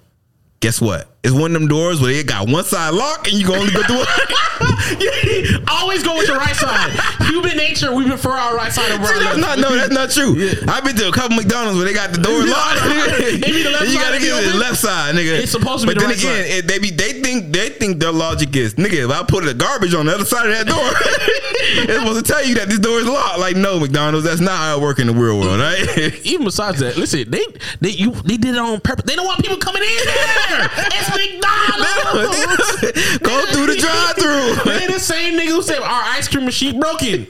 Guess 0.60 0.80
what? 0.82 1.08
It's 1.26 1.34
one 1.34 1.50
of 1.56 1.60
them 1.60 1.66
doors 1.66 2.00
where 2.00 2.12
it 2.12 2.28
got 2.28 2.48
one 2.48 2.62
side 2.62 2.94
locked 2.94 3.26
and 3.26 3.36
you 3.36 3.44
can 3.44 3.56
only 3.56 3.72
go 3.72 3.82
through 3.82 4.04
it. 4.06 5.62
Always 5.68 6.04
go 6.04 6.16
with 6.16 6.28
your 6.28 6.36
right 6.36 6.54
side. 6.54 6.92
Human 7.26 7.56
nature, 7.56 7.92
we 7.92 8.06
prefer 8.06 8.30
our 8.30 8.54
right 8.54 8.72
side 8.72 8.92
over 8.92 9.04
See, 9.06 9.14
our 9.14 9.20
left. 9.34 9.38
not 9.40 9.58
no, 9.58 9.74
that's 9.74 9.92
not 9.92 10.10
true. 10.10 10.36
I've 10.68 10.84
been 10.84 10.94
to 10.94 11.08
a 11.08 11.12
couple 11.12 11.36
McDonald's 11.36 11.78
where 11.78 11.84
they 11.84 11.92
got 11.92 12.12
the 12.12 12.22
door 12.22 12.46
locked. 12.46 12.78
It 13.26 13.42
be 13.42 13.62
the 13.64 13.70
left 13.70 13.88
you 13.88 13.94
gotta 13.98 14.20
get 14.20 14.52
the 14.52 14.56
left 14.56 14.76
side, 14.78 15.16
nigga. 15.16 15.40
It's 15.42 15.50
supposed 15.50 15.82
to 15.82 15.88
be 15.88 15.94
but 15.94 16.00
the 16.00 16.06
then 16.06 16.10
right 16.10 16.18
again, 16.46 16.62
side. 16.62 16.68
They 16.68 16.78
be 16.78 16.90
they 16.90 17.20
think 17.20 17.52
they 17.52 17.70
think 17.70 17.98
their 17.98 18.12
logic 18.12 18.54
is, 18.54 18.74
nigga. 18.74 19.06
If 19.06 19.10
I 19.10 19.24
put 19.24 19.44
the 19.44 19.54
garbage 19.54 19.94
on 19.94 20.06
the 20.06 20.14
other 20.14 20.24
side 20.24 20.46
of 20.48 20.52
that 20.54 20.66
door, 20.68 20.78
it's 21.90 21.92
supposed 21.98 22.24
to 22.24 22.32
tell 22.32 22.44
you 22.46 22.54
that 22.54 22.68
this 22.68 22.78
door 22.78 23.00
is 23.00 23.06
locked. 23.08 23.40
Like 23.40 23.56
no, 23.56 23.80
McDonald's, 23.80 24.24
that's 24.26 24.40
not 24.40 24.56
how 24.56 24.78
it 24.78 24.80
work 24.82 25.00
in 25.00 25.08
the 25.08 25.12
real 25.12 25.40
world, 25.40 25.58
right? 25.58 26.14
Even 26.24 26.44
besides 26.44 26.78
that, 26.80 26.96
listen, 26.96 27.28
they 27.30 27.44
they 27.80 27.90
you 27.90 28.12
they 28.22 28.36
did 28.36 28.54
it 28.54 28.58
on 28.58 28.80
purpose. 28.80 29.04
They 29.06 29.16
don't 29.16 29.26
want 29.26 29.40
people 29.42 29.56
coming 29.58 29.82
in 29.82 30.04
there. 30.06 30.70
It's 30.94 31.10
same 35.00 35.38
nigga 35.38 35.48
who 35.48 35.62
said 35.62 35.78
our 35.78 36.02
ice 36.02 36.28
cream 36.28 36.44
machine 36.44 36.80
broken. 36.80 37.26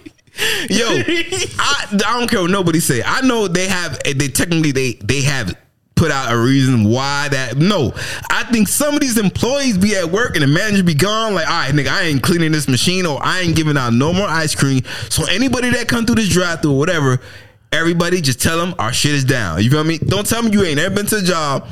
Yo, 0.69 0.87
I, 0.89 1.87
I 1.93 2.19
don't 2.19 2.31
care 2.31 2.43
what 2.43 2.51
nobody 2.51 2.81
say. 2.81 3.03
I 3.05 3.23
know 3.23 3.49
they 3.49 3.69
have 3.69 3.99
they 4.03 4.29
technically 4.29 4.73
they 4.73 4.93
they 4.95 5.23
have 5.23 5.57
put 5.95 6.11
out 6.11 6.31
a 6.31 6.37
reason 6.37 6.85
why 6.85 7.29
that 7.31 7.57
no. 7.57 7.93
I 8.31 8.45
think 8.45 8.69
some 8.69 8.95
of 8.95 9.01
these 9.01 9.17
employees 9.19 9.79
be 9.79 9.97
at 9.97 10.11
work 10.11 10.37
and 10.37 10.43
the 10.43 10.47
manager 10.47 10.85
be 10.85 10.95
gone 10.95 11.35
like, 11.35 11.47
all 11.47 11.53
right, 11.53 11.73
nigga, 11.75 11.89
I 11.89 12.03
ain't 12.03 12.23
cleaning 12.23 12.53
this 12.53 12.69
machine 12.69 13.07
or 13.07 13.19
I 13.25 13.41
ain't 13.41 13.57
giving 13.57 13.79
out 13.79 13.95
no 13.95 14.13
more 14.13 14.29
ice 14.29 14.55
cream. 14.55 14.83
So 15.09 15.25
anybody 15.25 15.71
that 15.71 15.89
come 15.89 16.05
through 16.05 16.17
this 16.17 16.29
drive 16.29 16.61
through 16.61 16.75
or 16.75 16.79
whatever, 16.79 17.19
everybody 17.73 18.21
just 18.21 18.41
tell 18.41 18.59
them 18.59 18.75
our 18.79 18.93
shit 18.93 19.13
is 19.13 19.25
down. 19.25 19.63
You 19.63 19.71
feel 19.71 19.85
me? 19.85 19.99
Don't 19.99 20.27
tell 20.27 20.43
me 20.43 20.51
you 20.51 20.65
ain't 20.65 20.79
ever 20.79 20.95
been 20.95 21.07
to 21.07 21.17
a 21.17 21.23
job. 21.23 21.67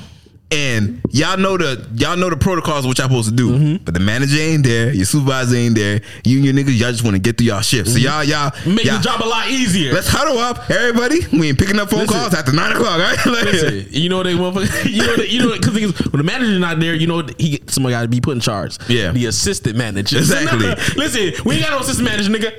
And 0.55 1.01
y'all 1.11 1.37
know 1.37 1.57
the 1.57 1.85
y'all 1.97 2.17
know 2.17 2.31
the 2.31 2.37
protocols 2.37 2.81
of 2.85 2.87
what 2.87 2.99
y'all 2.99 3.09
supposed 3.09 3.29
to 3.31 3.35
do, 3.35 3.51
Mm-hmm. 3.51 3.85
but 3.85 3.93
the 3.95 4.01
manager 4.01 4.37
ain't 4.39 4.63
there, 4.65 4.93
your 4.93 5.05
supervisor 5.05 5.57
ain't 5.57 5.75
there. 5.75 6.01
You 6.25 6.37
and 6.37 6.45
your 6.45 6.55
niggas, 6.55 6.79
y'all 6.79 6.93
just 6.93 7.03
want 7.03 7.15
to 7.17 7.21
get 7.21 7.37
through 7.39 7.49
y'all 7.49 7.61
shift. 7.61 7.89
So 7.91 7.99
y'all 7.99 8.23
y'all 8.23 8.51
Mm-hmm. 8.51 8.75
Make 8.77 8.85
y'all, 8.85 8.99
the 8.99 9.03
job 9.03 9.23
a 9.23 9.27
lot 9.27 9.49
easier. 9.49 9.93
Let's 9.93 10.07
huddle 10.09 10.39
up, 10.39 10.71
everybody. 10.71 11.21
We 11.33 11.49
ain't 11.49 11.59
picking 11.59 11.79
up 11.81 11.91
phone 11.91 12.01
Listen. 12.01 12.15
calls 12.21 12.35
after 12.35 12.53
nine 12.53 12.73
o'clock, 12.73 12.99
right? 13.01 13.19
Like, 13.27 13.45
Listen, 13.45 13.87
you 13.91 14.09
know 14.09 14.19
what 14.19 14.25
they 14.25 14.35
motherfucker. 14.35 14.85
You 14.95 15.03
know, 15.05 15.15
you 15.25 15.39
know, 15.41 15.53
because 15.59 16.13
when 16.13 16.19
the 16.19 16.25
manager's 16.25 16.59
not 16.61 16.79
there, 16.79 16.95
you 16.95 17.07
know 17.09 17.27
he 17.39 17.61
somebody 17.67 17.95
got 17.95 18.03
to 18.03 18.09
be 18.09 18.21
put 18.21 18.33
in 18.37 18.41
charge. 18.41 18.79
Yeah. 18.89 19.11
the 19.13 19.27
assistant 19.27 19.77
manager. 19.77 20.19
Exactly. 20.19 20.69
listen, 20.97 21.33
we 21.45 21.57
ain't 21.57 21.65
got 21.65 21.73
no 21.73 21.81
assistant 21.81 22.07
manager, 22.09 22.31
nigga. 22.31 22.53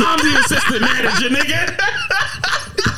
I'm 0.00 0.18
the 0.18 0.40
assistant 0.44 0.80
manager, 0.82 1.28
nigga. 1.30 2.91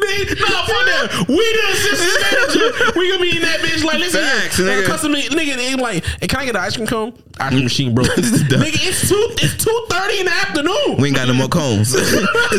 No, 0.00 0.46
fuck 0.66 0.84
that. 0.86 1.24
We 1.28 1.36
the 1.36 1.64
assistant 1.72 2.16
manager. 2.24 2.98
We 2.98 3.08
gonna 3.10 3.22
be 3.22 3.36
in 3.36 3.42
that 3.42 3.60
bitch 3.60 3.84
like, 3.84 3.98
listen, 3.98 4.22
Facts, 4.22 4.58
nigga. 4.58 4.84
uh, 4.84 4.86
custom 4.86 5.12
nigga, 5.12 5.56
they 5.56 5.74
like, 5.74 6.04
hey, 6.20 6.26
can 6.26 6.40
I 6.40 6.44
get 6.46 6.56
an 6.56 6.62
ice 6.62 6.76
cream 6.76 6.86
cone? 6.88 7.12
Ice 7.38 7.50
cream 7.50 7.62
machine 7.64 7.94
broke. 7.94 8.06
nigga, 8.16 8.80
it's 8.88 9.08
two, 9.08 9.28
it's 9.44 9.62
two 9.64 9.86
thirty 9.88 10.20
in 10.20 10.26
the 10.26 10.32
afternoon. 10.32 10.96
we 10.98 11.08
ain't 11.08 11.16
got 11.16 11.28
no 11.28 11.34
more 11.34 11.48
cones. 11.48 11.94
Is 11.94 12.12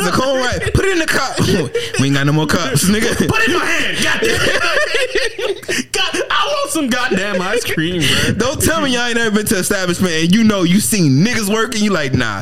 a 0.08 0.12
cone 0.12 0.40
right? 0.40 0.74
Put 0.74 0.86
it 0.86 0.92
in 0.94 1.00
the 1.00 1.06
cup. 1.08 1.38
We 2.00 2.08
ain't 2.08 2.16
got 2.16 2.26
no 2.26 2.34
more 2.34 2.48
cups, 2.48 2.86
nigga. 2.86 3.16
Put 3.28 3.42
it 3.42 3.50
in 3.50 3.60
my 3.60 3.66
hand. 3.66 3.98
Goddamn. 4.04 5.92
God, 5.92 6.24
I 6.32 6.46
want 6.48 6.72
some 6.72 6.88
goddamn 6.90 7.42
ice 7.42 7.64
cream, 7.64 8.02
bro. 8.02 8.34
Don't 8.34 8.62
tell 8.62 8.82
me 8.82 8.94
y'all 8.94 9.08
ain't 9.08 9.18
ever 9.18 9.36
been 9.36 9.46
to 9.48 9.58
establishment 9.58 10.14
and 10.14 10.34
you 10.36 10.44
know 10.44 10.64
you 10.64 10.80
seen 10.80 11.24
niggas 11.24 11.54
working. 11.54 11.84
You 11.84 11.92
like, 11.92 12.14
nah, 12.14 12.42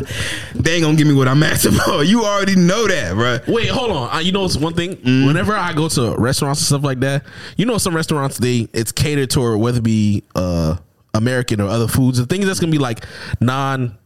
they 0.56 0.76
ain't 0.76 0.84
gonna 0.84 0.96
give 0.98 1.08
me 1.08 1.14
what 1.14 1.28
I'm 1.28 1.44
asking 1.44 1.74
for. 1.74 2.04
You 2.04 2.24
already 2.24 2.56
know 2.56 2.88
that, 2.88 3.14
bro. 3.16 3.40
Wait, 3.54 3.68
hold 3.70 3.92
on. 3.92 4.16
Uh, 4.16 4.20
you 4.20 4.32
know, 4.32 4.46
it's 4.46 4.56
one 4.56 4.74
thing. 4.74 4.89
Mm. 4.96 5.28
Whenever 5.28 5.56
I 5.56 5.74
go 5.74 5.90
to 5.90 6.16
restaurants 6.18 6.62
and 6.62 6.68
stuff 6.68 6.84
like 6.84 7.00
that, 7.02 7.26
you 7.58 7.66
know, 7.66 7.78
some 7.78 7.96
restaurants 7.96 8.38
they 8.38 8.68
it's 8.74 8.92
catered 8.92 9.30
toward 9.30 9.60
whether 9.60 9.80
it 9.80 9.84
be 9.84 10.24
uh, 10.36 10.78
American 11.14 11.62
or 11.62 11.68
other 11.68 11.88
foods. 11.88 12.18
The 12.18 12.26
things 12.26 12.46
that's 12.46 12.60
gonna 12.60 12.72
be 12.72 12.78
like 12.78 13.06
non. 13.40 13.98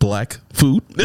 Black 0.00 0.38
food, 0.52 0.82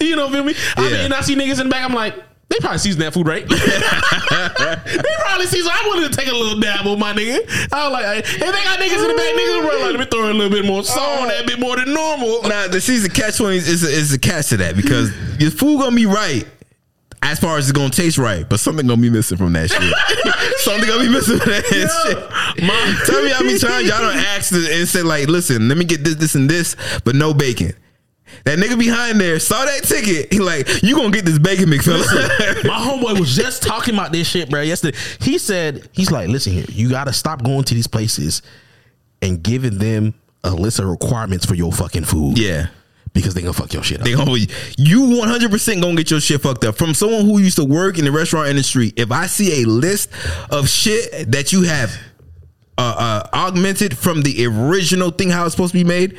you 0.00 0.14
know, 0.14 0.28
feel 0.28 0.44
me? 0.44 0.54
I 0.76 0.80
mean, 0.82 0.94
and 0.94 1.14
I 1.14 1.22
see 1.22 1.34
niggas 1.34 1.58
in 1.58 1.68
the 1.68 1.70
back. 1.70 1.88
I'm 1.88 1.94
like, 1.94 2.22
they 2.48 2.58
probably 2.60 2.78
season 2.78 3.00
that 3.00 3.12
food, 3.12 3.26
right? 3.26 3.46
they 3.48 5.08
probably 5.20 5.46
season. 5.46 5.70
I 5.70 5.84
wanted 5.86 6.10
to 6.10 6.16
take 6.16 6.28
a 6.28 6.34
little 6.34 6.58
dab 6.58 6.86
with 6.86 6.98
my 6.98 7.12
nigga. 7.12 7.40
I 7.72 7.88
was 7.88 7.92
like, 7.92 8.24
if 8.24 8.38
they 8.38 8.46
got 8.46 8.78
niggas 8.78 9.02
in 9.02 9.08
the 9.08 9.14
back, 9.14 9.34
niggas 9.34 9.60
bro, 9.60 9.80
like, 9.80 9.90
let 9.92 10.00
me 10.00 10.06
throw 10.06 10.30
a 10.30 10.32
little 10.32 10.50
bit 10.50 10.64
more 10.64 10.82
salt 10.82 11.20
on 11.20 11.28
that, 11.28 11.46
bit 11.46 11.58
more 11.60 11.76
than 11.76 11.92
normal. 11.92 12.42
Nah, 12.42 12.68
the 12.68 12.80
season 12.80 13.10
catch 13.10 13.36
twenty 13.36 13.58
is 13.58 13.84
a, 13.84 13.88
is 13.88 14.12
a 14.14 14.18
catch 14.18 14.48
to 14.48 14.56
that 14.58 14.76
because 14.76 15.12
your 15.38 15.50
food 15.50 15.80
gonna 15.80 15.94
be 15.94 16.06
right 16.06 16.46
as 17.22 17.38
far 17.40 17.58
as 17.58 17.68
it's 17.68 17.76
gonna 17.76 17.90
taste 17.90 18.18
right, 18.18 18.48
but 18.48 18.60
something 18.60 18.86
gonna 18.86 19.00
be 19.00 19.10
missing 19.10 19.38
from 19.38 19.52
that 19.54 19.70
shit. 19.70 20.58
something 20.58 20.88
gonna 20.88 21.02
be 21.04 21.08
missing 21.10 21.38
from 21.38 21.50
that 21.50 21.64
shit. 21.66 22.64
Mom, 22.64 22.96
Tell 23.06 23.22
me 23.22 23.30
how 23.30 23.42
many 23.42 23.58
times 23.58 23.88
y'all 23.88 24.00
don't 24.00 24.16
ask 24.16 24.52
and 24.52 24.88
say 24.88 25.02
like, 25.02 25.28
listen, 25.28 25.68
let 25.68 25.76
me 25.78 25.84
get 25.84 26.04
this, 26.04 26.14
this, 26.16 26.34
and 26.34 26.48
this, 26.48 26.76
but 27.04 27.14
no 27.14 27.34
bacon. 27.34 27.72
That 28.44 28.58
nigga 28.58 28.78
behind 28.78 29.20
there 29.20 29.38
saw 29.40 29.64
that 29.64 29.84
ticket. 29.84 30.32
He 30.32 30.38
like, 30.38 30.82
you 30.82 30.94
gonna 30.94 31.10
get 31.10 31.24
this 31.24 31.38
bacon, 31.38 31.66
McFella? 31.66 32.04
My 32.64 32.78
homeboy 32.78 33.18
was 33.18 33.34
just 33.34 33.62
talking 33.62 33.94
about 33.94 34.12
this 34.12 34.28
shit, 34.28 34.50
bro. 34.50 34.60
Yesterday, 34.60 34.96
he 35.20 35.38
said 35.38 35.88
he's 35.92 36.10
like, 36.10 36.28
"Listen 36.28 36.52
here, 36.52 36.66
you 36.68 36.90
got 36.90 37.04
to 37.04 37.12
stop 37.12 37.42
going 37.42 37.64
to 37.64 37.74
these 37.74 37.86
places 37.86 38.42
and 39.22 39.42
giving 39.42 39.78
them 39.78 40.14
a 40.44 40.50
list 40.50 40.78
of 40.78 40.86
requirements 40.86 41.44
for 41.46 41.54
your 41.54 41.72
fucking 41.72 42.04
food. 42.04 42.38
yeah. 42.38 42.68
Because 43.12 43.34
they 43.34 43.40
gonna 43.40 43.52
fuck 43.52 43.72
your 43.72 43.82
shit 43.82 43.98
up. 44.00 44.04
They 44.04 44.14
gonna 44.14 44.36
you 44.76 45.18
one 45.18 45.28
hundred 45.28 45.50
percent 45.50 45.80
gonna 45.82 45.96
get 45.96 46.10
your 46.10 46.20
shit 46.20 46.40
fucked 46.40 46.64
up. 46.64 46.76
From 46.76 46.94
someone 46.94 47.24
who 47.24 47.38
used 47.38 47.56
to 47.56 47.64
work 47.64 47.98
in 47.98 48.04
the 48.04 48.12
restaurant 48.12 48.48
industry, 48.48 48.92
if 48.96 49.10
I 49.12 49.26
see 49.26 49.62
a 49.62 49.66
list 49.66 50.10
of 50.50 50.68
shit 50.68 51.30
that 51.32 51.52
you 51.52 51.62
have 51.62 51.96
uh, 52.76 53.22
uh, 53.32 53.36
augmented 53.36 53.96
from 53.96 54.22
the 54.22 54.46
original 54.46 55.10
thing 55.10 55.30
how 55.30 55.44
it's 55.44 55.54
supposed 55.54 55.72
to 55.72 55.78
be 55.78 55.84
made, 55.84 56.16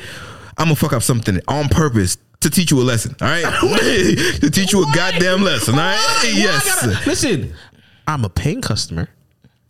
I'm 0.58 0.66
gonna 0.66 0.76
fuck 0.76 0.92
up 0.92 1.02
something 1.02 1.40
on 1.48 1.68
purpose 1.68 2.18
to 2.40 2.50
teach 2.50 2.70
you 2.70 2.80
a 2.80 2.82
lesson. 2.82 3.14
All 3.20 3.28
right, 3.28 3.44
to 4.40 4.50
teach 4.50 4.72
you 4.72 4.82
a 4.82 4.92
goddamn 4.94 5.42
lesson. 5.42 5.74
All 5.74 5.80
right, 5.80 5.96
Why? 5.96 6.22
Why 6.22 6.28
I 6.28 6.32
yes. 6.36 6.66
gotta- 6.86 7.08
listen, 7.08 7.54
I'm 8.06 8.24
a 8.24 8.28
paying 8.30 8.60
customer. 8.62 9.08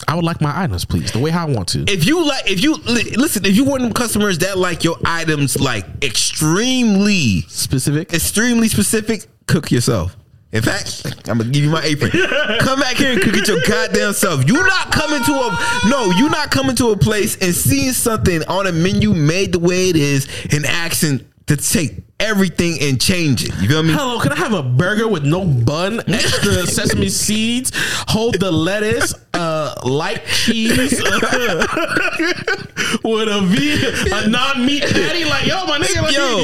I 0.09 0.15
would 0.15 0.25
like 0.25 0.41
my 0.41 0.63
items, 0.63 0.85
please, 0.85 1.13
the 1.13 1.19
way 1.19 1.31
how 1.31 1.47
I 1.47 1.51
want 1.51 1.69
to. 1.69 1.85
if 1.89 2.07
you 2.07 2.25
like, 2.27 2.51
if 2.51 2.63
you 2.63 2.75
li- 2.77 3.15
listen, 3.17 3.45
if 3.45 3.55
you 3.57 3.65
want 3.65 3.83
them 3.83 3.93
customers 3.93 4.39
that 4.39 4.59
like 4.59 4.83
your 4.85 4.97
items 5.05 5.61
like 5.61 5.85
extremely 6.03 7.43
Specific. 7.49 8.13
extremely 8.13 8.69
specific, 8.69 9.27
cook 9.47 9.71
yourself. 9.71 10.17
In 10.53 10.63
fact, 10.63 11.07
I'm 11.29 11.39
gonna 11.39 11.51
give 11.51 11.63
you 11.63 11.71
my 11.71 11.83
apron. 11.83 12.11
Come 12.61 12.81
back 12.81 12.97
here 12.97 13.13
and 13.13 13.23
cook 13.23 13.37
it 13.37 13.47
your 13.47 13.61
goddamn 13.69 14.13
self. 14.15 14.49
You 14.49 14.55
not 14.55 14.91
coming 14.91 15.23
to 15.23 15.33
a 15.33 15.89
no. 15.89 16.11
You 16.17 16.29
not 16.29 16.51
coming 16.51 16.75
to 16.77 16.89
a 16.89 16.97
place 16.97 17.37
and 17.41 17.55
seeing 17.55 17.93
something 17.93 18.43
on 18.49 18.67
a 18.67 18.73
menu 18.73 19.13
made 19.15 19.53
the 19.53 19.61
way 19.61 19.91
it 19.91 19.97
is 19.97 20.27
and 20.51 20.67
asking 20.67 21.25
to 21.47 21.57
take 21.57 21.93
everything 22.21 22.79
and 22.81 23.01
change 23.01 23.43
it. 23.45 23.53
You 23.61 23.69
feel 23.69 23.83
me? 23.83 23.93
Hello, 23.93 24.21
can 24.21 24.33
I 24.33 24.37
have 24.37 24.53
a 24.53 24.63
burger 24.63 25.09
with 25.09 25.25
no 25.25 25.45
bun, 25.45 26.01
extra 26.07 26.67
sesame 26.67 27.09
seeds, 27.09 27.73
hold 28.09 28.39
the 28.39 28.51
lettuce, 28.53 29.15
uh, 29.35 29.75
light 29.85 30.25
cheese, 30.27 30.77
with 33.03 33.29
a 33.29 33.41
V, 33.47 34.13
a 34.13 34.29
non-meat 34.29 34.83
patty? 34.83 35.25
Like, 35.25 35.47
yo, 35.47 35.65
my 35.67 35.79
nigga, 35.79 36.03
like, 36.03 36.15
Yo, 36.15 36.39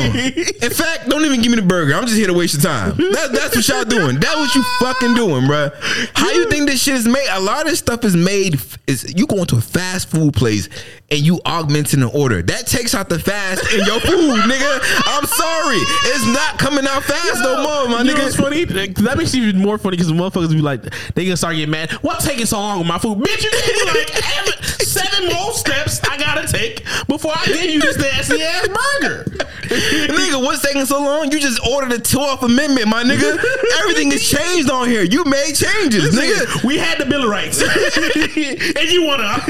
in 0.67 0.73
fact, 0.73 1.09
don't 1.09 1.25
even 1.25 1.43
give 1.43 1.51
me 1.51 1.57
the 1.57 1.67
burger. 1.67 1.95
I'm 1.95 2.05
just 2.07 2.17
here 2.17 2.27
to 2.29 2.35
waste 2.35 2.55
your 2.55 2.63
time. 2.63 2.97
That, 2.97 3.33
that's 3.33 3.55
what 3.57 3.69
y'all 3.69 3.85
doing. 3.85 4.19
That's 4.19 4.37
what 4.37 4.55
you 4.55 4.63
fucking 4.81 5.15
doing, 5.15 5.43
bruh. 5.45 5.73
How 6.15 6.31
you 6.31 6.49
think 6.51 6.69
this 6.69 6.83
shit 6.83 6.95
is 6.95 7.07
made? 7.07 7.27
A 7.31 7.41
lot 7.41 7.63
of 7.63 7.71
this 7.71 7.79
stuff 7.79 8.05
is 8.05 8.17
made. 8.17 8.59
Is 8.87 9.15
you 9.17 9.27
going 9.27 9.47
to 9.47 9.57
a 9.57 9.61
fast 9.61 10.09
food 10.11 10.33
place 10.35 10.69
and 11.11 11.21
you 11.21 11.41
augmenting 11.45 12.01
the 12.01 12.09
order? 12.09 12.41
That 12.43 12.67
takes 12.67 12.95
out 12.95 13.09
the 13.09 13.19
fast 13.19 13.73
in 13.73 13.85
your 13.85 14.01
food, 14.01 14.41
nigga. 14.45 14.81
I'm 15.07 15.25
sorry, 15.27 15.66
it's 15.75 16.27
not 16.27 16.59
coming 16.59 16.87
out 16.87 17.05
fast 17.05 17.43
no 17.43 17.63
more, 17.63 17.89
my 17.89 18.03
You 18.03 18.15
know 18.15 18.23
what's 18.23 18.37
funny? 18.37 18.65
That 18.65 19.17
makes 19.17 19.35
it 19.35 19.39
even 19.39 19.61
more 19.61 19.79
funny 19.79 19.97
because 19.97 20.09
the 20.09 20.15
motherfuckers 20.15 20.51
be 20.51 20.61
like, 20.61 20.83
they 21.15 21.25
gonna 21.25 21.37
start 21.37 21.57
getting 21.57 21.71
mad. 21.71 21.93
What 22.03 22.21
taking 22.21 22.47
so 22.47 22.59
long 22.59 22.79
with 22.79 22.89
my 22.89 22.99
food? 22.99 23.19
Bitch, 23.19 23.45
you 23.45 23.51
gave 23.51 23.75
me 23.75 23.85
like 23.87 24.39
every, 24.39 24.53
seven 24.85 25.29
more 25.33 25.53
steps 25.53 26.01
I 26.09 26.17
gotta 26.17 26.47
take 26.51 26.85
before 27.07 27.33
I 27.35 27.47
give 27.47 27.65
you 27.65 27.81
this 27.81 27.99
nasty 27.99 28.43
ass 28.43 28.69
burger. 28.69 29.25
Nigga, 29.67 30.43
what's 30.43 30.63
taking 30.63 30.87
so 30.87 31.03
long? 31.03 31.31
You 31.33 31.41
just 31.41 31.61
ordered 31.67 31.93
a 31.93 31.99
two 31.99 32.21
off 32.21 32.43
amendment, 32.43 32.89
my 32.89 33.03
nigga. 33.03 33.37
Everything 33.81 34.13
is 34.13 34.29
changed 34.29 34.71
on 34.71 34.89
here. 34.89 35.03
You 35.03 35.25
made 35.25 35.55
changes, 35.55 36.15
nigga. 36.15 36.65
We 36.65 36.79
had 36.79 36.99
the 36.99 37.07
Bill 37.07 37.25
of 37.25 37.31
Rights, 37.31 37.63
and 38.81 38.91
you 38.91 39.05
wanna 39.05 39.43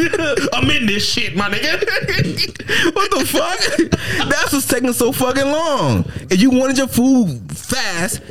amend 0.54 0.88
this 0.88 1.06
shit, 1.06 1.36
my 1.36 1.50
nigga? 1.50 2.94
What 2.94 3.10
the 3.10 3.24
fuck? 3.26 4.28
That's 4.28 4.52
what's 4.52 4.66
taking 4.66 4.92
so 4.92 5.12
fucking 5.12 5.50
long. 5.50 6.05
If 6.30 6.40
you 6.40 6.50
wanted 6.50 6.78
your 6.78 6.88
food 6.88 7.56
fast, 7.56 8.22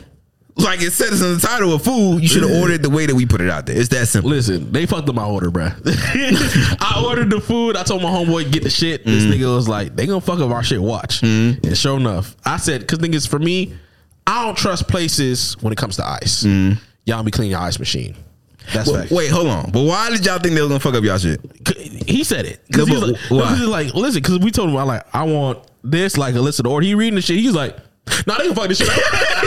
Like 0.58 0.82
it 0.82 0.92
says 0.92 1.22
in 1.22 1.34
the 1.34 1.40
title 1.40 1.74
of 1.74 1.84
food, 1.84 2.22
you 2.22 2.30
should 2.30 2.44
have 2.44 2.62
ordered 2.62 2.82
the 2.82 2.90
way 2.90 3.06
that 3.06 3.14
we 3.14 3.26
put 3.26 3.42
it 3.42 3.50
out 3.50 3.66
there. 3.66 3.78
It's 3.78 3.90
that 3.90 4.08
simple. 4.08 4.32
Listen, 4.32 4.72
they 4.72 4.86
fucked 4.86 5.10
up 5.10 5.16
my 5.16 5.26
order, 5.26 5.52
bruh. 5.52 5.76
I 6.80 7.04
ordered 7.06 7.30
the 7.30 7.42
food. 7.42 7.76
I 7.76 7.84
told 7.84 8.02
my 8.02 8.10
homeboy 8.10 8.54
get 8.54 8.64
the 8.64 8.70
shit. 8.70 9.04
This 9.04 9.26
mm. 9.26 9.34
nigga 9.34 9.54
was 9.54 9.68
like, 9.68 9.98
they 9.98 10.06
gonna 10.08 10.22
fuck 10.22 10.40
up 10.40 10.52
our 10.52 10.64
shit. 10.64 10.82
Watch. 10.82 11.20
Mm. 11.20 11.66
And 11.66 11.78
sure 11.78 11.98
enough, 11.98 12.38
I 12.46 12.56
said, 12.56 12.88
cause 12.88 13.00
niggas 13.00 13.28
for 13.28 13.38
me, 13.38 13.74
I 14.26 14.46
don't 14.46 14.58
trust 14.58 14.88
places 14.88 15.62
when 15.62 15.74
it 15.74 15.78
comes 15.78 15.98
to 15.98 16.08
ice. 16.08 16.44
Mm. 16.44 16.80
Y'all 17.06 17.24
be 17.24 17.32
clean 17.32 17.52
your 17.52 17.60
ice 17.60 17.78
machine. 17.78 18.16
That's 18.74 18.90
Wait, 18.90 19.00
fact. 19.00 19.12
wait, 19.12 19.30
hold 19.32 19.48
on. 19.48 19.72
But 19.72 19.84
why 19.84 20.10
did 20.10 20.26
y'all 20.26 20.40
think 20.40 20.56
they 20.56 20.62
was 20.62 20.70
gonna 20.70 20.80
fuck 20.80 20.96
up 20.96 21.04
y'all 21.04 21.18
shit? 21.18 21.40
He 22.08 22.24
said 22.24 22.46
it. 22.46 22.62
Cause 22.74 22.88
No, 22.88 22.94
he 22.96 23.02
was 23.02 23.12
like, 23.12 23.22
why? 23.30 23.38
no, 23.38 23.44
'cause 23.46 23.60
he's 23.60 23.68
like, 23.68 23.94
listen, 23.94 24.22
cause 24.24 24.40
we 24.40 24.52
told 24.52 24.70
him 24.70 24.78
I 24.78 24.84
like, 24.84 25.04
I 25.14 25.24
want 25.24 25.60
this, 25.84 26.18
like 26.18 26.36
a 26.36 26.42
list 26.42 26.60
of 26.60 26.64
the 26.64 26.70
order. 26.72 26.86
He 26.86 26.96
reading 26.96 27.16
the 27.16 27.22
shit. 27.22 27.38
He's 27.38 27.54
like, 27.54 27.78
nah, 28.28 28.38
they 28.38 28.44
gonna 28.46 28.56
fuck 28.56 28.68
this 28.68 28.80
shit 28.80 28.90
up. 28.90 28.96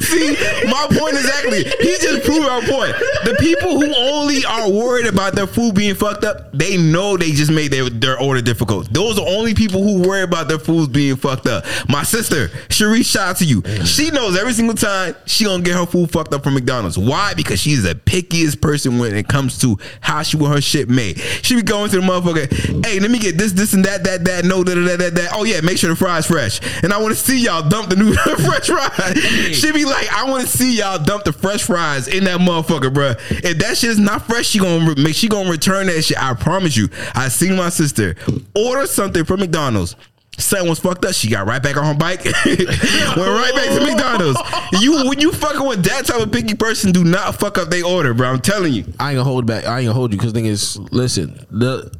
See, 0.00 0.36
my 0.66 0.86
point 0.90 1.14
exactly. 1.14 1.64
He 1.64 1.96
just 2.00 2.24
proved 2.24 2.46
our 2.46 2.60
point. 2.60 2.94
The 3.24 3.36
people 3.40 3.80
who 3.80 3.94
only 3.94 4.44
are 4.44 4.70
worried 4.70 5.06
about 5.06 5.34
their 5.34 5.46
food 5.46 5.74
being 5.74 5.94
fucked 5.94 6.24
up, 6.24 6.52
they 6.52 6.76
know 6.76 7.16
they 7.16 7.32
just 7.32 7.50
made 7.50 7.70
their, 7.70 7.88
their 7.90 8.18
order 8.20 8.40
difficult. 8.40 8.92
Those 8.92 9.18
are 9.18 9.26
only 9.26 9.54
people 9.54 9.82
who 9.82 10.06
worry 10.06 10.22
about 10.22 10.48
their 10.48 10.58
foods 10.58 10.88
being 10.88 11.16
fucked 11.16 11.46
up. 11.46 11.64
My 11.88 12.02
sister, 12.02 12.50
Cherie, 12.70 13.02
shout 13.02 13.28
out 13.28 13.36
to 13.38 13.44
you. 13.44 13.62
She 13.84 14.10
knows 14.10 14.38
every 14.38 14.52
single 14.52 14.74
time 14.74 15.14
she 15.26 15.44
gonna 15.44 15.62
get 15.62 15.76
her 15.76 15.86
food 15.86 16.10
fucked 16.10 16.32
up 16.32 16.44
from 16.44 16.54
McDonald's. 16.54 16.98
Why? 16.98 17.34
Because 17.34 17.60
she's 17.60 17.82
the 17.82 17.94
pickiest 17.94 18.60
person 18.60 18.98
when 18.98 19.14
it 19.14 19.28
comes 19.28 19.58
to 19.58 19.78
how 20.00 20.22
she 20.22 20.36
want 20.36 20.54
her 20.54 20.60
shit 20.60 20.88
made. 20.88 21.18
She 21.42 21.56
be 21.56 21.62
going 21.62 21.90
to 21.90 22.00
the 22.00 22.02
motherfucker, 22.02 22.84
hey, 22.86 23.00
let 23.00 23.10
me 23.10 23.18
get 23.18 23.36
this, 23.38 23.52
this, 23.52 23.72
and 23.72 23.84
that, 23.84 24.04
that, 24.04 24.24
that, 24.24 24.44
no, 24.44 24.62
that, 24.62 24.74
that, 24.74 24.98
that, 24.98 25.14
that. 25.14 25.30
Oh 25.34 25.44
yeah, 25.44 25.60
make 25.60 25.78
sure 25.78 25.90
the 25.90 25.96
fries 25.96 26.26
fresh. 26.26 26.60
And 26.82 26.92
I 26.92 27.00
want 27.00 27.14
to 27.14 27.20
see 27.20 27.40
y'all 27.40 27.68
dump 27.68 27.90
the 27.90 27.96
new 27.96 28.14
fresh 28.14 28.66
fries. 28.66 29.56
She 29.56 29.67
be 29.72 29.84
like, 29.84 30.12
I 30.12 30.28
want 30.28 30.42
to 30.42 30.48
see 30.48 30.78
y'all 30.78 31.02
dump 31.02 31.24
the 31.24 31.32
fresh 31.32 31.62
fries 31.62 32.08
in 32.08 32.24
that 32.24 32.40
motherfucker, 32.40 32.92
bruh. 32.92 33.16
If 33.30 33.58
that 33.58 33.76
shit 33.76 33.90
is 33.90 33.98
not 33.98 34.26
fresh, 34.26 34.46
she 34.46 34.58
gonna 34.58 34.94
make 34.96 35.14
she 35.14 35.28
gonna 35.28 35.50
return 35.50 35.86
that 35.86 36.02
shit. 36.02 36.22
I 36.22 36.34
promise 36.34 36.76
you. 36.76 36.88
I 37.14 37.28
seen 37.28 37.56
my 37.56 37.68
sister 37.68 38.16
order 38.54 38.86
something 38.86 39.24
from 39.24 39.40
McDonald's. 39.40 39.96
Something 40.38 40.68
was 40.68 40.78
fucked 40.78 41.04
up. 41.04 41.14
She 41.14 41.28
got 41.28 41.48
right 41.48 41.60
back 41.60 41.76
on 41.76 41.84
her 41.84 41.94
bike. 41.94 42.24
Went 42.24 42.36
right 42.36 43.52
back 43.54 43.76
to 43.76 43.84
McDonald's. 43.84 44.40
You 44.80 45.08
when 45.08 45.18
you 45.18 45.32
fucking 45.32 45.66
with 45.66 45.82
that 45.84 46.06
type 46.06 46.20
of 46.20 46.30
picky 46.30 46.54
person, 46.54 46.92
do 46.92 47.02
not 47.02 47.34
fuck 47.34 47.58
up 47.58 47.70
their 47.70 47.84
order, 47.84 48.14
bro. 48.14 48.28
I'm 48.28 48.40
telling 48.40 48.72
you. 48.72 48.84
I 49.00 49.10
ain't 49.10 49.16
gonna 49.16 49.24
hold 49.24 49.46
back. 49.46 49.64
I 49.64 49.80
ain't 49.80 49.86
gonna 49.86 49.94
hold 49.94 50.12
you 50.12 50.18
because 50.18 50.32
thing 50.32 50.46
is, 50.46 50.76
listen, 50.92 51.44
the 51.50 51.92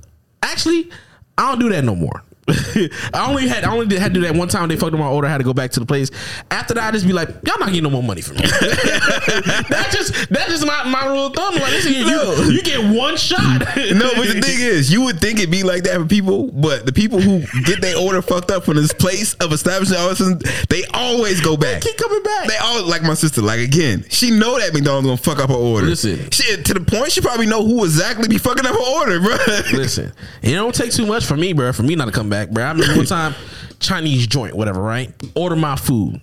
actually, 0.43 0.89
I 1.37 1.51
don't 1.51 1.59
do 1.59 1.69
that 1.71 1.83
no 1.83 1.97
more. 1.97 2.23
I 3.15 3.27
only 3.29 3.47
had 3.49 3.65
I 3.65 3.73
only 3.73 3.87
did, 3.87 3.99
had 3.99 4.15
to 4.15 4.21
do 4.21 4.27
that 4.27 4.35
one 4.35 4.49
time. 4.49 4.69
They 4.69 4.77
fucked 4.77 4.95
up 4.95 4.99
my 5.01 5.07
order. 5.09 5.29
I 5.29 5.31
had 5.31 5.39
to 5.39 5.45
go 5.45 5.53
back 5.55 5.71
to 5.73 5.81
the 5.81 5.87
place. 5.87 6.11
After 6.51 6.75
that, 6.75 6.85
I 6.89 6.91
just 6.91 7.07
be 7.07 7.13
like, 7.13 7.29
y'all 7.47 7.59
not 7.59 7.69
getting 7.69 7.83
no 7.85 7.91
more 7.91 8.03
money 8.03 8.21
from 8.23 8.37
me. 8.37 8.43
that's 9.69 9.95
just 9.95 10.29
that's 10.31 10.51
just 10.51 10.67
my, 10.67 10.85
my 10.85 11.07
rule 11.07 11.27
of 11.27 11.35
thumb. 11.35 11.55
Like, 11.55 11.73
listen, 11.73 11.93
you, 11.93 12.07
No. 12.07 12.35
you, 12.35 12.53
you 12.53 12.63
get 12.63 12.81
one 12.95 13.17
shot. 13.17 13.61
No, 13.77 14.11
but 14.17 14.27
the 14.29 14.41
thing 14.43 14.61
is, 14.61 14.93
you 14.93 15.03
would 15.03 15.21
think 15.21 15.39
it'd 15.39 15.51
be 15.51 15.63
like 15.63 15.85
that 15.85 15.99
for 16.01 16.07
people, 16.07 16.51
but 16.53 16.87
the 16.87 16.93
people 16.93 17.21
who 17.21 17.41
get 17.65 17.81
their 17.81 17.97
order 17.99 18.23
fucked 18.23 18.51
up 18.51 18.65
from 18.65 18.77
this 18.77 18.93
place 18.93 19.35
of 19.35 19.53
establishment, 19.53 20.01
all 20.01 20.07
of 20.11 20.13
a 20.13 20.17
sudden, 20.17 20.39
they 20.69 20.85
always 20.95 21.41
go 21.41 21.57
back. 21.57 21.83
They 21.83 21.91
keep 21.91 21.99
coming 21.99 22.23
back. 22.23 22.49
They 22.49 22.57
all 22.57 22.85
like 22.87 23.03
my 23.03 23.15
sister. 23.15 23.43
Like 23.43 23.61
again, 23.61 24.05
she 24.09 24.31
know 24.31 24.59
that 24.59 24.73
McDonald's 24.73 25.07
gonna 25.07 25.17
fuck 25.17 25.39
up 25.43 25.51
her 25.51 25.57
order. 25.57 25.87
Listen. 25.87 26.31
Shit, 26.31 26.65
to 26.67 26.75
the 26.75 26.81
point 26.81 27.13
she 27.13 27.21
probably 27.21 27.47
know 27.47 27.65
who 27.67 27.85
exactly 27.85 28.29
be 28.29 28.39
fucking 28.39 28.65
up 28.67 28.73
her 28.75 28.79
order, 28.99 29.21
bro. 29.21 29.37
Listen, 29.73 30.13
it 30.43 30.53
don't 30.53 30.75
take 30.75 30.93
too 30.93 31.07
much 31.07 31.25
for 31.27 31.37
me, 31.37 31.53
bro. 31.53 31.73
For 31.73 31.83
me 31.83 31.95
not 31.97 32.07
to 32.07 32.13
come 32.13 32.29
back, 32.29 32.38
bro. 32.47 32.65
I 32.65 32.73
remember 32.73 32.97
one 32.97 33.07
time, 33.07 33.35
Chinese 33.81 34.27
joint, 34.27 34.55
whatever, 34.55 34.81
right? 34.81 35.13
Order 35.35 35.57
my 35.57 35.77
food, 35.77 36.21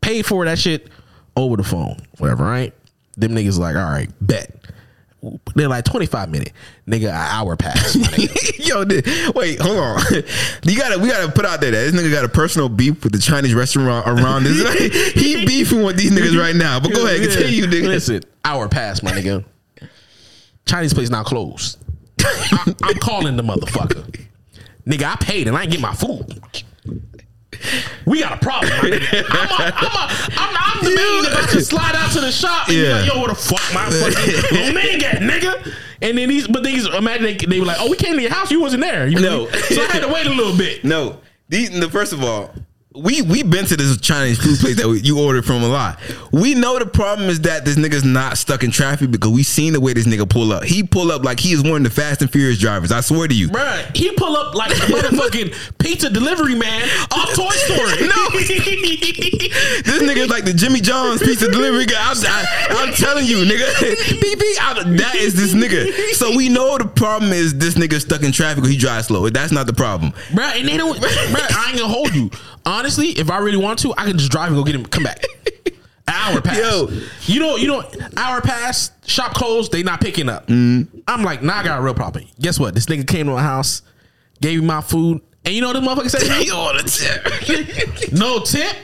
pay 0.00 0.22
for 0.22 0.44
that 0.44 0.58
shit 0.58 0.88
over 1.36 1.56
the 1.56 1.64
phone, 1.64 1.96
whatever, 2.18 2.44
right? 2.44 2.72
Them 3.16 3.32
niggas 3.32 3.58
like, 3.58 3.76
all 3.76 3.82
right, 3.82 4.08
bet. 4.20 4.54
They're 5.54 5.68
like 5.68 5.84
twenty 5.84 6.06
five 6.06 6.30
minute, 6.30 6.52
nigga, 6.86 7.08
an 7.08 7.14
hour 7.14 7.54
pass. 7.54 7.94
Yo, 8.58 8.84
wait, 9.34 9.60
hold 9.60 9.76
on. 9.76 10.00
You 10.62 10.78
gotta, 10.78 10.98
we 10.98 11.10
gotta 11.10 11.30
put 11.30 11.44
out 11.44 11.60
there 11.60 11.70
that 11.70 11.92
this 11.92 11.94
nigga 11.94 12.10
got 12.10 12.24
a 12.24 12.28
personal 12.28 12.70
beef 12.70 13.04
with 13.04 13.12
the 13.12 13.18
Chinese 13.18 13.52
restaurant 13.52 14.06
around 14.06 14.44
this. 14.44 15.12
he 15.12 15.44
beefing 15.44 15.82
with 15.82 15.98
these 15.98 16.10
niggas 16.10 16.38
right 16.38 16.56
now. 16.56 16.80
But 16.80 16.94
go 16.94 17.04
ahead, 17.04 17.20
continue, 17.20 17.66
nigga. 17.66 17.88
Listen, 17.88 18.22
hour 18.44 18.66
pass, 18.68 19.02
my 19.02 19.12
nigga. 19.12 19.44
Chinese 20.64 20.94
place 20.94 21.10
now 21.10 21.22
closed. 21.22 21.76
I, 22.20 22.74
I'm 22.82 22.94
calling 22.98 23.36
the 23.36 23.42
motherfucker. 23.42 24.26
Nigga, 24.86 25.04
I 25.04 25.16
paid 25.16 25.48
and 25.48 25.56
I 25.56 25.62
ain't 25.62 25.70
get 25.72 25.80
my 25.80 25.94
food. 25.94 26.40
We 28.06 28.20
got 28.20 28.32
a 28.32 28.38
problem. 28.38 28.72
I'm, 28.72 28.92
a, 28.92 28.96
I'm, 28.96 29.92
a, 29.92 30.10
I'm, 30.36 30.56
I'm 30.56 30.84
the 30.84 30.94
man 30.94 31.32
about 31.32 31.48
to 31.50 31.60
slide 31.60 31.94
out 31.94 32.10
to 32.12 32.20
the 32.20 32.32
shop 32.32 32.68
and 32.68 32.76
be 32.76 32.82
Yeah. 32.82 33.00
like, 33.00 33.12
yo, 33.12 33.18
where 33.18 33.28
the 33.28 33.34
fuck 33.34 33.60
my 33.74 33.90
fucking 33.90 34.34
little 34.56 34.74
man 34.74 35.04
at, 35.04 35.20
nigga? 35.22 35.74
And 36.00 36.16
then 36.16 36.28
these, 36.28 36.48
but 36.48 36.64
these, 36.64 36.86
imagine 36.86 37.24
they, 37.24 37.34
they 37.36 37.60
were 37.60 37.66
like, 37.66 37.76
oh, 37.80 37.90
we 37.90 37.96
came 37.96 38.14
to 38.16 38.22
your 38.22 38.30
house, 38.32 38.50
you 38.50 38.60
wasn't 38.60 38.82
there. 38.82 39.06
You 39.06 39.20
No. 39.20 39.44
know? 39.44 39.50
So 39.50 39.82
I 39.82 39.86
had 39.86 40.00
to 40.02 40.08
wait 40.08 40.26
a 40.26 40.30
little 40.32 40.56
bit. 40.56 40.84
No, 40.84 41.20
these, 41.48 41.70
the, 41.78 41.90
first 41.90 42.12
of 42.14 42.22
all, 42.24 42.50
we 42.92 43.22
we 43.22 43.44
been 43.44 43.64
to 43.66 43.76
this 43.76 43.96
Chinese 44.00 44.38
food 44.42 44.58
place 44.58 44.76
that 44.76 44.88
we, 44.88 45.00
you 45.00 45.20
ordered 45.20 45.44
from 45.44 45.62
a 45.62 45.68
lot. 45.68 46.00
We 46.32 46.56
know 46.56 46.76
the 46.76 46.86
problem 46.86 47.28
is 47.28 47.42
that 47.42 47.64
this 47.64 47.76
nigga's 47.76 48.04
not 48.04 48.36
stuck 48.36 48.64
in 48.64 48.72
traffic 48.72 49.12
because 49.12 49.30
we 49.30 49.44
seen 49.44 49.74
the 49.74 49.80
way 49.80 49.92
this 49.92 50.08
nigga 50.08 50.28
pull 50.28 50.52
up. 50.52 50.64
He 50.64 50.82
pull 50.82 51.12
up 51.12 51.22
like 51.22 51.38
he 51.38 51.52
is 51.52 51.62
one 51.62 51.76
of 51.76 51.82
the 51.84 51.90
Fast 51.90 52.20
and 52.20 52.32
Furious 52.32 52.58
drivers. 52.58 52.90
I 52.90 53.00
swear 53.00 53.28
to 53.28 53.34
you. 53.34 53.48
Bruh, 53.48 53.96
he 53.96 54.10
pull 54.16 54.36
up 54.36 54.56
like 54.56 54.70
the 54.70 54.86
motherfucking 54.86 55.78
pizza 55.78 56.10
delivery 56.10 56.56
man 56.56 56.82
off 57.12 57.32
Toy 57.34 57.48
Story. 57.50 58.08
No, 58.10 58.30
this 58.40 60.02
nigga 60.02 60.16
is 60.16 60.30
like 60.30 60.44
the 60.44 60.52
Jimmy 60.52 60.80
John's 60.80 61.22
pizza 61.22 61.48
delivery 61.48 61.86
guy. 61.86 61.96
I'm, 62.00 62.16
I, 62.26 62.88
am 62.88 62.94
telling 62.94 63.24
you, 63.24 63.44
nigga. 63.44 64.20
Beep, 64.20 64.38
beep, 64.38 64.56
I- 64.60 64.82
that 64.96 65.14
is 65.14 65.34
this 65.34 65.54
nigga. 65.54 65.86
So 66.14 66.36
we 66.36 66.48
know 66.48 66.76
the 66.76 66.86
problem 66.86 67.32
is 67.32 67.56
this 67.56 67.74
nigga 67.74 68.00
stuck 68.00 68.22
in 68.24 68.32
traffic 68.32 68.64
or 68.64 68.68
he 68.68 68.76
drives 68.76 69.06
slow. 69.06 69.28
That's 69.28 69.52
not 69.52 69.66
the 69.66 69.72
problem. 69.72 70.12
Bro, 70.34 70.44
and 70.44 70.66
they 70.66 70.76
don't. 70.76 70.98
Bro, 70.98 71.10
I 71.10 71.66
ain't 71.70 71.78
gonna 71.78 71.92
hold 71.92 72.14
you. 72.14 72.30
Honestly, 72.66 73.08
if 73.08 73.30
I 73.30 73.38
really 73.38 73.56
want 73.56 73.78
to, 73.80 73.94
I 73.96 74.04
can 74.06 74.18
just 74.18 74.30
drive 74.30 74.48
and 74.48 74.56
go 74.56 74.64
get 74.64 74.74
him. 74.74 74.84
Come 74.84 75.04
back. 75.04 75.24
Hour 76.08 76.40
pass. 76.40 76.58
Yo. 76.58 76.88
you 77.26 77.40
know, 77.40 77.56
you 77.56 77.68
know, 77.68 77.84
hour 78.16 78.40
pass. 78.40 78.90
Shop 79.06 79.32
closed. 79.32 79.70
They 79.70 79.84
not 79.84 80.00
picking 80.00 80.28
up. 80.28 80.48
Mm-hmm. 80.48 80.98
I'm 81.06 81.22
like, 81.22 81.40
nah, 81.40 81.58
I 81.58 81.62
got 81.62 81.78
a 81.78 81.82
real 81.82 81.94
problem. 81.94 82.24
Guess 82.40 82.58
what? 82.58 82.74
This 82.74 82.86
nigga 82.86 83.06
came 83.06 83.26
to 83.26 83.32
my 83.32 83.42
house, 83.42 83.82
gave 84.40 84.58
me 84.58 84.66
my 84.66 84.80
food, 84.80 85.22
and 85.44 85.54
you 85.54 85.60
know 85.60 85.68
what 85.68 85.80
this 85.80 86.10
motherfucker 86.10 86.10
said? 86.10 86.42
He 86.42 86.50
on 86.50 86.84
tip. 86.84 88.12
no 88.12 88.40
tip, 88.40 88.76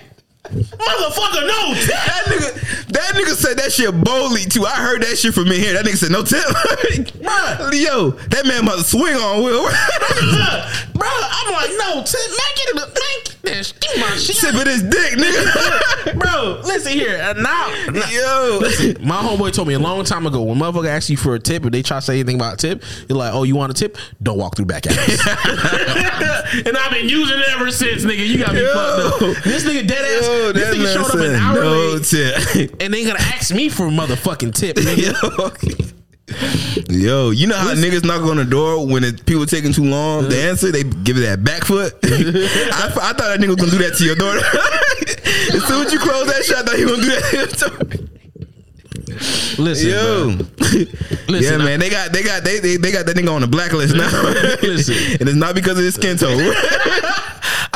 motherfucker. 0.52 1.46
No 1.46 1.74
tip. 1.74 1.88
That 1.88 2.22
nigga, 2.26 2.86
that 2.88 3.14
nigga 3.14 3.34
said 3.34 3.58
that 3.58 3.72
shit 3.72 3.92
boldly 4.04 4.44
too. 4.44 4.64
I 4.66 4.76
heard 4.76 5.02
that 5.02 5.16
shit 5.18 5.34
from 5.34 5.46
in 5.48 5.60
here. 5.60 5.72
That 5.74 5.84
nigga 5.84 5.96
said 5.96 6.10
no 6.12 6.22
tip. 6.22 6.44
Bruh. 7.22 7.72
Yo, 7.82 8.10
that 8.10 8.46
man 8.46 8.64
must 8.64 8.90
swing 8.90 9.16
on 9.16 9.42
Will. 9.42 9.62
Bro, 10.94 11.08
I'm 11.10 11.52
like, 11.52 11.70
no 11.78 12.02
tip. 12.02 12.20
Man, 12.30 12.52
get 12.56 12.68
it. 12.68 12.74
Man, 12.76 12.84
get 13.24 13.42
this. 13.42 13.72
Give 13.72 13.98
my 14.00 14.10
shit. 14.16 14.36
Sipping 14.36 14.66
his 14.66 14.82
dick, 14.82 15.12
nigga. 15.14 16.18
Bro, 16.18 16.60
listen 16.64 16.92
here. 16.92 17.20
Uh, 17.22 17.32
now, 17.34 17.68
now- 17.92 18.10
Yo. 18.10 18.60
My 19.00 19.16
homeboy 19.22 19.52
told 19.52 19.68
me 19.68 19.74
a 19.74 19.78
long 19.78 20.04
time 20.04 20.26
ago 20.26 20.42
when 20.42 20.58
motherfucker 20.58 20.88
asks 20.88 21.10
you 21.10 21.16
for 21.16 21.34
a 21.34 21.38
tip, 21.38 21.64
if 21.64 21.72
they 21.72 21.82
try 21.82 21.98
to 21.98 22.02
say 22.02 22.14
anything 22.14 22.36
about 22.36 22.54
a 22.54 22.56
tip, 22.56 22.82
you're 23.08 23.18
like, 23.18 23.32
oh, 23.34 23.42
you 23.44 23.54
want 23.56 23.70
a 23.70 23.74
tip? 23.74 23.98
Don't 24.22 24.38
walk 24.38 24.56
through 24.56 24.66
back 24.66 24.86
alleys. 24.86 25.20
and 25.26 26.76
I've 26.76 26.90
been 26.90 27.08
using 27.08 27.38
it 27.38 27.48
ever 27.50 27.70
since, 27.70 28.04
nigga. 28.04 28.26
You 28.26 28.38
got 28.38 28.54
me 28.54 28.60
Yo. 28.62 28.72
fucked 28.74 29.22
up. 29.38 29.44
This 29.44 29.64
nigga 29.64 29.86
dead 29.86 30.04
ass. 30.04 30.26
Yo, 30.26 30.35
this 30.52 30.76
nigga 30.76 30.94
showed 30.94 31.18
up 31.18 31.26
an 31.26 31.34
hour 31.34 31.54
no 31.60 31.70
late, 31.94 32.04
tip. 32.04 32.70
and 32.80 32.92
they 32.92 33.04
gonna 33.04 33.18
ask 33.18 33.54
me 33.54 33.68
for 33.68 33.86
a 33.86 33.90
motherfucking 33.90 34.54
tip, 34.54 34.76
nigga. 34.80 35.92
Yo, 36.90 37.30
you 37.30 37.46
know 37.46 37.56
how 37.56 37.72
niggas 37.74 38.04
knock 38.04 38.22
on 38.22 38.36
the 38.36 38.44
door 38.44 38.86
when 38.86 39.04
it, 39.04 39.24
people 39.26 39.46
taking 39.46 39.72
too 39.72 39.84
long 39.84 40.28
to 40.28 40.28
uh-huh. 40.28 40.48
answer? 40.48 40.72
They 40.72 40.82
give 40.82 41.16
it 41.16 41.20
that 41.20 41.44
back 41.44 41.64
foot. 41.64 41.94
I, 42.04 42.08
I 42.08 42.88
thought 42.90 43.18
that 43.18 43.40
nigga 43.40 43.48
was 43.48 43.56
gonna 43.56 43.70
do 43.70 43.78
that 43.78 43.96
to 43.96 44.04
your 44.04 44.16
daughter. 44.16 44.40
as 45.56 45.64
soon 45.66 45.86
as 45.86 45.92
you 45.92 45.98
close 45.98 46.26
that 46.26 46.44
shit, 46.44 46.56
I 46.56 46.62
thought 46.62 46.76
he 46.76 46.84
gonna 46.84 47.02
do 47.02 47.08
that. 47.08 48.10
Listen, 49.58 49.88
Yo. 49.88 50.36
Listen, 51.28 51.60
yeah, 51.60 51.64
man, 51.64 51.80
they 51.80 51.88
got 51.88 52.12
they 52.12 52.22
got 52.22 52.44
they, 52.44 52.58
they 52.58 52.76
they 52.76 52.92
got 52.92 53.06
that 53.06 53.16
nigga 53.16 53.32
on 53.32 53.40
the 53.40 53.46
blacklist 53.46 53.94
now. 53.94 54.10
Listen. 54.62 54.94
and 55.20 55.28
it's 55.28 55.34
not 55.36 55.54
because 55.54 55.78
of 55.78 55.84
his 55.84 55.94
skin 55.94 56.16
tone. 56.18 56.52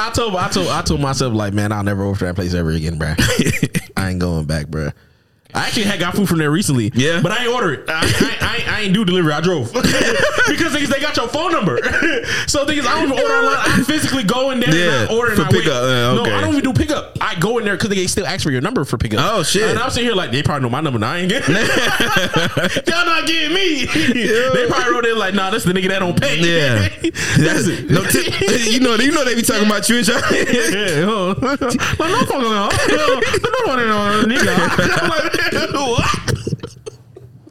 I 0.00 0.10
told 0.10 0.34
I 0.34 0.48
told 0.48 0.68
I 0.68 0.80
told 0.80 1.00
myself 1.00 1.34
like, 1.34 1.52
man, 1.52 1.72
I'll 1.72 1.84
never 1.84 2.02
order 2.02 2.24
that 2.24 2.34
place 2.34 2.54
ever 2.54 2.70
again, 2.70 2.96
bro. 2.96 3.14
I 3.96 4.10
ain't 4.10 4.18
going 4.18 4.46
back, 4.46 4.68
bro. 4.68 4.90
I 5.54 5.66
actually 5.66 5.84
had 5.84 6.00
got 6.00 6.14
food 6.14 6.28
from 6.28 6.38
there 6.38 6.50
recently. 6.50 6.90
Yeah. 6.94 7.20
but 7.20 7.32
I 7.32 7.44
ain't 7.44 7.52
order 7.52 7.72
it. 7.72 7.88
I, 7.88 8.00
I, 8.02 8.36
I, 8.40 8.76
I 8.76 8.80
ain't 8.82 8.94
do 8.94 9.04
delivery. 9.04 9.32
I 9.32 9.40
drove 9.40 9.72
because 9.72 10.72
things 10.72 10.88
they 10.88 11.00
got 11.00 11.16
your 11.16 11.28
phone 11.28 11.52
number. 11.52 11.78
so 12.46 12.64
things 12.66 12.86
I 12.86 12.94
don't 13.00 13.12
even 13.12 13.18
order 13.22 13.34
online. 13.34 13.56
I 13.58 13.82
physically 13.84 14.24
go 14.24 14.50
in 14.50 14.60
there 14.60 14.74
Yeah, 14.74 15.02
and 15.02 15.10
I 15.10 15.14
order 15.14 15.34
for 15.34 15.42
and 15.42 15.50
I 15.50 15.52
pickup. 15.52 15.82
Yeah, 15.82 16.14
No. 16.14 16.24
I 16.24 16.40
don't 16.40 16.50
even 16.50 16.64
do 16.64 16.72
pickup. 16.72 17.18
I 17.20 17.38
go 17.38 17.58
in 17.58 17.64
there 17.64 17.76
because 17.76 17.90
they 17.90 18.06
still 18.06 18.26
ask 18.26 18.42
for 18.42 18.50
your 18.50 18.60
number 18.60 18.84
for 18.84 18.98
pickup. 18.98 19.20
Oh, 19.22 19.42
shit. 19.42 19.68
And 19.68 19.78
I'm 19.78 19.90
sitting 19.90 20.06
here 20.06 20.14
like 20.14 20.30
they 20.30 20.42
probably 20.42 20.62
know 20.62 20.70
my 20.70 20.80
number. 20.80 20.98
Now 20.98 21.12
I 21.12 21.18
ain't 21.18 21.28
getting. 21.28 21.54
Y'all 21.54 23.06
not 23.06 23.26
getting 23.26 23.54
me. 23.54 23.86
They 23.86 24.66
probably 24.68 24.92
wrote 24.92 25.06
in 25.06 25.18
like, 25.18 25.34
nah, 25.34 25.50
this 25.50 25.64
the 25.64 25.72
nigga 25.72 25.88
that 25.88 25.98
don't 26.00 26.20
pay. 26.20 26.38
Yeah, 26.40 26.88
that's 27.38 27.66
it. 27.66 27.90
No 27.90 28.04
tip. 28.04 28.26
You 28.70 28.80
know, 28.80 28.94
you 28.96 29.12
know 29.12 29.24
they 29.24 29.34
be 29.34 29.42
talking 29.42 29.66
about 29.66 29.88
you 29.88 29.98
and 29.98 30.08
y'all. 30.08 30.20
Yeah, 30.30 31.04
oh. 31.06 31.34
no, 31.40 31.50
no 31.50 31.56
fucking 31.58 32.40
no, 32.40 32.68
no, 32.68 33.20
no, 33.66 33.86
no, 33.86 34.22
no, 34.22 34.24
nigga. 34.26 35.02
I'm 35.02 35.08
like, 35.08 35.39
what? 35.72 36.30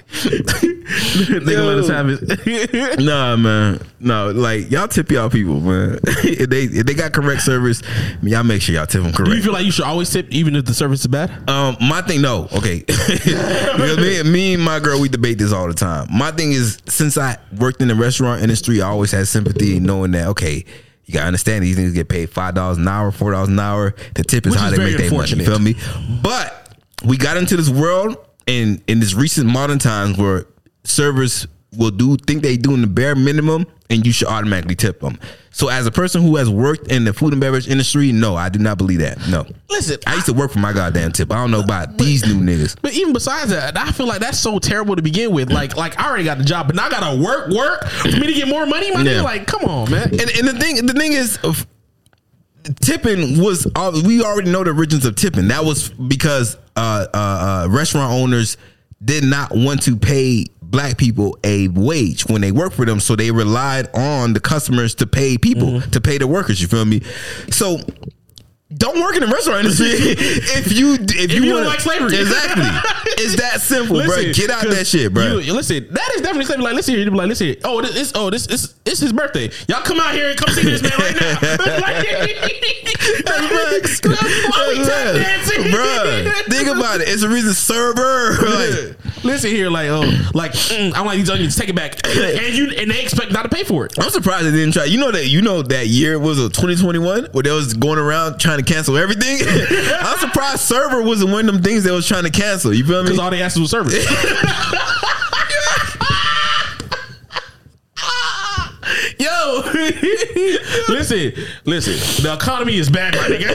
Nigga, 0.10 1.66
let 1.66 1.78
us 1.78 1.88
have 1.88 2.10
it. 2.10 3.00
Nah, 3.00 3.36
man. 3.36 3.80
No, 4.00 4.32
like 4.32 4.70
y'all 4.72 4.88
tip 4.88 5.12
y'all 5.12 5.30
people, 5.30 5.60
man. 5.60 6.00
if 6.04 6.50
they 6.50 6.64
if 6.64 6.86
they 6.86 6.94
got 6.94 7.14
correct 7.14 7.42
service, 7.42 7.82
y'all 8.22 8.44
make 8.44 8.62
sure 8.62 8.76
y'all 8.76 8.86
tip 8.86 9.04
them 9.04 9.14
correct. 9.14 9.32
Do 9.32 9.38
you 9.38 9.44
feel 9.44 9.54
like 9.54 9.66
you 9.66 9.72
should 9.72 9.86
always 9.86 10.10
tip 10.10 10.28
even 10.32 10.56
if 10.56 10.66
the 10.66 10.74
service 10.74 11.02
is 11.02 11.08
bad? 11.08 11.32
Um, 11.50 11.78
my 11.82 12.02
thing, 12.02 12.22
no, 12.22 12.48
okay. 12.54 12.84
me, 13.98 14.24
me 14.24 14.54
and 14.56 14.64
my 14.64 14.80
girl, 14.80 15.00
we 15.00 15.10
debate 15.10 15.38
this 15.38 15.54
all 15.54 15.68
the 15.68 15.74
time. 15.74 16.08
My 16.12 16.32
thing 16.32 16.52
is, 16.52 16.80
since 16.88 17.18
I 17.18 17.38
worked 17.58 17.82
in 17.82 17.88
the 17.88 17.96
restaurant 17.96 18.42
industry, 18.42 18.82
I 18.82 18.88
always 18.90 19.12
had 19.12 19.28
sympathy 19.28 19.80
knowing 19.80 20.12
that 20.12 20.28
okay, 20.30 20.66
you 21.06 21.14
gotta 21.14 21.28
understand 21.28 21.64
these 21.64 21.78
niggas 21.78 21.94
get 21.94 22.10
paid 22.10 22.30
five 22.30 22.56
dollars 22.56 22.78
an 22.78 22.88
hour, 22.88 23.12
four 23.12 23.32
dollars 23.32 23.50
an 23.50 23.60
hour. 23.60 23.96
The 24.16 24.24
tip 24.24 24.46
is 24.46 24.52
Which 24.52 24.60
how 24.60 24.68
is 24.68 24.78
they 24.78 24.84
make 24.84 24.98
their 24.98 25.12
money. 25.12 25.30
You 25.30 25.46
feel 25.46 25.60
me? 25.60 25.76
But 26.22 26.68
we 27.06 27.18
got 27.18 27.38
into 27.38 27.56
this 27.58 27.70
world 27.70 28.18
in 28.47 28.82
in 28.88 29.00
this 29.00 29.14
recent 29.14 29.47
modern 29.47 29.80
times 29.80 30.18
where 30.18 30.45
servers 30.84 31.47
will 31.78 31.91
do 31.91 32.18
think 32.18 32.41
they 32.41 32.58
doing 32.58 32.82
the 32.82 32.88
bare 32.88 33.16
minimum 33.16 33.66
and 33.91 34.06
you 34.06 34.12
should 34.12 34.28
automatically 34.28 34.76
tip 34.76 35.00
them. 35.02 35.20
So 35.52 35.68
as 35.68 35.86
a 35.86 35.91
person 35.91 36.22
who 36.22 36.36
has 36.38 36.50
worked 36.50 36.91
in 36.91 37.04
the 37.06 37.14
food 37.14 37.32
and 37.34 37.39
beverage 37.41 37.68
industry, 37.68 38.12
no, 38.12 38.36
I 38.36 38.50
do 38.50 38.58
not 38.60 38.78
believe 38.78 39.00
that. 39.00 39.20
No. 39.28 39.45
Listen, 39.70 39.97
I 40.08 40.16
used 40.16 40.26
to 40.28 40.34
work 40.34 40.52
for 40.52 40.60
my 40.60 40.74
goddamn 40.74 41.12
tip. 41.12 41.32
I 41.32 41.36
don't 41.36 41.52
know 41.52 41.60
about 41.62 41.97
these 41.97 42.26
new 42.26 42.39
niggas. 42.39 42.76
But 42.82 42.93
even 42.93 43.14
besides 43.14 43.50
that, 43.52 43.78
I 43.78 43.91
feel 43.91 44.08
like 44.08 44.20
that's 44.20 44.39
so 44.39 44.58
terrible 44.60 44.95
to 44.95 45.02
begin 45.02 45.32
with. 45.32 45.52
Like, 45.52 45.76
like 45.76 46.00
I 46.00 46.08
already 46.08 46.24
got 46.24 46.38
the 46.39 46.43
job, 46.43 46.68
but 46.68 46.76
now 46.76 46.86
I 46.86 46.89
gotta 46.89 47.22
work, 47.22 47.50
work 47.50 47.86
for 47.88 48.08
me 48.10 48.28
to 48.28 48.34
get 48.34 48.47
more 48.47 48.66
money. 48.66 48.91
My 48.91 49.02
Yeah. 49.02 49.14
nigga, 49.20 49.24
like, 49.24 49.47
come 49.47 49.64
on, 49.66 49.91
man. 49.91 50.10
And, 50.10 50.22
and 50.22 50.47
the 50.47 50.54
thing, 50.60 50.86
the 50.86 50.93
thing 50.93 51.14
is, 51.14 51.38
tipping 52.82 53.41
was 53.41 53.68
uh, 53.76 54.01
we 54.05 54.24
already 54.24 54.51
know 54.51 54.64
the 54.64 54.72
origins 54.72 55.05
of 55.05 55.16
tipping. 55.16 55.47
That 55.49 55.66
was 55.66 55.89
because 55.89 56.55
uh, 56.76 57.07
uh, 57.14 57.18
uh, 57.66 57.68
restaurant 57.70 58.14
owners 58.14 58.57
did 59.03 59.24
not 59.24 59.51
want 59.55 59.84
to 59.84 59.95
pay 59.95 60.45
black 60.62 60.97
people 60.97 61.38
a 61.43 61.68
wage 61.70 62.26
when 62.28 62.41
they 62.41 62.51
work 62.51 62.74
for 62.74 62.86
them, 62.86 62.99
so 62.99 63.16
they 63.16 63.32
relied 63.32 63.88
on 63.95 64.34
the 64.34 64.39
customers 64.39 64.95
to 64.95 65.07
pay 65.07 65.38
people 65.38 65.82
to 65.82 66.01
pay 66.01 66.18
the 66.18 66.28
workers. 66.28 66.62
You 66.62 66.68
feel 66.68 66.86
me? 66.86 67.01
So. 67.49 67.80
Don't 68.78 69.01
work 69.01 69.15
in 69.15 69.22
the 69.22 69.28
restaurant 69.28 69.61
industry 69.61 69.88
if 69.89 70.72
you 70.72 70.93
if, 70.93 71.34
you, 71.34 71.41
you 71.41 71.53
want 71.53 71.63
don't 71.63 71.74
like 71.74 71.80
slavery. 71.80 72.20
Exactly, 72.20 72.63
it's 73.17 73.36
that 73.38 73.61
simple, 73.61 73.99
bro. 74.05 74.32
Get 74.32 74.51
out 74.51 74.61
that 74.70 74.86
shit, 74.86 75.11
bro. 75.11 75.39
You, 75.39 75.55
listen, 75.55 75.88
that 75.89 76.11
is 76.13 76.22
definitely 76.22 76.45
something 76.45 76.63
like 76.63 76.76
listen 76.76 76.93
here. 76.93 77.03
You 77.03 77.09
be 77.09 77.17
like, 77.17 77.30
listen 77.30 77.47
here. 77.47 77.55
Oh, 77.63 77.82
this 77.82 77.95
is 77.95 78.11
oh 78.13 78.30
this 78.30 78.45
is 78.45 78.76
it's 78.86 78.99
his 78.99 79.11
birthday. 79.11 79.49
Y'all 79.67 79.82
come 79.82 79.99
out 79.99 80.13
here 80.13 80.30
and 80.30 80.38
come 80.38 80.53
see 80.53 80.61
this 80.61 80.84
man 80.84 80.91
right 80.99 81.15
now. 81.15 81.39
Facts. 83.26 84.01
Why 84.05 84.67
we 84.70 84.86
tap 84.86 85.15
dancing? 85.15 85.63
Bruh, 85.63 86.32
think 86.45 86.67
about 86.70 87.01
it. 87.01 87.09
It's 87.09 87.24
a 87.24 87.30
reason 87.30 87.55
server. 87.55 88.38
Like, 88.38 88.97
Listen 89.24 89.49
here, 89.49 89.70
like 89.70 89.89
oh, 89.89 90.01
like 90.34 90.53
mm, 90.53 90.93
I'm 90.95 91.05
like 91.05 91.17
these 91.17 91.30
onions, 91.30 91.55
take 91.55 91.70
it 91.70 91.76
back, 91.76 92.05
and 92.07 92.55
you 92.55 92.72
and 92.78 92.89
they 92.89 93.01
expect 93.01 93.32
not 93.32 93.43
to 93.43 93.49
pay 93.49 93.63
for 93.63 93.86
it. 93.86 93.93
I'm 93.99 94.09
surprised 94.09 94.45
they 94.45 94.51
didn't 94.51 94.74
try. 94.74 94.86
You 94.86 94.97
know 94.97 95.11
that 95.11 95.28
you 95.28 95.41
know 95.41 95.61
that 95.61 95.88
year 95.88 96.17
was 96.17 96.39
a 96.39 96.47
2021 96.49 97.26
where 97.32 97.43
they 97.43 97.51
was 97.51 97.74
going 97.74 97.99
around 97.99 98.39
trying 98.39 98.59
to 98.64 98.74
cancel 98.74 98.97
everything. 98.97 99.39
I'm 100.01 100.18
surprised 100.20 100.62
server 100.62 101.01
wasn't 101.01 101.32
one 101.32 101.47
of 101.47 101.53
them 101.53 101.64
things 101.64 101.84
they 101.84 101.91
was 101.91 102.07
trying 102.07 102.24
to 102.24 102.30
cancel. 102.32 102.74
You 102.74 102.86
feel 102.86 103.01
me? 103.03 103.10
Because 103.10 103.20
all 103.20 103.30
they 103.32 103.41
asked 103.41 103.57
was 103.60 103.72
service. 103.72 104.05
Yo, 109.20 109.62
listen, 110.89 111.34
listen. 111.66 112.24
The 112.24 112.34
economy 112.34 112.78
is 112.78 112.89
bad, 112.89 113.16
my 113.16 113.22
nigga. 113.24 113.53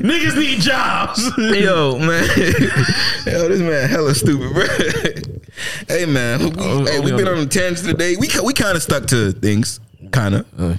Niggas 0.00 0.36
need 0.36 0.60
jobs. 0.60 1.24
Yo, 1.38 1.98
man. 1.98 2.24
Yo, 3.24 3.48
this 3.48 3.60
man 3.60 3.88
hella 3.88 4.14
stupid, 4.14 4.52
bro. 4.52 4.66
hey, 5.88 6.04
man. 6.06 6.40
We, 6.40 6.52
Oh, 6.58 6.84
hey, 6.84 6.98
oh, 6.98 7.02
we 7.02 7.12
we 7.12 7.16
been 7.16 7.28
on 7.28 7.38
on 7.38 7.44
a 7.44 7.46
tangent 7.46 7.88
today. 7.88 8.16
We 8.18 8.28
we 8.44 8.52
kind 8.52 8.76
of 8.76 8.82
stuck 8.82 9.06
to 9.06 9.32
things, 9.32 9.80
kind 10.10 10.34
of. 10.34 10.46
Uh, 10.58 10.76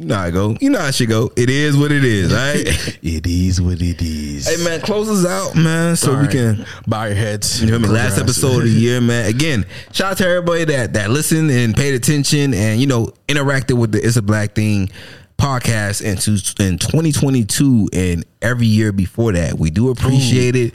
You 0.00 0.06
know 0.06 0.14
how 0.14 0.22
I 0.22 0.30
go. 0.30 0.56
You 0.62 0.70
know 0.70 0.78
how 0.78 0.86
it 0.86 0.94
should 0.94 1.10
go. 1.10 1.30
It 1.36 1.50
is 1.50 1.76
what 1.76 1.92
it 1.92 2.06
is, 2.06 2.32
right? 2.32 2.96
It 3.02 3.26
is 3.26 3.60
what 3.60 3.82
it 3.82 4.00
is. 4.00 4.48
hey, 4.48 4.64
man, 4.64 4.80
close 4.80 5.10
us 5.10 5.26
out, 5.26 5.54
man, 5.54 5.94
so 5.94 6.18
we 6.18 6.26
can 6.26 6.64
bow 6.86 7.04
your 7.04 7.14
heads. 7.14 7.60
You 7.60 7.66
know 7.66 7.72
what 7.74 7.80
I 7.80 7.82
mean? 7.82 7.92
Last 7.92 8.14
Close 8.14 8.16
your 8.16 8.24
eyes. 8.24 8.30
episode 8.54 8.62
of 8.62 8.74
the 8.74 8.80
year, 8.80 9.00
man. 9.02 9.26
Again, 9.26 9.66
shout 9.92 10.12
out 10.12 10.16
to 10.18 10.26
everybody 10.26 10.64
that 10.64 10.94
that 10.94 11.10
listened 11.10 11.50
and 11.50 11.74
paid 11.76 11.92
attention 11.92 12.54
and 12.54 12.80
you 12.80 12.86
know 12.86 13.12
interacted 13.28 13.78
with 13.78 13.92
the 13.92 13.98
It's 14.02 14.16
a 14.16 14.22
Black 14.22 14.54
Thing 14.54 14.88
podcast 15.36 16.00
into 16.00 16.30
in 16.64 16.78
2022 16.78 17.90
and 17.92 18.24
every 18.40 18.66
year 18.68 18.92
before 18.92 19.32
that. 19.32 19.58
We 19.58 19.68
do 19.68 19.90
appreciate 19.90 20.56
it. 20.56 20.72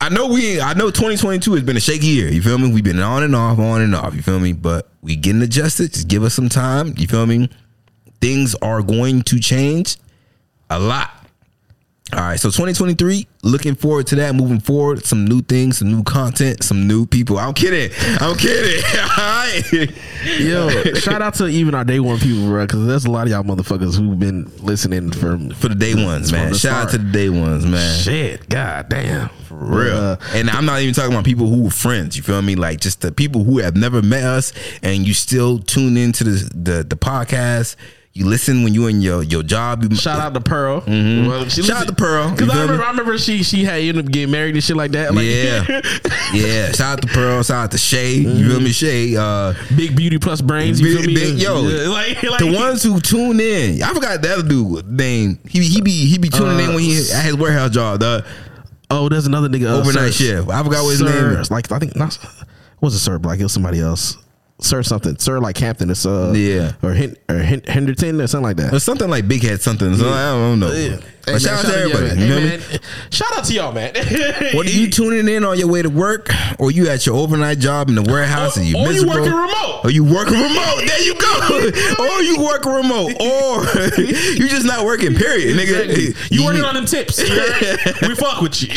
I 0.00 0.08
know 0.08 0.26
we 0.26 0.60
I 0.60 0.74
know 0.74 0.90
2022 0.90 1.54
has 1.54 1.62
been 1.62 1.76
a 1.76 1.80
shaky 1.80 2.06
year. 2.08 2.28
You 2.28 2.42
feel 2.42 2.58
me? 2.58 2.72
We've 2.72 2.82
been 2.82 2.98
on 2.98 3.22
and 3.22 3.36
off, 3.36 3.60
on 3.60 3.82
and 3.82 3.94
off. 3.94 4.16
You 4.16 4.22
feel 4.22 4.40
me? 4.40 4.52
But 4.52 4.88
we 5.00 5.14
getting 5.14 5.42
adjusted. 5.42 5.92
Just 5.92 6.08
give 6.08 6.24
us 6.24 6.34
some 6.34 6.48
time. 6.48 6.94
You 6.96 7.06
feel 7.06 7.24
me? 7.24 7.50
Things 8.20 8.54
are 8.56 8.82
going 8.82 9.22
to 9.22 9.38
change 9.38 9.96
a 10.70 10.78
lot. 10.78 11.10
All 12.10 12.20
right, 12.20 12.40
so 12.40 12.48
2023, 12.48 13.26
looking 13.42 13.74
forward 13.74 14.06
to 14.06 14.14
that. 14.16 14.34
Moving 14.34 14.60
forward, 14.60 15.04
some 15.04 15.26
new 15.26 15.42
things, 15.42 15.76
some 15.76 15.92
new 15.92 16.02
content, 16.02 16.62
some 16.62 16.88
new 16.88 17.04
people. 17.04 17.38
I'm 17.38 17.52
kidding. 17.52 17.94
I'm 18.18 18.34
kidding. 18.34 18.82
All 18.98 19.16
right. 19.18 19.62
Yo, 20.38 20.70
shout 20.94 21.20
out 21.20 21.34
to 21.34 21.48
even 21.48 21.74
our 21.74 21.84
day 21.84 22.00
one 22.00 22.18
people, 22.18 22.46
bro, 22.46 22.64
because 22.66 22.86
there's 22.86 23.04
a 23.04 23.10
lot 23.10 23.26
of 23.26 23.32
y'all 23.32 23.42
motherfuckers 23.42 23.94
who've 23.98 24.18
been 24.18 24.50
listening 24.62 25.10
from 25.12 25.50
For 25.50 25.68
the 25.68 25.74
day 25.74 25.94
ones, 26.02 26.32
man. 26.32 26.52
the 26.52 26.58
Shout 26.58 26.86
out 26.86 26.90
to 26.92 26.98
the 26.98 27.12
day 27.12 27.28
ones, 27.28 27.66
man. 27.66 27.98
Shit, 27.98 28.48
god 28.48 28.88
damn, 28.88 29.28
for 29.28 29.56
Real. 29.56 29.94
Uh, 29.94 30.16
and 30.32 30.48
I'm 30.48 30.64
not 30.64 30.80
even 30.80 30.94
talking 30.94 31.12
about 31.12 31.26
people 31.26 31.48
who 31.48 31.66
are 31.66 31.70
friends. 31.70 32.16
You 32.16 32.22
feel 32.22 32.40
me? 32.40 32.54
Like 32.56 32.80
just 32.80 33.02
the 33.02 33.12
people 33.12 33.44
who 33.44 33.58
have 33.58 33.76
never 33.76 34.00
met 34.00 34.24
us, 34.24 34.54
and 34.82 35.06
you 35.06 35.12
still 35.12 35.58
tune 35.58 35.98
into 35.98 36.24
the 36.24 36.50
the, 36.54 36.84
the 36.84 36.96
podcast. 36.96 37.76
You 38.18 38.26
listen 38.26 38.64
when 38.64 38.74
you 38.74 38.88
in 38.88 39.00
your 39.00 39.22
your 39.22 39.44
job. 39.44 39.84
You- 39.84 39.94
Shout 39.96 40.18
out 40.18 40.34
to 40.34 40.40
Pearl. 40.40 40.80
Mm-hmm. 40.80 41.48
Shout 41.62 41.82
out 41.82 41.86
to 41.86 41.94
Pearl. 41.94 42.32
Because 42.32 42.50
I 42.50 42.62
remember, 42.62 42.82
I 42.82 42.90
remember 42.90 43.16
she 43.16 43.44
she 43.44 43.62
had 43.62 43.80
ended 43.80 44.04
up 44.06 44.10
getting 44.10 44.32
married 44.32 44.54
and 44.56 44.64
shit 44.64 44.76
like 44.76 44.90
that. 44.90 45.14
Like, 45.14 45.24
Yeah, 45.24 45.64
yeah. 46.34 46.72
Shout 46.72 46.94
out 46.98 47.02
to 47.02 47.06
Pearl. 47.08 47.42
Shout 47.44 47.64
out 47.66 47.70
to 47.70 47.78
Shay. 47.78 48.14
You 48.14 48.48
feel 48.50 48.60
me, 48.60 48.72
Shay? 48.72 49.16
Uh, 49.16 49.54
big 49.76 49.94
beauty 49.94 50.18
plus 50.18 50.40
brains. 50.40 50.80
You 50.80 50.88
Big- 50.88 50.96
feel 50.98 51.06
me? 51.06 51.14
big- 51.14 51.38
yo, 51.40 51.60
like, 51.90 52.20
like 52.24 52.40
the 52.40 52.52
ones 52.52 52.82
who 52.82 53.00
tune 53.00 53.38
in. 53.38 53.82
I 53.82 53.94
forgot 53.94 54.20
the 54.20 54.32
other 54.32 54.48
dude 54.48 54.90
name. 54.90 55.38
He 55.48 55.62
he 55.62 55.80
be 55.80 55.92
he 56.08 56.18
be 56.18 56.28
tuning 56.28 56.58
in 56.58 56.74
when 56.74 56.80
he 56.82 56.96
at 56.98 57.24
his 57.24 57.36
warehouse 57.36 57.70
job. 57.70 58.00
The 58.00 58.26
Oh, 58.90 59.08
there's 59.08 59.26
another 59.26 59.48
nigga. 59.48 59.66
uh, 59.70 59.78
overnight 59.80 60.12
Sir- 60.14 60.36
shift. 60.38 60.48
I 60.50 60.64
forgot 60.64 60.82
what 60.82 60.90
his 60.90 60.98
Sir- 60.98 61.30
name 61.30 61.40
is. 61.40 61.50
Like 61.52 61.70
I 61.70 61.78
think 61.78 61.94
not. 61.94 62.18
Was 62.80 62.94
it 62.94 62.98
Sir 62.98 63.18
Black? 63.20 63.38
It 63.38 63.44
was 63.44 63.52
somebody 63.52 63.80
else. 63.80 64.16
Sir 64.60 64.82
something. 64.82 65.16
Sir 65.18 65.38
like 65.38 65.56
Hampton. 65.58 65.88
It's 65.90 66.04
uh 66.04 66.32
Yeah. 66.34 66.72
or, 66.82 66.92
Hen- 66.92 67.16
or 67.28 67.38
Hen- 67.38 67.62
Henderson 67.66 68.20
or 68.20 68.26
something 68.26 68.42
like 68.44 68.56
that. 68.56 68.74
Or 68.74 68.80
something 68.80 69.08
like 69.08 69.28
Big 69.28 69.42
Head 69.42 69.60
something. 69.62 69.94
So 69.96 70.08
I 70.08 70.30
don't 70.32 70.58
know. 70.60 70.72
Yeah. 70.72 70.96
But 71.32 71.42
Hey, 71.42 71.46
shout 71.48 71.52
man, 71.52 71.58
out 71.58 71.62
to 71.62 71.78
yeah, 71.78 71.84
everybody. 71.84 72.06
man. 72.06 72.18
you 72.18 72.28
know 72.28 72.34
Hey, 72.40 72.44
what 72.44 72.52
I 72.52 72.56
mean? 72.58 72.70
man. 72.70 72.80
Shout 73.10 73.32
out 73.38 73.44
to 73.44 73.52
y'all, 73.54 73.72
man. 73.72 73.94
What 74.54 74.66
are 74.66 74.70
you 74.70 74.90
tuning 74.90 75.28
in 75.34 75.44
on 75.44 75.58
your 75.58 75.68
way 75.68 75.82
to 75.82 75.90
work, 75.90 76.30
or 76.58 76.70
you 76.70 76.88
at 76.88 77.04
your 77.06 77.16
overnight 77.16 77.58
job 77.58 77.88
in 77.88 77.94
the 77.94 78.02
warehouse 78.02 78.56
and 78.56 78.66
you 78.66 78.76
Or 78.76 78.86
you 78.92 79.04
miserable? 79.06 79.14
working 79.16 79.32
remote. 79.34 79.80
Or 79.84 79.90
you 79.90 80.04
working 80.04 80.34
remote? 80.40 80.82
There 80.86 81.02
you 81.02 81.14
go. 81.14 81.38
or 82.04 82.22
you 82.22 82.40
working 82.44 82.72
remote, 82.72 83.12
or 83.20 83.64
you 83.98 84.48
just 84.48 84.64
not 84.66 84.84
working. 84.84 85.14
Period, 85.14 85.56
nigga. 85.56 85.84
Exactly. 85.88 86.36
You 86.36 86.44
working 86.44 86.64
on 86.64 86.74
them 86.74 86.86
tips? 86.86 87.18
you 87.18 88.08
we 88.08 88.14
fuck 88.14 88.40
with 88.40 88.60
you. 88.62 88.68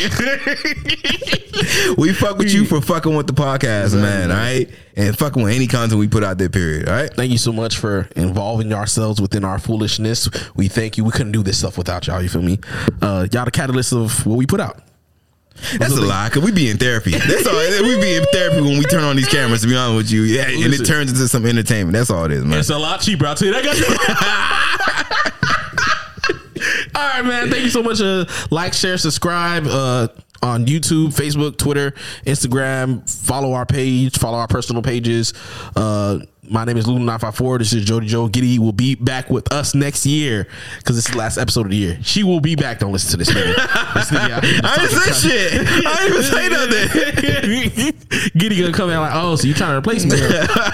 We 1.97 2.13
fuck 2.13 2.37
with 2.37 2.51
you 2.53 2.65
for 2.65 2.81
fucking 2.81 3.15
with 3.15 3.27
the 3.27 3.33
podcast, 3.33 3.93
man. 3.99 4.31
All 4.31 4.37
right, 4.37 4.69
and 4.95 5.17
fucking 5.17 5.41
with 5.43 5.53
any 5.53 5.67
content 5.67 5.99
we 5.99 6.07
put 6.07 6.23
out 6.23 6.37
there. 6.37 6.49
Period. 6.49 6.87
All 6.87 6.95
right. 6.95 7.13
Thank 7.13 7.31
you 7.31 7.37
so 7.37 7.51
much 7.51 7.77
for 7.77 8.07
involving 8.15 8.69
yourselves 8.69 9.21
within 9.21 9.43
our 9.43 9.59
foolishness. 9.59 10.29
We 10.55 10.67
thank 10.67 10.97
you. 10.97 11.03
We 11.03 11.11
couldn't 11.11 11.31
do 11.33 11.43
this 11.43 11.59
stuff 11.59 11.77
without 11.77 12.07
y'all. 12.07 12.21
You 12.21 12.29
feel 12.29 12.40
me? 12.41 12.59
Uh, 13.01 13.27
y'all 13.31 13.45
the 13.45 13.51
catalyst 13.51 13.93
of 13.93 14.25
what 14.25 14.37
we 14.37 14.45
put 14.45 14.59
out. 14.59 14.81
That's 15.77 15.95
a 15.95 16.01
lie, 16.01 16.29
cause 16.31 16.43
we 16.43 16.51
be 16.51 16.69
in 16.69 16.77
therapy. 16.77 17.11
That's 17.11 17.45
all. 17.45 17.55
We 17.55 17.99
be 18.01 18.15
in 18.15 18.23
therapy 18.31 18.61
when 18.61 18.79
we 18.79 18.83
turn 18.85 19.03
on 19.03 19.15
these 19.15 19.27
cameras. 19.27 19.61
To 19.61 19.67
be 19.67 19.75
honest 19.75 19.97
with 19.97 20.11
you, 20.11 20.23
yeah, 20.23 20.47
and 20.47 20.73
it 20.73 20.85
turns 20.85 21.11
into 21.11 21.27
some 21.27 21.45
entertainment. 21.45 21.93
That's 21.93 22.09
all 22.09 22.25
it 22.25 22.31
is, 22.31 22.43
man. 22.43 22.59
It's 22.59 22.69
a 22.69 22.79
lot 22.79 23.01
cheaper. 23.01 23.27
I'll 23.27 23.35
tell 23.35 23.49
you 23.49 23.53
that. 23.53 24.67
All 26.95 27.07
right, 27.07 27.25
man. 27.25 27.49
Thank 27.49 27.63
you 27.63 27.69
so 27.69 27.83
much. 27.83 28.01
Uh, 28.01 28.25
like, 28.49 28.73
share, 28.73 28.97
subscribe 28.97 29.65
uh, 29.67 30.07
on 30.41 30.65
YouTube, 30.65 31.07
Facebook, 31.07 31.57
Twitter, 31.57 31.91
Instagram. 32.25 33.09
Follow 33.09 33.53
our 33.53 33.65
page. 33.65 34.17
Follow 34.17 34.37
our 34.37 34.47
personal 34.47 34.81
pages. 34.81 35.33
Uh, 35.75 36.19
My 36.49 36.65
name 36.65 36.75
is 36.77 36.87
Lulu 36.87 37.01
nine 37.01 37.19
five 37.19 37.35
four. 37.35 37.59
This 37.59 37.71
is 37.71 37.85
Jody 37.85 38.07
Joe. 38.07 38.27
Giddy 38.27 38.57
will 38.57 38.71
be 38.71 38.95
back 38.95 39.29
with 39.29 39.53
us 39.53 39.75
next 39.75 40.07
year 40.07 40.47
because 40.79 40.95
this 40.95 41.05
is 41.05 41.11
the 41.11 41.17
last 41.17 41.37
episode 41.37 41.67
of 41.67 41.69
the 41.69 41.77
year. 41.77 41.99
She 42.01 42.23
will 42.23 42.39
be 42.39 42.55
back. 42.55 42.79
Don't 42.79 42.91
listen 42.91 43.11
to 43.11 43.17
this 43.17 43.29
nigga. 43.29 43.55
This 43.93 44.09
nigga 44.09 44.29
out 44.31 44.43
here 44.43 44.59
I 44.63 44.75
didn't 44.77 44.99
say 44.99 45.29
shit. 45.29 45.53
I 45.85 45.97
didn't 45.97 46.13
even 46.13 46.23
say 46.23 46.49
nothing. 48.09 48.31
Giddy 48.39 48.59
gonna 48.59 48.73
come 48.73 48.89
out 48.89 49.01
like, 49.01 49.11
oh, 49.13 49.35
so 49.35 49.47
you 49.47 49.53
trying 49.53 49.71
to 49.73 49.77
replace 49.77 50.03
me? 50.03 50.11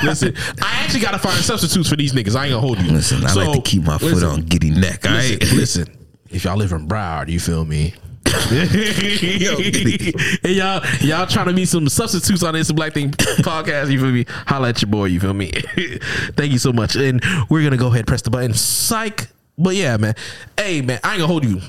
Listen, 0.08 0.34
I 0.62 0.84
actually 0.84 1.02
gotta 1.02 1.20
find 1.20 1.44
substitutes 1.44 1.90
for 1.90 1.98
these 1.98 2.14
niggas. 2.14 2.36
I 2.36 2.46
ain't 2.46 2.52
gonna 2.54 2.62
hold 2.62 2.80
you. 2.80 2.90
Listen, 2.92 3.26
I 3.26 3.34
like 3.34 3.52
to 3.64 3.70
keep 3.70 3.84
my 3.84 3.98
foot 3.98 4.14
listen, 4.14 4.30
on 4.30 4.42
giddy 4.44 4.70
neck. 4.70 5.06
All 5.06 5.12
Listen, 5.12 5.40
right. 5.40 5.52
listen, 5.54 5.98
if 6.30 6.46
y'all 6.46 6.56
live 6.56 6.72
in 6.72 6.88
Broward, 6.88 7.28
you 7.28 7.42
feel 7.42 7.66
me? 7.66 7.94
And 10.44 10.56
y'all, 10.56 10.84
y'all 11.02 11.28
trying 11.28 11.48
to 11.48 11.54
be 11.54 11.66
some 11.66 11.88
substitutes 11.90 12.44
on 12.44 12.54
this 12.54 12.72
Black 12.72 12.94
Thing 12.94 13.12
podcast. 13.12 13.92
You 13.92 14.00
feel 14.00 14.12
me? 14.12 14.26
Holla 14.46 14.70
at 14.70 14.82
your 14.82 14.90
boy. 14.90 15.06
You 15.06 15.20
feel 15.20 15.34
me? 15.34 15.52
Thank 16.36 16.52
you 16.52 16.60
so 16.60 16.74
much. 16.74 16.96
And 16.96 17.22
we're 17.50 17.64
gonna 17.64 17.78
go 17.78 17.88
ahead 17.88 18.08
press 18.08 18.22
the 18.22 18.30
button. 18.30 18.54
Psych. 18.54 19.28
But 19.58 19.76
yeah, 19.76 19.98
man. 19.98 20.16
Hey, 20.58 20.82
man, 20.82 21.00
I 21.04 21.14
ain't 21.14 21.20
gonna 21.20 21.28
hold 21.28 21.46
you. 21.46 21.62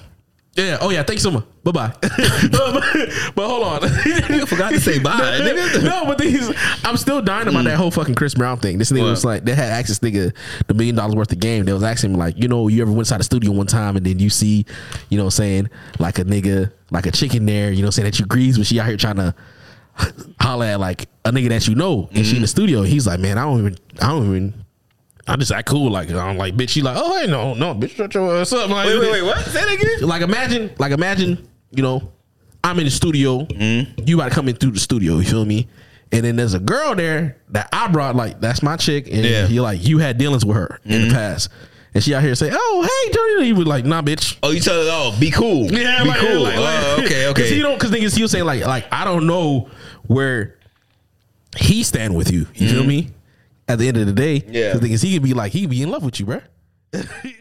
Yeah. 0.58 0.78
Oh 0.80 0.90
yeah. 0.90 1.04
Thank 1.04 1.18
you 1.18 1.22
so 1.22 1.30
much. 1.30 1.44
Bye 1.62 1.70
bye. 1.72 1.92
but 2.00 3.46
hold 3.46 3.64
on. 3.64 3.80
I 3.84 4.44
forgot 4.44 4.70
to 4.72 4.80
say 4.80 4.98
bye, 4.98 5.38
nigga. 5.40 5.84
No, 5.84 6.04
but 6.04 6.18
these, 6.18 6.50
I'm 6.84 6.96
still 6.96 7.22
dying 7.22 7.46
about 7.46 7.64
that 7.64 7.74
mm. 7.74 7.76
whole 7.76 7.92
fucking 7.92 8.16
Chris 8.16 8.34
Brown 8.34 8.58
thing. 8.58 8.78
This 8.78 8.90
nigga 8.90 9.02
What? 9.02 9.10
was 9.10 9.24
like, 9.24 9.44
they 9.44 9.54
had 9.54 9.70
access 9.70 10.00
nigga 10.00 10.34
the 10.66 10.74
million 10.74 10.96
dollars 10.96 11.14
worth 11.14 11.30
of 11.30 11.38
game. 11.38 11.64
They 11.64 11.72
was 11.72 11.84
asking 11.84 12.14
him 12.14 12.18
like, 12.18 12.36
you 12.38 12.48
know, 12.48 12.66
you 12.66 12.82
ever 12.82 12.90
went 12.90 13.02
inside 13.02 13.20
the 13.20 13.24
studio 13.24 13.52
one 13.52 13.66
time 13.68 13.96
and 13.96 14.04
then 14.04 14.18
you 14.18 14.30
see, 14.30 14.66
you 15.10 15.16
know, 15.16 15.24
what 15.24 15.34
I'm 15.34 15.42
saying 15.42 15.70
like 16.00 16.18
a 16.18 16.24
nigga, 16.24 16.72
like 16.90 17.06
a 17.06 17.12
chicken 17.12 17.46
there, 17.46 17.70
you 17.70 17.84
know, 17.84 17.90
saying 17.90 18.06
that 18.06 18.18
you 18.18 18.24
agrees, 18.24 18.58
but 18.58 18.66
she 18.66 18.80
out 18.80 18.88
here 18.88 18.96
trying 18.96 19.16
to 19.16 19.34
holler 20.40 20.66
at 20.66 20.80
like 20.80 21.08
a 21.24 21.30
nigga 21.30 21.50
that 21.50 21.68
you 21.68 21.76
know, 21.76 22.08
and 22.12 22.26
she 22.26 22.34
in 22.36 22.42
the 22.42 22.46
mm-hmm. 22.46 22.50
studio. 22.50 22.82
He's 22.82 23.06
like, 23.06 23.20
man, 23.20 23.38
I 23.38 23.42
don't 23.42 23.60
even, 23.60 23.76
I 24.00 24.08
don't 24.08 24.26
even. 24.26 24.64
I 25.28 25.36
just 25.36 25.52
act 25.52 25.68
cool, 25.68 25.90
like 25.90 26.10
I'm 26.10 26.38
like, 26.38 26.56
bitch. 26.56 26.70
She 26.70 26.82
like, 26.82 26.96
oh, 26.98 27.20
hey, 27.20 27.26
no, 27.26 27.54
no, 27.54 27.74
bitch, 27.74 27.90
shut 27.90 28.14
your 28.14 28.36
ass 28.36 28.52
up. 28.52 28.70
Like, 28.70 28.86
Wait, 28.86 28.98
wait, 28.98 29.12
wait. 29.12 29.22
What? 29.22 29.44
Say 29.44 29.60
that 29.60 29.70
again. 29.70 30.08
like 30.08 30.22
imagine, 30.22 30.70
like 30.78 30.92
imagine, 30.92 31.48
you 31.70 31.82
know, 31.82 32.12
I'm 32.64 32.78
in 32.78 32.86
the 32.86 32.90
studio. 32.90 33.44
Mm-hmm. 33.44 34.04
You 34.06 34.16
about 34.16 34.30
to 34.30 34.34
come 34.34 34.48
in 34.48 34.56
through 34.56 34.72
the 34.72 34.80
studio. 34.80 35.18
You 35.18 35.24
feel 35.24 35.44
me? 35.44 35.68
And 36.10 36.24
then 36.24 36.36
there's 36.36 36.54
a 36.54 36.58
girl 36.58 36.94
there 36.94 37.36
that 37.50 37.68
I 37.72 37.88
brought. 37.88 38.16
Like 38.16 38.40
that's 38.40 38.62
my 38.62 38.76
chick, 38.76 39.06
and 39.08 39.24
Yeah. 39.24 39.46
you 39.46 39.60
like 39.60 39.86
you 39.86 39.98
had 39.98 40.16
dealings 40.16 40.44
with 40.44 40.56
her 40.56 40.80
in 40.84 40.90
the 40.90 40.98
mm-hmm. 41.08 41.14
past. 41.14 41.50
And 41.94 42.04
she 42.04 42.14
out 42.14 42.22
here 42.22 42.34
say, 42.34 42.50
"Oh, 42.52 42.82
hey, 42.82 43.12
Jody." 43.12 43.46
He 43.46 43.52
was 43.52 43.66
like, 43.66 43.84
"Nah, 43.84 44.02
bitch." 44.02 44.38
Oh, 44.42 44.50
you 44.50 44.60
tell 44.60 44.74
her, 44.74 44.88
oh, 44.90 45.16
be 45.18 45.30
cool. 45.30 45.70
Yeah, 45.72 46.02
be 46.02 46.08
like, 46.08 46.20
cool. 46.20 46.40
like, 46.40 46.56
oh, 46.56 46.62
like- 46.62 46.98
okay, 47.04 47.24
Cause 47.24 47.30
okay. 47.30 47.54
he 47.54 47.60
don't, 47.60 47.74
because 47.74 47.90
niggas, 47.90 48.16
he 48.16 48.22
was 48.22 48.30
saying 48.30 48.44
like, 48.44 48.64
like 48.64 48.86
I 48.92 49.04
don't 49.04 49.26
know 49.26 49.68
where 50.06 50.58
he 51.56 51.82
stand 51.82 52.14
with 52.14 52.30
you. 52.30 52.46
You 52.54 52.68
feel 52.68 52.80
mm-hmm. 52.80 52.88
me? 52.88 53.10
At 53.68 53.78
the 53.78 53.88
end 53.88 53.96
of 53.98 54.06
the 54.06 54.12
day. 54.12 54.42
Yeah. 54.48 54.76
Because 54.78 55.02
he 55.02 55.14
could 55.14 55.22
be 55.22 55.34
like, 55.34 55.52
he 55.52 55.66
be 55.66 55.82
in 55.82 55.90
love 55.90 56.02
with 56.02 56.18
you, 56.18 56.26
bruh. 56.26 56.42